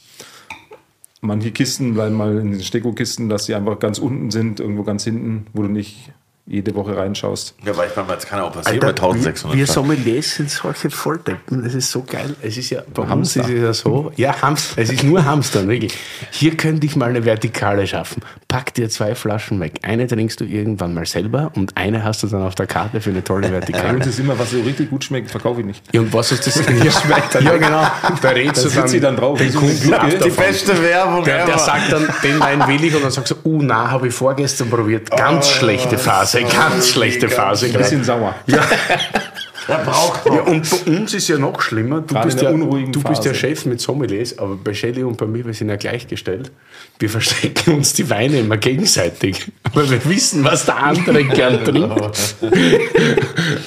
Manche 1.20 1.52
Kisten 1.52 1.94
bleiben 1.94 2.16
mal 2.16 2.36
in 2.38 2.52
den 2.52 2.62
Steko-Kisten, 2.62 3.30
dass 3.30 3.46
die 3.46 3.54
einfach 3.54 3.78
ganz 3.78 3.98
unten 3.98 4.30
sind, 4.30 4.60
irgendwo 4.60 4.82
ganz 4.82 5.04
hinten, 5.04 5.46
wo 5.54 5.62
du 5.62 5.68
nicht 5.68 6.12
jede 6.46 6.74
Woche 6.74 6.94
reinschaust. 6.96 7.54
Ja, 7.64 7.74
weil 7.76 7.88
ich 7.88 7.96
meine, 7.96 8.08
das 8.08 8.26
kann 8.26 8.38
ja 8.38 8.44
auch 8.44 8.52
passieren 8.52 8.80
bei 8.80 8.88
1600. 8.88 9.56
wir. 9.56 9.66
Sommeliers 9.66 10.34
sind 10.34 10.50
solche 10.50 10.90
Volldeppen. 10.90 11.64
Das 11.64 11.74
ist 11.74 11.90
so 11.90 12.02
geil. 12.02 12.36
Es 12.42 12.58
ist 12.58 12.68
ja, 12.70 12.82
bei 12.92 13.02
uns 13.02 13.10
Hamster. 13.10 13.40
ist 13.42 13.48
es 13.50 13.60
ja 13.62 13.72
so, 13.72 14.12
ja, 14.16 14.42
Hamster, 14.42 14.82
es 14.82 14.90
ist 14.90 15.02
nur 15.04 15.24
Hamster, 15.24 15.66
wirklich. 15.66 15.96
Hier 16.30 16.54
könnte 16.56 16.86
ich 16.86 16.96
mal 16.96 17.08
eine 17.08 17.24
Vertikale 17.24 17.86
schaffen. 17.86 18.22
Pack 18.48 18.74
dir 18.74 18.90
zwei 18.90 19.14
Flaschen 19.14 19.58
weg. 19.60 19.78
Eine 19.82 20.06
trinkst 20.06 20.38
du 20.40 20.44
irgendwann 20.44 20.92
mal 20.92 21.06
selber 21.06 21.50
und 21.54 21.76
eine 21.78 22.04
hast 22.04 22.22
du 22.22 22.26
dann 22.26 22.42
auf 22.42 22.54
der 22.54 22.66
Karte 22.66 23.00
für 23.00 23.10
eine 23.10 23.24
tolle 23.24 23.48
Bei 23.48 23.52
Vertikale. 23.54 23.96
uns 23.96 24.06
ist 24.06 24.18
immer, 24.20 24.38
was 24.38 24.50
so 24.50 24.60
richtig 24.60 24.90
gut 24.90 25.02
schmeckt, 25.04 25.30
verkaufe 25.30 25.60
ich 25.60 25.66
nicht. 25.66 25.82
Ja, 25.94 26.00
und 26.02 26.12
was 26.12 26.30
ist 26.30 26.46
das? 26.46 26.56
Ja, 26.56 26.90
schmeckt 26.90 27.34
ja 27.34 27.56
genau. 27.56 27.86
Da 28.20 28.28
redest 28.30 28.64
du 28.64 28.68
sitzt 28.68 28.90
sie 28.90 29.00
dann 29.00 29.16
drauf. 29.16 29.38
den 29.38 29.52
Kunden 29.54 29.94
ab 29.94 30.08
Die 30.10 30.18
davon. 30.18 30.36
beste 30.36 30.82
Werbung 30.82 31.24
Der, 31.24 31.46
der 31.46 31.58
sagt 31.58 31.90
dann, 31.90 32.06
den 32.22 32.38
Wein 32.40 32.66
will 32.68 32.84
ich 32.84 32.94
und 32.94 33.02
dann 33.02 33.10
sagst 33.10 33.30
du, 33.32 33.36
uh, 33.48 33.62
na, 33.62 33.90
habe 33.90 34.08
ich 34.08 34.14
vorgestern 34.14 34.68
probiert. 34.70 35.10
Ganz 35.10 35.48
schlechte 35.48 35.96
Phase, 35.98 36.33
ganz 36.42 36.88
schlechte 36.88 37.28
Phase. 37.28 37.66
Ein 37.66 37.72
bisschen 37.72 38.04
sauer. 38.04 38.34
Der 38.46 39.74
braucht 39.84 40.26
Ja, 40.26 40.42
und 40.42 40.68
bei 40.68 40.92
uns 40.92 41.14
ist 41.14 41.28
ja 41.28 41.38
noch 41.38 41.60
schlimmer. 41.60 42.00
Du, 42.00 42.14
bist 42.20 42.42
in 42.42 42.44
ja, 42.44 42.52
der 42.52 42.86
du 42.86 43.02
bist 43.02 43.24
ja 43.24 43.32
Phase. 43.32 43.34
Chef 43.34 43.66
mit 43.66 43.80
Sommeliers, 43.80 44.38
aber 44.38 44.56
bei 44.56 44.74
Shelly 44.74 45.02
und 45.02 45.16
bei 45.16 45.26
mir, 45.26 45.44
wir 45.44 45.54
sind 45.54 45.68
ja 45.68 45.76
gleichgestellt. 45.76 46.50
Wir 46.98 47.10
verstecken 47.10 47.74
uns 47.74 47.92
die 47.92 48.08
Weine 48.10 48.40
immer 48.40 48.56
gegenseitig, 48.56 49.50
weil 49.72 49.90
wir 49.90 50.04
wissen, 50.04 50.44
was 50.44 50.66
der 50.66 50.76
andere 50.76 51.24
gern 51.24 51.64
trinkt. 51.64 52.36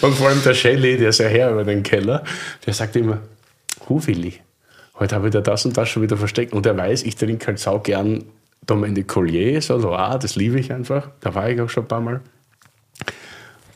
Und 0.02 0.15
vor 0.15 0.30
allem 0.30 0.41
der 0.44 0.53
Shelly, 0.53 0.98
der 0.98 1.10
ist 1.10 1.19
ja 1.19 1.27
Herr 1.27 1.52
über 1.52 1.64
den 1.64 1.84
Keller, 1.84 2.23
der 2.65 2.73
sagt 2.73 2.95
immer, 2.95 3.19
Hu 3.89 4.02
Willi, 4.06 4.34
heute 4.99 5.15
habe 5.15 5.27
ich 5.27 5.34
da 5.34 5.41
das 5.41 5.65
und 5.65 5.76
das 5.77 5.89
schon 5.89 6.03
wieder 6.03 6.18
versteckt. 6.18 6.53
Und 6.53 6.65
er 6.65 6.77
weiß, 6.77 7.03
ich 7.03 7.15
trinke 7.15 7.48
halt 7.48 7.60
sau 7.60 7.80
gern 7.80 8.23
Domaine 8.65 9.03
Colliers, 9.03 9.72
also 9.72 9.94
ah, 9.94 10.18
das 10.18 10.35
liebe 10.35 10.60
ich 10.60 10.72
einfach. 10.72 11.10
Da 11.22 11.34
war 11.34 11.49
ich 11.49 11.60
auch 11.60 11.69
schon 11.69 11.85
ein 11.85 11.88
paar 11.88 12.02
Mal. 12.02 12.22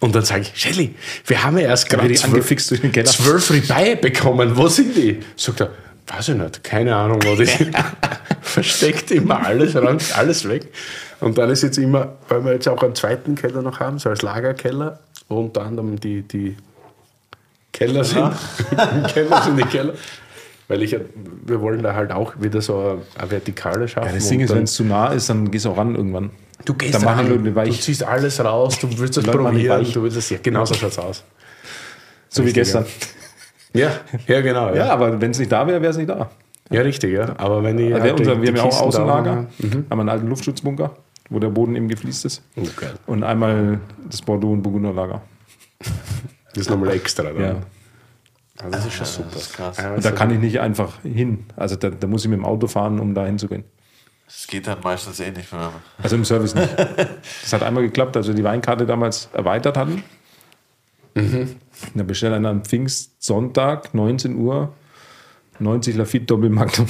Und 0.01 0.15
dann 0.15 0.25
sage 0.25 0.41
ich, 0.41 0.51
Shelly, 0.55 0.95
wir 1.27 1.43
haben 1.43 1.59
ja 1.59 1.65
erst 1.67 1.87
gerade 1.87 2.13
angefixt 2.23 2.71
durch 2.71 2.81
den 2.81 2.91
Keller. 2.91 3.05
zwölf 3.05 3.51
Ribeye 3.51 3.95
bekommen. 3.95 4.57
Wo 4.57 4.67
sind 4.67 4.97
die? 4.97 5.19
Sagt 5.35 5.61
er, 5.61 5.69
weiß 6.07 6.29
ich 6.29 6.35
nicht, 6.35 6.63
keine 6.63 6.95
Ahnung, 6.95 7.21
wo 7.23 7.35
die 7.35 7.45
sind. 7.45 7.75
Versteckt 8.41 9.11
immer 9.11 9.45
alles, 9.45 9.75
räumt 9.75 10.17
alles 10.17 10.49
weg. 10.49 10.73
Und 11.19 11.37
dann 11.37 11.51
ist 11.51 11.61
jetzt 11.61 11.77
immer, 11.77 12.13
weil 12.27 12.43
wir 12.43 12.53
jetzt 12.53 12.67
auch 12.67 12.81
einen 12.81 12.95
zweiten 12.95 13.35
Keller 13.35 13.61
noch 13.61 13.79
haben, 13.79 13.99
so 13.99 14.09
als 14.09 14.23
Lagerkeller, 14.23 14.99
wo 15.29 15.39
unter 15.39 15.61
anderem 15.61 15.99
die, 15.99 16.23
die 16.23 16.57
Keller 17.71 18.03
sind. 18.03 18.33
Keller 19.13 19.43
sind 19.43 19.57
die 19.57 19.65
Keller. 19.65 19.93
Weil 20.67 20.81
ich, 20.81 20.97
wir 21.45 21.61
wollen 21.61 21.83
da 21.83 21.93
halt 21.93 22.11
auch 22.11 22.33
wieder 22.39 22.61
so 22.61 22.99
eine, 23.15 23.29
Vertikale 23.29 23.87
schaffen. 23.87 24.07
Ja, 24.07 24.15
das 24.15 24.29
Ding 24.29 24.39
ist, 24.39 24.55
wenn 24.55 24.63
es 24.63 24.73
zu 24.73 24.83
nah 24.83 25.09
ist, 25.09 25.29
dann 25.29 25.51
gehst 25.51 25.65
du 25.65 25.69
auch 25.69 25.77
ran 25.77 25.95
irgendwann. 25.95 26.31
Du 26.65 26.73
gehst 26.73 26.93
dann 26.95 27.03
ran, 27.03 27.27
Leute 27.29 27.43
du 27.43 27.55
weich. 27.55 27.81
ziehst 27.81 28.03
alles 28.03 28.43
raus, 28.43 28.79
du 28.79 28.87
willst 28.97 29.17
das 29.17 29.23
die 29.23 29.29
probieren, 29.31 29.85
du 29.91 30.03
willst 30.03 30.17
das, 30.17 30.29
ja, 30.29 30.37
genau 30.41 30.65
so 30.65 30.73
schaut's 30.73 30.97
aus. 30.99 31.23
So 32.29 32.41
wie 32.43 32.47
Richtig, 32.47 32.63
gestern. 32.63 32.85
Ja, 33.73 33.91
ja 34.27 34.41
genau. 34.41 34.67
Ja, 34.69 34.75
Ja, 34.75 34.85
ja. 34.87 34.93
aber 34.93 35.19
wenn 35.21 35.31
es 35.31 35.39
nicht 35.39 35.51
da 35.51 35.65
wäre, 35.67 35.81
wäre 35.81 35.91
es 35.91 35.97
nicht 35.97 36.09
da. 36.09 36.29
richtig, 36.71 37.13
ja. 37.13 37.33
Aber 37.37 37.63
wenn 37.63 37.77
ich 37.79 37.89
Wir, 37.89 38.01
halt 38.01 38.19
unser, 38.19 38.35
die- 38.35 38.41
wir 38.41 38.47
haben 38.49 38.55
die 38.55 38.59
ja 38.61 38.63
auch 38.65 38.81
Außenlager, 38.81 39.35
mache- 39.59 39.83
haben 39.89 39.99
einen 39.99 40.09
alten 40.09 40.27
Luftschutzbunker, 40.27 40.95
wo 41.29 41.39
der 41.39 41.49
Boden 41.49 41.75
eben 41.75 41.87
gefliest 41.87 42.25
ist. 42.25 42.41
Geil. 42.55 42.93
Und 43.07 43.23
einmal 43.23 43.79
das 44.09 44.21
Bordeaux- 44.21 44.51
und 44.53 44.61
Burgunderlager. 44.61 45.21
Das 46.53 46.61
ist 46.63 46.69
nochmal 46.69 46.91
extra. 46.91 47.23
Dann. 47.23 47.39
Ja. 47.39 47.55
Ja, 48.61 48.69
das 48.69 48.85
ist 48.85 48.93
schon 48.93 49.05
super. 49.05 49.29
das 49.33 49.41
ist 49.43 49.53
krass. 49.53 49.77
Ja, 49.77 49.93
Und 49.95 50.03
da 50.03 50.09
also- 50.09 50.17
kann 50.19 50.31
ich 50.31 50.39
nicht 50.39 50.59
einfach 50.59 51.01
hin. 51.01 51.45
Also 51.55 51.75
da, 51.75 51.89
da 51.89 52.07
muss 52.07 52.23
ich 52.23 52.29
mit 52.29 52.37
dem 52.39 52.45
Auto 52.45 52.67
fahren, 52.67 52.99
um 52.99 53.13
da 53.15 53.25
hinzugehen. 53.25 53.63
Das 54.33 54.47
geht 54.47 54.65
dann 54.67 54.77
meistens 54.83 55.19
eh 55.19 55.31
nicht 55.31 55.51
mehr. 55.51 55.71
Also 56.01 56.15
im 56.15 56.25
Service 56.25 56.55
nicht. 56.55 56.69
Das 57.41 57.53
hat 57.53 57.63
einmal 57.63 57.83
geklappt, 57.83 58.15
als 58.17 58.27
wir 58.27 58.33
die 58.33 58.43
Weinkarte 58.43 58.85
damals 58.85 59.29
erweitert 59.33 59.77
hatten. 59.77 60.03
Da 61.13 62.03
bestellt 62.03 62.33
einer 62.33 62.49
am 62.49 62.63
Pfingstsonntag, 62.63 63.93
19 63.93 64.35
Uhr, 64.37 64.73
90 65.59 65.95
Lafitte 65.97 66.25
Doppelmagnum. 66.27 66.87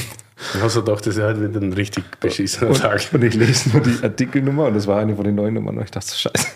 Ich 0.56 0.62
habe 0.62 0.72
gedacht, 0.74 1.06
das 1.06 1.16
ist 1.18 1.22
halt 1.22 1.40
wieder 1.42 1.60
ein 1.62 1.74
richtig 1.74 2.04
beschissener 2.20 2.74
Tag. 2.74 3.02
Und 3.14 3.24
ich 3.24 3.36
lese 3.36 3.70
nur 3.70 3.82
die 3.82 3.98
Artikelnummer 4.04 4.66
und 4.66 4.74
das 4.76 4.88
war 4.88 5.00
eine 5.00 5.16
von 5.16 5.24
den 5.26 5.36
neuen 5.36 5.54
Nummern. 5.56 5.78
Und 5.78 5.84
ich 5.84 5.92
dachte, 5.92 6.08
so, 6.08 6.16
scheiße. 6.16 6.48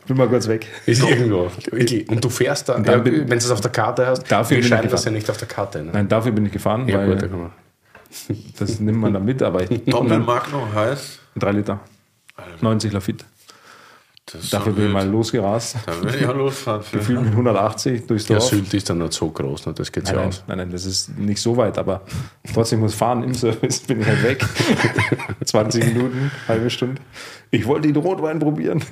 Ich 0.00 0.04
bin 0.06 0.16
mal 0.16 0.28
kurz 0.28 0.46
weg. 0.48 0.66
Ist 0.86 1.02
irgendwo. 1.02 1.50
Und 2.12 2.24
du 2.24 2.28
fährst 2.28 2.68
da, 2.68 2.74
dann 2.74 2.84
ja, 2.84 2.98
bin- 2.98 3.14
wenn 3.28 3.28
du 3.28 3.36
es 3.44 3.50
auf 3.50 3.60
der 3.60 3.70
Karte 3.70 4.06
hast, 4.06 4.24
Dafür 4.30 4.50
wir 4.50 4.56
bin 4.58 4.64
ich 4.64 4.68
schreiben 4.68 4.88
das 4.88 5.04
ja 5.04 5.10
nicht 5.12 5.30
auf 5.30 5.36
der 5.36 5.46
Karte. 5.48 5.82
Ne? 5.84 5.90
Nein, 5.92 6.08
dafür 6.08 6.32
bin 6.32 6.46
ich 6.46 6.52
gefahren, 6.52 6.88
Ja, 6.88 6.98
weil 6.98 7.16
gut. 7.16 7.50
Das 8.58 8.80
nimmt 8.80 8.98
man 8.98 9.12
dann 9.14 9.24
mit, 9.24 9.42
aber 9.42 9.70
ich, 9.70 9.84
Doppelmagnum 9.84 10.72
heißt? 10.74 11.20
drei 11.36 11.52
Liter. 11.52 11.80
90 12.60 12.92
Lafitte. 12.92 13.24
Dafür 14.52 14.72
bin 14.72 14.86
ich 14.86 14.92
mal 14.92 15.08
losgerast. 15.08 15.76
Da 15.86 16.02
will 16.02 16.14
ich 16.14 16.24
auch 16.26 16.36
losfahren. 16.36 16.84
Gefühlt 16.92 17.20
mit 17.20 17.32
180 17.32 18.06
durchs 18.06 18.28
Ja, 18.28 18.36
Dorf. 18.36 18.48
Sylt 18.48 18.72
ist 18.74 18.88
dann 18.88 18.98
nicht 18.98 19.12
so 19.12 19.28
groß, 19.28 19.66
ne? 19.66 19.72
das 19.74 19.90
geht 19.90 20.04
Nein, 20.04 20.14
ja 20.14 20.20
nein, 20.20 20.28
aus. 20.28 20.44
nein, 20.46 20.58
nein, 20.58 20.70
das 20.70 20.84
ist 20.84 21.18
nicht 21.18 21.40
so 21.42 21.56
weit, 21.56 21.76
aber 21.78 22.02
trotzdem 22.54 22.78
muss 22.80 22.94
fahren 22.94 23.24
im 23.24 23.34
Service, 23.34 23.80
bin 23.88 24.00
ich 24.00 24.06
halt 24.06 24.22
weg. 24.22 24.44
20 25.44 25.84
Minuten, 25.84 26.30
halbe 26.46 26.70
Stunde. 26.70 27.02
Ich 27.50 27.66
wollte 27.66 27.88
den 27.92 27.96
Rotwein 28.00 28.38
probieren. 28.38 28.84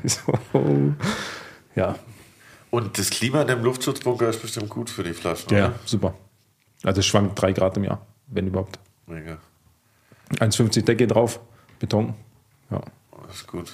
Ja, 1.76 1.94
Und 2.70 2.98
das 2.98 3.10
Klima 3.10 3.42
in 3.42 3.46
dem 3.48 3.62
Luftschutzbunker 3.62 4.28
ist 4.28 4.42
bestimmt 4.42 4.68
gut 4.68 4.90
für 4.90 5.04
die 5.04 5.12
Flaschen. 5.14 5.56
ja, 5.56 5.66
oder? 5.66 5.74
super. 5.84 6.14
Also 6.82 6.98
es 7.00 7.06
schwankt 7.06 7.40
3 7.40 7.52
Grad 7.52 7.76
im 7.76 7.84
Jahr, 7.84 8.04
wenn 8.26 8.48
überhaupt. 8.48 8.80
Mega. 9.08 9.38
1,50 10.38 10.84
Decke 10.84 11.06
drauf, 11.06 11.40
Beton. 11.78 12.14
Ja. 12.70 12.80
Das 13.26 13.36
ist 13.36 13.46
gut. 13.46 13.72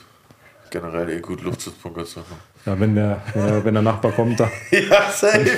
Generell 0.70 1.08
eh 1.10 1.20
gut, 1.20 1.42
Luftschutzbunker 1.42 2.04
zu 2.04 2.20
haben. 2.20 2.26
Ja, 2.66 2.80
wenn 2.80 2.94
der, 2.96 3.20
wenn 3.62 3.74
der, 3.74 3.82
Nachbar 3.82 4.10
kommt, 4.12 4.40
da, 4.40 4.50
Ja, 4.70 5.10
safe. 5.10 5.48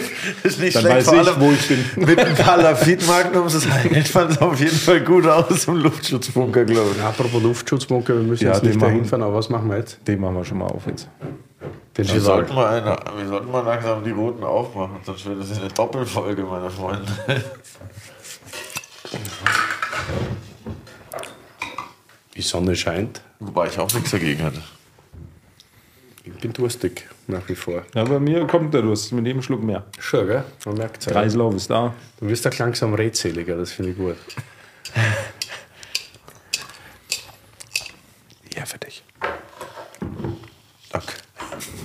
Ist 0.43 0.61
nicht 0.61 0.75
dann 0.77 0.83
schlecht. 0.83 0.97
weiß 0.97 1.05
Vor 1.07 1.15
ich, 1.15 1.29
allem 1.29 1.41
wo 1.41 1.53
ich 1.53 1.69
bin. 1.69 1.85
mit 1.97 2.19
ein 2.19 2.35
paar 2.35 2.59
Lafitte-Magnums, 2.59 3.53
das 3.55 3.67
hält 3.69 4.15
man 4.15 4.29
es 4.29 4.39
auf 4.39 4.59
jeden 4.61 4.77
Fall 4.77 5.01
gut 5.03 5.27
aus 5.27 5.67
im 5.69 5.77
Luftschutzbunker, 5.77 6.65
glaube 6.65 6.91
ich. 6.97 7.03
Apropos 7.03 7.43
Luftschutzbunker, 7.43 8.15
wir 8.17 8.23
müssen 8.25 8.45
Ja, 8.45 8.53
jetzt 8.55 8.65
nicht 8.65 8.83
dahin 8.83 9.05
fahren, 9.07 9.23
aber 9.23 9.35
was 9.37 9.49
machen 9.49 9.71
wir 9.71 9.79
jetzt? 9.79 9.99
Den 10.07 10.21
machen 10.21 10.35
wir 10.37 10.45
schon 10.45 10.59
mal 10.59 10.67
auf 10.67 10.87
jetzt. 10.87 11.09
Den 11.97 12.07
Wir 12.09 12.21
sollten, 12.21 12.55
mal 12.55 12.67
eine, 12.67 12.97
wir 13.17 13.27
sollten 13.29 13.51
mal 13.51 13.61
langsam 13.65 14.05
die 14.05 14.11
Roten 14.11 14.45
aufmachen, 14.45 14.97
sonst 15.05 15.25
wird 15.25 15.41
das 15.41 15.59
eine 15.59 15.69
Doppelfolge, 15.69 16.43
meine 16.43 16.69
Freunde. 16.71 17.07
Die 22.35 22.43
Sonne 22.43 22.77
scheint. 22.77 23.23
Wobei 23.39 23.69
ich 23.69 23.79
auch 23.79 23.93
nichts 23.93 24.11
dagegen 24.11 24.43
hatte. 24.43 24.63
Ich 26.25 26.35
bin 26.35 26.53
durstig, 26.53 27.09
nach 27.29 27.49
wie 27.49 27.55
vor. 27.55 27.85
Ja, 27.95 28.05
bei 28.05 28.19
mir 28.19 28.47
kommt 28.47 28.75
der 28.75 28.83
Durst 28.83 29.13
mit 29.13 29.27
jedem 29.27 29.43
Schluck 29.43 29.63
mehr. 29.63 29.85
Schon, 29.99 30.27
gell? 30.27 30.45
Man 30.65 30.77
merkt 30.77 31.07
es. 31.07 31.13
Kreislauf 31.13 31.55
ist 31.55 31.71
da. 31.71 31.95
Du 32.19 32.29
wirst 32.29 32.47
auch 32.47 32.59
langsam 32.59 32.95
redseliger, 32.95 33.57
das 33.57 33.73
finde 33.73 33.93
ich 33.93 33.97
gut. 33.97 34.17
Ja, 38.57 38.65
für 38.65 38.79
dich. 38.79 39.05
Danke. 40.91 41.13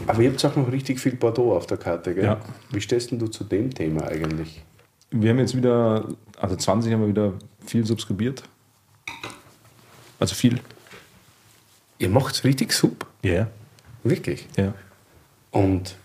Aber 0.08 0.22
ihr 0.22 0.32
habt 0.32 0.46
auch 0.46 0.56
noch 0.56 0.72
richtig 0.72 1.02
viel 1.02 1.16
Bordeaux 1.16 1.54
auf 1.54 1.68
der 1.68 1.78
Karte, 1.78 2.16
gell? 2.16 2.24
Ja. 2.24 2.42
Wie 2.70 2.80
stehst 2.80 3.12
denn 3.12 3.20
du 3.20 3.28
zu 3.28 3.44
dem 3.44 3.74
Thema 3.74 4.08
eigentlich? 4.08 4.64
Wir 5.12 5.32
haben 5.32 5.40
jetzt 5.40 5.56
wieder, 5.56 6.08
also 6.38 6.56
20 6.56 6.94
haben 6.94 7.02
wir 7.02 7.10
wieder 7.10 7.34
viel 7.66 7.86
subskribiert. 7.86 8.44
Also 10.20 10.36
viel. 10.36 10.60
Ihr 12.00 12.10
macht 12.10 12.36
es 12.36 12.44
richtig 12.44 12.74
super. 12.74 13.08
Ja. 13.24 13.48
Wirklich. 14.04 14.48
Ja. 14.58 14.74
Und 15.52 15.96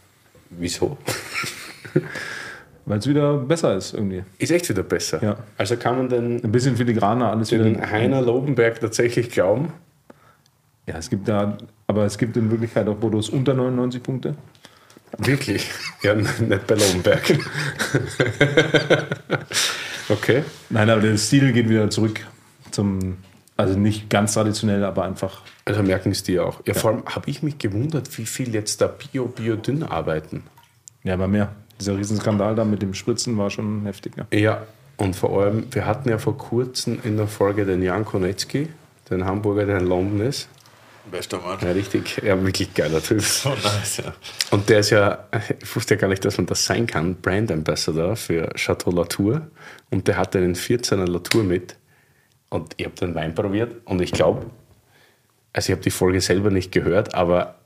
wieso? 0.50 0.98
Weil 2.84 2.98
es 2.98 3.06
wieder 3.06 3.36
besser 3.38 3.76
ist 3.76 3.94
irgendwie. 3.94 4.22
Ist 4.38 4.50
echt 4.52 4.68
wieder 4.68 4.82
besser. 4.82 5.22
Ja. 5.22 5.36
Also 5.56 5.76
kann 5.76 5.96
man 5.96 6.08
den, 6.08 6.44
Ein 6.44 6.52
bisschen 6.52 6.76
filigraner, 6.76 7.30
alles 7.30 7.50
wieder. 7.50 7.64
den 7.64 7.90
Heiner 7.90 8.22
Lobenberg 8.22 8.80
tatsächlich 8.80 9.30
glauben? 9.30 9.72
Ja, 10.86 10.96
es 10.96 11.10
gibt 11.10 11.26
da, 11.28 11.58
aber 11.88 12.04
es 12.04 12.16
gibt 12.16 12.36
in 12.36 12.50
Wirklichkeit 12.50 12.86
auch 12.86 12.96
Bordeaux 12.96 13.28
unter 13.30 13.54
99 13.54 14.02
Punkte. 14.02 14.36
Wirklich? 15.18 15.70
Ja, 16.02 16.14
nicht 16.14 16.66
bei 16.66 16.74
Lobenberg. 16.74 17.38
okay. 20.08 20.44
Nein, 20.70 20.90
aber 20.90 21.00
der 21.00 21.16
Stil 21.16 21.52
geht 21.52 21.68
wieder 21.68 21.90
zurück 21.90 22.26
zum, 22.70 23.18
also 23.56 23.78
nicht 23.78 24.10
ganz 24.10 24.34
traditionell, 24.34 24.84
aber 24.84 25.04
einfach. 25.04 25.42
Also 25.64 25.82
merken 25.82 26.12
es 26.12 26.22
die 26.22 26.38
auch. 26.38 26.60
Ja, 26.66 26.74
vor 26.74 26.90
allem 26.90 27.04
habe 27.06 27.28
ich 27.28 27.42
mich 27.42 27.58
gewundert, 27.58 28.16
wie 28.18 28.26
viel 28.26 28.54
jetzt 28.54 28.80
da 28.80 28.86
Bio-Biodünn 28.86 29.82
arbeiten. 29.82 30.44
Ja, 31.02 31.14
aber 31.14 31.28
mehr. 31.28 31.50
Dieser 31.80 31.96
Riesenskandal 31.96 32.54
da 32.54 32.64
mit 32.64 32.82
dem 32.82 32.94
Spritzen 32.94 33.36
war 33.36 33.50
schon 33.50 33.84
heftig. 33.84 34.14
Ja. 34.16 34.26
Ja, 34.38 34.66
und 34.96 35.14
vor 35.14 35.42
allem, 35.42 35.66
wir 35.70 35.86
hatten 35.86 36.08
ja 36.08 36.18
vor 36.18 36.38
kurzem 36.38 36.98
in 37.04 37.16
der 37.16 37.26
Folge 37.26 37.66
den 37.66 37.82
Jan 37.82 38.04
Konetzki, 38.04 38.68
den 39.10 39.24
Hamburger, 39.24 39.66
der 39.66 39.78
in 39.78 39.86
London 39.86 40.20
ist. 40.20 40.48
Bester 41.10 41.38
Mann. 41.38 41.58
Ja, 41.60 41.72
richtig, 41.72 42.20
ja, 42.22 42.42
wirklich 42.42 42.74
geiler 42.74 43.02
Typ. 43.02 43.20
So 43.20 43.50
nice, 43.50 43.98
ja. 43.98 44.14
Und 44.50 44.68
der 44.68 44.80
ist 44.80 44.90
ja, 44.90 45.28
ich 45.60 45.74
wusste 45.76 45.94
ja 45.94 46.00
gar 46.00 46.08
nicht, 46.08 46.24
dass 46.24 46.36
man 46.36 46.46
das 46.46 46.64
sein 46.64 46.86
kann, 46.86 47.16
Brand 47.16 47.50
Ambassador 47.50 48.16
für 48.16 48.48
Chateau 48.54 48.90
Latour. 48.90 49.46
Und 49.90 50.08
der 50.08 50.16
hatte 50.16 50.38
einen 50.38 50.54
14er 50.54 51.06
Latour 51.06 51.44
mit. 51.44 51.76
Und 52.48 52.74
ich 52.76 52.84
habe 52.86 52.94
den 52.96 53.14
Wein 53.14 53.34
probiert 53.34 53.72
und 53.86 54.00
ich 54.00 54.12
glaube, 54.12 54.46
also 55.52 55.66
ich 55.68 55.72
habe 55.72 55.82
die 55.82 55.90
Folge 55.90 56.20
selber 56.20 56.50
nicht 56.50 56.70
gehört, 56.70 57.14
aber 57.14 57.56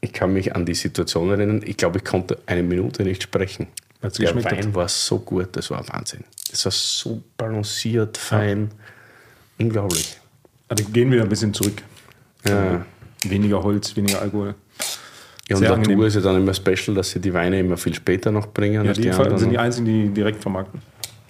ich 0.00 0.12
kann 0.12 0.32
mich 0.32 0.54
an 0.54 0.66
die 0.66 0.74
Situation 0.74 1.30
erinnern. 1.30 1.62
Ich 1.64 1.76
glaube, 1.76 1.98
ich 1.98 2.04
konnte 2.04 2.38
eine 2.46 2.62
Minute 2.62 3.02
nicht 3.02 3.22
sprechen. 3.22 3.66
Weil's 4.00 4.14
Der 4.14 4.26
geschmeckt 4.26 4.52
hat. 4.52 4.64
Wein 4.64 4.74
war 4.74 4.88
so 4.88 5.18
gut, 5.18 5.56
das 5.56 5.70
war 5.70 5.86
Wahnsinn. 5.88 6.24
Das 6.50 6.64
war 6.64 6.72
so 6.72 7.22
balanciert, 7.36 8.16
fein, 8.16 8.70
unglaublich. 9.58 10.18
Also 10.68 10.84
die 10.84 10.92
gehen 10.92 11.10
wieder 11.10 11.22
ein 11.22 11.28
bisschen 11.28 11.52
zurück. 11.52 11.82
Ja. 12.46 12.84
Weniger 13.24 13.62
Holz, 13.62 13.96
weniger 13.96 14.20
Alkohol. 14.20 14.54
Ja, 15.48 15.56
und 15.56 15.62
Sehr 15.62 15.72
angenehm. 15.72 16.02
ist 16.02 16.14
ja 16.14 16.20
dann 16.20 16.36
immer 16.36 16.54
special, 16.54 16.94
dass 16.94 17.10
sie 17.10 17.20
die 17.20 17.32
Weine 17.34 17.60
immer 17.60 17.76
viel 17.76 17.94
später 17.94 18.30
noch 18.32 18.46
bringen. 18.48 18.82
Ja, 18.84 18.90
als 18.90 18.98
die 18.98 19.10
anderen. 19.10 19.38
sind 19.38 19.50
die 19.50 19.58
einzigen, 19.58 19.86
die 19.86 20.08
direkt 20.08 20.40
vermarkten. 20.42 20.80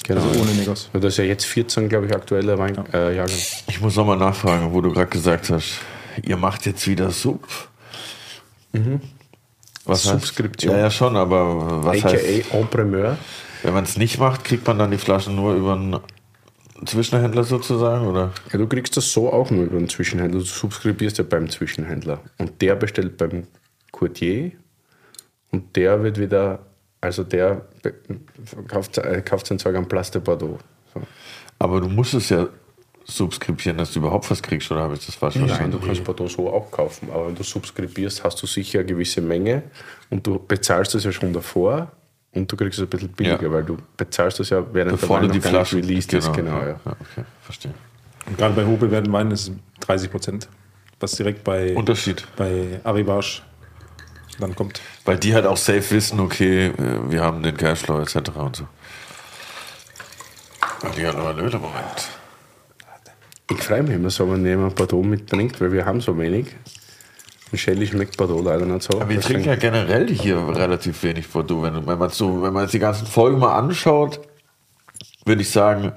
Genau. 0.06 0.20
Also 0.22 0.40
ohne 0.40 0.50
Negos. 0.52 0.90
Ja, 0.92 1.00
Das 1.00 1.14
ist 1.14 1.16
ja 1.18 1.24
jetzt 1.24 1.44
14, 1.46 1.88
glaube 1.88 2.06
ich, 2.06 2.14
aktueller 2.14 2.58
Wein, 2.58 2.76
äh, 2.92 3.16
Jahrgang. 3.16 3.36
Ich 3.68 3.80
muss 3.80 3.96
nochmal 3.96 4.18
nachfragen, 4.18 4.72
wo 4.72 4.80
du 4.80 4.92
gerade 4.92 5.08
gesagt 5.10 5.50
hast, 5.50 5.78
ihr 6.22 6.36
macht 6.36 6.66
jetzt 6.66 6.86
wieder 6.86 7.10
Sub. 7.10 7.44
Was 9.84 10.04
heißt- 10.06 10.10
Subskription. 10.12 10.72
Ja, 10.74 10.80
ja, 10.80 10.90
schon, 10.90 11.16
aber 11.16 11.84
was 11.84 12.04
AKA 12.04 12.10
heißt, 12.16 12.70
Primeur. 12.70 13.18
wenn 13.62 13.74
man 13.74 13.84
es 13.84 13.96
nicht 13.96 14.18
macht, 14.18 14.44
kriegt 14.44 14.66
man 14.66 14.78
dann 14.78 14.90
die 14.90 14.98
Flaschen 14.98 15.36
nur 15.36 15.54
über 15.54 15.74
einen 15.74 15.96
Zwischenhändler 16.86 17.44
sozusagen, 17.44 18.06
oder? 18.06 18.32
Ja, 18.52 18.58
du 18.58 18.66
kriegst 18.66 18.96
das 18.96 19.12
so 19.12 19.32
auch 19.32 19.50
nur 19.50 19.64
über 19.64 19.78
den 19.78 19.88
Zwischenhändler. 19.88 20.40
Du 20.40 20.44
subskribierst 20.44 21.18
ja 21.18 21.24
beim 21.24 21.48
Zwischenhändler. 21.48 22.20
Und 22.38 22.60
der 22.62 22.76
bestellt 22.76 23.16
beim 23.16 23.46
Courtier 23.92 24.52
und 25.50 25.76
der 25.76 26.02
wird 26.02 26.18
wieder, 26.18 26.66
also 27.00 27.22
der 27.22 27.62
kauft, 28.68 28.98
äh, 28.98 29.22
kauft 29.24 29.46
sein 29.46 29.58
Zeug 29.58 29.76
am 29.76 29.86
Place 29.86 30.10
de 30.10 30.20
Bordeaux. 30.20 30.58
So. 30.92 31.02
Aber 31.58 31.80
du 31.80 31.88
musst 31.88 32.14
es 32.14 32.28
ja 32.28 32.48
subskribieren, 33.04 33.76
dass 33.76 33.92
du 33.92 34.00
überhaupt 34.00 34.30
was 34.30 34.42
kriegst, 34.42 34.70
oder 34.70 34.82
habe 34.82 34.94
ich 34.94 35.04
das 35.04 35.14
falsch 35.14 35.36
Nein, 35.36 35.46
verstanden? 35.46 35.78
du 35.78 35.86
kannst 35.86 36.04
Bordeaux 36.04 36.28
so 36.28 36.50
auch 36.50 36.70
kaufen, 36.70 37.08
aber 37.12 37.28
wenn 37.28 37.34
du 37.34 37.42
subskribierst, 37.42 38.24
hast 38.24 38.42
du 38.42 38.46
sicher 38.46 38.80
eine 38.80 38.88
gewisse 38.88 39.20
Menge 39.20 39.62
und 40.10 40.26
du 40.26 40.38
bezahlst 40.38 40.94
das 40.94 41.04
ja 41.04 41.12
schon 41.12 41.32
davor 41.32 41.92
und 42.34 42.50
du 42.50 42.56
kriegst 42.56 42.78
es 42.78 42.84
ein 42.84 42.88
bisschen 42.88 43.08
billiger, 43.10 43.42
Ja. 43.42 43.52
weil 43.52 43.64
du 43.64 43.76
bezahlst 43.96 44.40
das 44.40 44.50
ja 44.50 44.62
während 44.72 44.92
Bevor 45.00 45.20
der 45.20 45.28
du 45.28 45.34
Wein 45.34 45.40
die 45.40 45.48
Flaschen 45.48 45.80
released 45.80 46.12
ist. 46.12 46.32
Genau, 46.32 46.60
ja. 46.60 46.80
okay, 46.84 47.24
verstehe. 47.42 47.74
Und 48.26 48.38
gerade 48.38 48.54
bei 48.54 48.64
hochbewerteten 48.64 49.12
Weinen 49.12 49.30
ist 49.32 49.48
es 49.48 49.52
30 49.80 50.10
Prozent, 50.10 50.48
was 51.00 51.12
direkt 51.12 51.44
bei, 51.44 51.74
Unterschied. 51.74 52.26
bei 52.36 52.80
Arrivage 52.84 53.42
dann 54.40 54.54
kommt. 54.54 54.80
Weil 55.04 55.18
die 55.18 55.34
halt 55.34 55.46
auch 55.46 55.56
safe 55.56 55.90
wissen, 55.90 56.18
okay, 56.20 56.66
äh, 56.68 56.72
wir 57.10 57.22
haben 57.22 57.42
den 57.42 57.56
Cashflow 57.56 58.00
etc. 58.00 58.16
und 58.36 58.56
so. 58.56 58.66
Ja, 60.82 60.88
Die 60.90 61.06
hat 61.06 61.14
aber 61.16 61.30
einen 61.30 61.52
Moment. 61.52 62.08
Ich 63.50 63.58
freue 63.62 63.82
mich 63.82 63.94
immer 63.94 64.10
so, 64.10 64.30
wenn 64.32 64.44
jemand 64.44 64.74
Bordeaux 64.74 65.02
mitbringt, 65.02 65.60
weil 65.60 65.70
wir 65.70 65.84
haben 65.84 66.00
so 66.00 66.18
wenig. 66.18 66.46
Shelly 67.56 67.86
schmeckt 67.86 68.16
Bordeaux 68.16 68.42
leider 68.42 68.66
nicht 68.66 68.82
so. 68.82 69.00
Aber 69.00 69.08
wir 69.08 69.20
trinken 69.20 69.48
ja 69.48 69.56
generell 69.56 70.08
hier 70.08 70.36
relativ 70.48 71.02
wenig 71.02 71.28
Bordeaux. 71.28 71.62
Wenn, 71.62 71.86
wenn 71.86 71.98
man 71.98 72.10
so, 72.10 72.42
wenn 72.42 72.52
man 72.52 72.62
jetzt 72.64 72.74
die 72.74 72.78
ganzen 72.78 73.06
Folgen 73.06 73.38
mal 73.38 73.56
anschaut, 73.56 74.20
würde 75.24 75.42
ich 75.42 75.50
sagen, 75.50 75.92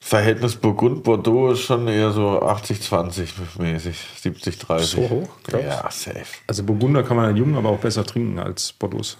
Verhältnis 0.00 0.56
Burgund-Bordeaux 0.56 1.52
ist 1.52 1.60
schon 1.60 1.88
eher 1.88 2.10
so 2.10 2.42
80-20 2.42 3.26
mäßig, 3.58 3.96
70-30. 4.22 4.78
So 4.80 5.08
hoch, 5.08 5.28
glaubst? 5.44 5.66
Ja, 5.66 5.90
safe. 5.90 6.26
Also 6.46 6.62
Burgunder 6.62 7.02
kann 7.02 7.16
man 7.16 7.30
ja 7.30 7.36
jung, 7.36 7.56
aber 7.56 7.70
auch 7.70 7.78
besser 7.78 8.04
trinken 8.04 8.38
als 8.38 8.72
Bordeaux. 8.74 9.16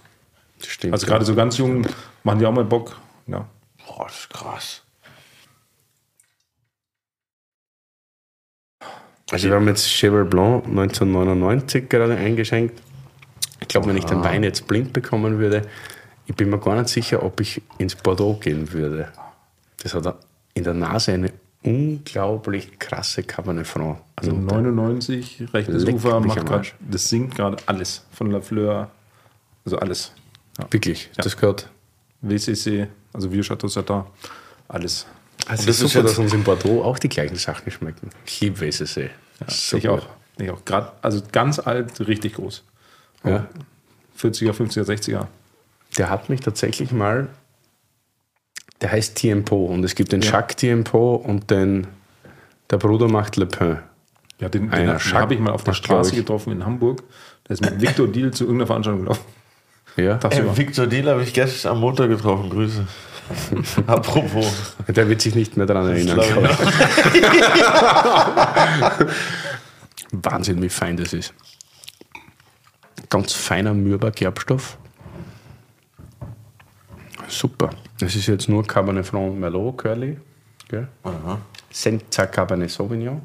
Stimmt. 0.62 0.92
Also 0.92 1.06
gerade 1.06 1.24
so 1.24 1.34
ganz 1.34 1.56
jung 1.56 1.86
machen 2.22 2.38
die 2.38 2.46
auch 2.46 2.52
mal 2.52 2.64
Bock. 2.64 2.96
Ja. 3.26 3.48
Boah, 3.86 4.04
das 4.06 4.18
ist 4.18 4.30
krass. 4.30 4.83
Also 9.30 9.48
wir 9.48 9.56
haben 9.56 9.66
jetzt 9.68 9.86
Cheval 9.86 10.24
Blanc 10.24 10.66
1999 10.66 11.88
gerade 11.88 12.14
eingeschenkt. 12.16 12.80
Ich 13.60 13.68
glaube, 13.68 13.88
wenn 13.88 13.96
ich 13.96 14.04
den 14.04 14.22
Wein 14.22 14.42
jetzt 14.42 14.66
blind 14.66 14.92
bekommen 14.92 15.38
würde, 15.38 15.62
ich 16.26 16.34
bin 16.34 16.50
mir 16.50 16.58
gar 16.58 16.76
nicht 16.76 16.88
sicher, 16.88 17.22
ob 17.22 17.40
ich 17.40 17.62
ins 17.78 17.94
Bordeaux 17.94 18.34
gehen 18.34 18.72
würde. 18.72 19.08
Das 19.82 19.94
hat 19.94 20.16
in 20.54 20.64
der 20.64 20.74
Nase 20.74 21.12
eine 21.12 21.32
unglaublich 21.62 22.78
krasse 22.78 23.22
Cabernet 23.22 23.66
Franc. 23.66 23.98
Also 24.16 24.30
Also 24.32 24.42
99, 24.42 25.48
rechtes 25.52 25.84
Leck 25.84 25.94
Ufer, 25.96 26.20
macht 26.20 26.46
grad, 26.46 26.74
das 26.80 27.08
singt 27.08 27.34
gerade 27.34 27.56
alles. 27.66 28.04
Von 28.12 28.30
La 28.30 28.40
Fleur, 28.40 28.90
also 29.64 29.78
alles. 29.78 30.12
Ja. 30.58 30.66
wirklich, 30.70 31.10
das 31.16 31.36
gehört. 31.36 31.68
WCC, 32.20 32.86
also 33.12 33.32
Wir 33.32 33.42
Chateau 33.42 33.68
Satin, 33.68 34.02
alles. 34.68 35.06
Also 35.46 35.66
das 35.66 35.66
das 35.66 35.76
ist 35.76 35.82
ist 35.82 35.92
super, 35.92 36.04
jetzt- 36.06 36.12
dass 36.12 36.18
uns 36.18 36.32
in 36.32 36.44
Bordeaux 36.44 36.82
auch 36.84 36.98
die 36.98 37.08
gleichen 37.08 37.36
Sachen 37.36 37.70
schmecken. 37.70 38.10
Ich 38.26 38.40
liebe 38.40 38.60
WCC. 38.60 39.10
Ja, 39.40 39.46
So 39.48 39.76
ich 39.76 39.88
auch. 39.88 40.06
Ich 40.38 40.50
auch. 40.50 40.64
Grad, 40.64 40.92
also 41.02 41.22
ganz 41.32 41.58
alt, 41.58 42.00
richtig 42.06 42.34
groß. 42.34 42.64
Ja. 43.24 43.46
40er, 44.18 44.52
50er, 44.52 44.84
60er. 44.84 45.26
Der 45.98 46.10
hat 46.10 46.28
mich 46.28 46.40
tatsächlich 46.40 46.90
mal, 46.92 47.28
der 48.80 48.92
heißt 48.92 49.14
Tiempo 49.16 49.64
und 49.66 49.84
es 49.84 49.94
gibt 49.94 50.12
den 50.12 50.20
Jacques 50.22 50.56
Tiempo 50.56 51.14
und 51.16 51.50
den, 51.50 51.86
der 52.70 52.78
Bruder 52.78 53.08
macht 53.08 53.36
Le 53.36 53.46
Pen. 53.46 53.78
Ja, 54.40 54.48
den, 54.48 54.70
den 54.70 54.98
Schack- 54.98 55.20
habe 55.22 55.34
ich 55.34 55.40
mal 55.40 55.52
auf 55.52 55.62
der 55.64 55.74
Straße 55.74 56.10
ich. 56.10 56.16
getroffen 56.16 56.52
in 56.52 56.66
Hamburg. 56.66 57.02
Der 57.48 57.54
ist 57.54 57.60
mit 57.60 57.80
Victor 57.80 58.08
Deal 58.08 58.32
zu 58.32 58.44
irgendeiner 58.44 58.66
Veranstaltung 58.66 59.02
gelaufen. 59.02 59.24
Ja. 59.96 60.18
Ey, 60.30 60.56
Victor 60.56 60.86
Deal 60.88 61.08
habe 61.08 61.22
ich 61.22 61.32
gestern 61.32 61.72
am 61.72 61.80
Montag 61.80 62.08
getroffen. 62.08 62.50
Grüße. 62.50 62.84
Apropos. 63.86 64.74
der 64.88 65.08
wird 65.08 65.22
sich 65.22 65.34
nicht 65.34 65.56
mehr 65.56 65.66
daran 65.66 65.88
erinnern. 65.88 66.18
Wahnsinn, 70.12 70.62
wie 70.62 70.68
fein 70.68 70.96
das 70.96 71.12
ist. 71.12 71.34
Ganz 73.08 73.32
feiner, 73.32 73.74
mürber 73.74 74.10
Gerbstoff. 74.10 74.78
Super. 77.28 77.70
Das 77.98 78.14
ist 78.14 78.26
jetzt 78.26 78.48
nur 78.48 78.66
Cabernet 78.66 79.06
Franc 79.06 79.38
Merlot, 79.38 79.78
Curly. 79.78 80.18
Gell? 80.68 80.88
Senza 81.70 82.26
Cabernet 82.26 82.70
Sauvignon. 82.70 83.22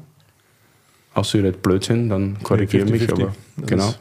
Außer 1.14 1.38
ihr 1.38 1.44
redet 1.44 1.62
Blödsinn, 1.62 2.08
dann 2.08 2.40
korrigiere 2.42 2.84
Nee, 2.86 2.92
mich. 2.92 3.02
50-50. 3.02 3.12
Aber 3.22 3.32
Das 3.56 3.66
genau. 3.68 3.88
ist- 3.88 3.98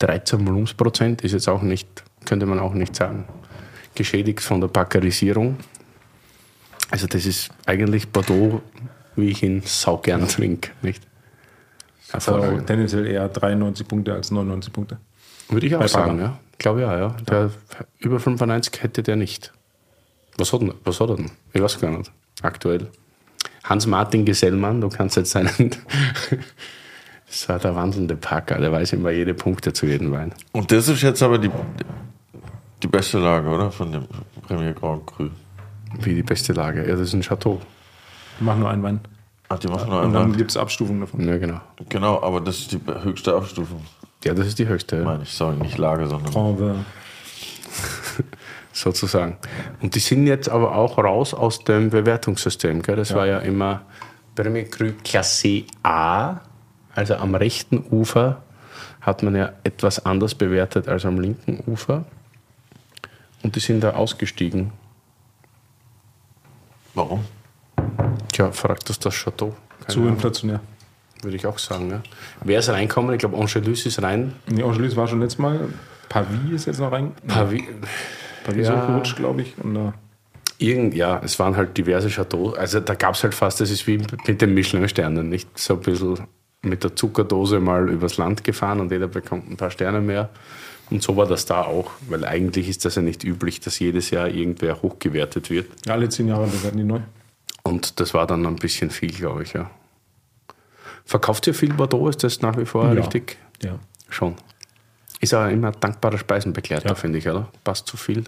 13 0.00 0.46
Volumensprozent 0.46 1.22
ist 1.22 1.32
jetzt 1.32 1.48
auch 1.48 1.62
nicht, 1.62 1.86
könnte 2.24 2.46
man 2.46 2.58
auch 2.58 2.74
nicht 2.74 2.96
sagen, 2.96 3.24
geschädigt 3.94 4.40
von 4.40 4.60
der 4.60 4.68
Backerisierung. 4.68 5.56
Also 6.90 7.06
das 7.06 7.24
ist 7.26 7.50
eigentlich 7.66 8.08
Bordeaux, 8.10 8.60
wie 9.16 9.28
ich 9.30 9.42
ihn 9.42 9.62
saugern 9.64 10.28
trinke, 10.28 10.70
nicht? 10.82 11.02
Also 12.12 12.38
tendenziell 12.60 13.06
eher 13.06 13.28
93 13.28 13.88
Punkte 13.88 14.12
als 14.12 14.30
99 14.30 14.72
Punkte. 14.72 14.98
Würde 15.48 15.66
ich 15.66 15.74
auch 15.74 15.80
Bei 15.80 15.86
sagen, 15.88 16.18
Bagger. 16.18 16.22
ja. 16.22 16.40
Glaube 16.58 16.80
ja, 16.82 16.98
ja. 16.98 17.08
Der, 17.28 17.50
über 17.98 18.20
95 18.20 18.82
hätte 18.82 19.02
der 19.02 19.16
nicht. 19.16 19.52
Was 20.36 20.52
hat, 20.52 20.60
denn- 20.60 20.74
was 20.84 21.00
hat 21.00 21.08
er 21.10 21.16
denn? 21.16 21.30
Ich 21.52 21.62
weiß 21.62 21.80
gar 21.80 21.90
nicht. 21.96 22.12
Aktuell. 22.42 22.88
Hans-Martin 23.64 24.24
Gesellmann, 24.24 24.80
du 24.80 24.88
kannst 24.88 25.16
jetzt 25.16 25.30
seinen. 25.30 25.48
das 27.26 27.48
war 27.48 27.58
der 27.58 27.74
wandelnde 27.74 28.16
Packer, 28.16 28.58
der 28.58 28.70
weiß 28.72 28.92
immer 28.92 29.10
jede 29.10 29.34
Punkte 29.34 29.72
zu 29.72 29.86
jedem 29.86 30.12
Wein. 30.12 30.32
Und 30.52 30.70
das 30.70 30.88
ist 30.88 31.02
jetzt 31.02 31.22
aber 31.22 31.38
die, 31.38 31.50
die 32.82 32.88
beste 32.88 33.18
Lage, 33.18 33.48
oder? 33.48 33.70
Von 33.70 33.92
dem 33.92 34.06
Premier 34.46 34.72
Grand 34.72 35.06
Cru. 35.06 35.28
Wie 36.00 36.14
die 36.14 36.22
beste 36.22 36.52
Lage. 36.52 36.86
Ja, 36.88 36.92
das 36.92 37.08
ist 37.08 37.14
ein 37.14 37.22
Chateau. 37.22 37.60
Ich 38.38 38.44
mache 38.44 38.58
nur 38.58 38.70
einen 38.70 38.82
Wein. 38.82 39.00
Ach, 39.48 39.58
die 39.58 39.68
machen 39.68 39.90
nur 39.90 40.02
Und 40.02 40.12
dann 40.12 40.36
gibt 40.36 40.50
es 40.50 40.56
Abstufungen 40.56 41.00
davon. 41.00 41.26
Ja, 41.26 41.36
genau. 41.36 41.60
Genau, 41.88 42.22
aber 42.22 42.40
das 42.40 42.58
ist 42.60 42.72
die 42.72 42.80
höchste 43.02 43.34
Abstufung. 43.34 43.84
Ja, 44.24 44.34
das 44.34 44.46
ist 44.46 44.58
die 44.58 44.66
höchste, 44.66 44.96
ja. 44.96 45.04
Meine 45.04 45.24
ich, 45.24 45.32
sorry, 45.32 45.56
nicht 45.56 45.78
Lage, 45.78 46.06
sondern. 46.06 46.32
Grand 46.32 46.58
Vin. 46.58 46.84
sozusagen. 48.72 49.36
Und 49.80 49.94
die 49.94 50.00
sind 50.00 50.26
jetzt 50.26 50.48
aber 50.48 50.74
auch 50.74 50.98
raus 50.98 51.34
aus 51.34 51.64
dem 51.64 51.90
Bewertungssystem. 51.90 52.82
Gell? 52.82 52.96
Das 52.96 53.14
war 53.14 53.26
ja 53.26 53.38
immer 53.38 53.82
Premier 54.34 54.64
Cru 54.64 54.92
Klasse 55.04 55.64
A, 55.82 56.40
also 56.94 57.14
am 57.16 57.34
rechten 57.34 57.84
Ufer 57.90 58.42
hat 59.00 59.22
man 59.22 59.34
ja 59.34 59.52
etwas 59.64 60.04
anders 60.06 60.34
bewertet 60.34 60.88
als 60.88 61.04
am 61.04 61.18
linken 61.18 61.62
Ufer. 61.66 62.04
Und 63.42 63.56
die 63.56 63.60
sind 63.60 63.80
da 63.82 63.90
ausgestiegen. 63.94 64.72
Warum? 66.94 67.24
Tja, 68.32 68.52
fragt 68.52 68.88
das 68.88 68.98
das 68.98 69.14
Chateau. 69.14 69.54
Keine 69.80 69.88
Zu 69.88 70.00
Ahnung, 70.00 70.14
inflationär. 70.14 70.60
Würde 71.22 71.36
ich 71.36 71.46
auch 71.46 71.58
sagen. 71.58 71.90
Ja. 71.90 72.02
Wer 72.44 72.58
ist 72.58 72.68
reinkommen? 72.68 73.12
Ich 73.14 73.18
glaube, 73.20 73.36
Angelus 73.36 73.86
ist 73.86 74.02
rein. 74.02 74.34
Nee, 74.46 74.62
Angelis 74.62 74.96
war 74.96 75.06
schon 75.06 75.20
letztes 75.20 75.38
Mal. 75.38 75.68
Pavis 76.08 76.50
ist 76.52 76.66
jetzt 76.66 76.80
noch 76.80 76.92
rein. 76.92 77.12
Pavi 77.26 77.64
Pavis 78.44 78.66
Ja. 78.68 78.82
auch 78.82 78.86
gerutscht, 78.88 79.16
glaube 79.16 79.42
ich. 79.42 79.56
Und, 79.58 79.76
äh, 79.76 79.92
Irgend, 80.58 80.94
ja, 80.94 81.20
es 81.24 81.38
waren 81.40 81.56
halt 81.56 81.76
diverse 81.76 82.08
Chateaux. 82.08 82.52
Also 82.52 82.78
da 82.78 82.94
gab 82.94 83.14
es 83.14 83.22
halt 83.24 83.34
fast, 83.34 83.60
das 83.60 83.70
ist 83.70 83.86
wie 83.88 83.98
mit 83.98 84.40
den 84.40 84.54
Michelin-Sternen, 84.54 85.28
nicht 85.28 85.58
so 85.58 85.74
ein 85.74 85.80
bisschen 85.80 86.20
mit 86.62 86.84
der 86.84 86.94
Zuckerdose 86.94 87.58
mal 87.58 87.88
übers 87.88 88.16
Land 88.16 88.44
gefahren 88.44 88.78
und 88.78 88.92
jeder 88.92 89.08
bekommt 89.08 89.50
ein 89.50 89.56
paar 89.56 89.70
Sterne 89.70 90.00
mehr. 90.00 90.28
Und 90.92 91.02
so 91.02 91.16
war 91.16 91.26
das 91.26 91.46
da 91.46 91.62
auch, 91.62 91.90
weil 92.08 92.24
eigentlich 92.24 92.68
ist 92.68 92.84
das 92.84 92.96
ja 92.96 93.02
nicht 93.02 93.24
üblich, 93.24 93.60
dass 93.60 93.78
jedes 93.78 94.10
Jahr 94.10 94.28
irgendwer 94.28 94.82
hochgewertet 94.82 95.48
wird. 95.48 95.88
alle 95.88 96.08
zehn 96.10 96.28
Jahre 96.28 96.46
werden 96.62 96.76
die 96.76 96.84
neu. 96.84 97.00
Und 97.62 97.98
das 98.00 98.12
war 98.12 98.26
dann 98.26 98.44
ein 98.46 98.56
bisschen 98.56 98.90
viel, 98.90 99.10
glaube 99.12 99.42
ich, 99.44 99.54
ja. 99.54 99.70
Verkauft 101.04 101.46
ihr 101.46 101.54
viel 101.54 101.72
Bordeaux? 101.72 102.08
Ist 102.08 102.22
das 102.24 102.42
nach 102.42 102.56
wie 102.58 102.66
vor 102.66 102.84
Ja. 102.84 102.92
richtig? 102.92 103.38
Ja. 103.62 103.78
Schon. 104.10 104.34
Ist 105.20 105.32
aber 105.32 105.50
immer 105.50 105.68
ein 105.68 105.76
dankbarer 105.80 106.18
Speisenbegleiter, 106.18 106.88
Ja. 106.90 106.94
finde 106.94 107.18
ich, 107.18 107.28
oder? 107.28 107.48
Passt 107.64 107.86
zu 107.86 107.96
viel. 107.96 108.24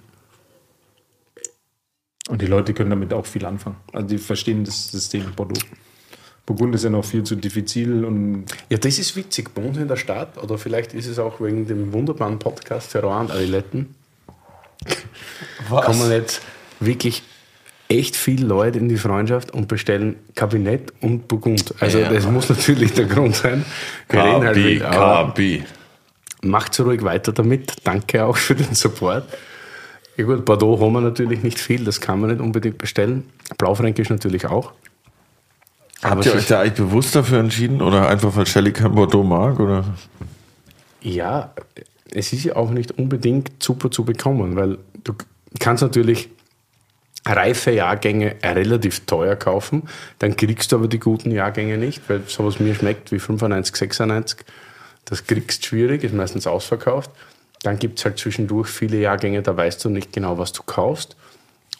Und 2.29 2.41
die 2.41 2.47
Leute 2.47 2.73
können 2.73 2.91
damit 2.91 3.13
auch 3.13 3.27
viel 3.27 3.45
anfangen. 3.45 3.77
Also 3.93 4.07
die 4.09 4.19
verstehen 4.19 4.65
das 4.65 4.91
System 4.91 5.33
Bordeaux. 5.37 5.61
Burgund 6.47 6.75
ist 6.75 6.85
ja 6.85 6.91
noch 6.91 7.05
viel 7.05 7.25
zu 7.25 7.37
diffizil 7.37 8.05
und 8.05 8.45
Ja, 8.69 8.77
das 8.79 8.99
ist 8.99 9.17
witzig. 9.17 9.55
Bei 9.55 9.63
uns 9.63 9.79
in 9.79 9.89
der 9.89 9.97
Stadt, 9.97 10.37
oder 10.43 10.59
vielleicht 10.59 10.93
ist 10.93 11.07
es 11.07 11.19
auch 11.19 11.41
wegen 11.41 11.67
dem 11.67 11.93
wunderbaren 11.93 12.39
Podcast 12.39 12.93
Terroir 12.93 13.21
und 13.21 13.31
Adiletten, 13.31 13.95
kommen 15.71 16.11
jetzt 16.11 16.43
wirklich 16.81 17.23
echt 17.89 18.17
viele 18.17 18.47
Leute 18.47 18.79
in 18.79 18.89
die 18.89 18.97
Freundschaft 18.97 19.53
und 19.53 19.69
bestellen 19.69 20.17
Kabinett 20.35 20.93
und 21.01 21.29
Burgund. 21.29 21.75
Also 21.81 21.99
Ja. 21.99 22.11
das 22.13 22.27
muss 22.27 22.49
natürlich 22.49 22.93
der 22.93 23.07
Grund 23.07 23.37
sein. 23.37 23.65
Wir 24.09 24.23
halt 24.23 24.55
KB, 24.55 24.65
wild, 24.65 24.83
aber 24.83 25.33
KB. 25.33 25.63
macht 26.43 26.75
so 26.75 26.85
ruhig 26.85 27.03
weiter 27.03 27.33
damit. 27.33 27.75
Danke 27.85 28.25
auch 28.25 28.37
für 28.37 28.55
den 28.55 28.75
Support. 28.75 29.25
Ja 30.17 30.25
gut, 30.25 30.45
Bordeaux 30.45 30.79
haben 30.81 30.93
wir 30.93 31.01
natürlich 31.01 31.43
nicht 31.43 31.59
viel, 31.59 31.85
das 31.85 32.01
kann 32.01 32.21
man 32.21 32.31
nicht 32.31 32.41
unbedingt 32.41 32.79
bestellen. 32.79 33.25
Blaufränkisch 33.59 34.11
natürlich 34.11 34.47
auch. 34.47 34.73
Aber 36.03 36.17
Habt 36.17 36.27
ihr 36.27 36.35
euch 36.35 36.47
da 36.47 36.61
eigentlich 36.61 36.75
bewusst 36.75 37.15
dafür 37.15 37.41
entschieden? 37.41 37.81
Oder 37.81 38.09
einfach, 38.09 38.37
weil 38.37 38.47
Shelley 38.47 38.73
kein 38.73 38.95
Bordeaux 38.95 39.23
mag? 39.23 39.59
Oder? 39.59 39.85
Ja, 41.01 41.55
es 42.13 42.33
ist 42.33 42.45
ja 42.45 42.57
auch 42.57 42.71
nicht 42.71 42.93
unbedingt 42.99 43.63
super 43.63 43.91
zu 43.91 44.05
bekommen, 44.05 44.57
weil 44.57 44.79
du 45.03 45.15
kannst 45.59 45.83
natürlich 45.83 46.29
reife 47.27 47.71
Jahrgänge 47.71 48.37
relativ 48.43 49.07
teuer 49.07 49.37
kaufen, 49.37 49.85
dann 50.19 50.37
kriegst 50.37 50.73
du 50.73 50.77
aber 50.77 50.89
die 50.89 50.99
guten 50.99 51.31
Jahrgänge 51.31 51.79
nicht, 51.79 52.03
weil 52.09 52.23
sowas 52.27 52.61
mir 52.61 52.75
schmeckt 52.75 53.13
wie 53.13 53.19
95, 53.19 53.77
96, 53.77 54.39
das 55.07 55.27
kriegst 55.27 55.65
du 55.65 55.69
schwierig, 55.69 56.05
ist 56.05 56.15
meistens 56.15 56.47
ausverkauft. 56.47 57.11
Dann 57.63 57.79
gibt 57.79 57.99
es 57.99 58.05
halt 58.05 58.19
zwischendurch 58.19 58.69
viele 58.69 58.99
Jahrgänge, 58.99 59.41
da 59.41 59.57
weißt 59.57 59.85
du 59.85 59.89
nicht 59.89 60.13
genau, 60.13 60.37
was 60.37 60.53
du 60.53 60.63
kaufst. 60.63 61.17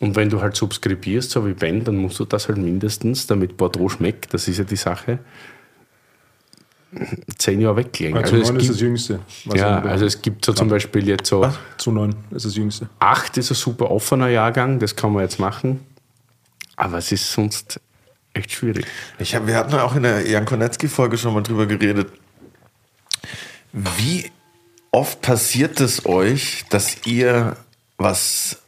Und 0.01 0.17
wenn 0.17 0.29
du 0.29 0.41
halt 0.41 0.57
subskribierst, 0.57 1.31
so 1.31 1.47
wie 1.47 1.55
Ben, 1.55 1.85
dann 1.85 1.97
musst 1.97 2.19
du 2.19 2.25
das 2.25 2.49
halt 2.49 2.59
mindestens, 2.59 3.27
damit 3.27 3.57
Bordeaux 3.57 3.89
schmeckt, 3.89 4.35
das 4.35 4.49
ist 4.49 4.59
ja 4.59 4.65
die 4.65 4.77
Sache, 4.77 5.21
zehn 7.39 7.61
Jahre 7.61 7.77
weglegen. 7.77 8.17
also 8.17 8.37
es 8.37 8.49
neun 8.49 8.57
ist 8.57 8.63
gibt- 8.63 8.75
das 8.75 8.81
Jüngste. 8.81 9.21
ja, 9.55 9.81
also 9.83 10.07
es 10.07 10.21
gibt 10.23 10.45
so 10.45 10.53
zum 10.53 10.69
Beispiel 10.69 11.09
jetzt 11.09 11.27
so, 11.29 11.51
zu 11.77 11.91
neun 11.91 12.15
ist 12.31 12.45
das 12.47 12.55
Jüngste. 12.57 12.89
8 13.01 13.37
ist 13.39 13.51
ein 13.51 13.55
super 13.55 13.91
offener 13.91 14.29
Jahrgang, 14.29 14.79
das 14.79 14.95
kann 14.95 15.13
man 15.13 15.23
jetzt 15.23 15.39
machen. 15.41 15.81
Aber 16.77 16.99
es 16.99 17.11
ist 17.13 17.33
sonst 17.33 17.81
echt 18.33 18.51
schwierig. 18.53 18.87
Ich 19.19 19.35
hab, 19.35 19.47
wir 19.47 19.57
hatten 19.57 19.75
auch 19.75 19.95
in 19.97 20.03
der 20.05 20.29
Jan 20.29 20.45
Konetzki-Folge 20.45 21.17
schon 21.19 21.35
mal 21.35 21.43
drüber 21.43 21.67
geredet. 21.67 22.09
Wie 23.73 24.31
oft 24.93 25.21
passiert 25.21 25.81
es 25.81 26.07
euch, 26.07 26.65
dass 26.71 27.07
ihr 27.07 27.57
was 27.97 28.61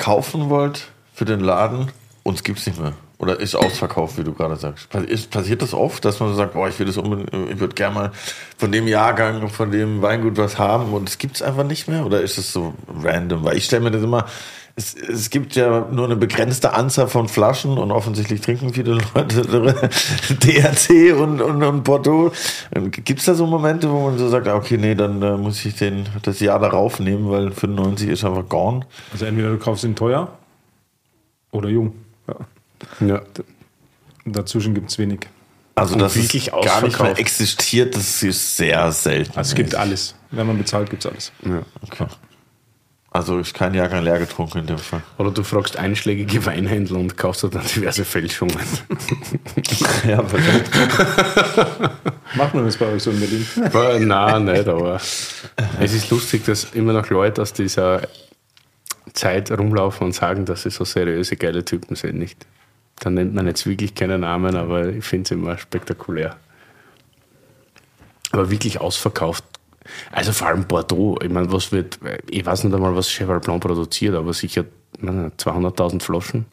kaufen 0.00 0.48
wollt 0.48 0.88
für 1.12 1.26
den 1.26 1.40
Laden 1.40 1.92
und 2.22 2.34
es 2.34 2.42
gibt 2.42 2.58
es 2.58 2.66
nicht 2.66 2.80
mehr? 2.80 2.94
Oder 3.20 3.38
ist 3.38 3.54
ausverkauft, 3.54 4.16
wie 4.16 4.24
du 4.24 4.32
gerade 4.32 4.56
sagst? 4.56 4.88
Ist, 4.94 5.30
passiert 5.30 5.60
das 5.60 5.74
oft, 5.74 6.02
dass 6.06 6.20
man 6.20 6.30
so 6.30 6.36
sagt, 6.36 6.54
boah, 6.54 6.68
ich 6.68 6.78
will 6.78 6.86
das 6.86 6.96
unbedingt, 6.96 7.30
ich 7.52 7.60
würde 7.60 7.74
gerne 7.74 7.94
mal 7.94 8.12
von 8.56 8.72
dem 8.72 8.88
Jahrgang, 8.88 9.50
von 9.50 9.70
dem 9.70 10.00
Weingut 10.00 10.38
was 10.38 10.58
haben 10.58 10.94
und 10.94 11.06
es 11.06 11.18
gibt 11.18 11.36
es 11.36 11.42
einfach 11.42 11.64
nicht 11.64 11.86
mehr? 11.86 12.06
Oder 12.06 12.22
ist 12.22 12.38
es 12.38 12.50
so 12.50 12.72
random? 13.02 13.44
Weil 13.44 13.58
ich 13.58 13.66
stelle 13.66 13.82
mir 13.82 13.90
das 13.90 14.02
immer, 14.02 14.24
es, 14.74 14.94
es 14.94 15.28
gibt 15.28 15.54
ja 15.54 15.86
nur 15.90 16.06
eine 16.06 16.16
begrenzte 16.16 16.72
Anzahl 16.72 17.08
von 17.08 17.28
Flaschen 17.28 17.76
und 17.76 17.90
offensichtlich 17.90 18.40
trinken 18.40 18.72
viele 18.72 18.98
Leute 19.14 19.42
DRC 20.30 21.14
und, 21.20 21.42
und, 21.42 21.62
und 21.62 21.84
Bordeaux. 21.84 22.32
Gibt 23.04 23.20
es 23.20 23.26
da 23.26 23.34
so 23.34 23.44
Momente, 23.44 23.90
wo 23.90 24.00
man 24.00 24.16
so 24.16 24.30
sagt, 24.30 24.48
ah, 24.48 24.54
okay, 24.54 24.78
nee, 24.78 24.94
dann 24.94 25.20
äh, 25.20 25.36
muss 25.36 25.62
ich 25.66 25.74
den, 25.76 26.06
das 26.22 26.40
Jahr 26.40 26.58
darauf 26.58 27.00
nehmen, 27.00 27.30
weil 27.30 27.50
95 27.50 28.08
ist 28.08 28.24
einfach 28.24 28.48
gone? 28.48 28.86
Also 29.12 29.26
entweder 29.26 29.50
du 29.50 29.58
kaufst 29.58 29.84
ihn 29.84 29.94
teuer 29.94 30.32
oder 31.50 31.68
jung. 31.68 31.92
Ja. 33.00 33.06
Ja. 33.06 33.22
Dazwischen 34.24 34.74
gibt 34.74 34.90
es 34.90 34.98
wenig. 34.98 35.20
Also, 35.74 35.96
dass 35.96 36.14
es 36.14 36.24
wirklich 36.24 36.50
gar 36.50 36.82
nicht 36.82 37.00
mehr 37.00 37.18
existiert, 37.18 37.94
das 37.94 38.22
ist 38.22 38.56
sehr 38.56 38.92
selten. 38.92 39.36
Also 39.36 39.50
es 39.50 39.54
gibt 39.54 39.74
alles. 39.74 40.14
Wenn 40.30 40.46
man 40.46 40.58
bezahlt, 40.58 40.90
gibt 40.90 41.04
es 41.04 41.10
alles. 41.10 41.32
Okay. 41.82 42.06
Also 43.12 43.38
ist 43.38 43.54
kein 43.54 43.74
Jahrgang 43.74 44.04
leer 44.04 44.20
getrunken 44.20 44.58
in 44.58 44.66
dem 44.66 44.78
Fall. 44.78 45.02
Oder 45.18 45.32
du 45.32 45.42
fragst 45.42 45.76
einschlägige 45.76 46.46
Weinhändler 46.46 46.98
und 46.98 47.16
kaufst 47.16 47.42
dann 47.42 47.62
diverse 47.74 48.04
Fälschungen. 48.04 48.56
Ja, 50.06 50.22
perfekt. 50.22 50.70
Macht 52.36 52.54
man 52.54 52.64
das 52.64 52.76
bei 52.76 52.86
euch 52.86 53.02
so 53.02 53.10
in 53.10 53.20
Berlin? 53.20 54.06
Nein, 54.06 54.44
nicht, 54.44 54.68
aber 54.68 55.00
es 55.80 55.92
ist 55.92 56.10
lustig, 56.10 56.44
dass 56.44 56.64
immer 56.72 56.92
noch 56.92 57.10
Leute 57.10 57.42
aus 57.42 57.52
dieser 57.52 58.02
Zeit 59.12 59.50
rumlaufen 59.50 60.06
und 60.06 60.12
sagen, 60.12 60.44
dass 60.44 60.62
sie 60.62 60.70
so 60.70 60.84
seriöse, 60.84 61.36
geile 61.36 61.64
Typen 61.64 61.96
sind. 61.96 62.18
Nicht? 62.18 62.46
Dann 63.00 63.14
nennt 63.14 63.34
man 63.34 63.46
jetzt 63.46 63.66
wirklich 63.66 63.94
keine 63.94 64.18
Namen, 64.18 64.56
aber 64.56 64.88
ich 64.88 65.04
finde 65.04 65.24
es 65.24 65.30
immer 65.32 65.58
spektakulär. 65.58 66.36
Aber 68.32 68.50
wirklich 68.50 68.80
ausverkauft. 68.80 69.44
Also 70.12 70.32
vor 70.32 70.48
allem 70.48 70.64
Bordeaux. 70.64 71.18
Ich 71.22 71.30
meine, 71.30 71.50
was 71.52 71.72
wird, 71.72 71.98
ich 72.28 72.44
weiß 72.46 72.64
nicht 72.64 72.74
einmal, 72.74 72.94
was 72.94 73.08
Cheval 73.08 73.40
Blanc 73.40 73.62
produziert, 73.62 74.14
aber 74.14 74.32
sicher 74.32 74.64
ich 74.96 75.02
meine, 75.02 75.28
200.000 75.38 76.02
Flaschen. 76.02 76.44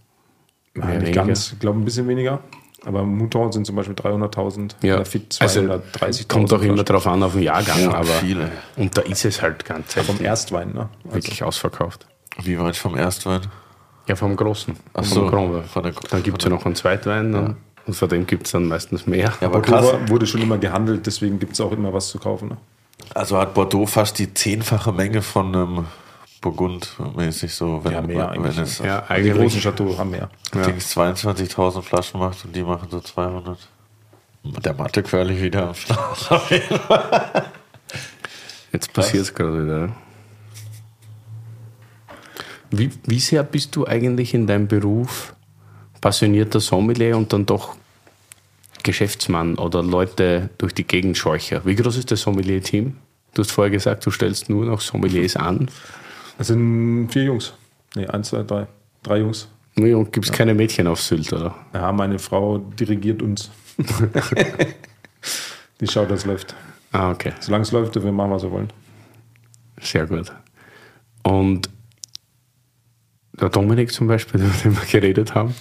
Nein, 0.74 0.99
nicht 0.99 1.14
ganz. 1.14 1.52
Ich 1.53 1.60
glaube 1.60 1.80
ein 1.80 1.86
bisschen 1.86 2.07
weniger. 2.07 2.40
Aber 2.86 3.03
Mouton 3.03 3.52
sind 3.52 3.65
zum 3.65 3.76
Beispiel 3.76 3.95
300.000. 3.95 4.76
Ja, 4.84 5.03
Fit 5.03 5.36
also 5.41 5.60
230.000. 5.61 6.28
kommt 6.28 6.53
auch 6.53 6.61
immer 6.61 6.84
drauf 6.84 7.07
an 7.07 7.24
auf 7.24 7.34
den 7.34 7.41
Jahrgang, 7.41 7.82
Ja, 7.82 7.94
aber 7.95 8.06
viele. 8.06 8.52
und 8.78 8.98
da 8.98 9.02
ist 9.02 9.26
es 9.26 9.41
halt 9.41 9.65
ganz 9.65 9.94
Vom 9.95 10.22
Erstwein, 10.22 10.74
ne? 10.74 10.88
Also, 11.03 11.15
wirklich 11.15 11.44
ausverkauft. 11.44 12.07
Wie 12.41 12.57
weit 12.60 12.78
vom 12.78 12.95
Erstwein? 12.95 13.41
Ja, 14.08 14.16
vom 14.16 14.36
Großen. 14.36 14.76
Ach 14.94 15.04
vom 15.04 15.14
so, 15.14 15.28
Grand 15.28 15.66
von 15.68 15.84
der- 15.84 15.94
dann 16.10 16.24
gibt 16.24 16.40
es 16.40 16.44
ja 16.46 16.50
noch 16.50 16.66
einen 16.66 16.76
Zweitwein 16.76 17.32
dann, 17.34 17.58
und 17.86 17.94
von 17.94 18.08
dem 18.10 18.26
gibt 18.26 18.46
es 18.48 18.52
dann 18.54 18.66
meistens 18.68 19.06
mehr. 19.08 19.34
Ja, 19.42 19.48
aber 19.48 19.60
Bordeaux 19.62 19.98
wurde 20.08 20.26
schon 20.28 20.42
immer 20.42 20.58
gehandelt, 20.58 21.06
deswegen 21.06 21.40
gibt 21.40 21.54
es 21.54 21.62
auch 21.62 21.72
immer 21.72 21.92
was 21.94 22.08
zu 22.10 22.20
kaufen. 22.20 22.50
Ne? 22.50 22.58
Also 23.14 23.38
hat 23.38 23.54
Bordeaux 23.54 23.86
fast 23.86 24.18
die 24.20 24.34
zehnfache 24.34 24.92
Menge 24.92 25.22
von 25.22 25.54
einem 25.56 25.86
Burgund 26.42 26.96
mäßig 27.16 27.54
so, 27.54 27.82
wenn, 27.84 27.92
Ja, 27.94 28.02
mehr 28.02 28.18
wenn 28.32 28.44
eigentlich, 28.46 28.58
es 28.58 28.80
Ja, 28.80 29.02
Die 29.02 29.30
großen 29.30 29.42
eigentlich. 29.44 29.64
Chateaux 29.64 29.98
haben 29.98 30.12
mehr. 30.12 30.30
Dings 30.54 30.96
22.000 30.96 31.82
Flaschen 31.82 32.20
macht 32.20 32.46
und 32.46 32.56
die 32.56 32.64
machen 32.64 32.88
so 32.90 33.00
200. 33.00 33.58
Der 34.44 34.74
Mathe 34.74 35.04
querlich 35.04 35.42
wieder 35.42 35.68
am 35.70 35.74
Start. 35.74 36.30
Jetzt 38.72 38.94
passiert 38.94 39.24
es 39.24 39.34
gerade 39.34 39.66
wieder. 39.66 39.90
Wie, 42.72 42.89
wie 43.06 43.19
sehr 43.19 43.44
bist 43.44 43.76
du 43.76 43.88
eigentlich 43.88 44.34
in 44.34 44.48
deinem 44.48 44.68
Beruf 44.68 45.34
passionierter 46.02 46.60
Sommelier 46.60 47.18
und 47.18 47.31
dann 47.34 47.45
doch 47.45 47.76
Geschäftsmann 48.84 49.56
oder 49.56 49.84
Leute 49.84 50.49
durch 50.57 50.73
die 50.73 50.85
Gegend 50.85 51.18
scheucher? 51.18 51.65
Wie 51.65 51.76
groß 51.76 51.98
ist 51.98 52.11
das 52.11 52.22
Sommelier-Team? 52.22 52.95
Du 53.34 53.41
hast 53.41 53.52
vorher 53.52 53.72
gesagt, 53.72 54.06
du 54.06 54.11
stellst 54.11 54.49
nur 54.49 54.65
noch 54.65 54.81
Sommeliers 54.81 55.35
an. 55.35 55.69
Das 56.38 56.48
sind 56.48 57.10
vier 57.11 57.23
Jungs. 57.23 57.53
Nee, 57.95 58.07
eins, 58.07 58.30
zwei, 58.30 58.44
drei. 58.44 58.68
Drei 59.03 59.19
Jungs. 59.19 59.48
Nee, 59.76 59.94
Und 59.94 60.11
gibt 60.11 60.26
es 60.26 60.31
keine 60.31 60.53
Mädchen 60.53 60.88
auf 60.88 61.02
Sylt, 61.02 61.31
oder? 61.31 61.56
Ja, 61.73 61.91
meine 61.91 62.18
Frau 62.18 62.57
dirigiert 62.57 63.22
uns. 63.22 63.52
Die 65.80 65.88
schaut, 65.88 66.10
dass 66.10 66.22
es 66.22 66.26
läuft. 66.26 66.56
Ah, 66.91 67.11
okay. 67.11 67.34
Solange 67.39 67.61
es 67.61 67.72
läuft, 67.72 67.95
wir 67.95 68.11
machen, 68.11 68.31
was 68.31 68.41
wir 68.41 68.52
wollen. 68.52 68.73
Sehr 69.80 70.07
gut. 70.07 70.31
Und 71.22 71.69
der 73.40 73.50
Dominik 73.50 73.92
zum 73.92 74.08
Beispiel, 74.08 74.42
mit 74.44 74.64
dem 74.64 74.76
wir 74.76 74.86
geredet 74.86 75.36
haben, 75.36 75.56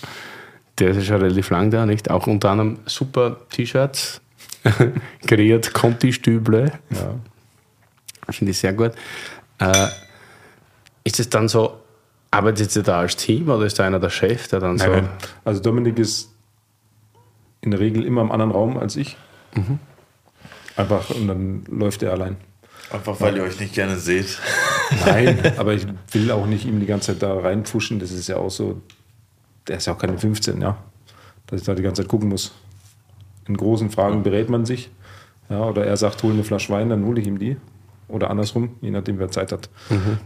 der 0.78 0.90
ist 0.90 0.96
ja 0.96 1.02
schon 1.02 1.22
relativ 1.22 1.50
lang 1.50 1.70
da, 1.70 1.86
nicht? 1.86 2.10
Auch 2.10 2.26
unter 2.26 2.50
anderem 2.50 2.78
super 2.86 3.38
T-Shirts, 3.50 4.20
kreiert 5.26 5.72
Conti-Stüble. 5.72 6.72
Ja. 6.90 7.14
Finde 8.30 8.50
ich 8.50 8.58
sehr 8.58 8.72
gut. 8.72 8.92
Äh, 9.58 9.86
ist 11.04 11.20
es 11.20 11.30
dann 11.30 11.48
so, 11.48 11.74
arbeitet 12.30 12.74
ihr 12.74 12.82
da 12.82 13.00
als 13.00 13.16
Team 13.16 13.48
oder 13.48 13.64
ist 13.64 13.78
da 13.78 13.86
einer 13.86 14.00
der 14.00 14.10
Chef, 14.10 14.48
der 14.48 14.60
dann 14.60 14.78
so. 14.78 14.86
Nein, 14.86 15.04
nein. 15.04 15.08
Also 15.44 15.62
Dominik 15.62 15.98
ist 15.98 16.32
in 17.60 17.70
der 17.70 17.80
Regel 17.80 18.04
immer 18.04 18.22
im 18.22 18.32
anderen 18.32 18.50
Raum 18.50 18.76
als 18.76 18.96
ich. 18.96 19.16
Einfach 20.76 21.10
und 21.10 21.26
dann 21.26 21.64
läuft 21.68 22.02
er 22.02 22.12
allein. 22.12 22.36
Einfach 22.90 23.20
weil 23.20 23.36
ihr 23.36 23.42
euch 23.42 23.58
nicht 23.58 23.74
gerne 23.74 23.96
seht. 23.96 24.38
Nein, 25.06 25.38
aber 25.56 25.74
ich 25.74 25.86
will 26.12 26.30
auch 26.30 26.46
nicht 26.46 26.64
ihm 26.64 26.78
die 26.80 26.86
ganze 26.86 27.12
Zeit 27.12 27.22
da 27.22 27.38
reinpfuschen. 27.38 27.98
Das 27.98 28.12
ist 28.12 28.28
ja 28.28 28.36
auch 28.36 28.50
so, 28.50 28.80
der 29.66 29.78
ist 29.78 29.86
ja 29.86 29.94
auch 29.94 29.98
keine 29.98 30.18
15, 30.18 30.60
ja. 30.60 30.76
Dass 31.46 31.60
ich 31.60 31.66
da 31.66 31.74
die 31.74 31.82
ganze 31.82 32.02
Zeit 32.02 32.08
gucken 32.08 32.28
muss. 32.28 32.52
In 33.48 33.56
großen 33.56 33.90
Fragen 33.90 34.22
berät 34.22 34.48
man 34.48 34.66
sich. 34.66 34.90
Ja, 35.48 35.64
oder 35.64 35.84
er 35.86 35.96
sagt, 35.96 36.22
hol 36.22 36.32
eine 36.32 36.44
Flasche 36.44 36.72
Wein, 36.72 36.88
dann 36.88 37.04
hole 37.04 37.20
ich 37.20 37.26
ihm 37.26 37.38
die. 37.38 37.56
Oder 38.08 38.30
andersrum, 38.30 38.76
je 38.80 38.90
nachdem, 38.90 39.18
wer 39.18 39.30
Zeit 39.30 39.52
hat. 39.52 39.68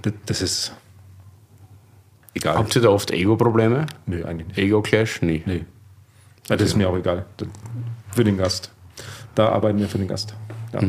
Das, 0.02 0.12
das 0.26 0.42
ist 0.42 0.72
egal. 2.34 2.56
Habt 2.56 2.76
ihr 2.76 2.82
da 2.82 2.88
oft 2.88 3.10
Ego-Probleme? 3.10 3.86
Nö, 4.06 4.24
eigentlich 4.24 4.48
nicht. 4.48 4.58
Ego-Clash? 4.58 5.22
Nie. 5.22 5.42
Nee. 5.46 5.64
Ja, 6.48 6.56
das 6.56 6.68
ist 6.68 6.76
mir 6.76 6.88
auch 6.88 6.96
egal. 6.96 7.26
Für 8.12 8.24
den 8.24 8.36
Gast. 8.36 8.70
Da 9.34 9.50
arbeiten 9.50 9.78
wir 9.78 9.88
für 9.88 9.98
den 9.98 10.08
Gast. 10.08 10.34
Ja. 10.72 10.80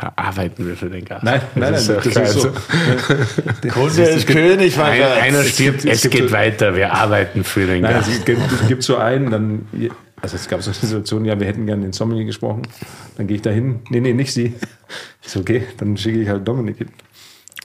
Da 0.00 0.12
arbeiten 0.16 0.66
wir 0.66 0.76
für 0.76 0.90
den 0.90 1.04
Gast. 1.04 1.22
Nein, 1.22 1.40
nein, 1.54 1.72
nein, 1.72 1.72
Das 1.74 1.86
das 1.86 2.04
ist 2.04 2.06
ist, 2.06 2.14
ja 2.16 2.22
geil. 2.22 2.32
so. 3.62 3.68
Kunde 3.70 4.02
ist 4.02 4.26
König, 4.26 4.76
mein 4.76 4.92
Einer, 4.92 5.12
einer 5.22 5.38
Es 5.40 5.50
stirbt, 5.50 5.84
es, 5.84 6.04
es 6.04 6.10
geht 6.10 6.28
so- 6.28 6.32
weiter, 6.34 6.74
wir 6.74 6.92
arbeiten 6.92 7.44
für 7.44 7.66
den 7.66 7.82
Nein, 7.82 7.94
Gast. 7.94 8.08
es 8.10 8.24
gibt, 8.24 8.40
es 8.60 8.66
gibt 8.68 8.82
so 8.82 8.96
einen, 8.96 9.30
dann, 9.30 9.66
also 10.20 10.34
es 10.36 10.48
gab 10.48 10.62
so 10.62 10.70
eine 10.70 10.74
Situation, 10.78 11.24
ja, 11.24 11.38
wir 11.38 11.46
hätten 11.46 11.66
gerne 11.66 11.82
den 11.82 11.92
Sommelier 11.92 12.24
gesprochen. 12.24 12.62
Dann 13.16 13.26
gehe 13.28 13.36
ich 13.36 13.42
da 13.42 13.50
hin. 13.50 13.80
Nee, 13.88 14.00
nee, 14.00 14.12
nicht 14.12 14.32
sie. 14.32 14.54
Ist 15.24 15.36
okay, 15.36 15.64
dann 15.78 15.96
schicke 15.96 16.20
ich 16.20 16.28
halt 16.28 16.46
Dominik 16.46 16.78
hin. 16.78 16.88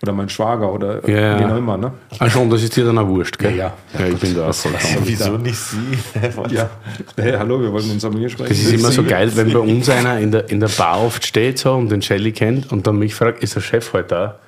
Oder 0.01 0.13
mein 0.13 0.29
Schwager 0.29 0.71
oder 0.71 1.07
Ja, 1.09 1.17
ja. 1.17 1.39
wen 1.39 1.51
auch 1.51 1.57
immer, 1.57 1.77
ne? 1.77 1.91
Ah, 2.19 2.29
schon, 2.29 2.49
das 2.49 2.63
ist 2.63 2.75
dir 2.75 2.85
dann 2.85 2.97
auch 2.97 3.07
wurscht, 3.07 3.37
gell? 3.37 3.55
Ja, 3.55 3.73
ja. 3.97 4.05
ich 4.07 4.15
bin 4.17 4.33
da 4.33 4.49
auch 4.49 4.53
voll. 4.55 4.71
Wieso 5.03 5.37
nicht 5.37 5.57
sie? 5.57 5.77
Ja. 6.49 6.69
Hey, 7.17 7.33
hallo, 7.37 7.61
wir 7.61 7.71
wollten 7.73 7.89
den 7.89 7.99
Sommelier 7.99 8.29
sprechen. 8.29 8.49
Das 8.49 8.59
ist 8.59 8.71
immer 8.71 8.91
so 8.91 9.03
geil, 9.03 9.31
wenn 9.35 9.51
bei 9.51 9.59
uns 9.59 9.89
einer 9.89 10.19
in 10.19 10.31
der, 10.31 10.49
in 10.49 10.59
der 10.61 10.69
Bar 10.69 11.01
oft 11.03 11.25
steht 11.25 11.59
so 11.59 11.73
und 11.73 11.89
den 11.91 12.01
Shelly 12.01 12.31
kennt 12.31 12.71
und 12.71 12.87
dann 12.87 12.97
mich 12.97 13.13
fragt, 13.13 13.43
ist 13.43 13.55
der 13.55 13.61
Chef 13.61 13.91
heute 13.93 14.07
da? 14.07 14.39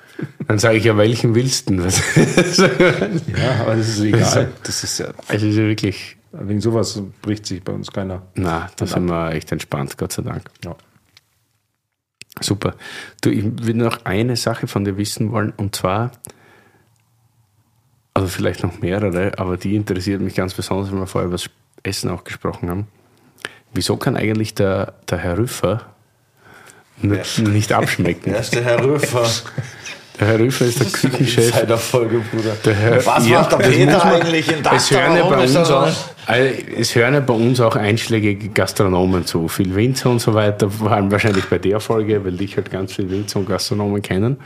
Dann 0.46 0.58
sage 0.58 0.78
ich, 0.78 0.84
ja, 0.84 0.96
welchen 0.96 1.34
willst 1.34 1.68
du 1.68 1.76
denn? 1.76 1.82
Ja, 3.36 3.62
aber 3.62 3.76
das 3.76 3.88
ist 3.88 4.00
egal. 4.00 4.50
Das 4.62 4.84
ist 4.84 4.98
ja, 4.98 5.08
es 5.28 5.42
ist 5.42 5.56
ja 5.56 5.62
wirklich, 5.64 6.16
wegen 6.32 6.60
sowas 6.60 7.00
bricht 7.20 7.46
sich 7.46 7.62
bei 7.62 7.72
uns 7.72 7.90
keiner. 7.90 8.22
na, 8.34 8.70
da 8.76 8.86
sind 8.86 9.06
wir 9.06 9.32
echt 9.32 9.52
entspannt, 9.52 9.98
Gott 9.98 10.12
sei 10.12 10.22
Dank. 10.22 10.42
Ja. 10.64 10.74
Super. 12.40 12.74
Du, 13.20 13.30
ich 13.30 13.44
will 13.44 13.74
noch 13.74 14.04
eine 14.04 14.36
Sache 14.36 14.66
von 14.66 14.84
dir 14.84 14.96
wissen 14.96 15.32
wollen 15.32 15.52
und 15.56 15.76
zwar, 15.76 16.12
also 18.14 18.28
vielleicht 18.28 18.62
noch 18.62 18.80
mehrere, 18.80 19.38
aber 19.38 19.56
die 19.56 19.76
interessiert 19.76 20.20
mich 20.20 20.34
ganz 20.34 20.54
besonders, 20.54 20.90
wenn 20.90 20.98
wir 20.98 21.06
vorher 21.06 21.26
über 21.28 21.36
das 21.36 21.50
Essen 21.82 22.10
auch 22.10 22.24
gesprochen 22.24 22.70
haben. 22.70 22.86
Wieso 23.74 23.96
kann 23.96 24.16
eigentlich 24.16 24.54
der, 24.54 24.94
der 25.08 25.18
Herr 25.18 25.38
Rüffer 25.38 25.86
nicht, 27.00 27.38
nicht 27.38 27.72
abschmecken? 27.72 28.32
Wer 28.32 28.40
ist 28.40 28.54
der 28.54 28.64
Herr 28.64 28.84
Röfer? 28.84 29.28
Der 30.20 30.28
Herr 30.28 30.38
Rüffer 30.40 30.66
ist 30.66 30.78
der 30.78 30.86
Küchenchef. 30.86 31.80
Folge, 31.80 32.18
Bruder. 32.30 32.54
Der 32.64 32.74
Herr, 32.74 33.06
Was 33.06 33.26
Ja, 33.26 33.40
macht 33.40 33.52
der 33.52 33.56
Peter 33.58 33.98
man- 33.98 34.12
eigentlich 34.20 34.48
in 34.52 34.64
Es 34.64 34.90
hören, 34.90 35.16
ja 35.16 35.24
bei 35.24 35.42
uns 35.42 35.56
auch, 35.56 35.88
es 36.76 36.94
hören 36.94 37.14
ja 37.14 37.20
bei 37.20 37.32
uns 37.34 37.60
auch 37.60 37.76
einschlägige 37.76 38.50
Gastronomen 38.50 39.24
zu. 39.26 39.48
Viel 39.48 39.74
Winzer 39.74 40.10
und 40.10 40.20
so 40.20 40.34
weiter, 40.34 40.70
vor 40.70 40.90
allem 40.92 41.10
wahrscheinlich 41.10 41.46
bei 41.46 41.58
der 41.58 41.80
Folge, 41.80 42.24
weil 42.24 42.32
dich 42.36 42.56
halt 42.56 42.70
ganz 42.70 42.92
viele 42.94 43.10
Winzer 43.10 43.38
und 43.40 43.48
Gastronomen 43.48 44.02
kennen. 44.02 44.36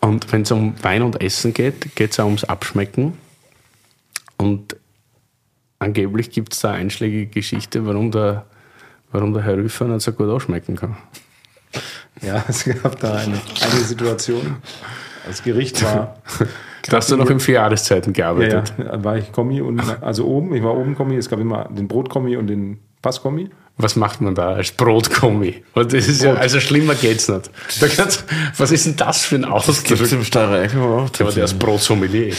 Und 0.00 0.30
wenn 0.30 0.42
es 0.42 0.50
um 0.52 0.74
Wein 0.82 1.02
und 1.02 1.20
Essen 1.22 1.54
geht, 1.54 1.96
geht 1.96 2.12
es 2.12 2.20
auch 2.20 2.26
ums 2.26 2.44
Abschmecken. 2.44 3.14
Und 4.36 4.76
angeblich 5.78 6.30
gibt 6.30 6.52
es 6.52 6.60
da 6.60 6.72
einschlägige 6.72 7.26
Geschichte, 7.26 7.86
warum 7.86 8.10
der, 8.10 8.44
warum 9.10 9.32
der 9.32 9.42
Herr 9.42 9.56
Rüffer 9.56 9.86
nicht 9.86 10.02
so 10.02 10.12
gut 10.12 10.28
ausschmecken 10.28 10.76
kann. 10.76 10.96
Ja, 12.22 12.44
es 12.48 12.64
gab 12.64 12.98
da 13.00 13.14
eine, 13.14 13.40
eine 13.60 13.80
Situation. 13.84 14.56
Das 15.26 15.42
Gericht 15.42 15.82
war. 15.82 16.16
Da 16.88 16.98
hast 16.98 17.10
du 17.10 17.16
noch 17.16 17.28
in 17.30 17.40
vier 17.40 17.56
Jahreszeiten 17.56 18.12
Ja, 18.14 18.32
gearbeitet. 18.32 18.74
ja, 18.78 18.84
da 18.84 19.02
war 19.02 19.16
ich 19.18 19.32
Kommi 19.32 19.60
und 19.60 19.82
also 20.02 20.24
oben, 20.24 20.54
ich 20.54 20.62
war 20.62 20.76
oben 20.76 20.94
Kommi, 20.94 21.16
es 21.16 21.28
gab 21.28 21.40
immer 21.40 21.64
den 21.68 21.88
Brotkommi 21.88 22.36
und 22.36 22.46
den 22.46 22.78
Passkommi. 23.02 23.50
Was 23.76 23.96
macht 23.96 24.20
man 24.20 24.36
da 24.36 24.50
als 24.52 24.70
Brotkommi? 24.70 25.64
Und 25.74 25.92
das 25.92 26.06
ist 26.06 26.22
ja, 26.22 26.34
also 26.34 26.60
schlimmer 26.60 26.94
geht's 26.94 27.28
nicht. 27.28 27.50
Da 27.80 27.88
kannst, 27.88 28.24
was 28.56 28.70
ist 28.70 28.86
denn 28.86 28.94
das 28.94 29.24
für 29.24 29.34
ein 29.34 29.42
Gibt's 29.42 29.68
Ausdruck? 29.68 30.12
im 30.12 30.22
Steirer 30.22 30.62
Ecke 30.62 30.80
auch? 30.80 31.10
Aber 31.18 31.32
der 31.32 31.44
ist 31.44 31.58
Brotsommelier. 31.58 32.32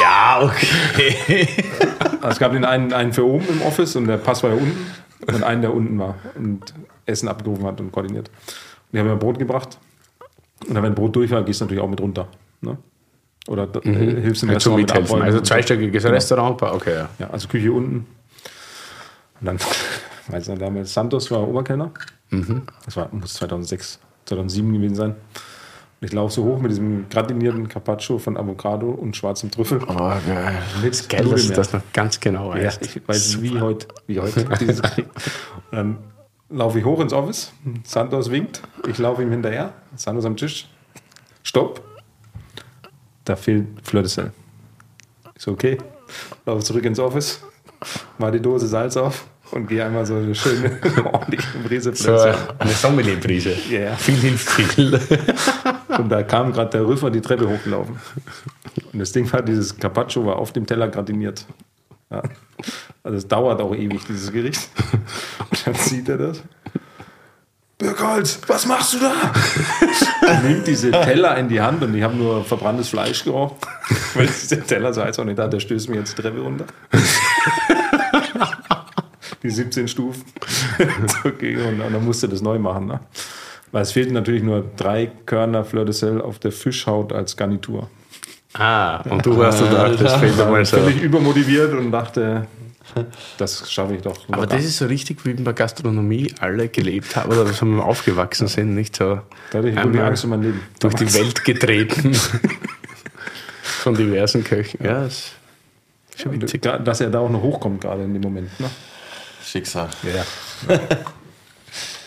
Ja, 0.00 0.40
okay. 0.42 1.46
Also 2.22 2.28
es 2.34 2.38
gab 2.40 2.52
den 2.54 2.64
einen, 2.64 2.92
einen 2.92 3.12
für 3.12 3.24
oben 3.24 3.46
im 3.48 3.62
Office 3.62 3.94
und 3.94 4.08
der 4.08 4.16
Pass 4.16 4.42
war 4.42 4.50
ja 4.50 4.56
unten 4.56 4.78
und 5.32 5.44
einen, 5.44 5.62
der 5.62 5.72
unten 5.72 5.96
war 6.00 6.16
und 6.34 6.74
Essen 7.06 7.28
abgerufen 7.28 7.66
hat 7.66 7.80
und 7.80 7.92
koordiniert. 7.92 8.30
Die 8.92 8.98
haben 8.98 9.06
mir 9.06 9.16
Brot 9.16 9.38
gebracht. 9.38 9.78
Und 10.68 10.74
dann, 10.74 10.82
wenn 10.82 10.94
Brot 10.94 11.16
durch 11.16 11.30
war, 11.30 11.42
gehst 11.42 11.60
du 11.60 11.64
natürlich 11.64 11.82
auch 11.82 11.88
mit 11.88 12.00
runter. 12.00 12.28
Ne? 12.60 12.78
Oder 13.48 13.68
äh, 13.84 13.90
hilfst 13.92 14.42
im 14.44 14.50
Halt 14.50 14.60
so 14.62 14.74
Restaurant 14.74 14.76
mit 14.76 14.86
mithelfen. 14.88 15.04
abräumen. 15.04 15.22
Also 15.24 15.40
zweistöckiges 15.40 16.04
Restaurant, 16.04 16.62
okay, 16.62 16.94
ja. 16.94 17.08
Ja, 17.18 17.30
also 17.30 17.48
Küche 17.48 17.72
unten. 17.72 18.06
Und 19.40 19.46
dann, 19.46 19.58
weiß 20.28 20.44
ich 20.44 20.48
noch, 20.48 20.58
damals 20.58 20.94
Santos 20.94 21.30
war 21.30 21.46
Oberkellner. 21.48 21.90
Das 22.84 22.96
war, 22.96 23.08
muss 23.12 23.34
2006, 23.34 23.98
2007 24.26 24.72
gewesen 24.72 24.94
sein. 24.94 25.10
Und 25.10 26.06
ich 26.06 26.12
laufe 26.12 26.32
so 26.34 26.44
hoch 26.44 26.60
mit 26.60 26.70
diesem 26.70 27.08
gratinierten 27.10 27.68
Carpaccio 27.68 28.18
von 28.18 28.36
Avocado 28.36 28.90
und 28.90 29.16
schwarzem 29.16 29.50
Trüffel. 29.50 29.80
Oh, 29.86 29.94
geil. 29.96 30.58
Mit 30.82 31.08
Geil, 31.08 31.24
dass 31.26 31.46
du 31.46 31.52
das 31.52 31.72
noch 31.72 31.82
ganz 31.92 32.18
genau 32.18 32.54
Ja, 32.54 32.64
weißt. 32.64 32.82
ich 32.96 33.06
weiß 33.08 33.42
wie 33.42 33.60
heute. 33.60 33.86
Wie 34.06 34.18
heute. 34.20 34.44
Und 35.70 35.72
dann 35.72 35.98
laufe 36.52 36.78
ich 36.78 36.84
hoch 36.84 37.00
ins 37.00 37.12
Office. 37.12 37.52
Santos 37.84 38.30
winkt. 38.30 38.62
Ich 38.88 38.98
laufe 38.98 39.22
ihm 39.22 39.30
hinterher. 39.30 39.72
Santos 39.96 40.24
am 40.24 40.36
Tisch. 40.36 40.68
Stopp. 41.42 41.82
Da 43.24 43.36
fehlt 43.36 43.66
Fleur 43.82 44.02
de 44.02 44.10
Sel. 44.10 44.32
Ich 45.34 45.42
so, 45.42 45.52
okay. 45.52 45.78
Laufe 46.46 46.62
zurück 46.62 46.84
ins 46.84 46.98
Office. 46.98 47.42
Mal 48.18 48.30
die 48.32 48.40
Dose 48.40 48.66
Salz 48.66 48.96
auf 48.96 49.26
und 49.52 49.66
gehe 49.66 49.84
einmal 49.84 50.06
so 50.06 50.14
eine 50.14 50.34
schöne, 50.34 50.78
ordentliche 51.12 51.58
Prise 51.64 51.94
So 51.94 52.12
eine 52.58 52.70
Sommelierprise. 52.70 53.54
Ja, 53.70 53.80
ja. 53.80 53.96
Viel 53.96 54.16
hilft 54.16 54.50
viel. 54.50 55.00
Und 55.98 56.08
da 56.08 56.22
kam 56.22 56.52
gerade 56.52 56.70
der 56.70 56.86
Rüffer 56.86 57.10
die 57.10 57.20
Treppe 57.20 57.46
hochgelaufen. 57.46 57.96
Und 58.92 58.98
das 58.98 59.12
Ding 59.12 59.30
war, 59.30 59.42
dieses 59.42 59.76
Carpaccio 59.76 60.24
war 60.24 60.36
auf 60.36 60.52
dem 60.52 60.64
Teller 60.64 60.88
gratiniert. 60.88 61.44
Ja. 62.12 62.22
Also 63.02 63.18
es 63.18 63.26
dauert 63.26 63.60
auch 63.60 63.74
ewig, 63.74 64.04
dieses 64.06 64.30
Gericht. 64.30 64.68
Und 65.50 65.66
dann 65.66 65.74
sieht 65.74 66.08
er 66.08 66.18
das. 66.18 66.42
Birkholz, 67.78 68.38
was 68.46 68.66
machst 68.66 68.94
du 68.94 68.98
da? 69.00 69.12
Er 70.24 70.40
nimmt 70.42 70.66
diese 70.68 70.92
Teller 70.92 71.36
in 71.36 71.48
die 71.48 71.60
Hand 71.60 71.82
und 71.82 71.94
ich 71.96 72.02
habe 72.02 72.14
nur 72.14 72.44
verbranntes 72.44 72.90
Fleisch 72.90 73.24
gerochen. 73.24 73.56
Weil 74.14 74.26
dieser 74.26 74.64
Teller 74.64 74.92
so 74.92 75.02
heiß 75.02 75.18
war 75.18 75.24
nicht 75.24 75.38
da, 75.38 75.48
der 75.48 75.58
stößt 75.58 75.88
mir 75.88 75.96
jetzt 75.96 76.16
die 76.16 76.22
Treppe 76.22 76.40
runter. 76.40 76.66
Die 79.42 79.50
17 79.50 79.88
Stufen. 79.88 80.22
okay, 81.24 81.56
und 81.56 81.80
dann 81.80 82.04
musste 82.04 82.28
das 82.28 82.40
neu 82.40 82.60
machen. 82.60 82.86
Ne? 82.86 83.00
Weil 83.72 83.82
es 83.82 83.90
fehlten 83.90 84.14
natürlich 84.14 84.44
nur 84.44 84.64
drei 84.76 85.10
Körner 85.26 85.64
Fleur 85.64 85.84
de 85.84 85.92
Sel 85.92 86.20
auf 86.20 86.38
der 86.38 86.52
Fischhaut 86.52 87.12
als 87.12 87.36
Garnitur. 87.36 87.90
Ah, 88.54 89.00
und 89.08 89.24
du 89.24 89.42
hast 89.42 89.60
gedacht, 89.60 90.00
das 90.00 90.14
fehlt 90.16 90.36
mir 90.36 90.46
mal 90.46 90.64
so. 90.64 90.76
Völlig 90.76 91.00
übermotiviert 91.00 91.72
und 91.72 91.90
dachte, 91.90 92.46
das 93.38 93.70
schaffe 93.72 93.94
ich 93.94 94.02
doch. 94.02 94.16
Aber 94.30 94.46
das 94.46 94.64
ist 94.64 94.78
so 94.78 94.86
richtig, 94.86 95.24
wie 95.24 95.30
in 95.30 95.44
der 95.44 95.54
Gastronomie 95.54 96.34
alle 96.40 96.68
gelebt 96.68 97.16
haben 97.16 97.32
oder 97.32 97.46
so 97.46 97.66
aufgewachsen 97.80 98.48
sind, 98.48 98.74
nicht 98.74 98.96
so 98.96 99.20
da 99.50 99.58
hatte 99.58 99.68
ich 99.68 99.76
irgendwie 99.76 99.98
einmal 99.98 100.10
Angst 100.10 100.24
um 100.24 100.30
mein 100.30 100.42
Leben. 100.42 100.60
durch 100.80 100.94
die 100.94 101.12
Welt 101.14 101.44
getreten 101.44 102.14
von 103.62 103.94
diversen 103.94 104.44
Köchen. 104.44 104.84
Ja, 104.84 105.04
das 105.04 105.32
ist 106.10 106.22
schon 106.22 106.40
witzig. 106.40 106.62
Dass 106.62 107.00
er 107.00 107.10
da 107.10 107.20
auch 107.20 107.30
noch 107.30 107.42
hochkommt 107.42 107.80
gerade 107.80 108.04
in 108.04 108.12
dem 108.12 108.22
Moment. 108.22 108.60
Ne? 108.60 108.68
Schicksal. 109.44 109.88
Ja. 110.02 110.78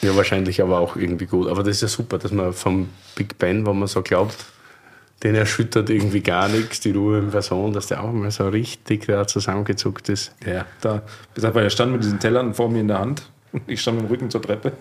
Ja, 0.01 0.15
wahrscheinlich 0.15 0.61
aber 0.61 0.79
auch 0.79 0.95
irgendwie 0.95 1.25
gut. 1.25 1.47
Aber 1.47 1.63
das 1.63 1.77
ist 1.77 1.81
ja 1.81 1.87
super, 1.87 2.19
dass 2.19 2.31
man 2.31 2.53
vom 2.53 2.89
Big 3.15 3.39
Ben, 3.39 3.65
wo 3.65 3.73
man 3.73 3.87
so 3.87 4.03
glaubt, 4.03 4.35
Den 5.23 5.33
erschüttert 5.35 5.89
irgendwie 5.89 6.21
gar 6.21 6.47
nichts, 6.49 6.81
die 6.81 6.91
Ruhe 6.91 7.19
in 7.19 7.31
Person, 7.31 7.73
dass 7.73 7.87
der 7.87 8.03
auch 8.03 8.11
mal 8.11 8.29
so 8.31 8.47
richtig 8.49 9.05
da 9.07 9.25
zusammengezuckt 9.25 10.09
ist. 10.09 10.35
Ja, 10.45 10.65
da, 10.81 11.01
weil 11.35 11.63
er 11.63 11.69
stand 11.69 11.93
mit 11.93 12.03
diesen 12.03 12.19
Tellern 12.19 12.53
vor 12.53 12.69
mir 12.69 12.81
in 12.81 12.89
der 12.89 12.99
Hand. 12.99 13.23
und 13.51 13.61
Ich 13.65 13.81
stand 13.81 13.97
mit 13.97 14.07
dem 14.07 14.11
Rücken 14.11 14.29
zur 14.29 14.41
Treppe. 14.41 14.73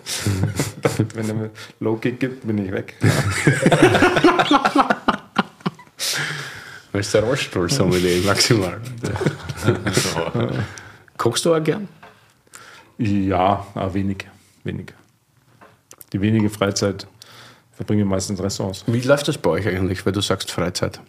Wenn 1.13 1.29
er 1.29 1.35
mir 1.35 1.49
Low 1.79 1.95
Kick 1.95 2.19
gibt, 2.19 2.45
bin 2.45 2.57
ich 2.63 2.71
weg. 2.71 2.95
Ist 6.93 7.13
der 7.13 7.23
Rollstuhl-Sommelier 7.23 8.23
maximal. 8.25 8.79
Kochst 11.17 11.45
du 11.45 11.53
auch 11.53 11.63
gern? 11.63 11.87
Ja, 12.97 13.65
aber 13.73 13.93
wenig. 13.93 14.25
Wenig. 14.63 14.93
Die 16.13 16.21
wenige 16.21 16.49
Freizeit 16.49 17.07
verbringe 17.75 18.01
ich 18.03 18.07
meistens 18.07 18.41
Restaurants. 18.41 18.83
Wie 18.87 19.01
läuft 19.01 19.27
das 19.27 19.37
bei 19.37 19.49
euch 19.51 19.67
eigentlich, 19.67 20.05
weil 20.05 20.13
du 20.13 20.21
sagst 20.21 20.51
Freizeit? 20.51 20.99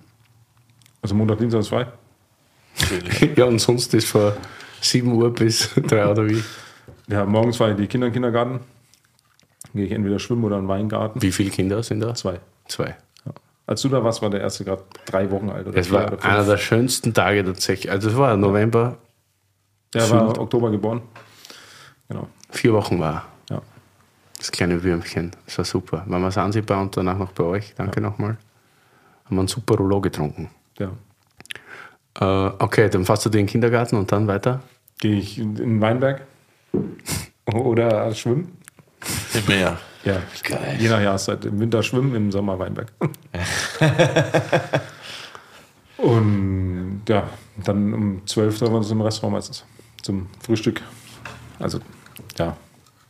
Also 1.02 1.14
Montag, 1.14 1.38
Dienstag 1.38 1.60
ist 1.60 1.68
frei. 1.68 1.86
ja, 3.36 3.44
und 3.46 3.58
sonst 3.58 3.94
ist 3.94 4.08
von 4.08 4.32
7 4.80 5.10
Uhr 5.12 5.32
bis 5.32 5.70
3 5.86 6.06
oder 6.08 6.28
wie? 6.28 6.42
Ja, 7.08 7.24
morgens 7.24 7.56
fahre 7.56 7.70
ich 7.72 7.76
die 7.76 7.86
Kinder 7.86 8.08
in 8.08 8.12
den 8.12 8.14
Kindergarten. 8.14 8.60
Gehe 9.74 9.86
ich 9.86 9.92
entweder 9.92 10.18
schwimmen 10.18 10.44
oder 10.44 10.56
in 10.56 10.64
den 10.64 10.68
Weingarten. 10.68 11.22
Wie 11.22 11.32
viele 11.32 11.50
Kinder 11.50 11.82
sind 11.82 12.00
da? 12.00 12.14
Zwei. 12.14 12.40
Zwei. 12.66 12.96
Ja. 13.24 13.32
Als 13.66 13.82
du 13.82 13.88
da 13.88 14.02
warst, 14.02 14.22
war 14.22 14.30
der 14.30 14.40
erste 14.40 14.64
gerade 14.64 14.82
drei 15.04 15.30
Wochen 15.30 15.50
alt. 15.50 15.66
Oder 15.66 15.76
Das 15.76 15.90
war 15.90 16.12
oder 16.12 16.24
einer 16.24 16.44
der 16.44 16.56
schönsten 16.56 17.14
Tage 17.14 17.44
tatsächlich. 17.44 17.90
Also 17.90 18.08
es 18.10 18.16
war 18.16 18.36
November, 18.36 18.98
Der 19.94 20.08
war 20.10 20.38
Oktober 20.38 20.70
geboren. 20.70 21.02
Genau. 22.08 22.28
vier 22.50 22.72
Wochen 22.72 22.98
war 23.00 23.12
er. 23.14 23.24
Das 24.38 24.50
kleine 24.52 24.82
Würmchen. 24.82 25.30
Das 25.46 25.58
war 25.58 25.64
super. 25.64 26.04
Waren 26.06 26.22
wir 26.22 26.30
Sansibar 26.30 26.80
und 26.82 26.96
danach 26.96 27.18
noch 27.18 27.32
bei 27.32 27.44
euch. 27.44 27.74
Danke 27.76 28.00
nochmal. 28.00 28.36
Haben 29.24 29.36
wir 29.36 29.40
einen 29.40 29.48
super 29.48 29.76
Rouleau 29.76 30.00
getrunken. 30.00 30.50
ja. 30.78 30.90
Äh, 32.18 32.52
okay, 32.60 32.88
dann 32.88 33.04
fährst 33.04 33.26
du 33.26 33.28
den 33.28 33.44
Kindergarten 33.46 33.96
und 33.96 34.10
dann 34.10 34.26
weiter? 34.26 34.62
Gehe 35.00 35.16
ich 35.18 35.38
in 35.38 35.54
den 35.54 35.80
Weinberg 35.82 36.22
oder 37.52 38.14
schwimmen. 38.14 38.56
Im 39.34 39.44
Meer. 39.46 39.78
Ja, 40.04 40.22
Geil. 40.42 40.76
je 40.78 40.88
nach 40.88 41.00
Jahreszeit. 41.02 41.44
Im 41.44 41.58
Winter 41.60 41.82
schwimmen, 41.82 42.14
im 42.14 42.32
Sommer 42.32 42.58
Weinberg. 42.58 42.90
Und 45.98 47.02
ja, 47.08 47.28
dann 47.64 47.92
um 47.94 48.26
12 48.26 48.62
Uhr 48.62 48.82
sind 48.84 48.96
wir 48.98 49.00
im 49.00 49.00
Restaurant 49.02 49.34
meistens. 49.34 49.64
Zum 50.02 50.28
Frühstück. 50.44 50.80
Also, 51.58 51.80
ja, 52.38 52.56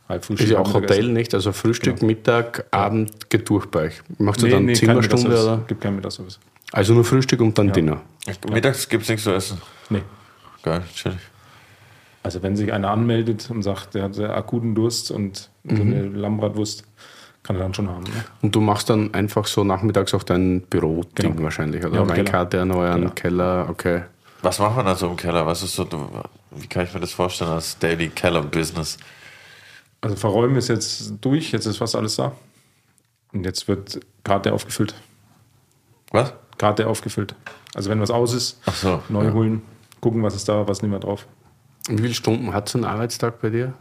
Frühstück. 0.07 0.39
Ist 0.47 0.49
ja 0.53 0.59
auch. 0.59 0.73
Hotel, 0.73 1.09
nicht? 1.09 1.33
Also 1.33 1.51
Frühstück, 1.51 2.01
Mittag, 2.01 2.65
Abend 2.71 3.29
geht 3.29 3.49
durch 3.49 3.65
bei 3.67 3.83
euch. 3.87 4.01
Machst 4.17 4.41
du 4.41 4.45
Nee, 4.45 4.51
dann 4.53 4.65
nee, 4.65 4.73
kein 4.73 4.79
Zimmerstunde 5.01 5.43
oder? 5.43 5.57
Gibt 5.67 5.81
keinen 5.81 5.97
Mittagsservice. 5.97 6.39
Also 6.71 6.93
nur 6.93 7.03
Frühstück 7.03 7.41
und 7.41 7.57
dann 7.57 7.71
Dinner. 7.71 8.01
Mittags 8.51 8.87
gibt 8.89 9.03
es 9.03 9.09
nichts 9.09 9.23
zu 9.23 9.31
essen. 9.31 9.61
Nee. 9.89 10.01
Geil, 10.63 10.83
chillig. 10.93 11.19
Also 12.23 12.43
wenn 12.43 12.57
sich 12.57 12.73
einer 12.73 12.89
anmeldet 12.89 13.49
und 13.49 13.63
sagt, 13.63 13.95
der 13.95 14.03
hat 14.03 14.15
sehr 14.15 14.35
akuten 14.35 14.75
Durst 14.75 15.11
und 15.11 15.49
so 15.63 15.81
eine 15.81 16.07
Lammbratwurst, 16.07 16.83
kann 17.43 17.55
er 17.55 17.61
dann 17.61 17.73
schon 17.73 17.89
haben. 17.89 18.03
Ne? 18.03 18.25
Und 18.41 18.53
du 18.53 18.59
machst 18.59 18.89
dann 18.89 19.13
einfach 19.13 19.45
so 19.47 19.63
nachmittags 19.63 20.13
auch 20.13 20.23
dein 20.23 20.61
Büro-Ding 20.61 21.31
Genau. 21.31 21.43
wahrscheinlich, 21.43 21.85
oder? 21.85 21.95
Ja. 22.01 22.09
Weinkarte 22.09 22.57
erneuern, 22.57 23.01
Genau. 23.01 23.13
Keller, 23.13 23.67
okay. 23.69 24.01
Was 24.41 24.59
macht 24.59 24.75
man 24.75 24.85
da 24.85 24.95
so 24.95 25.07
im 25.07 25.15
Keller? 25.15 25.45
Was 25.45 25.63
ist 25.63 25.75
so, 25.75 25.85
du- 25.85 26.09
wie 26.51 26.67
kann 26.67 26.83
ich 26.83 26.93
mir 26.93 26.99
das 26.99 27.11
vorstellen 27.13 27.51
als 27.51 27.79
Daily 27.79 28.09
Keller 28.09 28.41
Business? 28.41 28.97
Also 30.07 30.15
verräumen 30.15 30.55
ist 30.55 30.69
jetzt 30.69 31.15
durch, 31.19 31.51
jetzt 31.51 31.65
ist 31.65 31.77
fast 31.77 31.93
alles 31.93 32.15
da. 32.15 32.31
Und 33.33 33.45
jetzt 33.45 33.67
wird 33.67 33.99
Karte 34.23 34.53
aufgefüllt. 34.53 34.95
Was? 36.11 36.33
Karte 36.57 36.87
aufgefüllt. 36.87 37.35
Also 37.75 37.89
wenn 37.89 37.99
was 37.99 38.09
aus 38.09 38.33
ist, 38.33 38.57
Ach 38.65 38.73
so. 38.73 39.03
neu 39.09 39.25
ja. 39.25 39.33
holen, 39.33 39.63
gucken, 39.99 40.23
was 40.23 40.33
ist 40.33 40.47
da, 40.47 40.65
was 40.65 40.81
nehmen 40.81 40.93
wir 40.93 41.01
drauf. 41.01 41.27
Und 41.89 41.97
wie 41.97 42.03
viele 42.03 42.13
Stunden 42.13 42.53
hat 42.53 42.69
so 42.69 42.77
ein 42.77 42.85
Arbeitstag 42.85 43.41
bei 43.41 43.49
dir? 43.49 43.73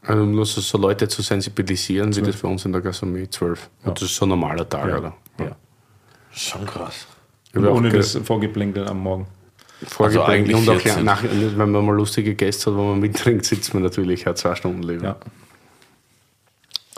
Also 0.00 0.24
nur 0.24 0.46
so, 0.46 0.62
so 0.62 0.78
Leute 0.78 1.08
zu 1.08 1.20
sensibilisieren, 1.20 2.16
wie 2.16 2.22
das 2.22 2.36
bei 2.36 2.48
uns 2.48 2.64
in 2.64 2.72
der 2.72 2.80
Gastronomie, 2.80 3.28
zwölf. 3.28 3.68
Und 3.84 4.00
das 4.00 4.08
ist 4.08 4.16
so 4.16 4.24
ein 4.24 4.30
normaler 4.30 4.66
Tag, 4.66 4.86
oder? 4.86 5.12
Ja. 5.38 5.56
Schon 6.30 6.64
krass. 6.64 7.06
Ohne 7.54 7.90
das 7.90 8.16
Vorgeplänkel 8.24 8.88
am 8.88 9.00
Morgen. 9.00 9.26
Also 9.98 10.22
eigentlich 10.22 10.56
und 10.56 10.70
auch 10.70 10.80
14. 10.80 11.04
nach, 11.04 11.22
wenn 11.22 11.70
man 11.70 11.84
mal 11.84 11.94
lustige 11.94 12.34
Gäste 12.34 12.70
hat, 12.70 12.78
wo 12.78 12.84
man 12.84 13.00
mittrinkt, 13.00 13.44
sitzt 13.44 13.74
man 13.74 13.82
natürlich 13.82 14.24
halt 14.24 14.38
zwei 14.38 14.54
Stunden 14.54 14.82
lieber. 14.82 15.04
Ja. 15.04 15.16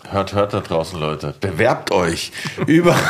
Hört, 0.09 0.33
hört 0.33 0.55
da 0.55 0.61
draußen, 0.61 0.99
Leute. 0.99 1.35
Bewerbt 1.41 1.91
euch. 1.91 2.33
Über. 2.66 2.95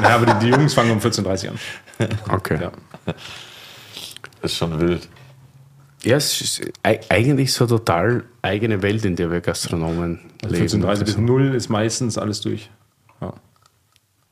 Ja, 0.00 0.10
aber 0.14 0.26
die, 0.34 0.46
die 0.46 0.52
Jungs 0.52 0.74
fangen 0.74 0.92
um 0.92 0.98
14.30 1.00 1.46
Uhr 1.46 1.50
an. 1.50 2.08
Okay. 2.36 2.56
Ja. 2.62 2.70
ist 4.42 4.54
schon 4.56 4.78
wild. 4.80 5.08
Ja, 6.04 6.16
es 6.16 6.40
ist 6.40 6.60
ei- 6.84 7.00
eigentlich 7.08 7.52
so 7.52 7.66
total 7.66 8.22
eigene 8.40 8.80
Welt, 8.82 9.04
in 9.04 9.16
der 9.16 9.28
wir 9.32 9.40
Gastronomen 9.40 10.20
leben. 10.46 10.66
14.30 10.68 10.88
bis 11.00 11.08
Also, 11.16 11.20
0 11.22 11.54
ist 11.56 11.68
meistens 11.68 12.16
alles 12.16 12.40
durch. 12.42 12.70
Ja. 13.20 13.32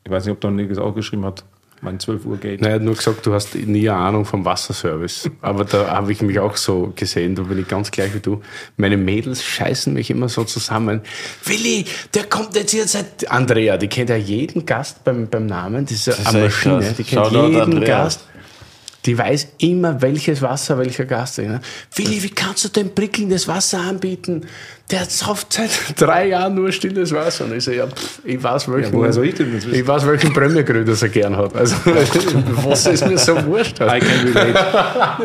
Ich 0.05 0.11
weiß 0.13 0.25
nicht, 0.27 0.33
ob 0.35 0.41
Don 0.41 0.55
Nigels 0.55 0.79
auch 0.79 0.95
geschrieben 0.95 1.25
hat, 1.25 1.45
mein 1.81 2.01
12 2.01 2.25
Uhr 2.25 2.37
Gate. 2.39 2.61
Nein, 2.61 2.71
er 2.71 2.75
hat 2.77 2.83
nur 2.83 2.95
gesagt, 2.95 3.27
du 3.27 3.33
hast 3.33 3.55
nie 3.55 3.89
eine 3.89 3.99
Ahnung 3.99 4.25
vom 4.25 4.45
Wasserservice. 4.45 5.31
Aber 5.43 5.65
da 5.65 5.89
habe 5.89 6.13
ich 6.13 6.23
mich 6.23 6.39
auch 6.39 6.57
so 6.57 6.93
gesehen, 6.97 7.35
da 7.35 7.43
bin 7.43 7.59
ich 7.59 7.69
ganz 7.69 7.91
gleich 7.91 8.15
wie 8.15 8.21
du. 8.21 8.41
Meine 8.77 8.97
Mädels 8.97 9.45
scheißen 9.45 9.93
mich 9.93 10.11
immer 10.11 10.29
so 10.29 10.45
zusammen. 10.45 11.03
Willi, 11.45 11.85
der 12.15 12.25
kommt 12.25 12.55
jetzt 12.57 12.71
hier 12.73 12.87
seit... 12.87 13.31
Andrea, 13.31 13.77
die 13.77 13.89
kennt 13.89 14.11
ja 14.11 14.17
jeden 14.17 14.67
Gast 14.67 15.05
beim, 15.05 15.29
beim 15.29 15.47
Namen, 15.47 15.87
das 15.87 16.07
ist, 16.07 16.25
Maschine. 16.33 16.49
krass. 16.49 16.95
Die 16.97 17.05
kennt 17.05 17.27
Shoutout 17.27 17.47
jeden 17.49 17.61
Andrea. 17.61 18.05
Gast. 18.05 18.21
Die 19.05 19.17
weiß 19.17 19.49
immer, 19.59 20.03
welches 20.03 20.43
Wasser 20.43 20.79
welcher 20.79 21.05
Gast 21.05 21.39
ist. 21.39 21.47
ne? 21.47 21.61
Willi, 21.95 22.23
wie 22.25 22.31
kannst 22.31 22.65
du 22.65 22.69
dem 22.69 22.93
prickelndes 22.93 23.47
Wasser 23.47 23.79
anbieten? 23.81 24.47
Der 24.91 25.05
sauft 25.05 25.53
seit 25.53 25.71
drei 26.01 26.29
Jahren 26.29 26.55
nur 26.55 26.71
stilles 26.71 27.13
Wasser. 27.13 27.45
Und 27.47 27.55
ich 27.57 27.65
so, 27.65 27.73
ja, 27.73 27.87
pff, 27.89 28.21
ich 28.25 28.41
weiß, 28.41 28.71
welchen, 28.71 29.13
soll 29.13 29.27
ich 29.27 29.35
das 29.35 29.87
weiß, 29.87 30.07
welchen 30.07 30.33
Bremmergröder 30.33 30.95
er 31.01 31.09
gern 31.09 31.37
hat. 31.37 31.57
Also, 31.57 31.75
was 32.65 32.87
ist 32.87 33.07
mir 33.07 33.19
so 33.19 33.35
wurscht? 33.47 33.81
I 33.81 33.99
can 33.99 34.33
relate. 34.33 34.59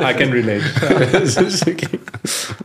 I 0.01 0.13
can 0.15 0.31
relate. 0.31 0.63
Das 1.11 1.35
ist 1.37 1.65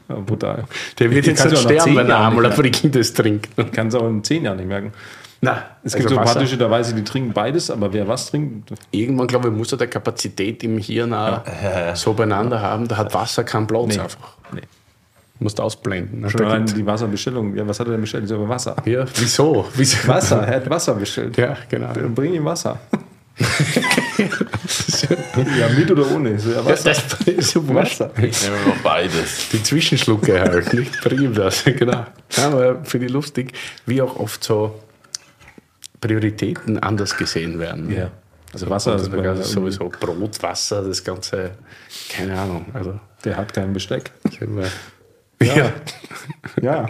Ja, 0.08 0.14
brutal. 0.14 0.64
Der 0.98 1.10
wird 1.10 1.26
Ich 1.26 1.32
jetzt 1.38 1.44
nicht 1.44 1.58
sterben, 1.58 1.80
zehn 1.80 1.96
wenn 1.96 2.08
er 2.08 2.16
einmal 2.18 2.44
ein 2.46 2.48
merken. 2.50 2.62
prickelndes 2.62 3.12
trinkt. 3.12 3.48
Ich 3.58 3.72
kann 3.72 3.88
es 3.88 3.94
auch 3.94 4.08
in 4.08 4.24
10 4.24 4.44
Jahren 4.44 4.56
nicht 4.56 4.68
merken. 4.68 4.92
Na, 5.42 5.64
Es 5.84 5.94
gibt 5.94 6.08
so 6.08 6.16
Pathische, 6.16 6.56
da 6.56 6.70
weiß 6.70 6.88
ich, 6.90 6.94
die 6.94 7.04
trinken 7.04 7.34
beides, 7.34 7.70
aber 7.70 7.92
wer 7.92 8.08
was 8.08 8.30
trinkt, 8.30 8.72
Irgendwann, 8.90 9.26
glaube 9.26 9.48
ich, 9.48 9.54
muss 9.54 9.70
er 9.70 9.76
der 9.78 9.88
Kapazität 9.88 10.64
im 10.64 10.78
Hirn 10.78 11.12
auch 11.12 11.42
so 11.94 12.14
beieinander 12.14 12.62
haben, 12.62 12.88
da 12.88 12.96
hat 12.96 13.12
Wasser 13.12 13.44
keinen 13.44 13.66
Platz 13.66 13.88
Nee. 13.88 13.98
einfach. 14.00 14.36
nee. 14.52 14.62
Musst 15.38 15.60
ausblenden. 15.60 16.28
Schon 16.30 16.38
Da 16.40 16.46
allein 16.46 16.64
gibt- 16.64 16.78
die 16.78 16.86
Wasserbestellung. 16.86 17.54
Ja, 17.56 17.68
was 17.68 17.78
hat 17.78 17.86
er 17.88 17.92
denn 17.92 18.00
bestellt? 18.00 18.24
Ich 18.24 18.30
sage, 18.30 18.48
Wasser. 18.48 18.76
ja, 18.86 19.04
wieso? 19.16 19.66
wieso? 19.74 20.08
Wasser, 20.08 20.42
er 20.46 20.56
hat 20.56 20.70
Wasser 20.70 20.94
bestellt. 20.94 21.36
Ja, 21.36 21.56
genau. 21.68 21.92
Dann 21.92 22.14
bring 22.14 22.32
ihm 22.34 22.44
Wasser. 22.44 22.78
ja, 25.58 25.68
mit 25.76 25.90
oder 25.90 26.10
ohne? 26.10 26.38
So, 26.38 26.50
ja, 26.52 26.64
Wasser. 26.64 26.90
Das 26.90 27.20
ist 27.26 27.50
so. 27.50 27.68
Wasser. 27.74 28.10
Ich 28.22 28.42
nehme 28.42 28.56
immer 28.64 28.74
beides. 28.82 29.50
Die 29.50 29.62
Zwischenschlucke 29.62 30.40
halt, 30.40 30.72
nicht 30.72 31.00
bring 31.02 31.20
ihm 31.20 31.34
das. 31.34 31.64
Genau. 31.64 32.06
Ja, 32.36 32.46
aber 32.46 32.84
finde 32.84 33.06
ich 33.06 33.12
lustig, 33.12 33.52
wie 33.84 34.00
auch 34.00 34.16
oft 34.18 34.42
so 34.42 34.80
Prioritäten 36.00 36.78
anders 36.78 37.16
gesehen 37.16 37.58
werden. 37.58 37.90
Ja. 37.94 38.10
Also 38.52 38.70
Wasser 38.70 38.92
Also, 38.92 39.04
ist 39.04 39.12
da 39.12 39.16
bei- 39.18 39.22
gab 39.22 39.36
es 39.36 39.50
sowieso 39.50 39.88
Brot, 39.90 40.42
Wasser, 40.42 40.82
das 40.82 41.04
Ganze, 41.04 41.50
keine 42.08 42.38
Ahnung. 42.38 42.66
Also, 42.72 42.98
Der 43.24 43.36
hat 43.36 43.52
kein 43.52 43.72
Besteck. 43.72 44.12
Ja. 45.42 45.72
Ja. 46.62 46.88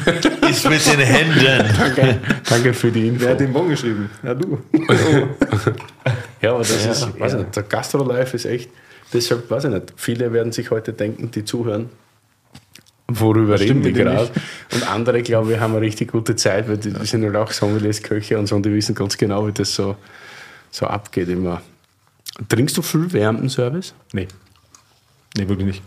Ist 0.48 0.68
mit 0.68 0.86
den 0.86 1.00
Händen. 1.00 1.74
Danke, 1.78 2.20
danke 2.48 2.74
für 2.74 2.90
die 2.90 3.08
Info. 3.08 3.24
Wer 3.24 3.30
hat 3.30 3.40
den 3.40 3.52
Bon 3.52 3.68
geschrieben? 3.68 4.10
Ja, 4.22 4.34
du. 4.34 4.58
Ja, 6.42 6.50
aber 6.50 6.58
das 6.58 6.84
ist, 6.84 7.18
weiß 7.18 7.32
ich 7.32 7.38
nicht, 7.38 7.56
der 7.56 7.62
Gastro-Life 7.62 8.36
ist 8.36 8.44
echt, 8.44 8.68
deshalb 9.14 9.50
weiß 9.50 9.64
ich 9.64 9.70
nicht, 9.70 9.94
viele 9.96 10.30
werden 10.30 10.52
sich 10.52 10.70
heute 10.70 10.92
denken, 10.92 11.30
die 11.30 11.42
zuhören, 11.42 11.88
worüber 13.08 13.58
reden 13.58 13.82
die 13.82 13.94
gerade. 13.94 14.30
Und 14.74 14.86
andere, 14.90 15.22
glaube 15.22 15.54
ich, 15.54 15.58
haben 15.58 15.72
eine 15.72 15.80
richtig 15.80 16.12
gute 16.12 16.36
Zeit, 16.36 16.68
weil 16.68 16.76
die, 16.76 16.92
die 16.92 17.06
sind 17.06 17.24
halt 17.24 17.36
auch 17.36 17.50
Sommeliers, 17.50 18.02
Köche 18.02 18.38
und 18.38 18.46
so, 18.46 18.56
und 18.56 18.66
die 18.66 18.74
wissen 18.74 18.94
ganz 18.94 19.16
genau, 19.16 19.46
wie 19.46 19.52
das 19.52 19.74
so, 19.74 19.96
so 20.70 20.86
abgeht 20.86 21.30
immer. 21.30 21.62
Trinkst 22.46 22.76
du 22.76 22.82
viel 22.82 23.10
Wärmten-Service? 23.10 23.94
Nee. 24.12 24.28
Nee, 25.38 25.48
wirklich 25.48 25.66
nicht. 25.66 25.82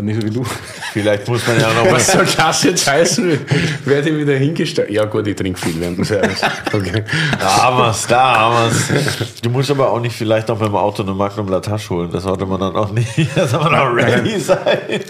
Nicht 0.00 0.20
so 0.20 0.26
wie 0.26 0.30
du. 0.30 0.44
Vielleicht 0.92 1.26
muss 1.28 1.46
man 1.46 1.60
ja 1.60 1.72
noch 1.72 1.90
Was 1.92 2.12
soll 2.12 2.26
das 2.26 2.62
jetzt 2.62 2.86
heißen? 2.86 3.38
Werde 3.84 4.10
ich 4.10 4.16
wieder 4.16 4.36
hingestellt? 4.36 4.90
Ja 4.90 5.04
gut, 5.04 5.26
ich 5.26 5.36
trinke 5.36 5.58
viel 5.58 5.80
Wärmten-Service. 5.80 6.42
Okay. 6.72 7.02
Da 7.38 7.62
haben 7.62 7.78
wir's, 7.78 8.06
da 8.06 8.38
haben 8.38 8.70
wir's. 8.70 9.40
Du 9.40 9.50
musst 9.50 9.70
aber 9.70 9.90
auch 9.90 10.00
nicht 10.00 10.14
vielleicht 10.14 10.48
noch 10.48 10.58
mit 10.58 10.68
dem 10.68 10.76
Auto 10.76 11.02
eine 11.02 11.14
Magnum 11.14 11.48
Latache 11.48 11.90
holen. 11.90 12.10
Das 12.12 12.24
sollte 12.24 12.46
man 12.46 12.60
dann 12.60 12.76
auch 12.76 12.92
nicht. 12.92 13.08
Da 13.34 13.46
soll 13.46 13.64
man 13.64 13.74
auch 13.74 13.94
ready 13.94 14.38
sein. 14.38 15.00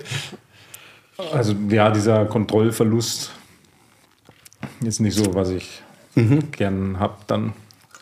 Also 1.32 1.54
ja, 1.68 1.90
dieser 1.90 2.24
Kontrollverlust 2.26 3.32
ist 4.84 5.00
nicht 5.00 5.16
so, 5.16 5.34
was 5.34 5.50
ich 5.50 5.82
gern 6.52 6.98
hab 7.00 7.26
dann. 7.26 7.52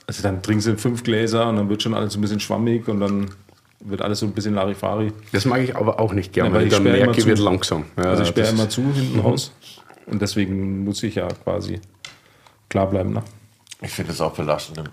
Also 0.06 0.22
dann 0.22 0.42
trinkst 0.42 0.66
du 0.66 0.76
fünf 0.76 1.02
Gläser 1.02 1.48
und 1.48 1.56
dann 1.56 1.68
wird 1.68 1.82
schon 1.82 1.94
alles 1.94 2.14
ein 2.14 2.20
bisschen 2.20 2.40
schwammig 2.40 2.88
und 2.88 3.00
dann 3.00 3.30
wird 3.80 4.02
alles 4.02 4.20
so 4.20 4.26
ein 4.26 4.32
bisschen 4.32 4.54
Larifari. 4.54 5.12
Das 5.32 5.44
mag 5.44 5.60
ich 5.62 5.76
aber 5.76 6.00
auch 6.00 6.12
nicht 6.12 6.32
gerne, 6.32 6.50
Ja, 6.50 6.54
weil 6.56 6.66
ich 6.66 6.72
dann 6.72 6.82
merke, 6.82 7.24
wird 7.24 7.38
langsam. 7.38 7.84
Ja, 7.96 8.04
Also 8.04 8.22
ich 8.22 8.28
sperre 8.28 8.46
das- 8.46 8.54
immer 8.54 8.68
zu 8.68 8.82
hinten 8.92 9.20
raus 9.24 9.52
und 10.06 10.22
deswegen 10.22 10.84
muss 10.84 11.02
ich 11.02 11.16
ja 11.16 11.28
quasi 11.44 11.80
klar 12.68 12.88
bleiben. 12.88 13.12
Ne? 13.12 13.22
Ich 13.82 13.90
finde 13.90 14.12
es 14.12 14.20
auch 14.22 14.32
belastend. 14.32 14.90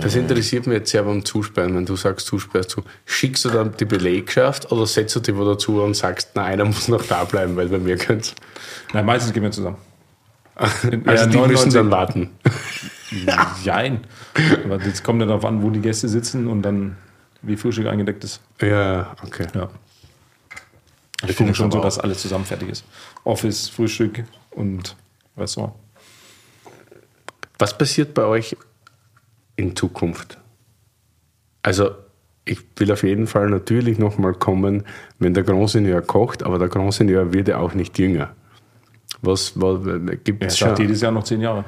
Das 0.00 0.16
interessiert 0.16 0.66
mich 0.66 0.78
jetzt 0.78 0.90
sehr 0.90 1.04
beim 1.04 1.24
Zusperren, 1.24 1.76
wenn 1.76 1.86
du 1.86 1.94
sagst, 1.94 2.30
du 2.32 2.38
sperrst 2.40 2.70
zu. 2.70 2.82
Schickst 3.06 3.44
du 3.44 3.50
dann 3.50 3.76
die 3.78 3.84
Belegschaft 3.84 4.72
oder 4.72 4.86
setzt 4.86 5.14
du 5.14 5.20
dich 5.20 5.36
wo 5.36 5.44
dazu 5.44 5.80
und 5.80 5.94
sagst, 5.94 6.30
na, 6.34 6.42
einer 6.44 6.64
muss 6.64 6.88
noch 6.88 7.04
da 7.04 7.22
bleiben, 7.24 7.54
weil 7.54 7.68
bei 7.68 7.78
mir 7.78 7.96
könnt's. 7.96 8.34
Nein, 8.92 9.06
meistens 9.06 9.32
gehen 9.32 9.44
wir 9.44 9.52
zusammen. 9.52 9.76
Also 10.56 11.26
die 11.26 11.36
99 11.36 11.48
müssen 11.50 11.72
dann 11.74 11.90
warten. 11.90 12.30
Jein. 13.64 14.00
Aber 14.64 14.80
jetzt 14.82 15.04
kommt 15.04 15.20
ja 15.20 15.26
darauf 15.26 15.44
an, 15.44 15.62
wo 15.62 15.70
die 15.70 15.80
Gäste 15.80 16.08
sitzen 16.08 16.46
und 16.48 16.62
dann 16.62 16.96
wie 17.46 17.56
Frühstück 17.56 17.86
eingedeckt 17.86 18.24
ist. 18.24 18.40
Ja, 18.60 19.14
okay. 19.22 19.46
Ja. 19.54 19.68
Ich 21.22 21.28
Wir 21.28 21.34
finde 21.34 21.52
gucken 21.52 21.54
schon 21.54 21.70
so, 21.70 21.80
dass 21.80 21.98
alles 21.98 22.20
zusammen 22.20 22.44
fertig 22.44 22.68
ist. 22.70 22.84
Office, 23.24 23.68
Frühstück 23.68 24.24
und 24.50 24.96
Restaurant. 25.36 25.74
Was 27.58 27.76
passiert 27.76 28.14
bei 28.14 28.24
euch 28.24 28.56
in 29.56 29.74
Zukunft? 29.76 30.38
Also, 31.62 31.90
ich 32.44 32.60
will 32.76 32.92
auf 32.92 33.02
jeden 33.04 33.26
Fall 33.26 33.48
natürlich 33.48 33.98
nochmal 33.98 34.34
kommen, 34.34 34.84
wenn 35.18 35.32
der 35.32 35.44
Grand 35.44 35.70
Seigneur 35.70 36.02
kocht, 36.02 36.42
aber 36.42 36.58
der 36.58 36.68
Grand 36.68 36.92
Seigneur 36.92 37.32
wird 37.32 37.48
ja 37.48 37.58
auch 37.58 37.72
nicht 37.74 37.98
jünger. 37.98 38.34
Was, 39.22 39.52
was 39.58 39.80
gibt 40.24 40.42
Er 40.42 40.48
es 40.48 40.58
schafft 40.58 40.76
schon? 40.76 40.86
jedes 40.86 41.00
Jahr 41.00 41.12
noch 41.12 41.24
zehn 41.24 41.40
Jahre. 41.40 41.64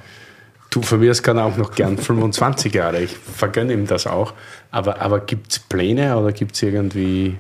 Du, 0.77 0.83
von 0.83 1.01
mir 1.01 1.11
aus 1.11 1.23
kann 1.23 1.39
er 1.39 1.47
auch 1.47 1.57
noch 1.57 1.75
gern 1.75 1.97
25 1.97 2.75
Jahre. 2.75 3.01
Ich 3.01 3.17
vergönne 3.17 3.73
ihm 3.73 3.87
das 3.87 4.07
auch. 4.07 4.35
Aber, 4.71 5.01
aber 5.01 5.21
gibt 5.21 5.51
es 5.51 5.59
Pläne 5.59 6.15
oder 6.19 6.33
gibt 6.33 6.55
es 6.55 6.63
irgendwie. 6.63 7.39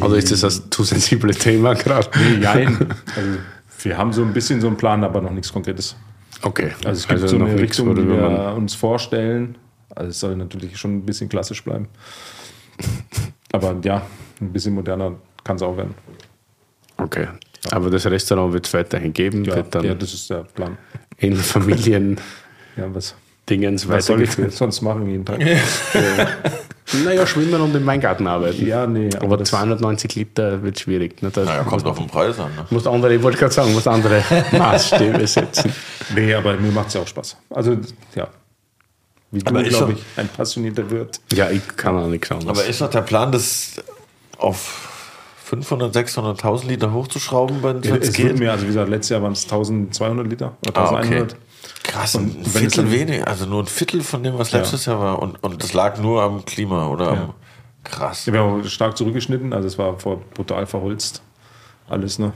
Oder 0.00 0.14
ist 0.14 0.30
das 0.30 0.42
das 0.42 0.70
zu 0.70 0.84
sensible 0.84 1.34
Thema 1.34 1.74
gerade? 1.74 2.08
Jein. 2.40 2.94
Also, 3.16 3.38
wir 3.82 3.98
haben 3.98 4.12
so 4.12 4.22
ein 4.22 4.32
bisschen 4.32 4.60
so 4.60 4.68
einen 4.68 4.76
Plan, 4.76 5.02
aber 5.02 5.20
noch 5.20 5.32
nichts 5.32 5.52
Konkretes. 5.52 5.96
Okay. 6.42 6.70
Also 6.84 7.00
es 7.00 7.08
gibt 7.08 7.28
so 7.28 7.36
noch 7.36 7.46
eine 7.46 7.56
nichts, 7.56 7.80
Richtung, 7.80 7.96
die 7.96 8.08
wir 8.08 8.54
uns 8.56 8.76
vorstellen. 8.76 9.58
Also 9.92 10.10
es 10.10 10.20
soll 10.20 10.36
natürlich 10.36 10.78
schon 10.78 10.98
ein 10.98 11.04
bisschen 11.04 11.28
klassisch 11.28 11.64
bleiben. 11.64 11.88
Aber 13.50 13.74
ja, 13.82 14.06
ein 14.40 14.52
bisschen 14.52 14.72
moderner 14.72 15.16
kann 15.42 15.56
es 15.56 15.62
auch 15.62 15.76
werden. 15.76 15.96
Okay. 16.96 17.26
Aber 17.72 17.90
das 17.90 18.06
Restaurant 18.06 18.52
wird 18.52 18.66
es 18.68 18.74
weiterhin 18.74 19.12
geben, 19.12 19.44
Ja, 19.44 19.56
ja, 19.56 19.94
das 19.94 20.14
ist 20.14 20.30
der 20.30 20.44
Plan. 20.44 20.78
In 21.18 21.36
Familiendingens 21.36 22.20
Ja, 22.76 22.94
was, 22.94 23.14
was 23.88 24.06
soll 24.06 24.22
ich 24.22 24.30
sonst 24.50 24.80
machen 24.82 25.08
jeden 25.08 25.24
Tag? 25.24 25.40
Naja, 27.04 27.26
schwimmen 27.26 27.60
und 27.60 27.74
im 27.74 27.84
Weingarten 27.84 28.26
arbeiten. 28.26 28.66
ja, 28.66 28.86
nee, 28.86 29.10
Aber 29.20 29.36
das- 29.36 29.50
290 29.50 30.14
Liter 30.14 30.62
wird 30.62 30.80
schwierig. 30.80 31.20
Ne? 31.22 31.30
Da 31.30 31.44
Naja, 31.44 31.62
kommt 31.64 31.84
auf 31.84 31.98
den 31.98 32.06
Preis 32.06 32.38
an. 32.40 32.54
Ne? 32.56 32.64
muss 32.70 32.86
andere, 32.86 33.14
ich 33.14 33.22
wollte 33.22 33.36
gerade 33.36 33.52
sagen, 33.52 33.74
muss 33.74 33.86
andere 33.86 34.22
Maßstäbe 34.52 35.26
setzen. 35.26 35.70
Nee, 36.14 36.32
aber 36.32 36.54
mir 36.56 36.72
macht 36.72 36.88
es 36.88 36.94
ja 36.94 37.02
auch 37.02 37.06
Spaß. 37.06 37.36
Also, 37.50 37.76
ja. 38.14 38.28
Wie 39.30 39.44
Aber 39.44 39.62
du, 39.62 39.68
glaube 39.68 39.92
ich, 39.92 39.98
ein 40.16 40.28
passionierter 40.28 40.90
Wirt. 40.90 41.20
Ja, 41.34 41.50
ich 41.50 41.60
kann 41.76 41.94
auch 41.98 42.06
nichts 42.08 42.30
anderes. 42.30 42.58
Aber 42.58 42.66
ist 42.66 42.80
doch 42.80 42.88
der 42.88 43.02
Plan, 43.02 43.30
das 43.32 43.72
auf 44.38 44.87
500, 45.48 45.94
600.000 45.96 46.66
Liter 46.66 46.92
hochzuschrauben, 46.92 47.62
wenn 47.62 47.78
es 47.78 48.08
Es 48.08 48.12
geht? 48.14 48.38
mir, 48.38 48.50
also 48.52 48.64
wie 48.64 48.68
gesagt, 48.68 48.90
letztes 48.90 49.08
Jahr 49.10 49.22
waren 49.22 49.32
es 49.32 49.44
1200 49.44 50.26
Liter 50.26 50.56
oder 50.68 50.76
Ah, 50.76 50.88
okay. 50.90 50.96
1100. 51.20 51.36
Krass, 51.84 52.14
Und 52.16 52.38
ein 52.40 52.44
Viertel 52.44 52.90
weniger, 52.90 53.26
also 53.26 53.46
nur 53.46 53.62
ein 53.62 53.66
Viertel 53.66 54.02
von 54.02 54.22
dem, 54.22 54.36
was 54.38 54.52
letztes 54.52 54.84
Jahr 54.84 55.00
war. 55.00 55.22
Und, 55.22 55.42
und 55.42 55.62
das 55.62 55.72
lag 55.72 55.98
nur 55.98 56.22
am 56.22 56.44
Klima 56.44 56.86
oder 56.88 57.08
am. 57.08 57.34
Krass. 57.82 58.26
Wir 58.30 58.38
haben 58.40 58.62
stark 58.68 58.96
zurückgeschnitten, 58.98 59.54
also 59.54 59.66
es 59.66 59.78
war 59.78 59.92
brutal 59.94 60.66
verholzt. 60.66 61.22
Alles, 61.88 62.18
ne? 62.18 62.32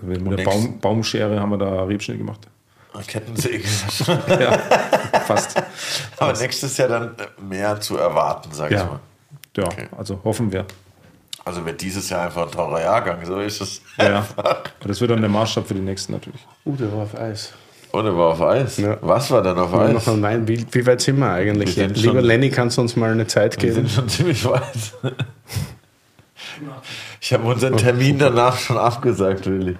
Mit 0.00 0.24
der 0.26 0.36
nix. 0.38 0.44
Baum, 0.50 0.78
Baumschere 0.80 1.38
haben 1.38 1.50
wir 1.50 1.58
da 1.58 1.82
Rebschnitt 1.84 2.16
gemacht. 2.16 2.48
Kettensäge. 3.06 3.64
Ja, 4.28 4.58
fast. 5.26 5.60
Aber 6.16 6.32
nächstes 6.32 6.76
Jahr 6.78 6.88
dann 6.88 7.14
mehr 7.46 7.78
zu 7.80 7.98
erwarten, 7.98 8.48
sag 8.52 8.70
ich 8.70 8.78
Ja. 8.78 8.84
mal. 8.86 9.00
Ja, 9.56 9.68
also 9.98 10.20
hoffen 10.24 10.50
wir. 10.50 10.64
Also 11.44 11.64
wird 11.66 11.80
dieses 11.82 12.08
Jahr 12.08 12.22
einfach 12.26 12.46
ein 12.46 12.50
teurer 12.52 12.80
Jahrgang, 12.80 13.18
so 13.24 13.38
ist 13.38 13.60
es. 13.60 13.82
Ja. 13.98 14.26
Aber 14.36 14.62
das 14.86 15.00
wird 15.00 15.10
dann 15.10 15.20
der 15.20 15.28
Maßstab 15.30 15.66
für 15.66 15.74
die 15.74 15.80
nächsten 15.80 16.12
natürlich. 16.12 16.40
Uh, 16.64 16.74
der 16.76 16.90
war 16.92 17.02
auf 17.02 17.14
Eis. 17.18 17.52
Und 17.92 18.06
er 18.06 18.16
war 18.16 18.32
auf 18.32 18.40
Eis. 18.40 18.78
Ja. 18.78 18.96
Was 19.02 19.30
war 19.30 19.42
denn 19.42 19.58
auf 19.58 19.72
Eis? 19.74 19.92
noch 19.92 20.06
ein 20.14 20.22
Wein. 20.22 20.48
Wie, 20.48 20.66
wie 20.70 20.86
weit 20.86 21.00
sind 21.02 21.18
wir 21.18 21.30
eigentlich? 21.30 21.76
Wir 21.76 21.84
sind 21.84 21.96
Lieber 21.98 22.14
schon- 22.14 22.24
Lenny, 22.24 22.50
kannst 22.50 22.78
du 22.78 22.80
uns 22.80 22.96
mal 22.96 23.12
eine 23.12 23.26
Zeit 23.26 23.60
Wir 23.62 23.68
geben? 23.70 23.86
sind 23.86 23.90
schon 23.90 24.08
ziemlich 24.08 24.44
weit. 24.46 24.62
Ich 27.20 27.32
habe 27.32 27.44
unseren 27.44 27.76
Termin 27.76 28.18
danach 28.18 28.56
schon 28.58 28.78
abgesagt, 28.78 29.46
Willi. 29.46 29.76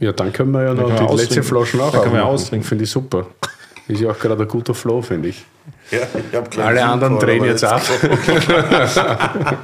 Ja, 0.00 0.12
dann 0.12 0.32
können 0.32 0.50
wir 0.50 0.64
ja 0.64 0.74
noch 0.74 0.88
wir 0.88 1.06
die 1.08 1.16
letzte. 1.16 1.42
Flasche 1.42 1.82
auch 1.82 1.92
Dann 1.92 2.02
können 2.02 2.14
wir 2.14 2.26
austrinken. 2.26 2.66
Finde 2.66 2.84
ich 2.84 2.90
super. 2.90 3.26
Ist 3.86 4.00
ja 4.00 4.10
auch 4.10 4.18
gerade 4.18 4.42
ein 4.42 4.48
guter 4.48 4.74
Flow, 4.74 5.02
finde 5.02 5.28
ich. 5.28 5.44
Ja, 5.90 5.98
ich 6.30 6.36
hab 6.36 6.50
gleich 6.50 6.66
Alle 6.66 6.84
anderen 6.84 7.18
drehen 7.18 7.40
aber 7.40 7.50
jetzt 7.50 7.64
ab. 7.64 7.82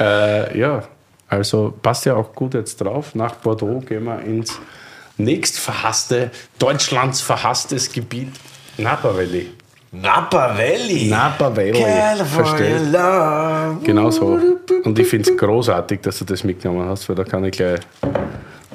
äh, 0.00 0.58
ja, 0.58 0.82
also 1.28 1.74
passt 1.82 2.06
ja 2.06 2.16
auch 2.16 2.34
gut 2.34 2.54
jetzt 2.54 2.80
drauf. 2.80 3.14
Nach 3.14 3.34
Bordeaux 3.36 3.80
gehen 3.80 4.04
wir 4.04 4.20
ins 4.20 4.58
nächst 5.16 5.58
verhasste, 5.58 6.30
Deutschlands 6.58 7.20
verhasstes 7.20 7.92
Gebiet, 7.92 8.32
Napa 8.78 9.14
Valley. 9.14 9.52
Napa 9.92 10.56
Valley. 10.56 11.08
Napa 11.08 11.54
Valley. 11.54 11.72
California. 11.82 13.78
Genau 13.82 14.10
so. 14.10 14.38
Und 14.84 14.98
ich 14.98 15.08
finde 15.08 15.30
es 15.30 15.36
großartig, 15.36 16.00
dass 16.00 16.18
du 16.20 16.24
das 16.24 16.44
mitgenommen 16.44 16.88
hast, 16.88 17.08
weil 17.08 17.16
da 17.16 17.24
kann 17.24 17.44
ich 17.44 17.52
gleich 17.52 17.80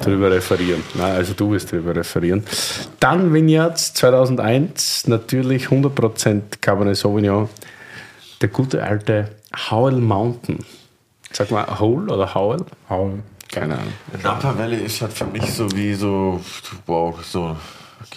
drüber 0.02 0.30
referieren. 0.30 0.84
Nein, 0.94 1.16
also 1.16 1.34
du 1.34 1.52
wirst 1.52 1.72
drüber 1.72 1.96
referieren. 1.96 2.44
Dann 3.00 3.34
Vineyards 3.34 3.94
2001, 3.94 5.08
natürlich 5.08 5.68
100% 5.68 6.42
Cabernet 6.60 6.98
Sauvignon. 6.98 7.50
Der 8.42 8.50
gute 8.50 8.84
alte 8.84 9.30
Howell 9.70 9.96
Mountain. 9.96 10.60
Sag 11.36 11.52
mal, 11.52 11.68
Howell 11.80 12.10
oder 12.10 12.34
Howell? 12.34 12.64
Hauen. 12.90 13.24
Keine 13.52 13.74
Ahnung. 13.74 13.94
Napa 14.24 14.58
Valley 14.58 14.78
ist 14.78 15.02
halt 15.02 15.12
für 15.12 15.26
mich 15.26 15.54
so 15.54 15.70
wie 15.74 15.94
so, 15.94 16.40
wow, 16.86 17.14
so, 17.22 17.58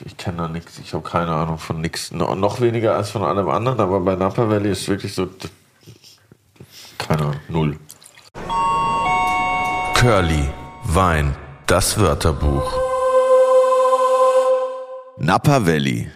ich 0.05 0.17
kenne 0.17 0.37
da 0.37 0.49
nichts, 0.49 0.79
ich 0.79 0.95
habe 0.95 1.03
keine 1.03 1.33
Ahnung 1.33 1.59
von 1.59 1.81
nichts, 1.81 2.13
no, 2.13 2.37
noch 2.37 2.61
weniger 2.61 2.95
als 2.95 3.11
von 3.11 3.25
allem 3.25 3.49
anderen, 3.49 3.81
aber 3.81 3.99
bei 4.01 4.15
Napa 4.15 4.49
Valley 4.49 4.71
ist 4.71 4.89
wirklich 4.89 5.15
so, 5.15 5.29
keine 6.97 7.23
Ahnung, 7.23 7.41
null. 7.49 7.77
Curly, 9.95 10.49
Wein, 10.85 11.35
das 11.67 11.99
Wörterbuch. 11.99 12.73
Napa 15.19 15.67
Valley. 15.67 16.09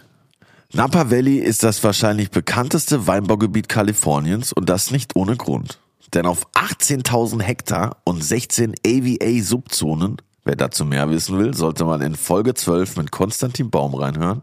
Napa 0.73 1.11
Valley 1.11 1.39
ist 1.39 1.65
das 1.65 1.83
wahrscheinlich 1.83 2.31
bekannteste 2.31 3.09
Weinbaugebiet 3.09 3.69
Kaliforniens 3.69 4.53
und 4.53 4.69
das 4.69 4.93
nicht 4.93 5.17
ohne 5.17 5.37
Grund. 5.37 5.82
Denn 6.15 6.27
auf 6.27 6.47
18.000 6.55 7.43
Hektar 7.43 7.97
und 8.05 8.23
16 8.23 8.75
AVA-Subzonen, 8.87 10.17
wer 10.45 10.57
dazu 10.57 10.85
mehr 10.85 11.11
wissen 11.11 11.39
will, 11.39 11.55
sollte 11.55 11.85
man 11.85 12.03
in 12.03 12.17
Folge 12.17 12.55
12 12.55 12.97
mit 12.97 13.11
Konstantin 13.11 13.71
Baum 13.71 13.95
reinhören, 13.95 14.43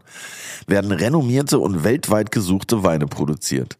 werden 0.66 0.92
renommierte 0.92 1.58
und 1.58 1.84
weltweit 1.84 2.30
gesuchte 2.30 2.82
Weine 2.82 3.06
produziert. 3.06 3.78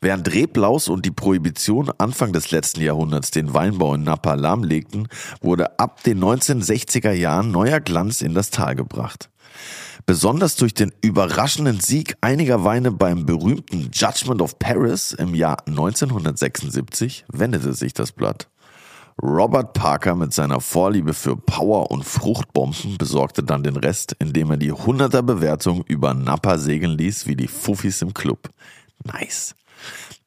Während 0.00 0.32
Reblaus 0.32 0.88
und 0.88 1.04
die 1.04 1.10
Prohibition 1.10 1.90
Anfang 1.98 2.32
des 2.32 2.52
letzten 2.52 2.80
Jahrhunderts 2.80 3.32
den 3.32 3.52
Weinbau 3.52 3.94
in 3.94 4.04
Napa 4.04 4.34
lahmlegten, 4.34 5.08
wurde 5.40 5.78
ab 5.80 6.04
den 6.04 6.22
1960er 6.22 7.10
Jahren 7.10 7.50
neuer 7.50 7.80
Glanz 7.80 8.20
in 8.20 8.32
das 8.32 8.50
Tal 8.50 8.76
gebracht. 8.76 9.28
Besonders 10.08 10.56
durch 10.56 10.72
den 10.72 10.90
überraschenden 11.02 11.80
Sieg 11.80 12.16
einiger 12.22 12.64
Weine 12.64 12.92
beim 12.92 13.26
berühmten 13.26 13.90
Judgment 13.92 14.40
of 14.40 14.58
Paris 14.58 15.12
im 15.12 15.34
Jahr 15.34 15.58
1976 15.66 17.26
wendete 17.30 17.74
sich 17.74 17.92
das 17.92 18.12
Blatt. 18.12 18.48
Robert 19.22 19.74
Parker 19.74 20.14
mit 20.14 20.32
seiner 20.32 20.62
Vorliebe 20.62 21.12
für 21.12 21.36
Power 21.36 21.90
und 21.90 22.06
Fruchtbomben 22.06 22.96
besorgte 22.96 23.42
dann 23.42 23.62
den 23.62 23.76
Rest, 23.76 24.16
indem 24.18 24.52
er 24.52 24.56
die 24.56 24.72
100er 24.72 25.20
Bewertung 25.20 25.84
über 25.86 26.14
Napa 26.14 26.56
segeln 26.56 26.96
ließ 26.96 27.26
wie 27.26 27.36
die 27.36 27.46
Fuffis 27.46 28.00
im 28.00 28.14
Club. 28.14 28.48
Nice. 29.04 29.54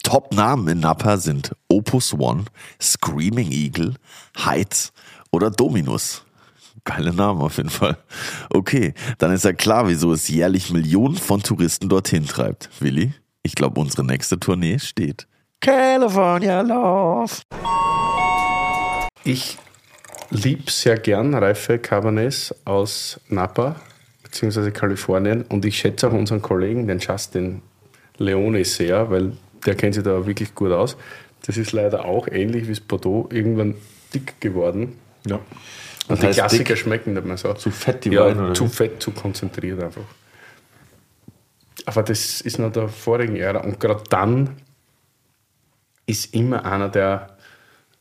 Top-Namen 0.03 0.67
in 0.67 0.79
Napa 0.81 1.17
sind 1.17 1.55
Opus 1.69 2.13
One, 2.13 2.45
Screaming 2.79 3.51
Eagle, 3.51 3.95
Heights 4.37 4.93
oder 5.31 5.49
Dominus. 5.49 6.23
Geile 6.83 7.13
Namen 7.13 7.41
auf 7.41 7.57
jeden 7.57 7.69
Fall. 7.69 7.97
Okay, 8.49 8.93
dann 9.17 9.31
ist 9.31 9.45
ja 9.45 9.53
klar, 9.53 9.87
wieso 9.87 10.13
es 10.13 10.27
jährlich 10.27 10.71
Millionen 10.71 11.15
von 11.15 11.43
Touristen 11.43 11.89
dorthin 11.89 12.25
treibt. 12.25 12.69
Willi, 12.79 13.13
ich 13.43 13.55
glaube, 13.55 13.79
unsere 13.79 14.03
nächste 14.03 14.39
Tournee 14.39 14.79
steht. 14.79 15.27
California 15.59 16.61
Love. 16.61 17.31
Ich 19.23 19.57
lieb 20.31 20.71
sehr 20.71 20.97
gern 20.97 21.33
reife 21.35 21.77
Cabernets 21.77 22.55
aus 22.65 23.19
Napa. 23.29 23.75
beziehungsweise 24.23 24.71
Kalifornien. 24.71 25.43
Und 25.43 25.65
ich 25.65 25.77
schätze 25.77 26.07
auch 26.07 26.13
unseren 26.13 26.41
Kollegen, 26.41 26.87
den 26.87 26.99
Justin 26.99 27.61
Leone, 28.17 28.63
sehr, 28.65 29.11
weil 29.11 29.33
der 29.65 29.75
kennt 29.75 29.93
sich 29.95 30.03
da 30.03 30.25
wirklich 30.25 30.55
gut 30.55 30.71
aus. 30.71 30.97
Das 31.45 31.57
ist 31.57 31.71
leider 31.73 32.05
auch 32.05 32.27
ähnlich 32.27 32.63
wie 32.63 32.71
das 32.71 32.79
Bordeaux 32.79 33.27
irgendwann 33.31 33.75
dick 34.13 34.39
geworden. 34.39 34.97
Ja. 35.27 35.39
Und 36.11 36.21
Was 36.23 36.29
die 36.35 36.39
Klassiker 36.41 36.63
dick? 36.73 36.77
schmecken 36.77 37.13
nicht 37.13 37.25
mehr 37.25 37.37
so. 37.37 37.53
Zu 37.53 37.71
fett, 37.71 38.05
die 38.05 38.09
ja, 38.09 38.25
Weine, 38.25 38.45
oder 38.45 38.53
zu 38.53 38.65
wie? 38.65 38.69
fett, 38.69 39.01
zu 39.01 39.11
konzentriert 39.11 39.81
einfach. 39.81 40.03
Aber 41.85 42.03
das 42.03 42.41
ist 42.41 42.59
noch 42.59 42.71
der 42.71 42.87
vorigen 42.89 43.35
Ära. 43.37 43.59
Und 43.61 43.79
gerade 43.79 44.03
dann 44.09 44.57
ist 46.05 46.33
immer 46.33 46.65
einer 46.65 46.89
der 46.89 47.37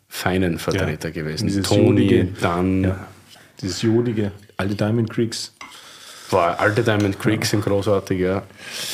feinen 0.09 0.59
Vertreter 0.59 1.09
Ja. 1.09 1.15
gewesen. 1.15 1.47
Dieses 1.47 1.67
Tony, 1.67 2.03
jodige- 2.09 2.41
dann 2.41 2.85
ja. 2.85 3.07
Dieses 3.61 3.83
jodige, 3.83 4.33
alte 4.57 4.75
Diamond 4.75 5.11
Creeks 5.11 5.55
Boah, 6.31 6.55
alte 6.61 6.83
Diamond 6.85 7.19
Creek 7.19 7.45
sind 7.45 7.65
großartig, 7.65 8.21
ja. 8.21 8.43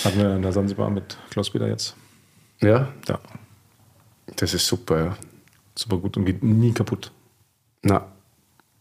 hatten 0.05 0.19
wir 0.19 0.37
in 0.37 0.43
der 0.43 0.53
Sansibar 0.53 0.89
mit 0.91 1.19
Klaus 1.31 1.51
Peter 1.51 1.69
jetzt. 1.69 1.95
Ja, 2.63 2.89
Ja, 3.09 3.19
das 4.37 4.55
ist 4.55 4.67
super, 4.67 4.99
ja. 5.05 5.17
super 5.75 5.99
gut 5.99 6.17
und 6.17 6.25
geht 6.25 6.43
nie 6.43 6.73
kaputt. 6.73 7.13
Na, 7.83 8.07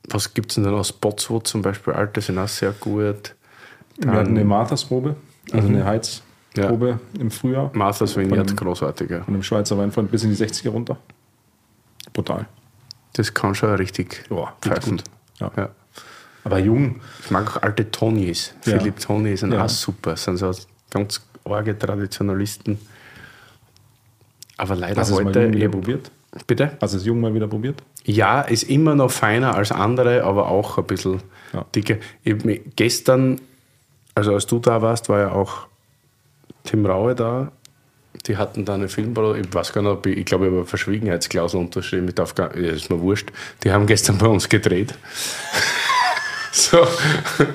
was 0.10 0.34
gibt 0.34 0.52
es 0.52 0.56
denn 0.56 0.66
noch? 0.66 0.84
Spotswood 0.84 1.48
zum 1.48 1.62
Beispiel, 1.62 1.94
alte 1.94 2.22
sind 2.22 2.38
auch 2.40 2.48
sehr 2.48 2.72
gut. 2.72 3.36
wir 3.98 4.12
hatten 4.12 4.30
eine 4.32 4.46
Marthas-Probe, 4.46 5.16
also 5.52 5.68
eine 5.68 5.86
Heizprobe 5.86 7.00
im 7.20 7.32
Frühjahr 7.32 7.70
Martha's 7.74 8.16
Vineyard, 8.18 8.50
Von- 8.50 8.58
großartig, 8.58 9.10
ja. 9.10 9.24
von 9.24 9.34
einem 9.34 9.44
Schweizer 9.44 9.78
Weinfreund 9.78 10.12
bis 10.12 10.24
in 10.24 10.30
die 10.36 10.36
60er 10.44 10.70
runter. 10.70 10.98
Brutal. 12.14 12.46
Das 13.14 13.34
kann 13.34 13.56
schon 13.56 13.74
richtig 13.76 14.26
Ja, 14.30 14.54
geht 14.62 14.74
pfeifen. 14.74 15.02
Ja. 15.40 15.52
Ja. 15.58 15.70
Aber 16.44 16.60
jung, 16.60 17.02
Ich 17.24 17.32
mag 17.32 17.50
auch 17.58 17.62
alte 17.64 17.90
Tonys. 17.90 18.54
Ja. 18.66 18.78
Philipp 18.78 19.00
Tony 19.00 19.36
sind 19.36 19.54
Ja. 19.54 19.66
auch 19.66 19.70
super. 19.70 20.12
Das 20.12 20.24
sind 20.26 20.38
so 20.38 20.52
ganz 20.92 21.26
arge 21.46 21.78
Traditionalisten. 21.78 22.78
Aber 24.58 24.76
leider 24.76 25.02
mal 25.10 25.26
heute. 25.26 25.46
eben- 25.48 25.72
probiert? 25.72 26.12
Bitte? 26.48 26.78
Hast 26.82 26.94
du 26.94 26.98
es 26.98 27.06
jung 27.06 27.22
mal 27.22 27.34
wieder 27.34 27.48
probiert? 27.48 27.82
Ja, 28.04 28.42
ist 28.42 28.64
immer 28.64 28.94
noch 28.96 29.10
feiner 29.12 29.56
als 29.56 29.72
andere, 29.72 30.24
aber 30.24 30.50
auch 30.50 30.78
ein 30.78 30.84
bisschen 30.86 31.22
Ja. 31.54 31.66
dicker. 31.74 31.96
Gestern, 32.76 33.40
also 34.16 34.34
als 34.34 34.46
du 34.46 34.60
da 34.60 34.82
warst, 34.82 35.08
war 35.10 35.20
ja 35.20 35.32
auch 35.32 35.68
Tim 36.66 36.86
Raue 36.86 37.16
da. 37.16 37.52
Die 38.28 38.38
hatten 38.38 38.66
da 38.66 38.74
eine 38.76 38.88
Filmpro, 38.88 39.36
ich 39.36 39.54
weiß 39.54 39.72
gar 39.74 39.82
nicht, 39.82 40.06
ich, 40.06 40.18
ich 40.18 40.26
glaube, 40.26 40.46
ich 40.46 40.50
habe 40.50 40.58
eine 40.62 40.66
Verschwiegenheitsklausel 40.66 41.60
unterschrieben. 41.60 42.08
Ich 42.08 42.16
darf 42.16 42.34
gar, 42.36 42.56
ja, 42.58 42.72
ist 42.72 42.90
mir 42.90 43.00
wurscht. 43.00 43.30
Die 43.64 43.72
haben 43.72 43.86
gestern 43.88 44.18
bei 44.18 44.28
uns 44.28 44.50
gedreht. 44.50 44.94
so, 46.52 46.86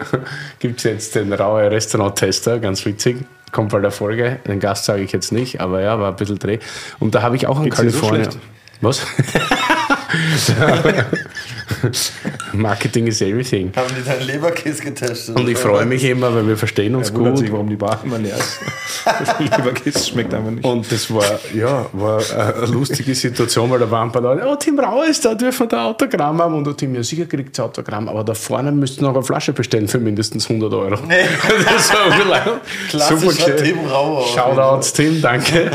gibt 0.58 0.78
es 0.78 0.84
jetzt 0.84 1.14
den 1.14 1.32
Raue 1.32 1.70
Restaurant-Tester, 1.70 2.58
ganz 2.60 2.84
witzig. 2.86 3.18
Kommt 3.52 3.72
bei 3.72 3.80
der 3.80 3.90
Folge. 3.90 4.38
Den 4.46 4.60
Gast 4.60 4.84
sage 4.84 5.02
ich 5.02 5.12
jetzt 5.12 5.32
nicht, 5.32 5.60
aber 5.60 5.80
ja, 5.80 5.98
war 5.98 6.10
ein 6.10 6.16
bisschen 6.16 6.38
Dreh. 6.38 6.58
Und 7.00 7.14
da 7.14 7.22
habe 7.22 7.34
ich 7.36 7.46
auch 7.46 7.58
in 7.58 7.64
so 7.64 7.76
Kalifornien. 7.76 8.24
schlecht? 8.24 8.38
Was? 8.80 9.00
Marketing 12.52 13.06
is 13.06 13.20
everything. 13.20 13.72
Haben 13.76 13.94
die 13.98 14.04
deinen 14.04 14.26
Leberkäse 14.26 14.82
getestet? 14.82 15.36
Und 15.36 15.48
ich 15.48 15.58
freue 15.58 15.86
mich 15.86 16.04
immer, 16.04 16.34
weil 16.34 16.46
wir 16.46 16.56
verstehen 16.56 16.94
uns 16.94 17.12
gut. 17.12 17.38
sich, 17.38 17.52
warum 17.52 17.68
die 17.68 17.76
Bar 17.76 18.00
immer 18.04 18.18
leer 18.18 18.36
ist. 18.36 18.60
Leberkäse 19.38 20.04
schmeckt 20.06 20.34
einfach 20.34 20.50
nicht. 20.50 20.64
Und 20.64 20.90
das 20.90 21.12
war, 21.12 21.38
ja, 21.54 21.86
war 21.92 22.22
eine 22.30 22.66
lustige 22.66 23.14
Situation, 23.14 23.70
weil 23.70 23.78
da 23.78 23.90
waren 23.90 24.08
ein 24.08 24.12
paar 24.12 24.22
Leute, 24.22 24.46
oh, 24.46 24.56
Tim 24.56 24.78
Rau 24.78 25.02
ist 25.02 25.24
da, 25.24 25.34
dürfen 25.34 25.60
wir 25.60 25.68
da 25.68 25.86
Autogramm 25.86 26.40
haben? 26.40 26.54
Und 26.54 26.66
der 26.66 26.76
Tim, 26.76 26.94
ja, 26.94 27.02
sicher 27.02 27.26
kriegt 27.26 27.56
das 27.56 27.64
Autogramm, 27.64 28.08
aber 28.08 28.24
da 28.24 28.34
vorne 28.34 28.72
müsst 28.72 29.00
ihr 29.00 29.02
noch 29.02 29.14
eine 29.14 29.22
Flasche 29.22 29.52
bestellen 29.52 29.88
für 29.88 29.98
mindestens 29.98 30.48
100 30.48 30.72
Euro. 30.72 30.96
Nee. 31.06 31.24
Das 31.70 31.92
war. 31.92 32.60
Klassischer 32.88 33.52
geschehen. 33.52 33.78
Tim 33.78 33.86
Rauer. 33.86 34.26
Shoutouts, 34.26 34.92
Tim, 34.92 35.20
danke. 35.20 35.70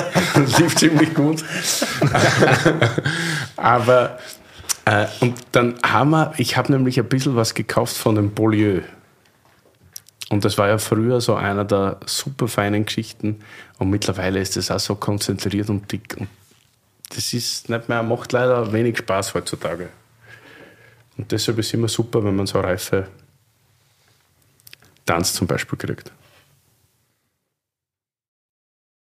Lief 0.58 0.76
ziemlich 0.76 1.14
gut. 1.14 1.44
Aber, 3.56 4.18
äh, 4.88 5.06
und 5.20 5.34
dann 5.52 5.78
haben 5.82 6.10
wir, 6.10 6.32
ich 6.38 6.56
habe 6.56 6.72
nämlich 6.72 6.98
ein 6.98 7.08
bisschen 7.10 7.36
was 7.36 7.52
gekauft 7.52 7.94
von 7.94 8.14
dem 8.14 8.32
Beaulieu. 8.32 8.80
Und 10.30 10.46
das 10.46 10.56
war 10.56 10.68
ja 10.68 10.78
früher 10.78 11.20
so 11.20 11.34
einer 11.34 11.66
der 11.66 12.00
super 12.06 12.48
feinen 12.48 12.86
Geschichten. 12.86 13.40
Und 13.78 13.90
mittlerweile 13.90 14.40
ist 14.40 14.56
das 14.56 14.70
auch 14.70 14.80
so 14.80 14.94
konzentriert 14.94 15.68
und 15.68 15.92
dick. 15.92 16.16
Und 16.18 16.28
das 17.10 17.34
ist 17.34 17.68
nicht 17.68 17.88
mehr, 17.90 18.02
macht 18.02 18.32
leider 18.32 18.72
wenig 18.72 18.96
Spaß 18.96 19.34
heutzutage. 19.34 19.90
Und 21.18 21.32
deshalb 21.32 21.58
ist 21.58 21.66
es 21.66 21.74
immer 21.74 21.88
super, 21.88 22.24
wenn 22.24 22.36
man 22.36 22.46
so 22.46 22.58
reife 22.58 23.08
Tanz 25.04 25.34
zum 25.34 25.46
Beispiel 25.46 25.78
kriegt. 25.78 26.10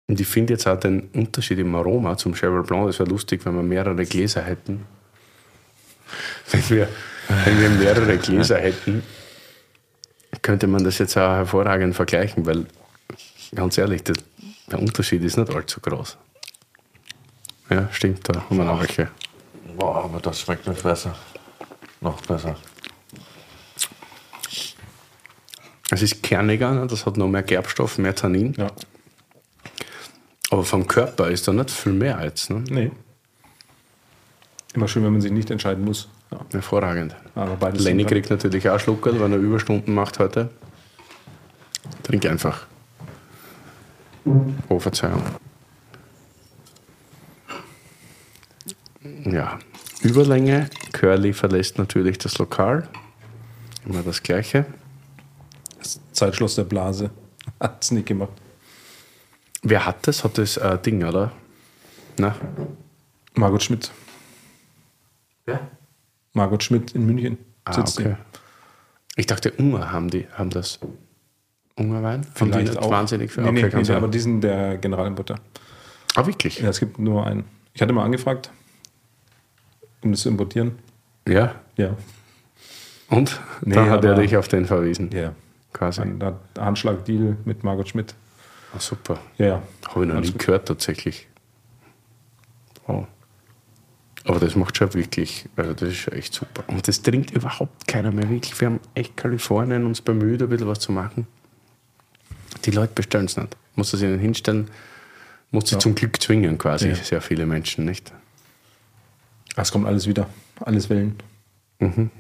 Und 0.06 0.20
ich 0.20 0.26
finde 0.26 0.52
jetzt 0.52 0.66
auch 0.66 0.78
den 0.78 1.08
Unterschied 1.14 1.58
im 1.60 1.74
Aroma 1.74 2.18
zum 2.18 2.34
Cheval 2.34 2.62
Blanc, 2.62 2.88
das 2.88 2.98
wäre 2.98 3.08
lustig, 3.08 3.46
wenn 3.46 3.54
wir 3.54 3.62
mehrere 3.62 4.04
Gläser 4.04 4.42
hätten. 4.42 4.84
Wenn 6.50 6.70
wir, 6.70 6.88
wenn 7.44 7.60
wir 7.60 7.70
mehrere 7.70 8.18
Gläser 8.18 8.58
hätten, 8.58 9.02
könnte 10.42 10.66
man 10.66 10.84
das 10.84 10.98
jetzt 10.98 11.16
auch 11.16 11.34
hervorragend 11.34 11.94
vergleichen, 11.94 12.46
weil 12.46 12.66
ganz 13.54 13.78
ehrlich, 13.78 14.02
der, 14.02 14.16
der 14.70 14.78
Unterschied 14.78 15.22
ist 15.22 15.36
nicht 15.36 15.54
allzu 15.54 15.80
groß. 15.80 16.16
Ja, 17.70 17.88
stimmt, 17.92 18.28
da 18.28 18.40
haben 18.40 18.56
wir 18.56 18.64
noch 18.64 18.80
welche. 18.80 19.08
Boah, 19.76 20.04
aber 20.04 20.20
das 20.20 20.40
schmeckt 20.40 20.66
noch 20.66 20.76
besser. 20.76 21.14
Noch 22.00 22.20
besser. 22.22 22.56
Es 25.90 26.02
ist 26.02 26.22
kerniger, 26.22 26.72
ne? 26.72 26.86
das 26.86 27.04
hat 27.04 27.16
noch 27.16 27.28
mehr 27.28 27.42
Gerbstoff, 27.42 27.98
mehr 27.98 28.14
Tannin. 28.14 28.54
Ja. 28.54 28.68
Aber 30.50 30.64
vom 30.64 30.86
Körper 30.86 31.30
ist 31.30 31.46
da 31.46 31.52
nicht 31.52 31.70
viel 31.70 31.92
mehr 31.92 32.18
als. 32.18 32.50
Ne? 32.50 32.64
Nee. 32.68 32.90
Immer 34.74 34.88
schön, 34.88 35.04
wenn 35.04 35.12
man 35.12 35.20
sich 35.20 35.32
nicht 35.32 35.50
entscheiden 35.50 35.84
muss. 35.84 36.08
Ja. 36.30 36.40
Hervorragend. 36.52 37.14
Aber 37.34 37.56
beides 37.56 37.84
Lenny 37.84 38.04
kriegt 38.04 38.30
natürlich 38.30 38.68
auch 38.68 38.80
Schluckerl, 38.80 39.20
wenn 39.20 39.32
er 39.32 39.38
Überstunden 39.38 39.94
macht 39.94 40.18
heute. 40.18 40.50
Trink 42.02 42.24
einfach. 42.26 42.66
Oh, 44.68 44.78
Verzeihung. 44.78 45.22
Ja, 49.24 49.58
Überlänge. 50.02 50.70
Curly 50.92 51.32
verlässt 51.32 51.78
natürlich 51.78 52.18
das 52.18 52.38
Lokal. 52.38 52.88
Immer 53.84 54.02
das 54.02 54.22
Gleiche. 54.22 54.66
Zeitschloss 56.12 56.54
der 56.54 56.64
Blase. 56.64 57.10
Hat's 57.60 57.90
nicht 57.90 58.06
gemacht. 58.06 58.32
Wer 59.62 59.86
hat 59.86 60.06
das? 60.06 60.24
Hat 60.24 60.38
das 60.38 60.56
äh, 60.56 60.78
Ding, 60.78 61.04
oder? 61.04 61.32
Na? 62.16 62.34
Margot 63.34 63.62
Schmidt. 63.62 63.90
Ja. 65.46 65.60
Margot 66.32 66.62
Schmidt 66.62 66.92
in 66.94 67.06
München. 67.06 67.38
Ah, 67.64 67.72
sitzt 67.74 68.00
okay. 68.00 68.16
Ich 69.16 69.26
dachte, 69.26 69.52
Unger 69.52 69.92
haben, 69.92 70.08
die, 70.10 70.26
haben 70.32 70.50
das. 70.50 70.78
Ungerwein? 71.76 72.22
Haben 72.22 72.46
die 72.46 72.52
Vielleicht 72.52 72.72
nicht 72.74 72.78
auch. 72.78 72.90
wahnsinnig 72.90 73.32
viel? 73.32 73.42
Nee, 73.44 73.64
Okay, 73.64 73.76
nee, 73.76 73.84
sein. 73.84 73.96
aber 73.96 74.08
die 74.08 74.18
sind 74.18 74.40
der 74.42 74.78
Generalimporteur. 74.78 75.38
Ah, 76.14 76.26
wirklich? 76.26 76.58
Ja, 76.60 76.68
es 76.70 76.80
gibt 76.80 76.98
nur 76.98 77.26
einen. 77.26 77.44
Ich 77.74 77.80
hatte 77.82 77.92
mal 77.92 78.04
angefragt, 78.04 78.50
um 80.02 80.10
das 80.12 80.20
zu 80.20 80.28
importieren. 80.28 80.78
Ja. 81.26 81.54
Ja. 81.76 81.96
Und? 83.08 83.40
Nee, 83.62 83.74
Dann 83.74 83.90
hat 83.90 84.04
er 84.04 84.14
dich 84.14 84.36
auf 84.36 84.48
den 84.48 84.66
verwiesen. 84.66 85.10
Ja. 85.12 85.34
Quasi. 85.72 86.02
Ein 86.02 86.22
ein 86.22 86.34
Handschlag-Deal 86.58 87.36
mit 87.44 87.64
Margot 87.64 87.88
Schmidt. 87.88 88.14
Ah, 88.74 88.80
super. 88.80 89.18
Ja, 89.38 89.46
ja. 89.46 89.62
Habe 89.88 90.04
ich 90.06 90.12
noch 90.12 90.20
nie 90.20 90.32
gehört 90.32 90.68
tatsächlich. 90.68 91.28
Wow. 92.86 93.06
Aber 94.24 94.38
das 94.38 94.54
macht 94.54 94.76
schon 94.76 94.94
wirklich, 94.94 95.48
also 95.56 95.72
das 95.74 95.88
ist 95.90 95.96
schon 95.96 96.12
echt 96.14 96.32
super. 96.34 96.62
Und 96.68 96.86
das 96.86 97.02
trinkt 97.02 97.32
überhaupt 97.32 97.88
keiner 97.88 98.12
mehr 98.12 98.28
wirklich. 98.30 98.58
Wir 98.60 98.66
haben 98.68 98.80
echt 98.94 99.16
Kalifornien 99.16 99.84
uns 99.84 100.00
bemüht, 100.00 100.42
ein 100.42 100.48
bisschen 100.48 100.68
was 100.68 100.78
zu 100.78 100.92
machen. 100.92 101.26
Die 102.64 102.70
Leute 102.70 102.92
bestellen 102.94 103.24
es 103.24 103.36
nicht. 103.36 103.56
Muss 103.74 103.90
das 103.90 104.00
ihnen 104.02 104.20
hinstellen, 104.20 104.70
muss 105.50 105.68
sie 105.68 105.74
Ja. 105.74 105.80
zum 105.80 105.94
Glück 105.96 106.20
zwingen 106.22 106.56
quasi. 106.58 106.88
Ja. 106.90 106.94
Sehr 106.94 107.20
viele 107.20 107.46
Menschen, 107.46 107.84
nicht? 107.84 108.12
Es 109.56 109.72
kommt 109.72 109.86
alles 109.86 110.06
wieder. 110.06 110.28
Alles 110.60 110.88
Wellen. 110.88 111.16
Mhm. 111.80 112.10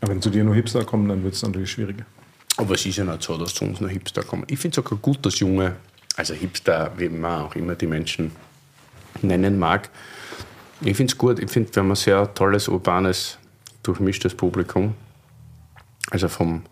Aber 0.00 0.12
wenn 0.12 0.22
zu 0.22 0.30
dir 0.30 0.44
nur 0.44 0.54
Hipster 0.54 0.84
kommen, 0.84 1.08
dann 1.08 1.22
wird 1.22 1.34
es 1.34 1.42
natürlich 1.42 1.70
schwieriger. 1.70 2.04
Aber 2.56 2.74
es 2.74 2.86
ist 2.86 2.96
ja 2.96 3.04
nicht 3.04 3.22
so, 3.22 3.36
dass 3.36 3.54
zu 3.54 3.64
uns 3.64 3.80
noch 3.80 3.88
Hipster 3.88 4.22
kommen. 4.22 4.44
Ich 4.48 4.58
finde 4.58 4.72
es 4.80 4.84
sogar 4.84 4.98
gut, 4.98 5.24
dass 5.26 5.38
junge, 5.38 5.76
also 6.16 6.34
Hipster, 6.34 6.92
wie 6.96 7.08
man 7.08 7.42
auch 7.42 7.54
immer 7.54 7.74
die 7.74 7.86
Menschen 7.86 8.32
nennen 9.22 9.58
mag. 9.58 9.90
Ich 10.80 10.96
finde 10.96 11.12
es 11.12 11.18
gut. 11.18 11.38
Ich 11.38 11.50
finde, 11.50 11.74
wir 11.74 11.82
haben 11.82 11.90
ein 11.90 11.96
sehr 11.96 12.32
tolles, 12.34 12.68
urbanes, 12.68 13.38
durchmischtes 13.82 14.34
Publikum. 14.34 14.94
Also 16.10 16.28
vom 16.28 16.62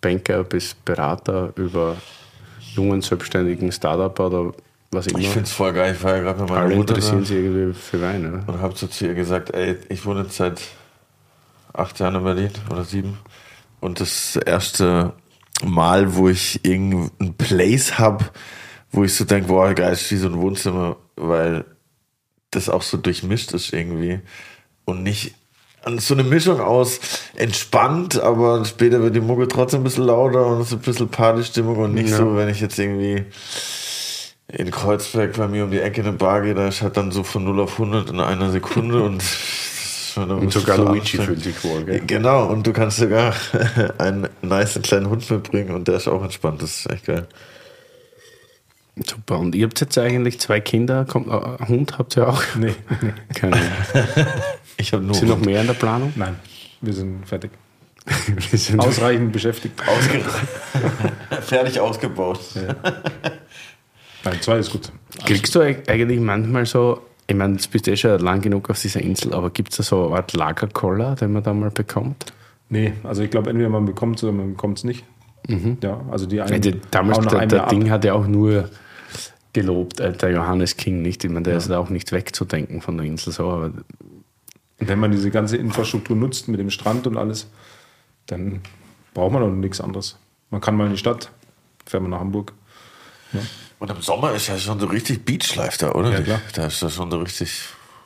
Banker 0.00 0.44
bis 0.44 0.74
Berater 0.74 1.52
über 1.56 1.96
jungen, 2.74 3.02
selbstständigen 3.02 3.70
Startup 3.72 4.18
oder 4.18 4.52
was 4.90 5.06
immer. 5.06 5.18
Ich 5.18 5.28
finde 5.28 5.44
es 5.44 5.52
voll 5.52 5.72
geil. 5.72 5.94
Ich 5.94 6.02
war 6.02 6.16
ja 6.16 6.22
gerade 6.22 6.40
mit 6.40 6.48
meiner 6.48 6.62
Alle 6.62 6.76
Mutter 6.76 6.94
interessieren 6.94 7.24
sich 7.24 7.36
irgendwie 7.36 7.74
für 7.74 8.00
Wein, 8.00 8.26
oder? 8.26 8.52
und 8.52 8.60
habe 8.60 8.76
so 8.76 8.86
zu 8.86 9.06
ihr 9.06 9.14
gesagt, 9.14 9.50
ey, 9.54 9.76
ich 9.88 10.04
wohne 10.04 10.22
jetzt 10.22 10.36
seit 10.36 10.60
acht 11.72 11.98
Jahren 12.00 12.16
in 12.16 12.24
Berlin 12.24 12.50
oder 12.70 12.84
sieben. 12.84 13.18
Und 13.80 14.00
das 14.00 14.36
erste 14.36 15.12
Mal, 15.62 16.16
wo 16.16 16.28
ich 16.28 16.64
irgendein 16.64 17.34
Place 17.34 17.98
habe, 17.98 18.24
wo 18.92 19.04
ich 19.04 19.14
so 19.14 19.24
denke, 19.24 19.48
boah, 19.48 19.72
geil, 19.74 19.92
ist 19.92 20.10
wie 20.10 20.16
so 20.16 20.28
ein 20.28 20.40
Wohnzimmer, 20.40 20.96
weil 21.16 21.64
das 22.50 22.68
auch 22.68 22.82
so 22.82 22.96
durchmischt 22.96 23.52
ist 23.52 23.72
irgendwie. 23.72 24.20
Und 24.84 25.02
nicht 25.02 25.34
so 25.98 26.14
eine 26.14 26.24
Mischung 26.24 26.60
aus 26.60 27.00
entspannt, 27.36 28.20
aber 28.20 28.64
später 28.64 29.00
wird 29.00 29.14
die 29.14 29.20
Mucke 29.20 29.48
trotzdem 29.48 29.80
ein 29.80 29.84
bisschen 29.84 30.04
lauter 30.04 30.46
und 30.46 30.60
es 30.60 30.68
ist 30.68 30.72
ein 30.74 30.80
bisschen 30.80 31.08
Partystimmung 31.08 31.76
und 31.78 31.94
nicht 31.94 32.10
Ja. 32.10 32.18
so, 32.18 32.36
wenn 32.36 32.48
ich 32.48 32.60
jetzt 32.60 32.78
irgendwie 32.78 33.24
in 34.48 34.70
Kreuzberg 34.70 35.36
bei 35.36 35.48
mir 35.48 35.64
um 35.64 35.70
die 35.70 35.80
Ecke 35.80 36.02
eine 36.02 36.12
Bar 36.12 36.42
gehe, 36.42 36.54
da 36.54 36.68
ist 36.68 36.82
halt 36.82 36.96
dann 36.96 37.12
so 37.12 37.22
von 37.22 37.44
0 37.44 37.60
auf 37.60 37.72
100 37.78 38.10
in 38.10 38.20
einer 38.20 38.50
Sekunde 38.50 39.02
und, 39.02 39.22
Und 40.16 40.52
sogar 40.52 40.76
Luigi 40.76 41.18
fühlt 41.18 41.42
sich 41.42 41.62
wohl, 41.64 41.84
gell? 41.84 42.02
Genau, 42.06 42.46
und 42.46 42.66
du 42.66 42.72
kannst 42.72 42.98
sogar 42.98 43.32
einen 43.98 44.28
nice 44.42 44.78
kleinen 44.82 45.08
Hund 45.08 45.30
mitbringen 45.30 45.74
und 45.74 45.86
der 45.88 45.94
ist 45.96 46.08
auch 46.08 46.22
entspannt, 46.22 46.62
das 46.62 46.80
ist 46.80 46.90
echt 46.90 47.06
geil. 47.06 47.26
Super. 49.08 49.38
Und 49.38 49.54
ihr 49.54 49.64
habt 49.66 49.80
jetzt 49.80 49.96
eigentlich 49.98 50.40
zwei 50.40 50.60
Kinder. 50.60 51.04
Kommt, 51.04 51.28
äh, 51.28 51.66
Hund 51.66 51.98
habt 51.98 52.16
ihr 52.16 52.28
auch? 52.28 52.42
Nee, 52.58 52.74
nee. 53.00 53.12
Keine 53.34 53.56
Ahnung. 53.56 54.26
Ich 54.76 54.92
habe 54.92 55.02
nur 55.04 55.14
Sind 55.14 55.28
noch 55.28 55.40
mehr 55.40 55.60
in 55.60 55.66
der 55.66 55.74
Planung? 55.74 56.12
Nein, 56.16 56.36
wir 56.80 56.92
sind 56.92 57.26
fertig. 57.26 57.50
Wir 58.50 58.58
sind 58.58 58.80
Ausreichend 58.80 59.30
beschäftigt. 59.30 59.78
ausge 59.86 60.20
fertig 61.42 61.78
ausgebaut. 61.78 62.40
Nein, 64.24 64.34
zwei 64.40 64.58
ist 64.58 64.72
gut. 64.72 64.90
Kriegst 65.26 65.54
du 65.54 65.60
eig- 65.60 65.88
eigentlich 65.88 66.18
manchmal 66.18 66.64
so, 66.66 67.02
ich 67.26 67.36
meine, 67.36 67.54
jetzt 67.54 67.70
bist 67.70 67.86
du 67.86 67.90
eh 67.92 67.96
schon 67.96 68.18
lang 68.20 68.40
genug 68.40 68.70
auf 68.70 68.80
dieser 68.80 69.00
Insel, 69.00 69.34
aber 69.34 69.50
gibt 69.50 69.70
es 69.72 69.76
da 69.76 69.82
so 69.82 70.06
eine 70.08 70.16
Art 70.16 70.32
Lagerkoller, 70.32 71.14
den 71.16 71.32
man 71.32 71.42
da 71.42 71.52
mal 71.52 71.70
bekommt? 71.70 72.32
Nee, 72.70 72.94
also 73.04 73.22
ich 73.22 73.30
glaube, 73.30 73.50
entweder 73.50 73.68
man 73.68 73.84
bekommt 73.84 74.16
es 74.16 74.24
oder 74.24 74.32
man 74.32 74.50
bekommt 74.52 74.78
es 74.78 74.84
nicht. 74.84 75.04
Ja, 75.82 76.00
also 76.10 76.26
die 76.26 76.40
einen 76.40 76.52
Also, 76.54 76.70
damals, 76.90 77.26
der, 77.26 77.46
der 77.46 77.66
Ding 77.66 77.90
hat 77.90 78.04
ja 78.04 78.14
auch 78.14 78.26
nur 78.26 78.70
gelobt, 79.52 80.00
äh, 80.00 80.12
der 80.12 80.30
Johannes 80.30 80.76
King 80.76 81.02
nicht. 81.02 81.24
Ich 81.24 81.30
meine, 81.30 81.44
der 81.44 81.56
ist 81.56 81.68
ja 81.68 81.78
auch 81.78 81.90
nicht 81.90 82.12
wegzudenken 82.12 82.80
von 82.82 82.96
der 82.96 83.06
Insel 83.06 83.32
so, 83.32 83.50
aber 83.50 83.72
Wenn 84.78 84.98
man 84.98 85.10
diese 85.12 85.30
ganze 85.30 85.56
Infrastruktur 85.56 86.16
nutzt 86.16 86.48
mit 86.48 86.58
dem 86.60 86.70
Strand 86.70 87.06
und 87.06 87.16
alles, 87.16 87.48
dann 88.26 88.60
braucht 89.12 89.32
man 89.32 89.42
doch 89.42 89.50
nichts 89.50 89.80
anderes. 89.80 90.16
Man 90.50 90.60
kann 90.60 90.76
mal 90.76 90.86
in 90.86 90.92
die 90.92 90.98
Stadt, 90.98 91.30
fährt 91.86 92.02
man 92.02 92.10
nach 92.10 92.20
Hamburg. 92.20 92.52
Und 93.78 93.90
im 93.90 94.00
Sommer 94.02 94.32
ist 94.32 94.48
ja 94.48 94.58
schon 94.58 94.80
so 94.80 94.86
richtig 94.86 95.24
Beachlife 95.24 95.78
da, 95.78 95.92
oder? 95.92 96.10
Ja, 96.12 96.20
klar. 96.20 96.40
Da 96.54 96.66
ist 96.66 96.82
das 96.82 96.94
schon 96.94 97.10
so 97.10 97.18
richtig 97.18 97.50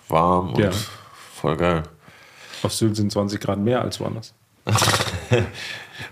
warm 0.08 0.50
und 0.54 0.58
Ja. 0.62 0.70
voll 1.34 1.56
geil. 1.56 1.82
Auf 2.62 2.72
Sylt 2.74 2.96
sind 2.96 3.10
20 3.12 3.40
Grad 3.40 3.58
mehr 3.58 3.80
als 3.82 4.00
woanders. 4.00 4.34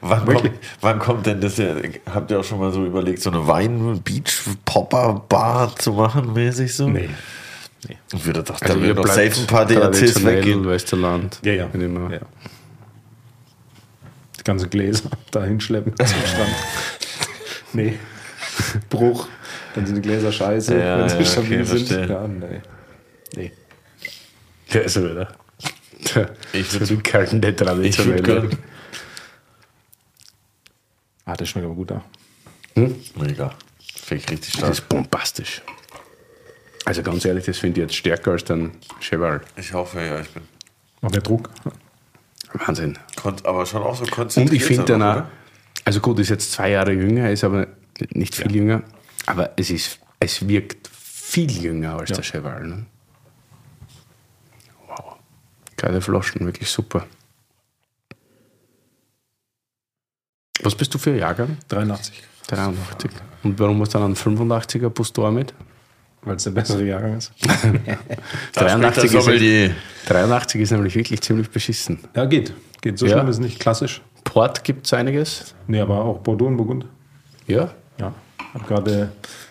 Wann 0.00 0.24
kommt, 0.26 0.50
wann 0.80 0.98
kommt 1.00 1.26
denn 1.26 1.40
das? 1.40 1.56
ja- 1.59 1.74
Habt 2.12 2.30
ihr 2.30 2.38
auch 2.40 2.44
schon 2.44 2.59
mal 2.60 2.70
so 2.72 2.84
überlegt, 2.84 3.20
so 3.20 3.30
eine 3.30 3.44
Wein-Beach-Popper-Bar 3.46 5.74
zu 5.76 5.92
machen, 5.92 6.32
mäßig 6.32 6.74
so? 6.74 6.88
Nee. 6.88 7.10
Ich 8.14 8.24
würde 8.24 8.42
doch, 8.44 8.59
da 8.60 8.66
also 8.66 8.78
ihr 8.78 8.86
würden 8.88 8.96
doch 9.02 9.06
safe 9.09 9.32
ein 9.40 9.46
paar 9.46 9.66
DRCs 9.66 10.24
weggehen. 10.24 10.64
Westerland. 10.66 11.40
Ja, 11.44 11.52
ja. 11.52 11.66
Immer. 11.72 12.12
ja. 12.12 12.20
Die 14.38 14.44
ganze 14.44 14.68
Gläser 14.68 15.10
da 15.32 15.42
hinschleppen 15.44 15.92
zum 15.96 16.06
Strand. 16.26 16.54
nee. 17.72 17.98
Bruch. 18.88 19.26
Dann 19.74 19.86
sind 19.86 19.96
die 19.96 20.02
Gläser 20.02 20.30
scheiße, 20.30 20.78
Ja, 20.78 20.98
wenn 20.98 21.09
sie 21.09 21.16
ja, 21.16 21.24
stabil 21.24 21.62
okay, 21.62 21.64
sind. 21.64 21.88
verstehe. 21.88 22.06
Ja, 22.09 22.28
nee. 22.28 22.60
Nee. 23.34 23.50
Der 24.72 24.84
ist 24.84 24.94
er 24.96 25.10
wieder. 25.10 25.28
Der 26.14 26.30
Ich 26.52 26.68
würd- 26.68 26.84
zurückhaltende 26.86 27.48
Ich 27.48 27.59
würde 27.59 27.64
Traditionelle. 27.72 28.22
gern. 28.22 28.50
Ah, 31.24 31.36
das 31.36 31.49
schmeckt 31.49 31.65
aber 31.66 31.74
gut 31.74 31.90
da. 31.90 32.03
Mega. 32.74 33.55
Finde 33.94 34.24
ich 34.24 34.31
richtig 34.31 34.53
Das 34.53 34.59
stark. 34.61 34.73
ist 34.73 34.89
bombastisch. 34.89 35.62
Also 36.85 37.03
ganz 37.03 37.24
ehrlich, 37.24 37.44
das 37.44 37.59
finde 37.59 37.81
ich 37.81 37.86
jetzt 37.86 37.97
stärker 37.97 38.32
als 38.32 38.44
dein 38.44 38.73
Cheval. 39.01 39.40
Ich 39.57 39.73
hoffe, 39.73 40.01
ja, 40.01 40.20
ich 40.20 40.28
bin. 40.31 40.43
Noch 41.01 41.11
mehr 41.11 41.20
Druck. 41.20 41.51
Wahnsinn. 42.55 42.99
kon- 43.16 43.36
Aber 43.44 43.65
schon 43.66 43.82
auch 43.82 43.94
so 43.94 44.05
konzentriert. 44.07 44.51
Und 44.51 44.57
ich 44.57 44.65
finde 44.65 44.85
dann 44.85 45.03
auch, 45.03 45.24
also 45.85 46.01
gut, 46.01 46.19
ist 46.19 46.31
jetzt 46.31 46.51
zwei 46.53 46.70
Jahre 46.70 46.93
jünger, 46.93 47.31
ist 47.31 47.44
aber 47.44 47.69
nicht 48.11 48.35
viel 48.35 48.55
jünger, 48.55 48.82
aber 49.27 49.53
es, 49.57 49.70
ist, 49.70 50.01
es 50.19 50.47
wirkt 50.49 50.89
viel 50.89 51.51
jünger 51.51 51.99
als 51.99 52.11
Ja. 52.11 52.16
der 52.16 52.24
Cheval. 52.24 52.66
Ne? 52.66 52.86
Wow. 54.89 55.16
Geile 55.77 56.01
Flaschen, 56.01 56.44
wirklich 56.47 56.69
super. 56.69 57.07
Was 60.62 60.74
bist 60.74 60.93
du 60.94 60.98
für 60.98 61.10
ein 61.10 61.18
Jahrgang? 61.18 61.56
83. 61.68 62.22
83. 62.48 63.10
Und 63.43 63.59
warum 63.59 63.80
hast 63.80 63.94
du 63.94 63.98
dann 63.98 64.06
einen 64.06 64.14
85er 64.39 64.90
Pustor 64.90 65.30
mit? 65.30 65.52
Weil 66.24 66.36
es 66.36 66.44
der 66.44 66.52
bessere 66.52 66.84
Jahrgang 66.84 67.18
ist. 67.18 67.32
Da 67.43 67.55
spricht 67.59 67.86
der 68.56 68.64
83 68.78 69.05
ist, 69.05 69.12
Sommelier. 69.24 69.70
83 70.06 70.60
ist 70.60 70.70
nämlich 70.70 70.94
wirklich 70.94 71.20
ziemlich 71.20 71.51
beschissen. 71.51 71.98
Ja, 72.14 72.24
geht. 72.26 72.52
Geht. 72.80 72.98
So 72.98 73.06
Ja. 73.06 73.12
schlimm 73.14 73.28
ist 73.28 73.36
es 73.36 73.40
nicht 73.43 73.59
klassisch. 73.59 74.01
Port 74.24 74.62
gibt 74.62 74.86
es 74.86 74.93
einiges. 74.93 75.55
Nee, 75.66 75.80
aber 75.80 76.05
auch 76.05 76.18
Bordeaux 76.20 76.47
und 76.47 76.56
Burgund. 76.56 76.86
Ja. 77.48 77.70
Ja. 77.98 78.14
Hab 78.55 78.66
gerade 78.68 79.10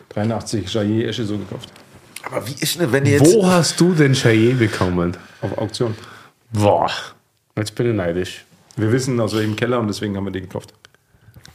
83 0.10 0.74
Jaillet 0.74 1.10
Esche 1.10 1.26
so 1.26 1.38
gekauft. 1.38 1.70
Aber 2.24 2.48
wie 2.48 2.54
ist 2.60 2.80
denn, 2.80 2.92
wenn 2.92 3.06
ihr 3.06 3.14
jetzt. 3.14 3.34
Wo 3.34 3.46
hast 3.46 3.80
du 3.82 3.94
den 3.94 4.14
Chaillet 4.14 4.58
bekommen? 4.58 5.18
Auf 5.42 5.58
Auktion. 5.58 5.96
Boah, 6.54 6.90
jetzt 7.58 7.76
bin 7.76 7.90
ich 7.90 7.96
neidisch. 7.96 8.46
Wir 8.78 8.92
wissen 8.92 9.20
aus 9.20 9.36
welchem 9.36 9.56
Keller 9.56 9.80
und 9.80 9.88
deswegen 9.88 10.16
haben 10.16 10.26
wir 10.26 10.32
den 10.32 10.44
gekauft. 10.44 10.74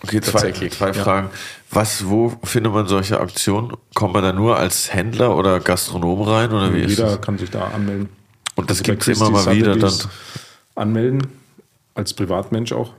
Okay, 0.02 0.20
zwei, 0.20 0.52
zwei 0.52 0.92
Fragen. 0.92 1.30
Was, 1.70 2.06
wo 2.08 2.32
findet 2.44 2.72
man 2.72 2.86
solche 2.86 3.18
Aktionen? 3.18 3.72
Kommt 3.94 4.14
man 4.14 4.22
da 4.22 4.32
nur 4.32 4.56
als 4.56 4.92
Händler 4.92 5.36
oder 5.36 5.58
Gastronom 5.60 6.22
rein? 6.22 6.52
Oder 6.52 6.72
wie 6.74 6.80
ist 6.82 6.90
Jeder 6.98 7.10
das? 7.16 7.20
kann 7.22 7.38
sich 7.38 7.50
da 7.50 7.64
anmelden. 7.68 8.08
Und 8.54 8.70
das 8.70 8.78
Also 8.78 8.84
gibt 8.92 9.06
es 9.08 9.18
immer 9.18 9.30
mal 9.30 9.54
wieder 9.54 9.74
dann. 9.76 9.92
Anmelden. 10.74 11.26
Als 11.94 12.12
Privatmensch 12.12 12.72
auch. 12.72 12.92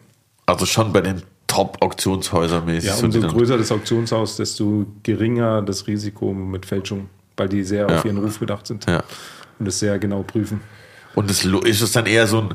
Also 0.47 0.65
schon 0.65 0.91
bei 0.91 1.01
den 1.01 1.21
Top-Auktionshäusern 1.45 2.65
mäßig. 2.65 2.89
Ja, 2.89 2.95
umso 3.03 3.21
größer 3.21 3.57
das 3.57 3.71
Auktionshaus, 3.71 4.37
desto 4.37 4.85
geringer 5.03 5.61
das 5.61 5.87
Risiko 5.87 6.33
mit 6.33 6.65
Fälschung, 6.65 7.09
weil 7.37 7.47
die 7.47 7.63
sehr 7.63 7.87
Ja. 7.89 7.97
auf 7.99 8.05
ihren 8.05 8.17
Ruf 8.17 8.39
bedacht 8.39 8.67
sind 8.67 8.85
Ja. 8.87 9.03
und 9.59 9.65
das 9.67 9.79
sehr 9.79 9.99
genau 9.99 10.23
prüfen. 10.23 10.61
Und 11.15 11.29
es, 11.31 11.43
lo- 11.43 11.59
ist 11.61 11.81
es 11.81 11.91
dann 11.91 12.05
eher 12.05 12.27
so 12.27 12.39
ein 12.41 12.53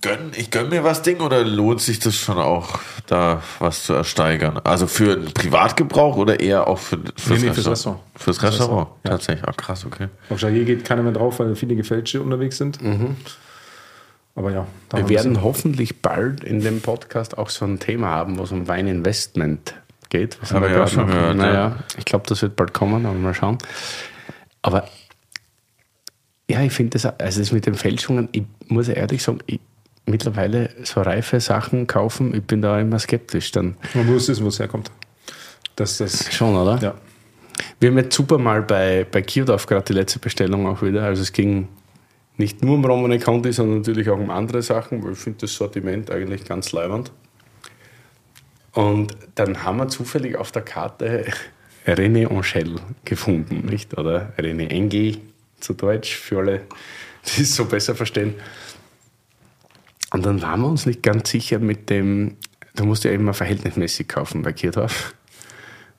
Gönn, 0.00 0.32
ich 0.34 0.50
gönn 0.50 0.70
mir 0.70 0.82
was 0.82 1.02
Ding 1.02 1.20
oder 1.20 1.44
lohnt 1.44 1.80
sich 1.82 1.98
das 1.98 2.16
schon 2.16 2.38
auch, 2.38 2.78
da 3.06 3.42
was 3.58 3.84
zu 3.84 3.92
ersteigern? 3.92 4.58
Also 4.64 4.86
für 4.86 5.12
einen 5.12 5.32
Privatgebrauch 5.34 6.16
oder 6.16 6.40
eher 6.40 6.66
auch 6.68 6.78
für, 6.78 6.98
fürs, 7.16 7.40
Nee, 7.40 7.48
nee, 7.48 7.54
fürs 7.54 7.66
Restaurant? 7.68 8.00
Restaurant. 8.00 8.00
Fürs 8.16 8.42
Restaurant, 8.42 8.60
Restaurant, 8.60 8.88
ja. 9.04 9.10
tatsächlich. 9.10 9.48
Ah, 9.48 9.52
krass, 9.52 9.84
okay. 9.84 10.08
Auf 10.30 10.40
Jaillet 10.40 10.64
geht 10.66 10.84
keiner 10.86 11.02
mehr 11.02 11.12
drauf, 11.12 11.38
weil 11.38 11.54
viele 11.54 11.76
Gefälschte 11.76 12.22
unterwegs 12.22 12.56
sind. 12.56 12.78
Aber 14.36 14.50
ja, 14.52 14.66
da 14.88 14.98
Wir 14.98 15.08
werden 15.10 15.42
hoffentlich 15.42 16.00
bald 16.00 16.42
in 16.42 16.60
dem 16.60 16.80
Podcast 16.80 17.36
auch 17.36 17.50
so 17.50 17.66
ein 17.66 17.78
Thema 17.78 18.08
haben, 18.08 18.38
wo 18.38 18.44
es 18.44 18.52
um 18.52 18.66
Weininvestment 18.66 19.74
geht. 20.08 20.38
Was 20.40 20.52
Haben 20.52 20.62
wir 20.62 20.70
ja 20.70 20.86
schon 20.86 21.06
gehört, 21.06 21.36
Naja, 21.36 21.52
ja. 21.52 21.76
ich 21.98 22.04
glaube, 22.06 22.24
das 22.26 22.40
wird 22.40 22.56
bald 22.56 22.72
kommen, 22.72 23.04
aber 23.04 23.14
mal 23.14 23.34
schauen. 23.34 23.58
Aber 24.62 24.88
ja, 26.48 26.62
ich 26.62 26.72
finde 26.72 26.98
das, 26.98 27.06
also 27.06 27.40
das 27.40 27.52
mit 27.52 27.66
den 27.66 27.74
Fälschungen, 27.74 28.28
ich 28.32 28.44
muss 28.68 28.88
ehrlich 28.88 29.22
sagen, 29.22 29.38
ich, 29.46 29.60
mittlerweile 30.06 30.70
so 30.84 31.00
reife 31.02 31.40
Sachen 31.40 31.86
kaufen, 31.86 32.34
ich 32.34 32.42
bin 32.42 32.62
da 32.62 32.80
immer 32.80 32.98
skeptisch 32.98 33.52
dann. 33.52 33.76
Man 33.94 34.06
muss 34.06 34.28
wissen, 34.28 34.44
wo 34.44 34.48
es 34.48 34.58
herkommt. 34.58 34.90
Das, 35.76 35.98
das, 35.98 36.32
Schon, 36.32 36.54
oder? 36.54 36.78
ja. 36.80 36.94
Wir 37.80 37.90
haben 37.90 37.98
jetzt 37.98 38.14
super 38.14 38.38
mal 38.38 38.62
bei, 38.62 39.06
bei 39.10 39.22
Kiodorf 39.22 39.66
gerade 39.66 39.84
die 39.84 39.92
letzte 39.92 40.18
Bestellung 40.18 40.66
auch 40.66 40.82
wieder. 40.82 41.04
Also 41.04 41.22
es 41.22 41.32
ging 41.32 41.68
nicht 42.36 42.62
nur 42.62 42.74
um 42.74 42.84
Romane 42.84 43.18
Conti, 43.18 43.52
sondern 43.52 43.78
natürlich 43.78 44.10
auch 44.10 44.18
um 44.18 44.30
andere 44.30 44.62
Sachen, 44.62 45.04
weil 45.04 45.12
ich 45.12 45.18
finde 45.18 45.40
das 45.40 45.54
Sortiment 45.54 46.10
eigentlich 46.10 46.44
ganz 46.44 46.72
leibend. 46.72 47.12
Und 48.72 49.16
dann 49.36 49.62
haben 49.62 49.76
wir 49.76 49.88
zufällig 49.88 50.36
auf 50.36 50.50
der 50.50 50.62
Karte 50.62 51.26
René 51.86 52.26
Angel 52.26 52.80
gefunden, 53.04 53.66
nicht? 53.66 53.96
Oder 53.96 54.32
René 54.36 54.68
Engel 54.68 55.18
zu 55.60 55.74
Deutsch, 55.74 56.16
für 56.16 56.38
alle, 56.38 56.62
die 57.24 57.42
es 57.42 57.54
so 57.54 57.66
besser 57.66 57.94
verstehen. 57.94 58.34
Und 60.14 60.24
dann 60.24 60.40
waren 60.42 60.60
wir 60.60 60.68
uns 60.68 60.86
nicht 60.86 61.02
ganz 61.02 61.28
sicher 61.28 61.58
mit 61.58 61.90
dem, 61.90 62.36
da 62.76 62.84
musst 62.84 63.02
du 63.02 63.08
ja 63.08 63.14
immer 63.16 63.34
verhältnismäßig 63.34 64.06
kaufen 64.06 64.42
bei 64.42 64.52
Kierdorf. 64.52 65.12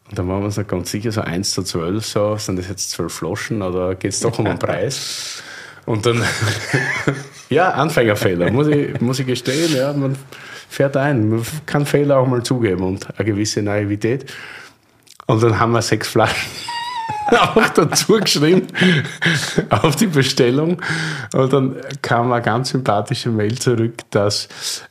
Und 0.08 0.18
dann 0.18 0.30
waren 0.30 0.40
wir 0.40 0.46
uns 0.46 0.56
nicht 0.56 0.70
ganz 0.70 0.90
sicher, 0.90 1.12
so 1.12 1.20
1 1.20 1.52
zu 1.52 1.64
12, 1.64 2.06
so, 2.06 2.38
sind 2.38 2.58
das 2.58 2.70
jetzt 2.70 2.92
12 2.92 3.12
Flaschen 3.12 3.62
oder 3.62 3.94
geht 3.96 4.14
es 4.14 4.22
doch 4.22 4.40
um 4.40 4.46
den 4.46 4.58
Preis? 4.60 5.44
Und 5.86 6.06
dann, 6.06 6.24
ja, 7.50 7.72
Anfängerfehler, 7.72 8.52
muss 8.52 8.68
ich, 8.68 9.02
muss 9.02 9.20
ich 9.20 9.28
gestehen, 9.28 9.76
ja, 9.76 9.92
man 9.92 10.16
fährt 10.70 10.96
ein, 10.96 11.28
man 11.28 11.44
kann 11.66 11.86
Fehler 11.86 12.18
auch 12.20 12.28
mal 12.28 12.42
zugeben 12.42 12.84
und 12.84 13.20
eine 13.20 13.26
gewisse 13.26 13.64
Naivität. 13.64 14.32
Und 15.26 15.44
dann 15.44 15.60
haben 15.60 15.74
wir 15.74 15.82
sechs 15.82 16.08
Flaschen 16.08 16.50
auch 17.32 17.70
dazu 17.70 18.14
geschrieben 18.20 18.68
auf 19.70 19.96
die 19.96 20.08
Bestellung. 20.08 20.82
Und 21.34 21.54
dann 21.54 21.76
kam 22.02 22.32
eine 22.32 22.42
ganz 22.42 22.70
sympathische 22.70 23.30
Mail 23.30 23.58
zurück, 23.58 23.96
dass 24.12 24.48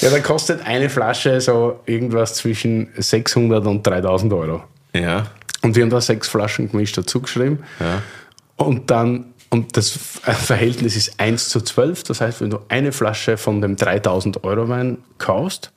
Ja, 0.00 0.10
da 0.10 0.18
kostet 0.18 0.66
eine 0.66 0.90
Flasche 0.90 1.40
so 1.40 1.80
irgendwas 1.86 2.34
zwischen 2.34 2.88
600 2.98 3.66
und 3.66 3.86
3000 3.86 4.34
Euro. 4.34 4.64
Ja. 4.94 5.28
Und 5.62 5.76
wir 5.76 5.82
haben 5.82 5.88
da 5.88 6.02
sechs 6.02 6.28
Flaschen 6.28 6.70
gemischt 6.70 6.98
dazu 6.98 7.22
geschrieben. 7.22 7.60
Ja. 7.80 8.02
Und 8.56 8.90
dann, 8.90 9.31
und 9.52 9.76
das 9.76 9.90
Verhältnis 9.90 10.96
ist 10.96 11.20
1 11.20 11.50
zu 11.50 11.60
12. 11.60 12.04
Das 12.04 12.22
heißt, 12.22 12.40
wenn 12.40 12.48
du 12.50 12.60
eine 12.68 12.90
Flasche 12.90 13.36
von 13.36 13.60
dem 13.60 13.76
3000 13.76 14.44
Euro 14.44 14.68
Wein 14.70 14.98
kaufst, 15.18 15.72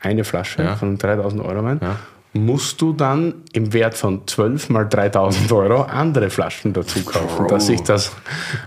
eine 0.00 0.22
Flasche 0.24 0.62
Ja. 0.62 0.76
von 0.76 0.90
dem 0.90 0.98
3000 0.98 1.42
Euro 1.44 1.64
Wein, 1.64 1.80
Ja. 1.82 1.98
Musst 2.34 2.80
du 2.80 2.92
dann 2.92 3.34
im 3.52 3.72
Wert 3.72 3.94
von 3.94 4.26
12 4.26 4.68
mal 4.68 4.88
3000 4.88 5.52
Euro 5.52 5.82
andere 5.82 6.30
Flaschen 6.30 6.72
dazu 6.72 7.04
kaufen, 7.04 7.46
dass 7.46 7.66
sich 7.66 7.80
das 7.82 8.10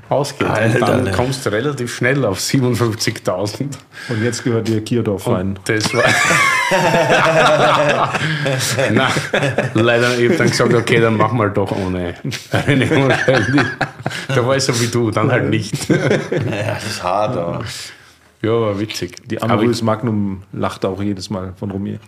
ausgeht. 0.07 0.47
Alter, 0.47 0.75
und 0.75 0.87
dann 0.87 1.03
ne. 1.03 1.11
kommst 1.11 1.45
du 1.45 1.51
relativ 1.51 1.93
schnell 1.93 2.23
auf 2.23 2.39
57.000. 2.39 3.65
Und 4.07 4.23
jetzt 4.23 4.45
gehört 4.45 4.69
dir 4.69 4.81
Kierdorf 4.81 5.27
rein. 5.27 5.59
Das 5.65 5.93
war. 5.93 6.01
Nein, 8.91 9.11
leider, 9.73 10.17
ich 10.17 10.29
habe 10.29 10.37
dann 10.37 10.49
gesagt, 10.49 10.73
okay, 10.73 11.01
dann 11.01 11.17
machen 11.17 11.37
wir 11.37 11.49
doch 11.49 11.73
ohne. 11.73 12.15
Da 14.29 14.45
war 14.45 14.55
ich 14.55 14.63
so 14.63 14.79
wie 14.79 14.87
du, 14.87 15.11
dann 15.11 15.29
halt 15.31 15.49
nicht. 15.49 15.89
Ja, 15.89 15.97
das 16.75 16.85
ist 16.85 17.03
hart, 17.03 17.35
aber. 17.35 17.65
Ja, 18.41 18.51
war 18.51 18.79
witzig. 18.79 19.15
Die 19.25 19.35
ich, 19.35 19.83
Magnum 19.83 20.43
lacht 20.53 20.85
auch 20.85 21.01
jedes 21.01 21.29
Mal 21.29 21.53
von 21.57 21.71
Romier. 21.71 21.99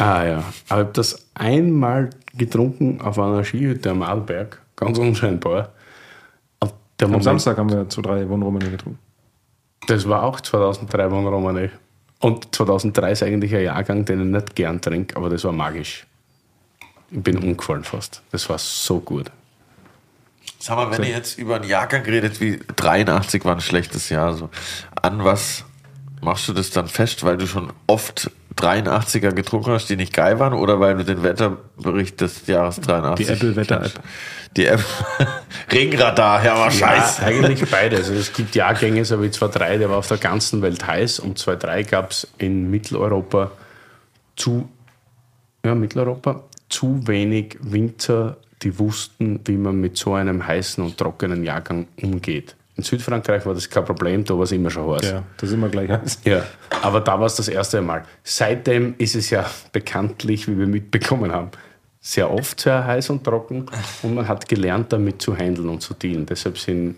Ah 0.00 0.24
ja, 0.24 0.44
aber 0.68 0.80
ich 0.80 0.86
habe 0.86 0.90
das 0.92 1.26
einmal 1.34 2.10
getrunken 2.34 3.00
auf 3.00 3.18
einer 3.18 3.44
Skihütte 3.44 3.90
am 3.90 4.02
Arlberg, 4.02 4.60
ganz 4.76 4.98
unscheinbar. 4.98 5.72
Und 6.60 6.72
der 6.98 7.06
Am 7.06 7.12
Moment, 7.12 7.24
Samstag 7.24 7.58
haben 7.58 7.70
wir 7.70 7.88
zu 7.88 8.02
drei 8.02 8.26
von 8.26 8.42
Romani 8.42 8.70
getrunken. 8.70 8.98
Das 9.86 10.08
war 10.08 10.22
auch 10.22 10.40
2003 10.40 11.10
von 11.10 11.26
Romane. 11.26 11.70
Und 12.20 12.54
2003 12.54 13.12
ist 13.12 13.22
eigentlich 13.22 13.54
ein 13.54 13.64
Jahrgang, 13.64 14.04
den 14.04 14.20
ich 14.20 14.26
nicht 14.26 14.54
gern 14.54 14.80
trinke, 14.80 15.16
aber 15.16 15.30
das 15.30 15.44
war 15.44 15.52
magisch. 15.52 16.06
Ich 17.10 17.22
bin 17.22 17.38
umgefallen 17.38 17.82
fast. 17.82 18.22
Das 18.30 18.48
war 18.48 18.58
so 18.58 19.00
gut. 19.00 19.30
Sag 20.58 20.76
mal, 20.76 20.90
wenn 20.90 21.02
ihr 21.02 21.10
jetzt 21.16 21.38
über 21.38 21.56
einen 21.56 21.64
Jahrgang 21.64 22.02
redet, 22.02 22.40
wie 22.40 22.60
83 22.76 23.44
war 23.46 23.54
ein 23.54 23.60
schlechtes 23.60 24.10
Jahr, 24.10 24.34
so 24.34 24.50
an 25.00 25.24
was 25.24 25.64
machst 26.20 26.48
du 26.48 26.52
das 26.52 26.70
dann 26.70 26.86
fest, 26.86 27.24
weil 27.24 27.38
du 27.38 27.46
schon 27.46 27.72
oft 27.86 28.30
83er 28.56 29.32
getrunken 29.32 29.72
hast, 29.72 29.88
die 29.88 29.96
nicht 29.96 30.12
geil 30.12 30.38
waren, 30.38 30.52
oder 30.52 30.80
weil 30.80 30.96
du 30.96 31.04
den 31.04 31.22
Wetterbericht 31.22 32.20
des 32.20 32.46
Jahres 32.46 32.80
83 32.80 33.26
Die 33.26 33.32
Apple-Wetter-App. 33.32 33.92
Die 34.56 34.66
App. 34.66 34.84
Regenradar, 35.72 36.44
ja, 36.44 36.54
aber 36.54 36.70
scheiße. 36.70 37.22
Ja, 37.22 37.28
eigentlich 37.28 37.64
beides. 37.70 38.08
Also 38.08 38.14
es 38.14 38.32
gibt 38.32 38.54
Jahrgänge, 38.54 39.04
so 39.04 39.22
wie 39.22 39.28
2.3, 39.28 39.78
der 39.78 39.90
war 39.90 39.98
auf 39.98 40.08
der 40.08 40.18
ganzen 40.18 40.62
Welt 40.62 40.86
heiß 40.86 41.20
und 41.20 41.38
2.3 41.38 41.88
gab 41.88 42.10
es 42.10 42.28
in 42.38 42.70
Mitteleuropa 42.70 43.52
zu, 44.36 44.68
ja, 45.64 45.74
Mitteleuropa 45.74 46.42
zu 46.68 47.06
wenig 47.06 47.58
Winzer, 47.60 48.36
die 48.62 48.78
wussten, 48.78 49.40
wie 49.44 49.56
man 49.56 49.80
mit 49.80 49.96
so 49.96 50.14
einem 50.14 50.46
heißen 50.46 50.82
und 50.82 50.98
trockenen 50.98 51.44
Jahrgang 51.44 51.86
umgeht. 52.00 52.56
In 52.80 52.84
Südfrankreich 52.84 53.44
war 53.44 53.52
das 53.52 53.68
kein 53.68 53.84
Problem, 53.84 54.24
da 54.24 54.34
war 54.34 54.44
es 54.44 54.52
immer 54.52 54.70
schon 54.70 54.90
heiß. 54.94 55.10
Ja, 55.10 55.22
da 55.36 55.46
sind 55.46 55.60
wir 55.60 55.68
gleich 55.68 55.90
heiß. 55.90 56.20
Ja, 56.24 56.46
aber 56.80 57.02
da 57.02 57.20
war 57.20 57.26
es 57.26 57.34
das 57.34 57.48
erste 57.48 57.82
Mal. 57.82 58.04
Seitdem 58.24 58.94
ist 58.96 59.14
es 59.14 59.28
ja 59.28 59.44
bekanntlich, 59.70 60.48
wie 60.48 60.56
wir 60.56 60.66
mitbekommen 60.66 61.30
haben, 61.30 61.50
sehr 62.00 62.32
oft 62.32 62.58
sehr 62.58 62.86
heiß 62.86 63.10
und 63.10 63.22
trocken 63.22 63.66
und 64.02 64.14
man 64.14 64.26
hat 64.26 64.48
gelernt, 64.48 64.94
damit 64.94 65.20
zu 65.20 65.36
handeln 65.36 65.68
und 65.68 65.82
zu 65.82 65.92
dealen. 65.92 66.24
Deshalb 66.24 66.56
sind 66.56 66.96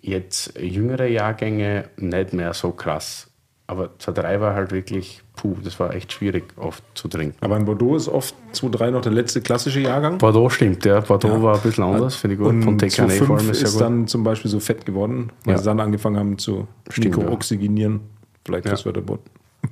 jetzt 0.00 0.58
jüngere 0.58 1.08
Jahrgänge 1.08 1.90
nicht 1.98 2.32
mehr 2.32 2.54
so 2.54 2.70
krass. 2.70 3.28
Aber 3.66 3.90
2-3 4.00 4.40
war 4.40 4.54
halt 4.54 4.72
wirklich, 4.72 5.20
puh, 5.40 5.56
das 5.64 5.80
war 5.80 5.94
echt 5.94 6.12
schwierig 6.12 6.44
oft 6.56 6.82
zu 6.94 7.08
trinken. 7.08 7.36
Aber 7.40 7.56
in 7.56 7.64
Bordeaux 7.64 7.96
ist 7.96 8.08
oft 8.08 8.34
2-3 8.52 8.90
noch 8.90 9.00
der 9.00 9.12
letzte 9.12 9.40
klassische 9.40 9.80
Jahrgang. 9.80 10.18
Bordeaux 10.18 10.50
stimmt, 10.50 10.84
ja. 10.84 11.00
Bordeaux 11.00 11.40
war 11.42 11.54
ein 11.54 11.60
bisschen 11.62 11.84
anders, 11.84 12.16
finde 12.16 12.34
ich 12.34 12.40
gut. 12.40 12.48
Und 12.50 12.62
Von 12.62 12.78
TKN 12.78 13.08
vor 13.10 13.36
allem 13.38 13.46
2,5 13.46 13.50
ist 13.50 13.62
ist 13.62 13.72
gut. 13.72 13.80
dann 13.80 14.06
zum 14.06 14.22
Beispiel 14.22 14.50
so 14.50 14.60
fett 14.60 14.84
geworden, 14.84 15.30
weil 15.44 15.52
Ja. 15.54 15.58
sie 15.58 15.64
dann 15.64 15.80
angefangen 15.80 16.18
haben 16.18 16.36
zu 16.38 16.68
mikrooxygenieren. 16.96 18.00
Vielleicht 18.44 18.66
Ja. 18.66 18.72
das 18.72 18.84
Wörterbuch. 18.84 19.18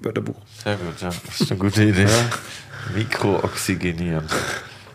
Wörterbuch. 0.01 0.37
Sehr 0.65 0.77
gut, 0.77 1.01
ja. 1.03 1.09
Das 1.27 1.41
ist 1.41 1.51
eine 1.51 1.61
gute 1.61 1.85
Idee. 1.85 2.07
Mikrooxygenieren. 2.95 4.25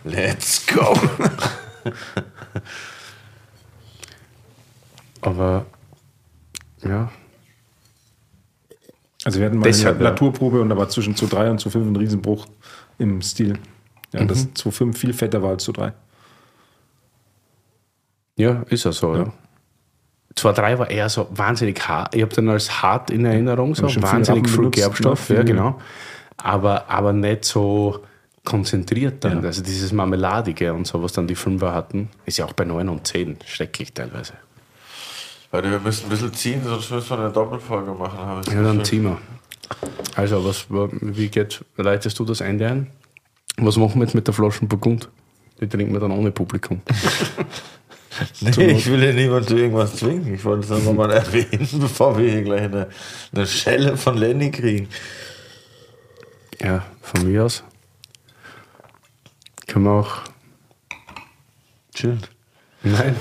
Let's 0.06 0.66
go. 0.68 0.94
Aber 5.22 5.66
ja, 6.84 7.12
Also 9.26 9.40
wir 9.40 9.46
hatten 9.48 9.58
mal 9.60 9.64
Deshalb, 9.64 9.96
eine. 9.96 10.10
Naturprobe 10.10 10.60
und 10.62 10.70
da 10.70 10.78
war 10.78 10.90
zwischen 10.90 11.16
zu 11.16 11.28
3 11.28 11.50
und 11.52 11.60
zu 11.60 11.70
5 11.70 11.88
ein 11.88 11.96
Riesenbruch 11.96 12.46
im 12.98 13.22
Stil. 13.22 13.58
Ja, 14.14 14.22
Mhm. 14.24 14.28
das 14.28 14.54
zu 14.54 14.70
5 14.72 14.98
viel 14.98 15.14
fetter 15.14 15.42
war 15.42 15.52
als 15.52 15.64
zu 15.64 15.72
3. 15.72 15.94
Ja, 18.36 18.64
ist 18.70 18.84
ja 18.86 18.92
so, 18.92 19.16
ja. 19.16 19.32
2-3 20.36 20.80
war 20.80 20.90
eher 20.90 21.10
so 21.10 21.28
wahnsinnig 21.32 21.88
hart. 21.88 22.16
Ich 22.16 22.22
habe 22.24 22.34
den 22.34 22.50
als 22.50 22.82
hart 22.82 23.12
in 23.12 23.24
Erinnerung, 23.26 23.76
so 23.76 23.88
viel 23.88 24.02
wahnsinnig 24.02 24.42
Rappen 24.42 24.46
viel 24.50 24.58
benutzt, 24.58 24.76
Gerbstoff, 24.78 25.30
ne? 25.30 25.36
ja, 25.36 25.42
Viel- 25.44 25.54
genau. 25.54 25.80
Aber, 26.38 26.90
aber 26.90 27.14
nicht 27.14 27.46
so 27.46 28.00
konzentriert 28.44 29.24
dann. 29.24 29.42
Ja. 29.42 29.48
Also 29.48 29.62
dieses 29.62 29.94
Marmeladige 29.94 30.74
und 30.74 30.88
so, 30.88 31.02
was 31.04 31.14
dann 31.14 31.28
die 31.28 31.36
Fünfer 31.36 31.74
hatten, 31.74 32.10
ist 32.26 32.40
ja 32.40 32.46
auch 32.46 32.54
bei 32.54 32.66
9 32.66 32.90
und 32.90 33.06
10 33.08 33.38
schrecklich 33.46 33.94
teilweise. 33.94 34.34
Leute, 35.54 35.70
wir 35.70 35.80
müssen 35.80 36.06
ein 36.06 36.10
bisschen 36.10 36.34
ziehen, 36.34 36.64
sonst 36.64 36.90
müssen 36.90 37.10
wir 37.12 37.20
eine 37.20 37.32
Doppelfolge 37.32 37.92
machen. 37.92 38.42
Ich 38.48 38.52
Ja, 38.52 38.64
dann 38.64 38.84
ziehen 38.84 39.04
wir. 39.04 39.20
Also, 40.16 40.44
was, 40.44 40.66
wie 40.70 41.28
geht, 41.28 41.64
leitest 41.78 42.18
du 42.18 42.26
das 42.26 42.42
Ende 42.42 42.68
ein? 42.68 42.88
Was 43.58 43.78
machen 43.78 44.00
wir 44.00 44.06
jetzt 44.06 44.16
mit 44.16 44.26
der 44.26 44.34
Flaschen 44.34 44.68
Burgund? 44.68 45.10
Die 45.62 45.70
trinken 45.70 45.94
wir 45.94 46.00
dann 46.00 46.12
ohne 46.12 46.32
Publikum. 46.32 46.82
Nee, 48.42 48.74
ich 48.74 48.86
will 48.92 49.00
hier 49.00 49.14
niemand 49.14 49.48
zu 49.48 49.58
irgendwas 49.58 49.96
zwingen. 49.96 50.36
Ich 50.36 50.46
wollte 50.46 50.66
es 50.66 50.72
einfach 50.72 50.94
mal 50.94 51.10
erwähnen, 51.12 51.68
bevor 51.80 52.16
wir 52.16 52.30
hier 52.30 52.44
gleich 52.44 52.62
eine, 52.62 52.88
eine 53.34 53.48
Schelle 53.48 53.98
von 53.98 54.16
Lenny 54.16 54.52
kriegen. 54.52 54.88
Ja, 56.62 56.86
von 57.02 57.26
mir 57.28 57.46
aus. 57.46 57.64
Können 59.66 59.86
wir 59.86 59.94
auch 59.94 60.22
Chillen. 61.96 62.22
Nein. 62.84 63.16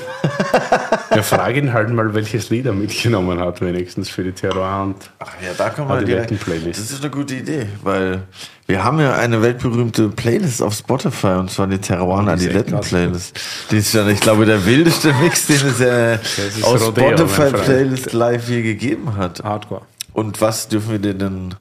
Wir 1.14 1.22
fragen 1.22 1.56
ihn 1.56 1.72
halt 1.72 1.90
mal, 1.90 2.14
welches 2.14 2.50
Lied 2.50 2.66
er 2.66 2.72
mitgenommen 2.72 3.38
hat, 3.38 3.60
wenigstens 3.60 4.08
für 4.08 4.24
die 4.24 4.32
Terror 4.32 4.82
und 4.82 4.96
Ach 5.20 5.32
ja, 5.42 5.50
da 5.56 5.70
kann 5.70 5.86
man 5.86 6.04
direkt. 6.04 6.32
Adiletten-Playlist. 6.32 6.80
Das 6.80 6.90
ist 6.90 7.00
eine 7.02 7.10
gute 7.10 7.36
Idee, 7.36 7.66
weil 7.82 8.22
wir 8.66 8.82
haben 8.82 8.98
ja 8.98 9.14
eine 9.14 9.42
weltberühmte 9.42 10.08
Playlist 10.08 10.62
auf 10.62 10.74
Spotify 10.74 11.38
und 11.38 11.50
zwar 11.50 11.66
die 11.66 11.78
Adiletten 11.92 12.74
krass. 12.74 12.88
Playlist. 12.88 13.40
Die 13.70 13.76
ist 13.76 13.94
ja, 13.94 14.06
ich 14.08 14.20
glaube, 14.20 14.46
der 14.46 14.64
wildeste 14.66 15.12
Mix, 15.22 15.46
den 15.46 15.56
es 15.56 15.80
äh, 15.80 16.14
ist 16.14 16.64
aus 16.64 16.86
Spotify. 16.86 17.50
Playlist 17.50 18.12
live 18.12 18.48
je 18.48 18.62
gegeben 18.62 19.16
hat. 19.16 19.44
Hardcore. 19.44 19.82
Und 20.12 20.40
was 20.40 20.68
dürfen 20.68 20.90
wir 20.90 20.98
denn 20.98 21.18
denn 21.18 21.54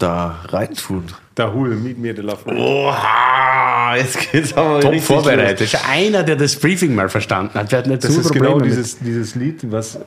da 0.00 0.40
reintun? 0.48 1.04
Da 1.34 1.52
hol, 1.52 1.68
meet 1.76 1.98
me 1.98 2.14
the 2.14 2.22
love. 2.22 2.38
Oha, 2.46 3.96
jetzt 3.96 4.18
geht's 4.30 4.52
aber 4.56 4.80
top 4.80 4.92
richtig 4.92 5.06
vorbereitet. 5.06 5.60
Ist 5.60 5.88
einer, 5.88 6.22
der 6.22 6.36
das 6.36 6.56
Briefing 6.56 6.94
mal 6.94 7.08
verstanden 7.08 7.54
hat. 7.54 7.70
Der 7.72 7.80
hat 7.80 7.86
nicht 7.86 8.04
Das 8.04 8.12
so 8.14 8.20
ist 8.20 8.26
Probleme 8.28 8.46
genau 8.46 8.56
mit- 8.58 8.66
dieses, 8.66 8.98
dieses 8.98 9.34
Lied, 9.34 9.70
was, 9.70 9.98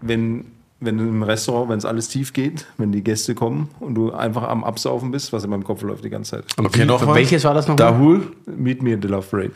wenn, 0.00 0.44
wenn 0.80 0.98
du 0.98 1.04
im 1.04 1.22
Restaurant, 1.22 1.70
wenn 1.70 1.78
es 1.78 1.84
alles 1.84 2.08
tief 2.08 2.32
geht, 2.32 2.66
wenn 2.78 2.92
die 2.92 3.02
Gäste 3.02 3.34
kommen 3.34 3.68
und 3.80 3.94
du 3.94 4.12
einfach 4.12 4.42
am 4.44 4.64
Absaufen 4.64 5.10
bist, 5.10 5.32
was 5.32 5.44
in 5.44 5.50
meinem 5.50 5.64
Kopf 5.64 5.82
läuft 5.82 6.04
die 6.04 6.10
ganze 6.10 6.32
Zeit. 6.32 6.44
los. 6.58 6.66
Okay, 6.66 6.84
nochmal. 6.84 7.14
Welches 7.14 7.44
war 7.44 7.54
das 7.54 7.68
nochmal? 7.68 7.92
Dahul? 7.92 8.32
Meet 8.46 8.82
me 8.82 8.94
at 8.94 9.02
the 9.02 9.08
Love 9.08 9.26
Parade. 9.30 9.52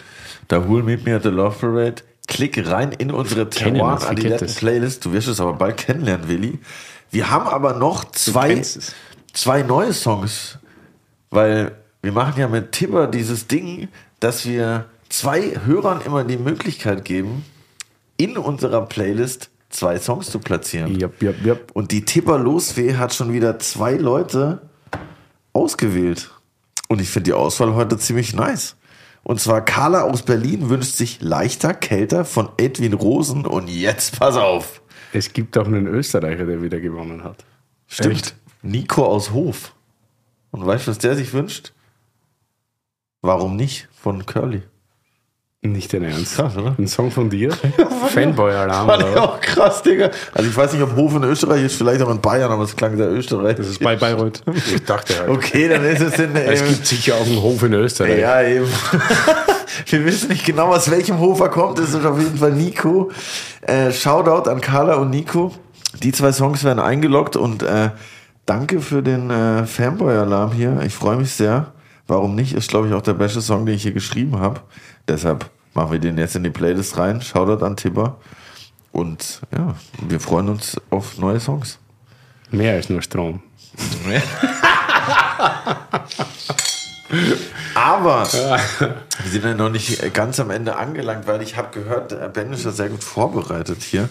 Dahul 0.49 0.83
Meet 0.83 1.05
Me 1.05 1.15
at 1.17 1.23
the 1.23 1.29
Love 1.31 1.57
Parade. 1.61 1.97
Klick 2.29 2.67
rein 2.69 2.93
in 2.93 3.11
unsere 3.13 3.47
Kennen 3.47 3.75
Terroir 3.75 3.95
das, 3.97 4.05
wie 4.05 4.07
Adiletten 4.09 4.39
geht 4.39 4.49
das? 4.49 4.55
Playlist. 4.57 5.05
Du 5.05 5.13
wirst 5.13 5.29
es 5.29 5.39
aber 5.41 5.53
bald 5.53 5.77
kennenlernen, 5.77 6.29
Willi. 6.29 6.59
Wir 7.13 7.31
haben 7.31 7.47
aber 7.47 7.75
noch 7.75 8.11
zwei. 8.11 8.61
Zwei 9.37 9.63
neue 9.63 9.93
Songs, 9.93 10.59
weil 11.31 11.73
wir 12.03 12.13
machen 12.13 12.41
ja 12.41 12.49
mit 12.49 12.73
Timber 12.73 13.07
dieses 13.07 13.47
Ding, 13.47 13.89
dass 14.21 14.47
wir 14.47 14.87
zwei 15.09 15.61
Hörern 15.65 16.01
immer 16.01 16.25
die 16.25 16.39
Möglichkeit 16.39 17.05
geben, 17.05 17.45
in 18.17 18.37
unserer 18.37 18.83
Playlist 18.87 19.51
zwei 19.69 19.99
Songs 19.99 20.31
zu 20.31 20.39
platzieren. 20.39 20.99
Yep, 20.99 21.23
yep, 21.23 21.45
yep. 21.45 21.71
Und 21.73 21.93
die 21.93 22.05
Tipper 22.05 22.39
Losfee 22.39 22.97
hat 22.97 23.15
schon 23.15 23.33
wieder 23.33 23.59
zwei 23.59 23.95
Leute 23.95 24.63
ausgewählt. 25.53 26.31
Und 26.89 27.01
ich 27.01 27.11
finde 27.11 27.25
die 27.25 27.33
Auswahl 27.35 27.75
heute 27.75 27.99
ziemlich 27.99 28.33
nice. 28.35 28.77
Und 29.23 29.41
zwar 29.41 29.65
Carla 29.65 30.03
aus 30.03 30.23
Berlin 30.23 30.71
wünscht 30.71 30.95
sich 30.95 31.21
leichter, 31.21 31.75
kälter 31.75 32.25
von 32.25 32.49
Edwin 32.59 32.93
Rosen. 32.93 33.45
Und 33.45 33.69
jetzt 33.69 34.19
pass 34.19 34.37
auf. 34.37 34.81
Es 35.13 35.33
gibt 35.33 35.59
auch 35.59 35.67
einen 35.67 35.89
Österreicher, 35.89 36.47
der 36.47 36.63
wieder 36.63 36.79
gewonnen 36.81 37.25
hat. 37.25 37.45
Stimmt. 37.89 38.15
Echt? 38.15 38.37
Nico 38.63 39.05
aus 39.05 39.33
Hof. 39.33 39.73
Und 40.51 40.67
weißt 40.67 40.87
du, 40.87 40.91
was 40.91 40.99
der 40.99 41.17
sich 41.17 41.33
wünscht? 41.33 41.73
Warum 43.23 43.57
nicht? 43.57 43.89
Von 44.01 44.25
Curly. 44.25 44.63
Nicht 45.63 45.93
dein 45.93 46.05
Ernst. 46.05 46.37
Krass, 46.37 46.57
oder? 46.57 46.75
Ein 46.79 46.87
Song 46.87 47.11
von 47.11 47.29
dir? 47.29 47.51
Fanboy-Alarm, 48.15 48.89
oder? 48.89 49.15
was? 49.15 49.21
auch 49.21 49.41
krass, 49.41 49.83
Digga. 49.83 50.11
Also 50.33 50.49
ich 50.49 50.57
weiß 50.57 50.73
nicht, 50.75 50.83
ob 50.83 50.95
Hof 50.95 51.15
in 51.17 51.25
Österreich 51.25 51.65
ist, 51.65 51.77
vielleicht 51.77 52.03
auch 52.03 52.11
in 52.11 52.21
Bayern, 52.21 52.51
aber 52.51 52.63
es 52.63 52.77
klang 52.77 52.97
sehr 52.97 53.11
Österreich. 53.11 53.57
Das 53.57 53.67
ist 53.67 53.81
bei 53.81 53.97
Bayreuth. 53.97 54.43
Ich 54.75 54.85
dachte 54.85 55.19
halt. 55.19 55.29
Okay, 55.29 55.69
dann 55.69 55.85
ist 55.85 56.01
es 56.01 56.19
in, 56.19 56.37
Es 56.37 56.65
gibt 56.65 56.87
sicher 56.87 57.17
auch 57.17 57.27
einen 57.27 57.43
Hof 57.43 57.63
in 57.63 57.73
Österreich. 57.73 58.21
Ja, 58.21 58.43
eben. 58.43 58.67
Wir 59.87 60.05
wissen 60.05 60.29
nicht 60.29 60.45
genau, 60.45 60.73
aus 60.73 60.91
welchem 60.91 61.19
Hof 61.19 61.41
er 61.41 61.49
kommt. 61.49 61.79
Es 61.79 61.91
ist 61.93 62.05
auf 62.05 62.19
jeden 62.19 62.39
Fall 62.39 62.53
Nico. 62.53 63.11
Äh, 63.63 63.93
Shoutout 63.93 64.49
an 64.49 64.61
Carla 64.61 64.95
und 64.95 65.11
Nico. 65.11 65.53
Die 66.03 66.13
zwei 66.13 66.33
Songs 66.33 66.63
werden 66.65 66.79
eingeloggt 66.79 67.37
und 67.37 67.63
äh, 67.63 67.91
danke 68.47 68.81
für 68.81 69.03
den 69.03 69.31
äh, 69.31 69.67
Fanboy-Alarm 69.67 70.53
hier. 70.53 70.81
Ich 70.87 70.95
freue 70.95 71.17
mich 71.17 71.33
sehr. 71.33 71.73
Warum 72.07 72.35
nicht? 72.35 72.55
Ist, 72.55 72.69
glaube 72.69 72.89
ich, 72.89 72.95
auch 72.95 73.03
der 73.03 73.15
beste 73.15 73.43
Song, 73.43 73.67
den 73.67 73.75
ich 73.75 73.83
hier 73.83 73.93
geschrieben 73.93 74.39
habe. 74.39 74.61
Deshalb 75.09 75.51
machen 75.75 75.93
wir 75.93 75.99
den 75.99 76.17
jetzt 76.17 76.37
in 76.37 76.45
die 76.45 76.51
Playlist 76.51 76.97
rein. 76.97 77.21
Shoutout 77.21 77.65
an 77.65 77.77
Tipper. 77.77 78.17
Und 78.93 79.43
ja, 79.55 79.75
wir 80.09 80.21
freuen 80.21 80.49
uns 80.49 80.81
auf 80.91 81.19
neue 81.19 81.41
Songs. 81.41 81.79
Mehr 82.51 82.75
als 82.75 82.89
nur 82.89 83.03
Strom. 83.03 83.43
Aber 87.75 88.27
wir 88.27 89.31
sind 89.31 89.45
ja 89.45 89.55
noch 89.55 89.69
nicht 89.69 90.15
ganz 90.15 90.41
am 90.41 90.51
Ende 90.51 90.77
angelangt, 90.77 91.27
weil 91.27 91.43
ich 91.43 91.57
habe 91.57 91.79
gehört, 91.79 92.13
der 92.13 92.29
Ben 92.29 92.53
ist 92.53 92.65
ja 92.65 92.71
sehr 92.71 92.89
gut 92.89 93.05
vorbereitet 93.05 93.83
hier. 93.83 94.09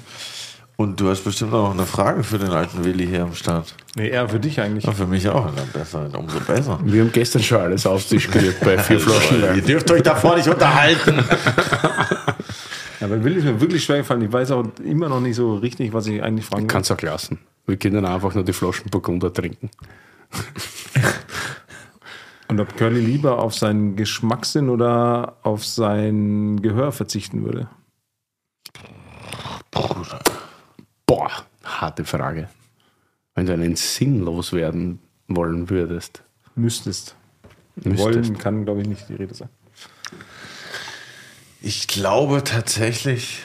Und 0.77 0.99
du 0.99 1.09
hast 1.09 1.23
bestimmt 1.23 1.53
auch 1.53 1.69
noch 1.69 1.73
eine 1.73 1.85
Frage 1.85 2.23
für 2.23 2.37
den 2.37 2.49
alten 2.49 2.83
Willi 2.83 3.07
hier 3.07 3.23
am 3.23 3.33
Start. 3.33 3.73
Nee, 3.95 4.09
eher 4.09 4.27
für 4.27 4.39
dich 4.39 4.59
eigentlich. 4.59 4.83
Ja, 4.83 4.91
für 4.91 5.07
mich 5.07 5.27
auch. 5.29 5.49
Na, 5.55 5.63
besser, 5.71 6.09
umso 6.17 6.39
besser. 6.41 6.79
Wir 6.83 7.01
haben 7.01 7.11
gestern 7.13 7.43
schon 7.43 7.59
alles 7.59 7.87
aufdiskutiert 7.87 8.59
bei 8.59 8.77
vier 8.77 8.99
Flaschen 8.99 9.55
Ihr 9.55 9.61
dürft 9.61 9.89
euch 9.91 10.03
davor 10.03 10.35
nicht 10.35 10.47
unterhalten. 10.47 11.23
Ja, 13.01 13.07
bei 13.07 13.21
Willi 13.23 13.39
ist 13.39 13.43
mir 13.43 13.59
wirklich 13.59 13.83
schwer 13.83 13.97
gefallen. 13.97 14.21
Ich 14.21 14.31
weiß 14.31 14.51
auch 14.51 14.63
immer 14.83 15.09
noch 15.09 15.19
nicht 15.19 15.35
so 15.35 15.55
richtig, 15.55 15.91
was 15.93 16.07
ich 16.07 16.23
eigentlich 16.23 16.45
fragen 16.45 16.61
will. 16.63 16.67
Kannst 16.67 16.89
auch 16.91 17.01
lassen. 17.01 17.39
Wir 17.65 17.75
können 17.77 18.05
einfach 18.05 18.33
nur 18.33 18.45
die 18.45 18.53
Flaschen 18.53 18.89
Burgunder 18.89 19.33
trinken. 19.33 19.69
Und 22.47 22.59
ob 22.59 22.77
Curly 22.77 23.01
lieber 23.01 23.39
auf 23.39 23.55
seinen 23.55 23.95
Geschmackssinn 23.95 24.69
oder 24.69 25.37
auf 25.43 25.65
sein 25.65 26.61
Gehör 26.61 26.91
verzichten 26.91 27.43
würde. 27.43 27.67
Boah, 31.05 31.31
harte 31.63 32.03
Frage. 32.05 32.49
Wenn 33.35 33.45
du 33.45 33.53
einen 33.53 33.75
Sinn 33.75 34.21
loswerden 34.21 34.99
wollen 35.27 35.69
würdest. 35.69 36.23
Müsstest. 36.55 37.15
Müsstest. 37.75 37.99
Wollen 37.99 38.37
kann, 38.37 38.63
glaube 38.65 38.81
ich, 38.81 38.87
nicht 38.87 39.09
die 39.09 39.15
Rede 39.15 39.33
sein. 39.33 39.49
Ich 41.61 41.87
glaube 41.87 42.43
tatsächlich. 42.43 43.43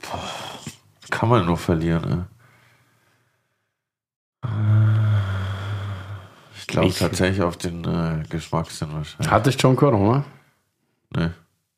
Boah, 0.00 0.30
kann 1.10 1.28
man 1.28 1.44
nur 1.46 1.56
verlieren, 1.56 2.08
ne? 2.08 2.26
Ich 6.56 6.66
glaube 6.66 6.88
Ich- 6.88 6.98
tatsächlich 6.98 7.42
auf 7.42 7.56
den 7.56 7.84
äh, 7.84 8.22
Geschmackssinn 8.28 8.92
wahrscheinlich. 8.92 9.30
Hattest 9.30 9.60
schon 9.60 9.76
Corona? 9.76 10.24
Ne. 11.14 11.34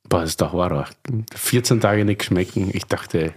Boah, 0.09 0.21
das 0.21 0.31
ist 0.31 0.41
doch 0.41 0.53
wahr. 0.53 0.87
14 1.35 1.81
Tage 1.81 2.05
nicht 2.05 2.25
schmecken. 2.25 2.71
Ich 2.73 2.85
dachte, 2.85 3.33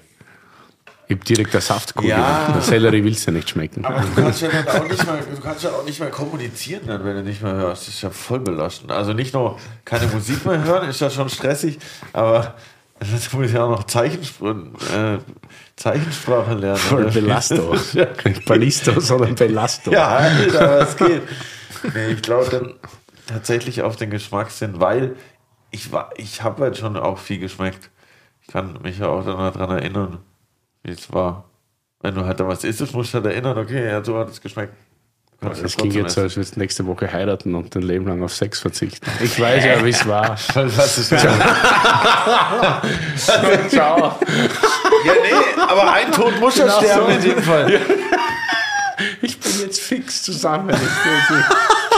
ich 1.08 1.16
habe 1.16 1.24
direkt 1.24 1.54
der 1.54 1.62
Saftkugel. 1.62 2.10
Ja. 2.10 2.52
Der 2.54 2.62
Sellerie 2.62 3.02
willst 3.02 3.26
du 3.26 3.32
ja 3.32 3.38
nicht 3.38 3.50
schmecken. 3.50 3.86
Aber 3.86 4.02
du 4.02 4.22
kannst 4.22 4.42
ja 4.42 4.50
dann 4.50 4.68
auch 4.68 4.90
nicht 4.90 5.06
mehr, 5.06 5.20
du 5.36 5.42
kannst 5.42 5.64
ja 5.64 5.70
auch 5.70 5.86
nicht 5.86 6.00
mehr 6.02 6.10
kommunizieren, 6.10 6.82
dann, 6.86 7.06
wenn 7.06 7.16
du 7.16 7.24
nicht 7.24 7.42
mehr 7.42 7.54
hörst. 7.54 7.88
Das 7.88 7.94
ist 7.94 8.02
ja 8.02 8.10
voll 8.10 8.42
belastend. 8.42 8.92
Also 8.92 9.14
nicht 9.14 9.34
nur 9.34 9.58
keine 9.86 10.08
Musik 10.08 10.46
mehr 10.46 10.62
hören, 10.64 10.90
ist 10.90 11.00
ja 11.00 11.10
schon 11.10 11.30
stressig, 11.30 11.80
aber 12.12 12.56
du 13.00 13.38
musst 13.38 13.54
ja 13.54 13.64
auch 13.64 13.70
noch 13.70 13.86
Zeichensp 13.86 14.42
äh, 14.42 15.20
Zeichensprache 15.78 16.56
lernen. 16.56 16.78
Voll? 16.78 17.06
Belasto. 17.06 17.76
Nicht 18.26 18.46
Ballisto, 18.46 19.00
sondern 19.00 19.36
Belasto. 19.36 19.92
Ja, 19.92 20.08
Alter, 20.18 20.80
was 20.80 20.98
geht? 20.98 21.22
Nee, 21.94 22.08
ich 22.08 22.22
glaube 22.22 22.50
dann 22.50 22.74
tatsächlich 23.28 23.82
auf 23.82 23.96
den 23.96 24.10
Geschmackssinn, 24.10 24.82
weil 24.82 25.16
ich 25.72 25.92
war, 25.92 26.12
ich 26.18 26.44
habe 26.44 26.64
halt 26.64 26.78
schon 26.78 26.96
auch 26.98 27.18
viel 27.18 27.40
geschmeckt. 27.40 27.90
Ich 28.42 28.48
kann 28.48 28.80
mich 28.82 29.00
ja 29.00 29.08
auch 29.08 29.26
daran 29.26 29.72
erinnern, 29.72 30.20
wie 30.84 30.92
es 30.92 31.12
war. 31.12 31.46
Wenn 32.02 32.16
du 32.16 32.26
halt 32.26 32.40
da 32.40 32.48
was 32.48 32.64
isst, 32.64 32.94
musst 32.94 33.14
du 33.14 33.18
halt 33.18 33.28
erinnern, 33.28 33.58
okay, 33.58 33.88
ja, 33.88 34.04
so 34.04 34.18
hat 34.18 34.30
es 34.30 34.42
geschmeckt. 34.42 34.74
Kannst 35.40 35.64
Das 35.64 35.78
ging 35.78 35.92
jetzt 35.92 36.18
als 36.18 36.36
würdest 36.36 36.56
du 36.56 36.60
nächste 36.60 36.88
Woche 36.88 37.14
heiraten 37.14 37.54
und 37.54 37.76
dein 37.76 37.84
Leben 37.84 38.08
lang 38.08 38.24
auf 38.24 38.34
Sex 38.34 38.60
verzichten. 38.60 39.06
Ich 39.22 39.40
weiß 39.40 39.66
ja, 39.66 39.86
wie 39.86 39.90
es 39.90 40.08
war. 40.08 40.32
Was 40.56 40.98
ist 40.98 41.10
Ciao. 41.10 41.20
Ciao. 43.70 44.20
Ja, 45.06 45.14
nee, 45.22 45.62
aber 45.62 45.94
ein 45.94 46.12
Tod 46.12 46.40
muss 46.40 46.58
ja 46.58 46.68
sterben 46.70 47.12
in 47.12 47.22
dem 47.22 47.44
Fall. 47.44 47.80
Ich 49.22 49.40
bin 49.40 49.52
jetzt 49.62 49.80
fix 49.80 50.24
zusammen. 50.24 50.72
Ich. 50.72 50.80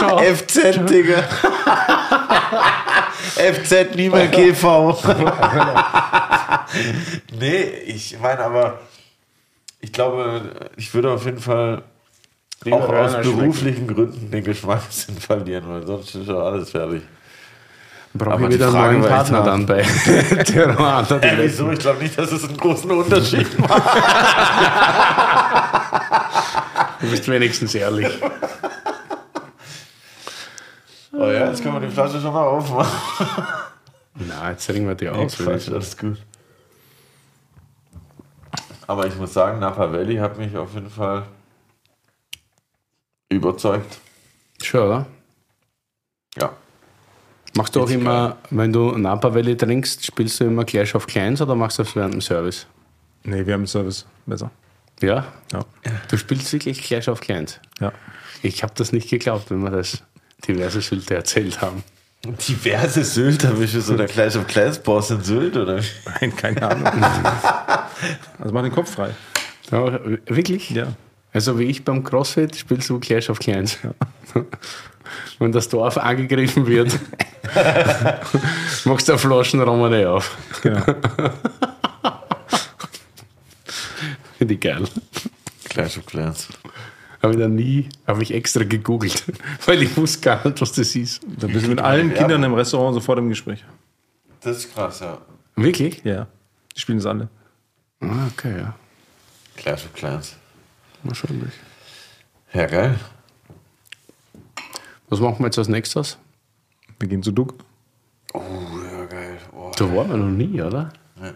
FZ, 0.00 0.88
Digga. 0.88 1.24
FZ, 3.36 3.94
nie 3.96 4.08
mehr 4.08 4.28
GV. 4.28 4.96
nee, 7.38 7.62
ich 7.86 8.18
meine 8.20 8.40
aber, 8.40 8.80
ich 9.80 9.92
glaube, 9.92 10.70
ich 10.76 10.92
würde 10.94 11.10
auf 11.12 11.24
jeden 11.24 11.40
Fall 11.40 11.82
Lieber 12.64 12.76
auch 12.76 12.88
aus 12.92 13.16
beruflichen 13.22 13.86
Gründen 13.86 14.30
den 14.30 14.44
Geschmackssinn 14.44 15.16
verlieren, 15.16 15.64
weil 15.66 15.86
sonst 15.86 16.14
ist 16.14 16.28
ja 16.28 16.34
alles 16.34 16.70
fertig. 16.70 17.02
Brauche 18.12 18.32
Aber 18.32 18.42
ich 18.42 18.48
die 18.48 18.54
wieder 18.56 18.66
einen 18.66 19.00
neuen 19.00 19.08
Partner 19.08 19.42
dann 19.42 19.66
bei 19.66 19.82
Terroir. 20.44 21.06
Äh, 21.22 21.32
wieso? 21.38 21.70
Ich 21.70 21.78
glaube 21.78 22.02
nicht, 22.02 22.18
dass 22.18 22.32
es 22.32 22.44
einen 22.44 22.56
großen 22.56 22.90
Unterschied 22.90 23.58
macht. 23.58 23.82
Du 27.00 27.08
bist 27.08 27.28
wenigstens 27.28 27.74
ehrlich. 27.74 28.08
Oh 31.12 31.26
ja, 31.26 31.48
jetzt 31.48 31.62
können 31.62 31.80
wir 31.80 31.86
die 31.86 31.92
Flasche 31.92 32.20
schon 32.20 32.32
mal 32.32 32.46
aufmachen. 32.46 33.46
Na, 34.14 34.50
jetzt 34.50 34.68
ringen 34.70 34.86
wir 34.86 34.94
die 34.94 35.08
aus. 35.08 35.36
Quatsch, 35.36 35.68
alles 35.68 35.96
gut. 35.96 36.18
Aber 38.86 39.06
ich 39.06 39.16
muss 39.16 39.32
sagen, 39.32 39.60
Napa 39.60 39.92
Valley 39.92 40.16
hat 40.16 40.36
mich 40.38 40.56
auf 40.56 40.74
jeden 40.74 40.90
Fall 40.90 41.24
überzeugt. 43.28 43.98
Schon, 44.62 44.80
oder? 44.80 45.06
Ja. 46.36 46.52
Machst 47.56 47.74
du 47.74 47.82
auch 47.82 47.88
Ist 47.88 47.94
immer, 47.94 48.36
wenn 48.50 48.72
du 48.72 48.96
Napa 48.96 49.34
Valley 49.34 49.56
trinkst, 49.56 50.04
spielst 50.04 50.40
du 50.40 50.44
immer 50.44 50.64
gleich 50.64 50.94
auf 50.94 51.06
Kleins 51.06 51.40
oder 51.40 51.54
machst 51.54 51.78
du 51.78 51.82
das 51.82 51.96
während 51.96 52.14
dem 52.14 52.20
Service? 52.20 52.66
Nee, 53.24 53.44
wir 53.46 53.54
haben 53.54 53.66
Service. 53.66 54.06
Besser. 54.26 54.50
Ja? 55.00 55.26
Ja. 55.52 55.64
Du 56.08 56.16
spielst 56.16 56.52
wirklich 56.52 56.82
gleich 56.82 57.08
auf 57.08 57.20
Kleins. 57.20 57.60
Ja. 57.80 57.92
Ich 58.42 58.62
habe 58.62 58.72
das 58.76 58.92
nicht 58.92 59.10
geglaubt, 59.10 59.50
wenn 59.50 59.62
wir 59.62 59.70
das 59.70 60.02
diverse 60.46 60.80
Sylte 60.80 61.14
erzählt 61.14 61.60
haben. 61.60 61.82
Diverse 62.22 63.02
Sylter, 63.02 63.58
wie 63.58 63.66
so 63.66 63.96
der 63.96 64.06
Clash 64.06 64.36
of 64.36 64.46
Clans 64.46 64.78
Boss 64.78 65.10
in 65.10 65.22
Sylt, 65.22 65.56
oder? 65.56 65.80
Nein, 66.20 66.36
keine 66.36 66.62
Ahnung. 66.62 66.86
also 68.38 68.52
mach 68.52 68.62
den 68.62 68.72
Kopf 68.72 68.94
frei. 68.94 69.10
Ja, 69.70 70.00
wirklich? 70.26 70.70
Ja. 70.70 70.88
Also 71.32 71.58
wie 71.58 71.64
ich 71.64 71.84
beim 71.84 72.04
CrossFit 72.04 72.56
spielst 72.56 72.90
du 72.90 72.98
Clash 72.98 73.30
of 73.30 73.38
Clans. 73.38 73.78
Wenn 75.38 75.52
das 75.52 75.68
Dorf 75.68 75.96
angegriffen 75.96 76.66
wird, 76.66 76.98
machst 78.84 79.08
du 79.08 79.12
eine 79.12 79.18
Flaschenromane 79.18 80.10
auf. 80.10 80.36
Genau. 80.62 80.82
Finde 84.36 84.54
ich 84.54 84.60
geil. 84.60 84.84
Clash 85.68 85.98
of 85.98 86.06
Clans. 86.06 86.48
Habe 87.22 87.34
ich 87.34 87.38
dann 87.38 87.54
nie, 87.54 87.88
habe 88.06 88.22
ich 88.22 88.32
extra 88.32 88.64
gegoogelt, 88.64 89.24
weil 89.66 89.82
ich 89.82 89.96
wusste 89.96 90.20
gar 90.20 90.46
nicht, 90.46 90.60
was 90.60 90.72
das 90.72 90.96
ist. 90.96 91.20
Da 91.38 91.46
bist 91.46 91.66
du 91.66 91.70
mit 91.70 91.80
allen 91.80 92.14
Kindern 92.14 92.42
im 92.42 92.54
Restaurant 92.54 92.94
sofort 92.94 93.18
im 93.18 93.28
Gespräch. 93.28 93.64
Das 94.40 94.56
ist 94.56 94.74
krass, 94.74 95.00
ja. 95.00 95.18
Wirklich? 95.56 96.02
Ja. 96.02 96.26
Die 96.74 96.80
spielen 96.80 96.98
das 96.98 97.06
alle. 97.06 97.28
Ah, 98.00 98.28
okay, 98.32 98.56
ja. 98.58 98.74
Clash 99.56 99.84
of 99.84 99.92
Clans. 99.92 100.36
Wahrscheinlich. 101.02 101.52
Ja, 102.54 102.66
geil. 102.66 102.98
Was 105.10 105.20
machen 105.20 105.40
wir 105.40 105.46
jetzt 105.46 105.58
als 105.58 105.68
nächstes? 105.68 106.16
Wir 106.98 107.08
gehen 107.08 107.22
zu 107.22 107.32
Duck. 107.32 107.54
Oh, 108.32 108.40
ja, 108.90 109.04
geil. 109.06 109.38
Oh. 109.54 109.70
Da 109.76 109.84
waren 109.94 110.08
wir 110.08 110.16
noch 110.16 110.30
nie, 110.30 110.62
oder? 110.62 110.92
Ja. 111.20 111.32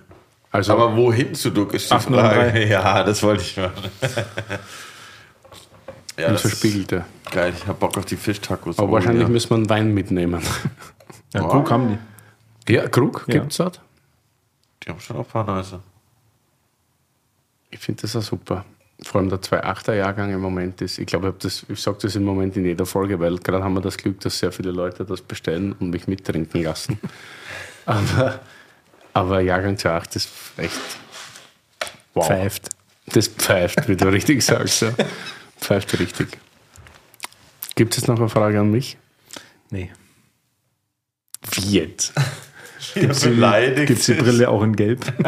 Also, 0.51 0.73
Aber 0.73 0.97
wohin 0.97 1.35
zu 1.35 1.51
Duck 1.51 1.74
ist 1.74 1.90
die 1.90 1.94
803. 1.94 2.51
Frage. 2.51 2.66
Ja, 2.69 3.02
das 3.02 3.23
wollte 3.23 3.43
ich 3.43 3.56
machen. 3.56 3.90
ja, 6.16 6.28
ist 6.32 6.43
verspiegelte. 6.43 7.05
geil. 7.31 7.53
Ich 7.57 7.66
habe 7.66 7.78
Bock 7.78 7.97
auf 7.99 8.05
die 8.05 8.16
Fischtacos. 8.16 8.78
Aber 8.78 8.89
Oh, 8.89 8.93
wahrscheinlich 8.93 9.23
ja. 9.24 9.28
müssen 9.28 9.51
wir 9.51 9.57
einen 9.57 9.69
Wein 9.70 9.95
mitnehmen. 9.95 10.43
Ja, 11.32 11.41
Krug 11.49 11.70
haben 11.70 11.99
die. 12.69 12.73
Ja, 12.74 12.89
Krug 12.89 13.24
Ja. 13.27 13.41
gibt's 13.41 13.57
dort. 13.57 13.81
Die 14.85 14.91
haben 14.91 15.01
schon 15.01 15.16
ein 15.16 15.24
paar 15.24 15.45
nice. 15.45 15.74
Ich 17.70 17.81
finde 17.81 18.03
das 18.03 18.15
auch 18.16 18.23
super. 18.23 18.65
Vor 19.03 19.20
allem 19.20 19.28
der 19.28 19.41
2.8er 19.43 19.95
Jahrgang 19.95 20.32
im 20.32 20.41
Moment 20.41 20.81
ist, 20.81 20.99
ich 20.99 21.07
glaube, 21.07 21.35
ich, 21.43 21.69
ich 21.69 21.81
sage 21.81 21.99
das 22.03 22.15
im 22.15 22.24
Moment 22.24 22.57
in 22.57 22.65
jeder 22.65 22.86
Folge, 22.86 23.19
weil 23.19 23.36
gerade 23.39 23.65
haben 23.65 23.74
wir 23.74 23.81
das 23.81 23.97
Glück, 23.97 24.20
dass 24.20 24.39
sehr 24.39 24.53
viele 24.53 24.70
Leute 24.70 25.05
das 25.05 25.20
bestellen 25.20 25.73
und 25.81 25.91
mich 25.91 26.07
mittrinken 26.07 26.62
lassen. 26.62 26.99
aber, 27.86 28.39
aber 29.12 29.41
Jahrgang 29.41 29.74
2.8 29.74 30.16
ist 30.16 30.28
echt 30.57 30.78
wow. 32.15 32.27
Pfeift. 32.27 32.69
Das 33.07 33.27
pfeift, 33.28 33.89
wie 33.89 33.97
du 33.97 34.09
richtig 34.09 34.45
sagst. 34.45 34.82
Ja. 34.82 34.93
Pfeift 35.65 35.99
richtig. 35.99 36.39
Gibt 37.74 37.97
es 37.97 38.07
noch 38.07 38.19
eine 38.19 38.28
Frage 38.28 38.61
an 38.61 38.70
mich? 38.70 38.99
Nee. 39.70 39.91
Wie 41.53 41.78
jetzt? 41.78 42.12
Gibt 42.95 43.12
es 43.12 43.23
die 44.05 44.12
Brille 44.12 44.51
auch 44.51 44.62
in 44.62 44.77
Gelb? 44.77 45.01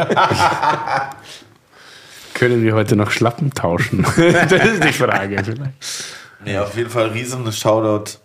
Können 2.35 2.61
wir 2.61 2.75
heute 2.75 2.95
noch 2.95 3.09
Schlappen 3.09 3.51
tauschen? 3.51 4.03
das 4.15 4.51
ist 4.51 4.83
die 4.83 4.93
Frage 4.93 5.43
vielleicht. 5.43 5.73
Nee, 6.45 6.59
auf 6.59 6.77
jeden 6.77 6.91
Fall 6.91 7.07
riesen 7.07 7.51
Shoutout. 7.51 8.19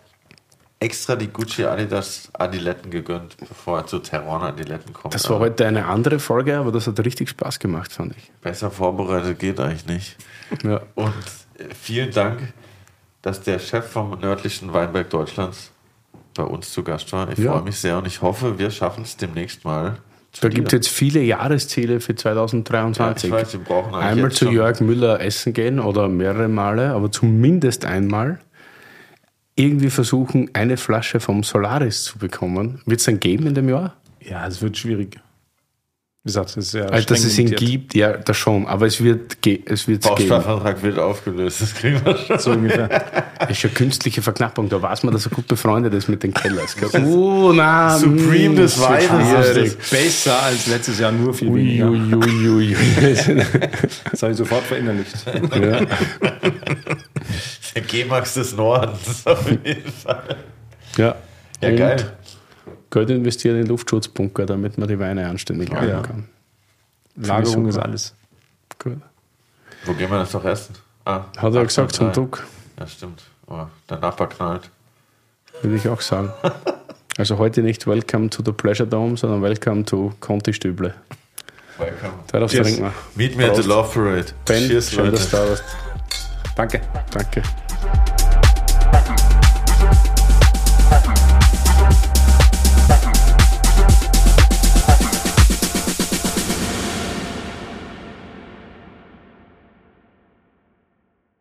Extra 0.79 1.15
die 1.15 1.29
Gucci 1.29 1.63
Adidas 1.63 2.29
Adiletten 2.33 2.91
gegönnt, 2.91 3.37
bevor 3.37 3.79
er 3.79 3.87
zu 3.87 3.99
Terron 3.99 4.43
Adiletten 4.43 4.93
kommt. 4.93 5.15
Das 5.15 5.29
war 5.29 5.39
heute 5.39 5.65
eine 5.65 5.85
andere 5.85 6.19
Folge, 6.19 6.57
aber 6.57 6.71
das 6.71 6.85
hat 6.85 6.99
richtig 6.99 7.29
Spaß 7.29 7.57
gemacht, 7.57 7.91
fand 7.91 8.15
ich. 8.17 8.31
Besser 8.41 8.69
vorbereitet 8.69 9.39
geht 9.39 9.59
eigentlich 9.59 9.85
nicht. 9.87 10.17
Ja. 10.61 10.81
Und 10.95 11.13
vielen 11.73 12.11
Dank, 12.11 12.39
dass 13.21 13.41
der 13.41 13.59
Chef 13.59 13.85
vom 13.85 14.19
nördlichen 14.19 14.73
Weinberg 14.73 15.09
Deutschlands 15.09 15.71
bei 16.35 16.43
uns 16.43 16.71
zu 16.71 16.83
Gast 16.83 17.11
war. 17.13 17.31
Ich 17.31 17.37
Ja. 17.39 17.53
freue 17.53 17.63
mich 17.63 17.77
sehr 17.77 17.97
und 17.97 18.07
ich 18.07 18.21
hoffe, 18.21 18.57
wir 18.59 18.71
schaffen 18.71 19.03
es 19.03 19.15
demnächst 19.17 19.63
mal. 19.65 19.97
Da 20.41 20.49
gibt 20.49 20.69
es 20.69 20.73
jetzt 20.73 20.87
viele 20.89 21.21
Jahresziele 21.21 21.99
für 21.99 22.15
2023. 22.15 23.29
Ja, 23.29 23.37
ich 23.37 23.43
weiß, 23.45 23.53
wir 23.53 23.59
brauchen 23.59 23.93
eigentlich 23.93 24.11
Einmal 24.11 24.31
zu 24.31 24.45
schon- 24.45 24.53
Jörg 24.55 24.79
Müller 24.81 25.21
essen 25.21 25.53
gehen 25.53 25.79
oder 25.79 26.07
mehrere 26.07 26.47
Male, 26.47 26.91
aber 26.93 27.11
zumindest 27.11 27.85
einmal 27.85 28.39
irgendwie 29.55 29.91
versuchen, 29.91 30.49
eine 30.53 30.77
Flasche 30.77 31.19
vom 31.19 31.43
Solaris 31.43 32.03
zu 32.05 32.17
bekommen. 32.17 32.81
Wird 32.87 32.99
es 32.99 33.05
dann 33.05 33.19
geben 33.19 33.45
in 33.45 33.53
dem 33.53 33.69
Jahr? 33.69 33.93
Ja, 34.21 34.47
es 34.47 34.61
wird 34.63 34.75
schwierig. 34.77 35.19
Wie 36.25 36.29
gesagt, 36.29 36.51
es 36.51 36.67
ist 36.67 36.73
ja 36.73 36.85
Also, 36.85 37.05
dass 37.07 37.25
es 37.25 37.37
ihn 37.37 37.47
limitiert. 37.47 37.69
gibt, 37.69 37.95
ja, 37.95 38.13
das 38.13 38.37
schon, 38.37 38.65
aber 38.65 38.85
es 38.85 39.03
wird 39.03 39.45
es 39.45 39.89
wird's 39.89 40.07
geben. 40.15 40.29
Bausparvertrag 40.29 40.81
wird 40.81 40.97
aufgelöst, 40.97 41.61
das 41.61 41.75
kriegen 41.75 41.99
wir 42.05 42.15
schon. 42.15 42.39
So 42.39 42.51
ungefähr. 42.51 42.87
Das 43.39 43.49
ist 43.49 43.63
ja 43.63 43.69
künstliche 43.69 44.21
Verknappung, 44.21 44.69
da 44.69 44.81
weiß 44.81 45.03
man, 45.03 45.13
dass 45.13 45.25
er 45.25 45.31
gut 45.31 45.49
befreundet 45.49 45.93
ist 45.93 46.07
mit 46.07 46.23
den 46.23 46.33
Kellers. 46.33 46.77
Oh, 47.05 47.51
nein, 47.51 47.99
Supreme 47.99 48.55
des 48.55 48.79
wird 48.79 49.03
schwierig. 49.03 49.77
Besser 49.91 50.41
als 50.43 50.67
letztes 50.67 50.97
Jahr, 50.97 51.11
nur 51.11 51.33
viel 51.33 51.49
Ui, 51.49 51.59
weniger. 51.59 51.89
ui, 51.89 52.47
ui, 52.47 52.49
ui. 52.49 52.77
Das 54.09 54.21
habe 54.23 54.31
ich 54.31 54.37
sofort 54.37 54.63
verinnerlicht. 54.63 55.13
ja. 55.25 55.81
Der 57.75 57.81
G-Max 57.81 58.35
des 58.35 58.55
Nordens 58.55 59.27
auf 59.27 59.49
jeden 59.49 59.91
Fall. 59.91 60.37
ja. 60.97 61.15
Ja, 61.61 61.69
Und 61.69 61.75
geil. 61.77 62.11
Geld 62.93 63.09
investieren 63.09 63.59
in 63.59 63.65
Luftschutzbunker, 63.65 64.45
damit 64.45 64.77
man 64.77 64.87
die 64.87 64.99
Weine 64.99 65.27
anständig 65.27 65.69
lagern 65.69 65.89
ja. 65.89 66.01
kann. 66.01 66.29
Lagerung 67.15 67.67
ist 67.67 67.77
alles. 67.79 68.13
Gut. 68.77 68.97
Wo 69.85 69.93
gehen 69.93 70.11
wir 70.11 70.19
das 70.19 70.31
doch 70.31 70.45
essen? 70.45 70.75
Ah, 71.03 71.25
Hat 71.35 71.55
er 71.55 71.63
gesagt 71.65 71.93
zum 71.93 72.07
803. 72.07 72.13
Druck, 72.13 72.43
Ja, 72.79 72.85
stimmt. 72.87 73.23
Oh, 73.47 73.65
der 73.89 73.97
Napper 73.97 74.27
knallt. 74.27 74.69
würde 75.63 75.75
ich 75.75 75.89
auch 75.89 76.01
sagen. 76.01 76.31
Also 77.15 77.37
heute 77.37 77.61
nicht 77.61 77.85
Welcome 77.85 78.31
to 78.31 78.41
the 78.43 78.51
Pleasure 78.51 78.89
Dome, 78.89 79.15
sondern 79.17 79.43
Welcome 79.43 79.85
to 79.85 80.13
Conti 80.19 80.51
Stüble. 80.51 80.95
Welcome. 81.77 82.13
Darauf 82.31 82.51
trinken 82.51 82.81
wir. 82.81 82.93
Meet 83.13 83.37
me 83.37 83.45
at 83.47 83.55
the. 83.55 83.61
Love 83.61 83.93
Parade. 83.93 84.33
Ben, 84.45 84.67
Cheers, 84.67 84.89
schön, 84.89 85.05
Leute. 85.05 85.17
dass 85.17 85.29
du 85.29 85.37
da 85.37 85.49
warst. 85.49 85.63
Danke. 86.55 86.81
Danke. 87.11 87.43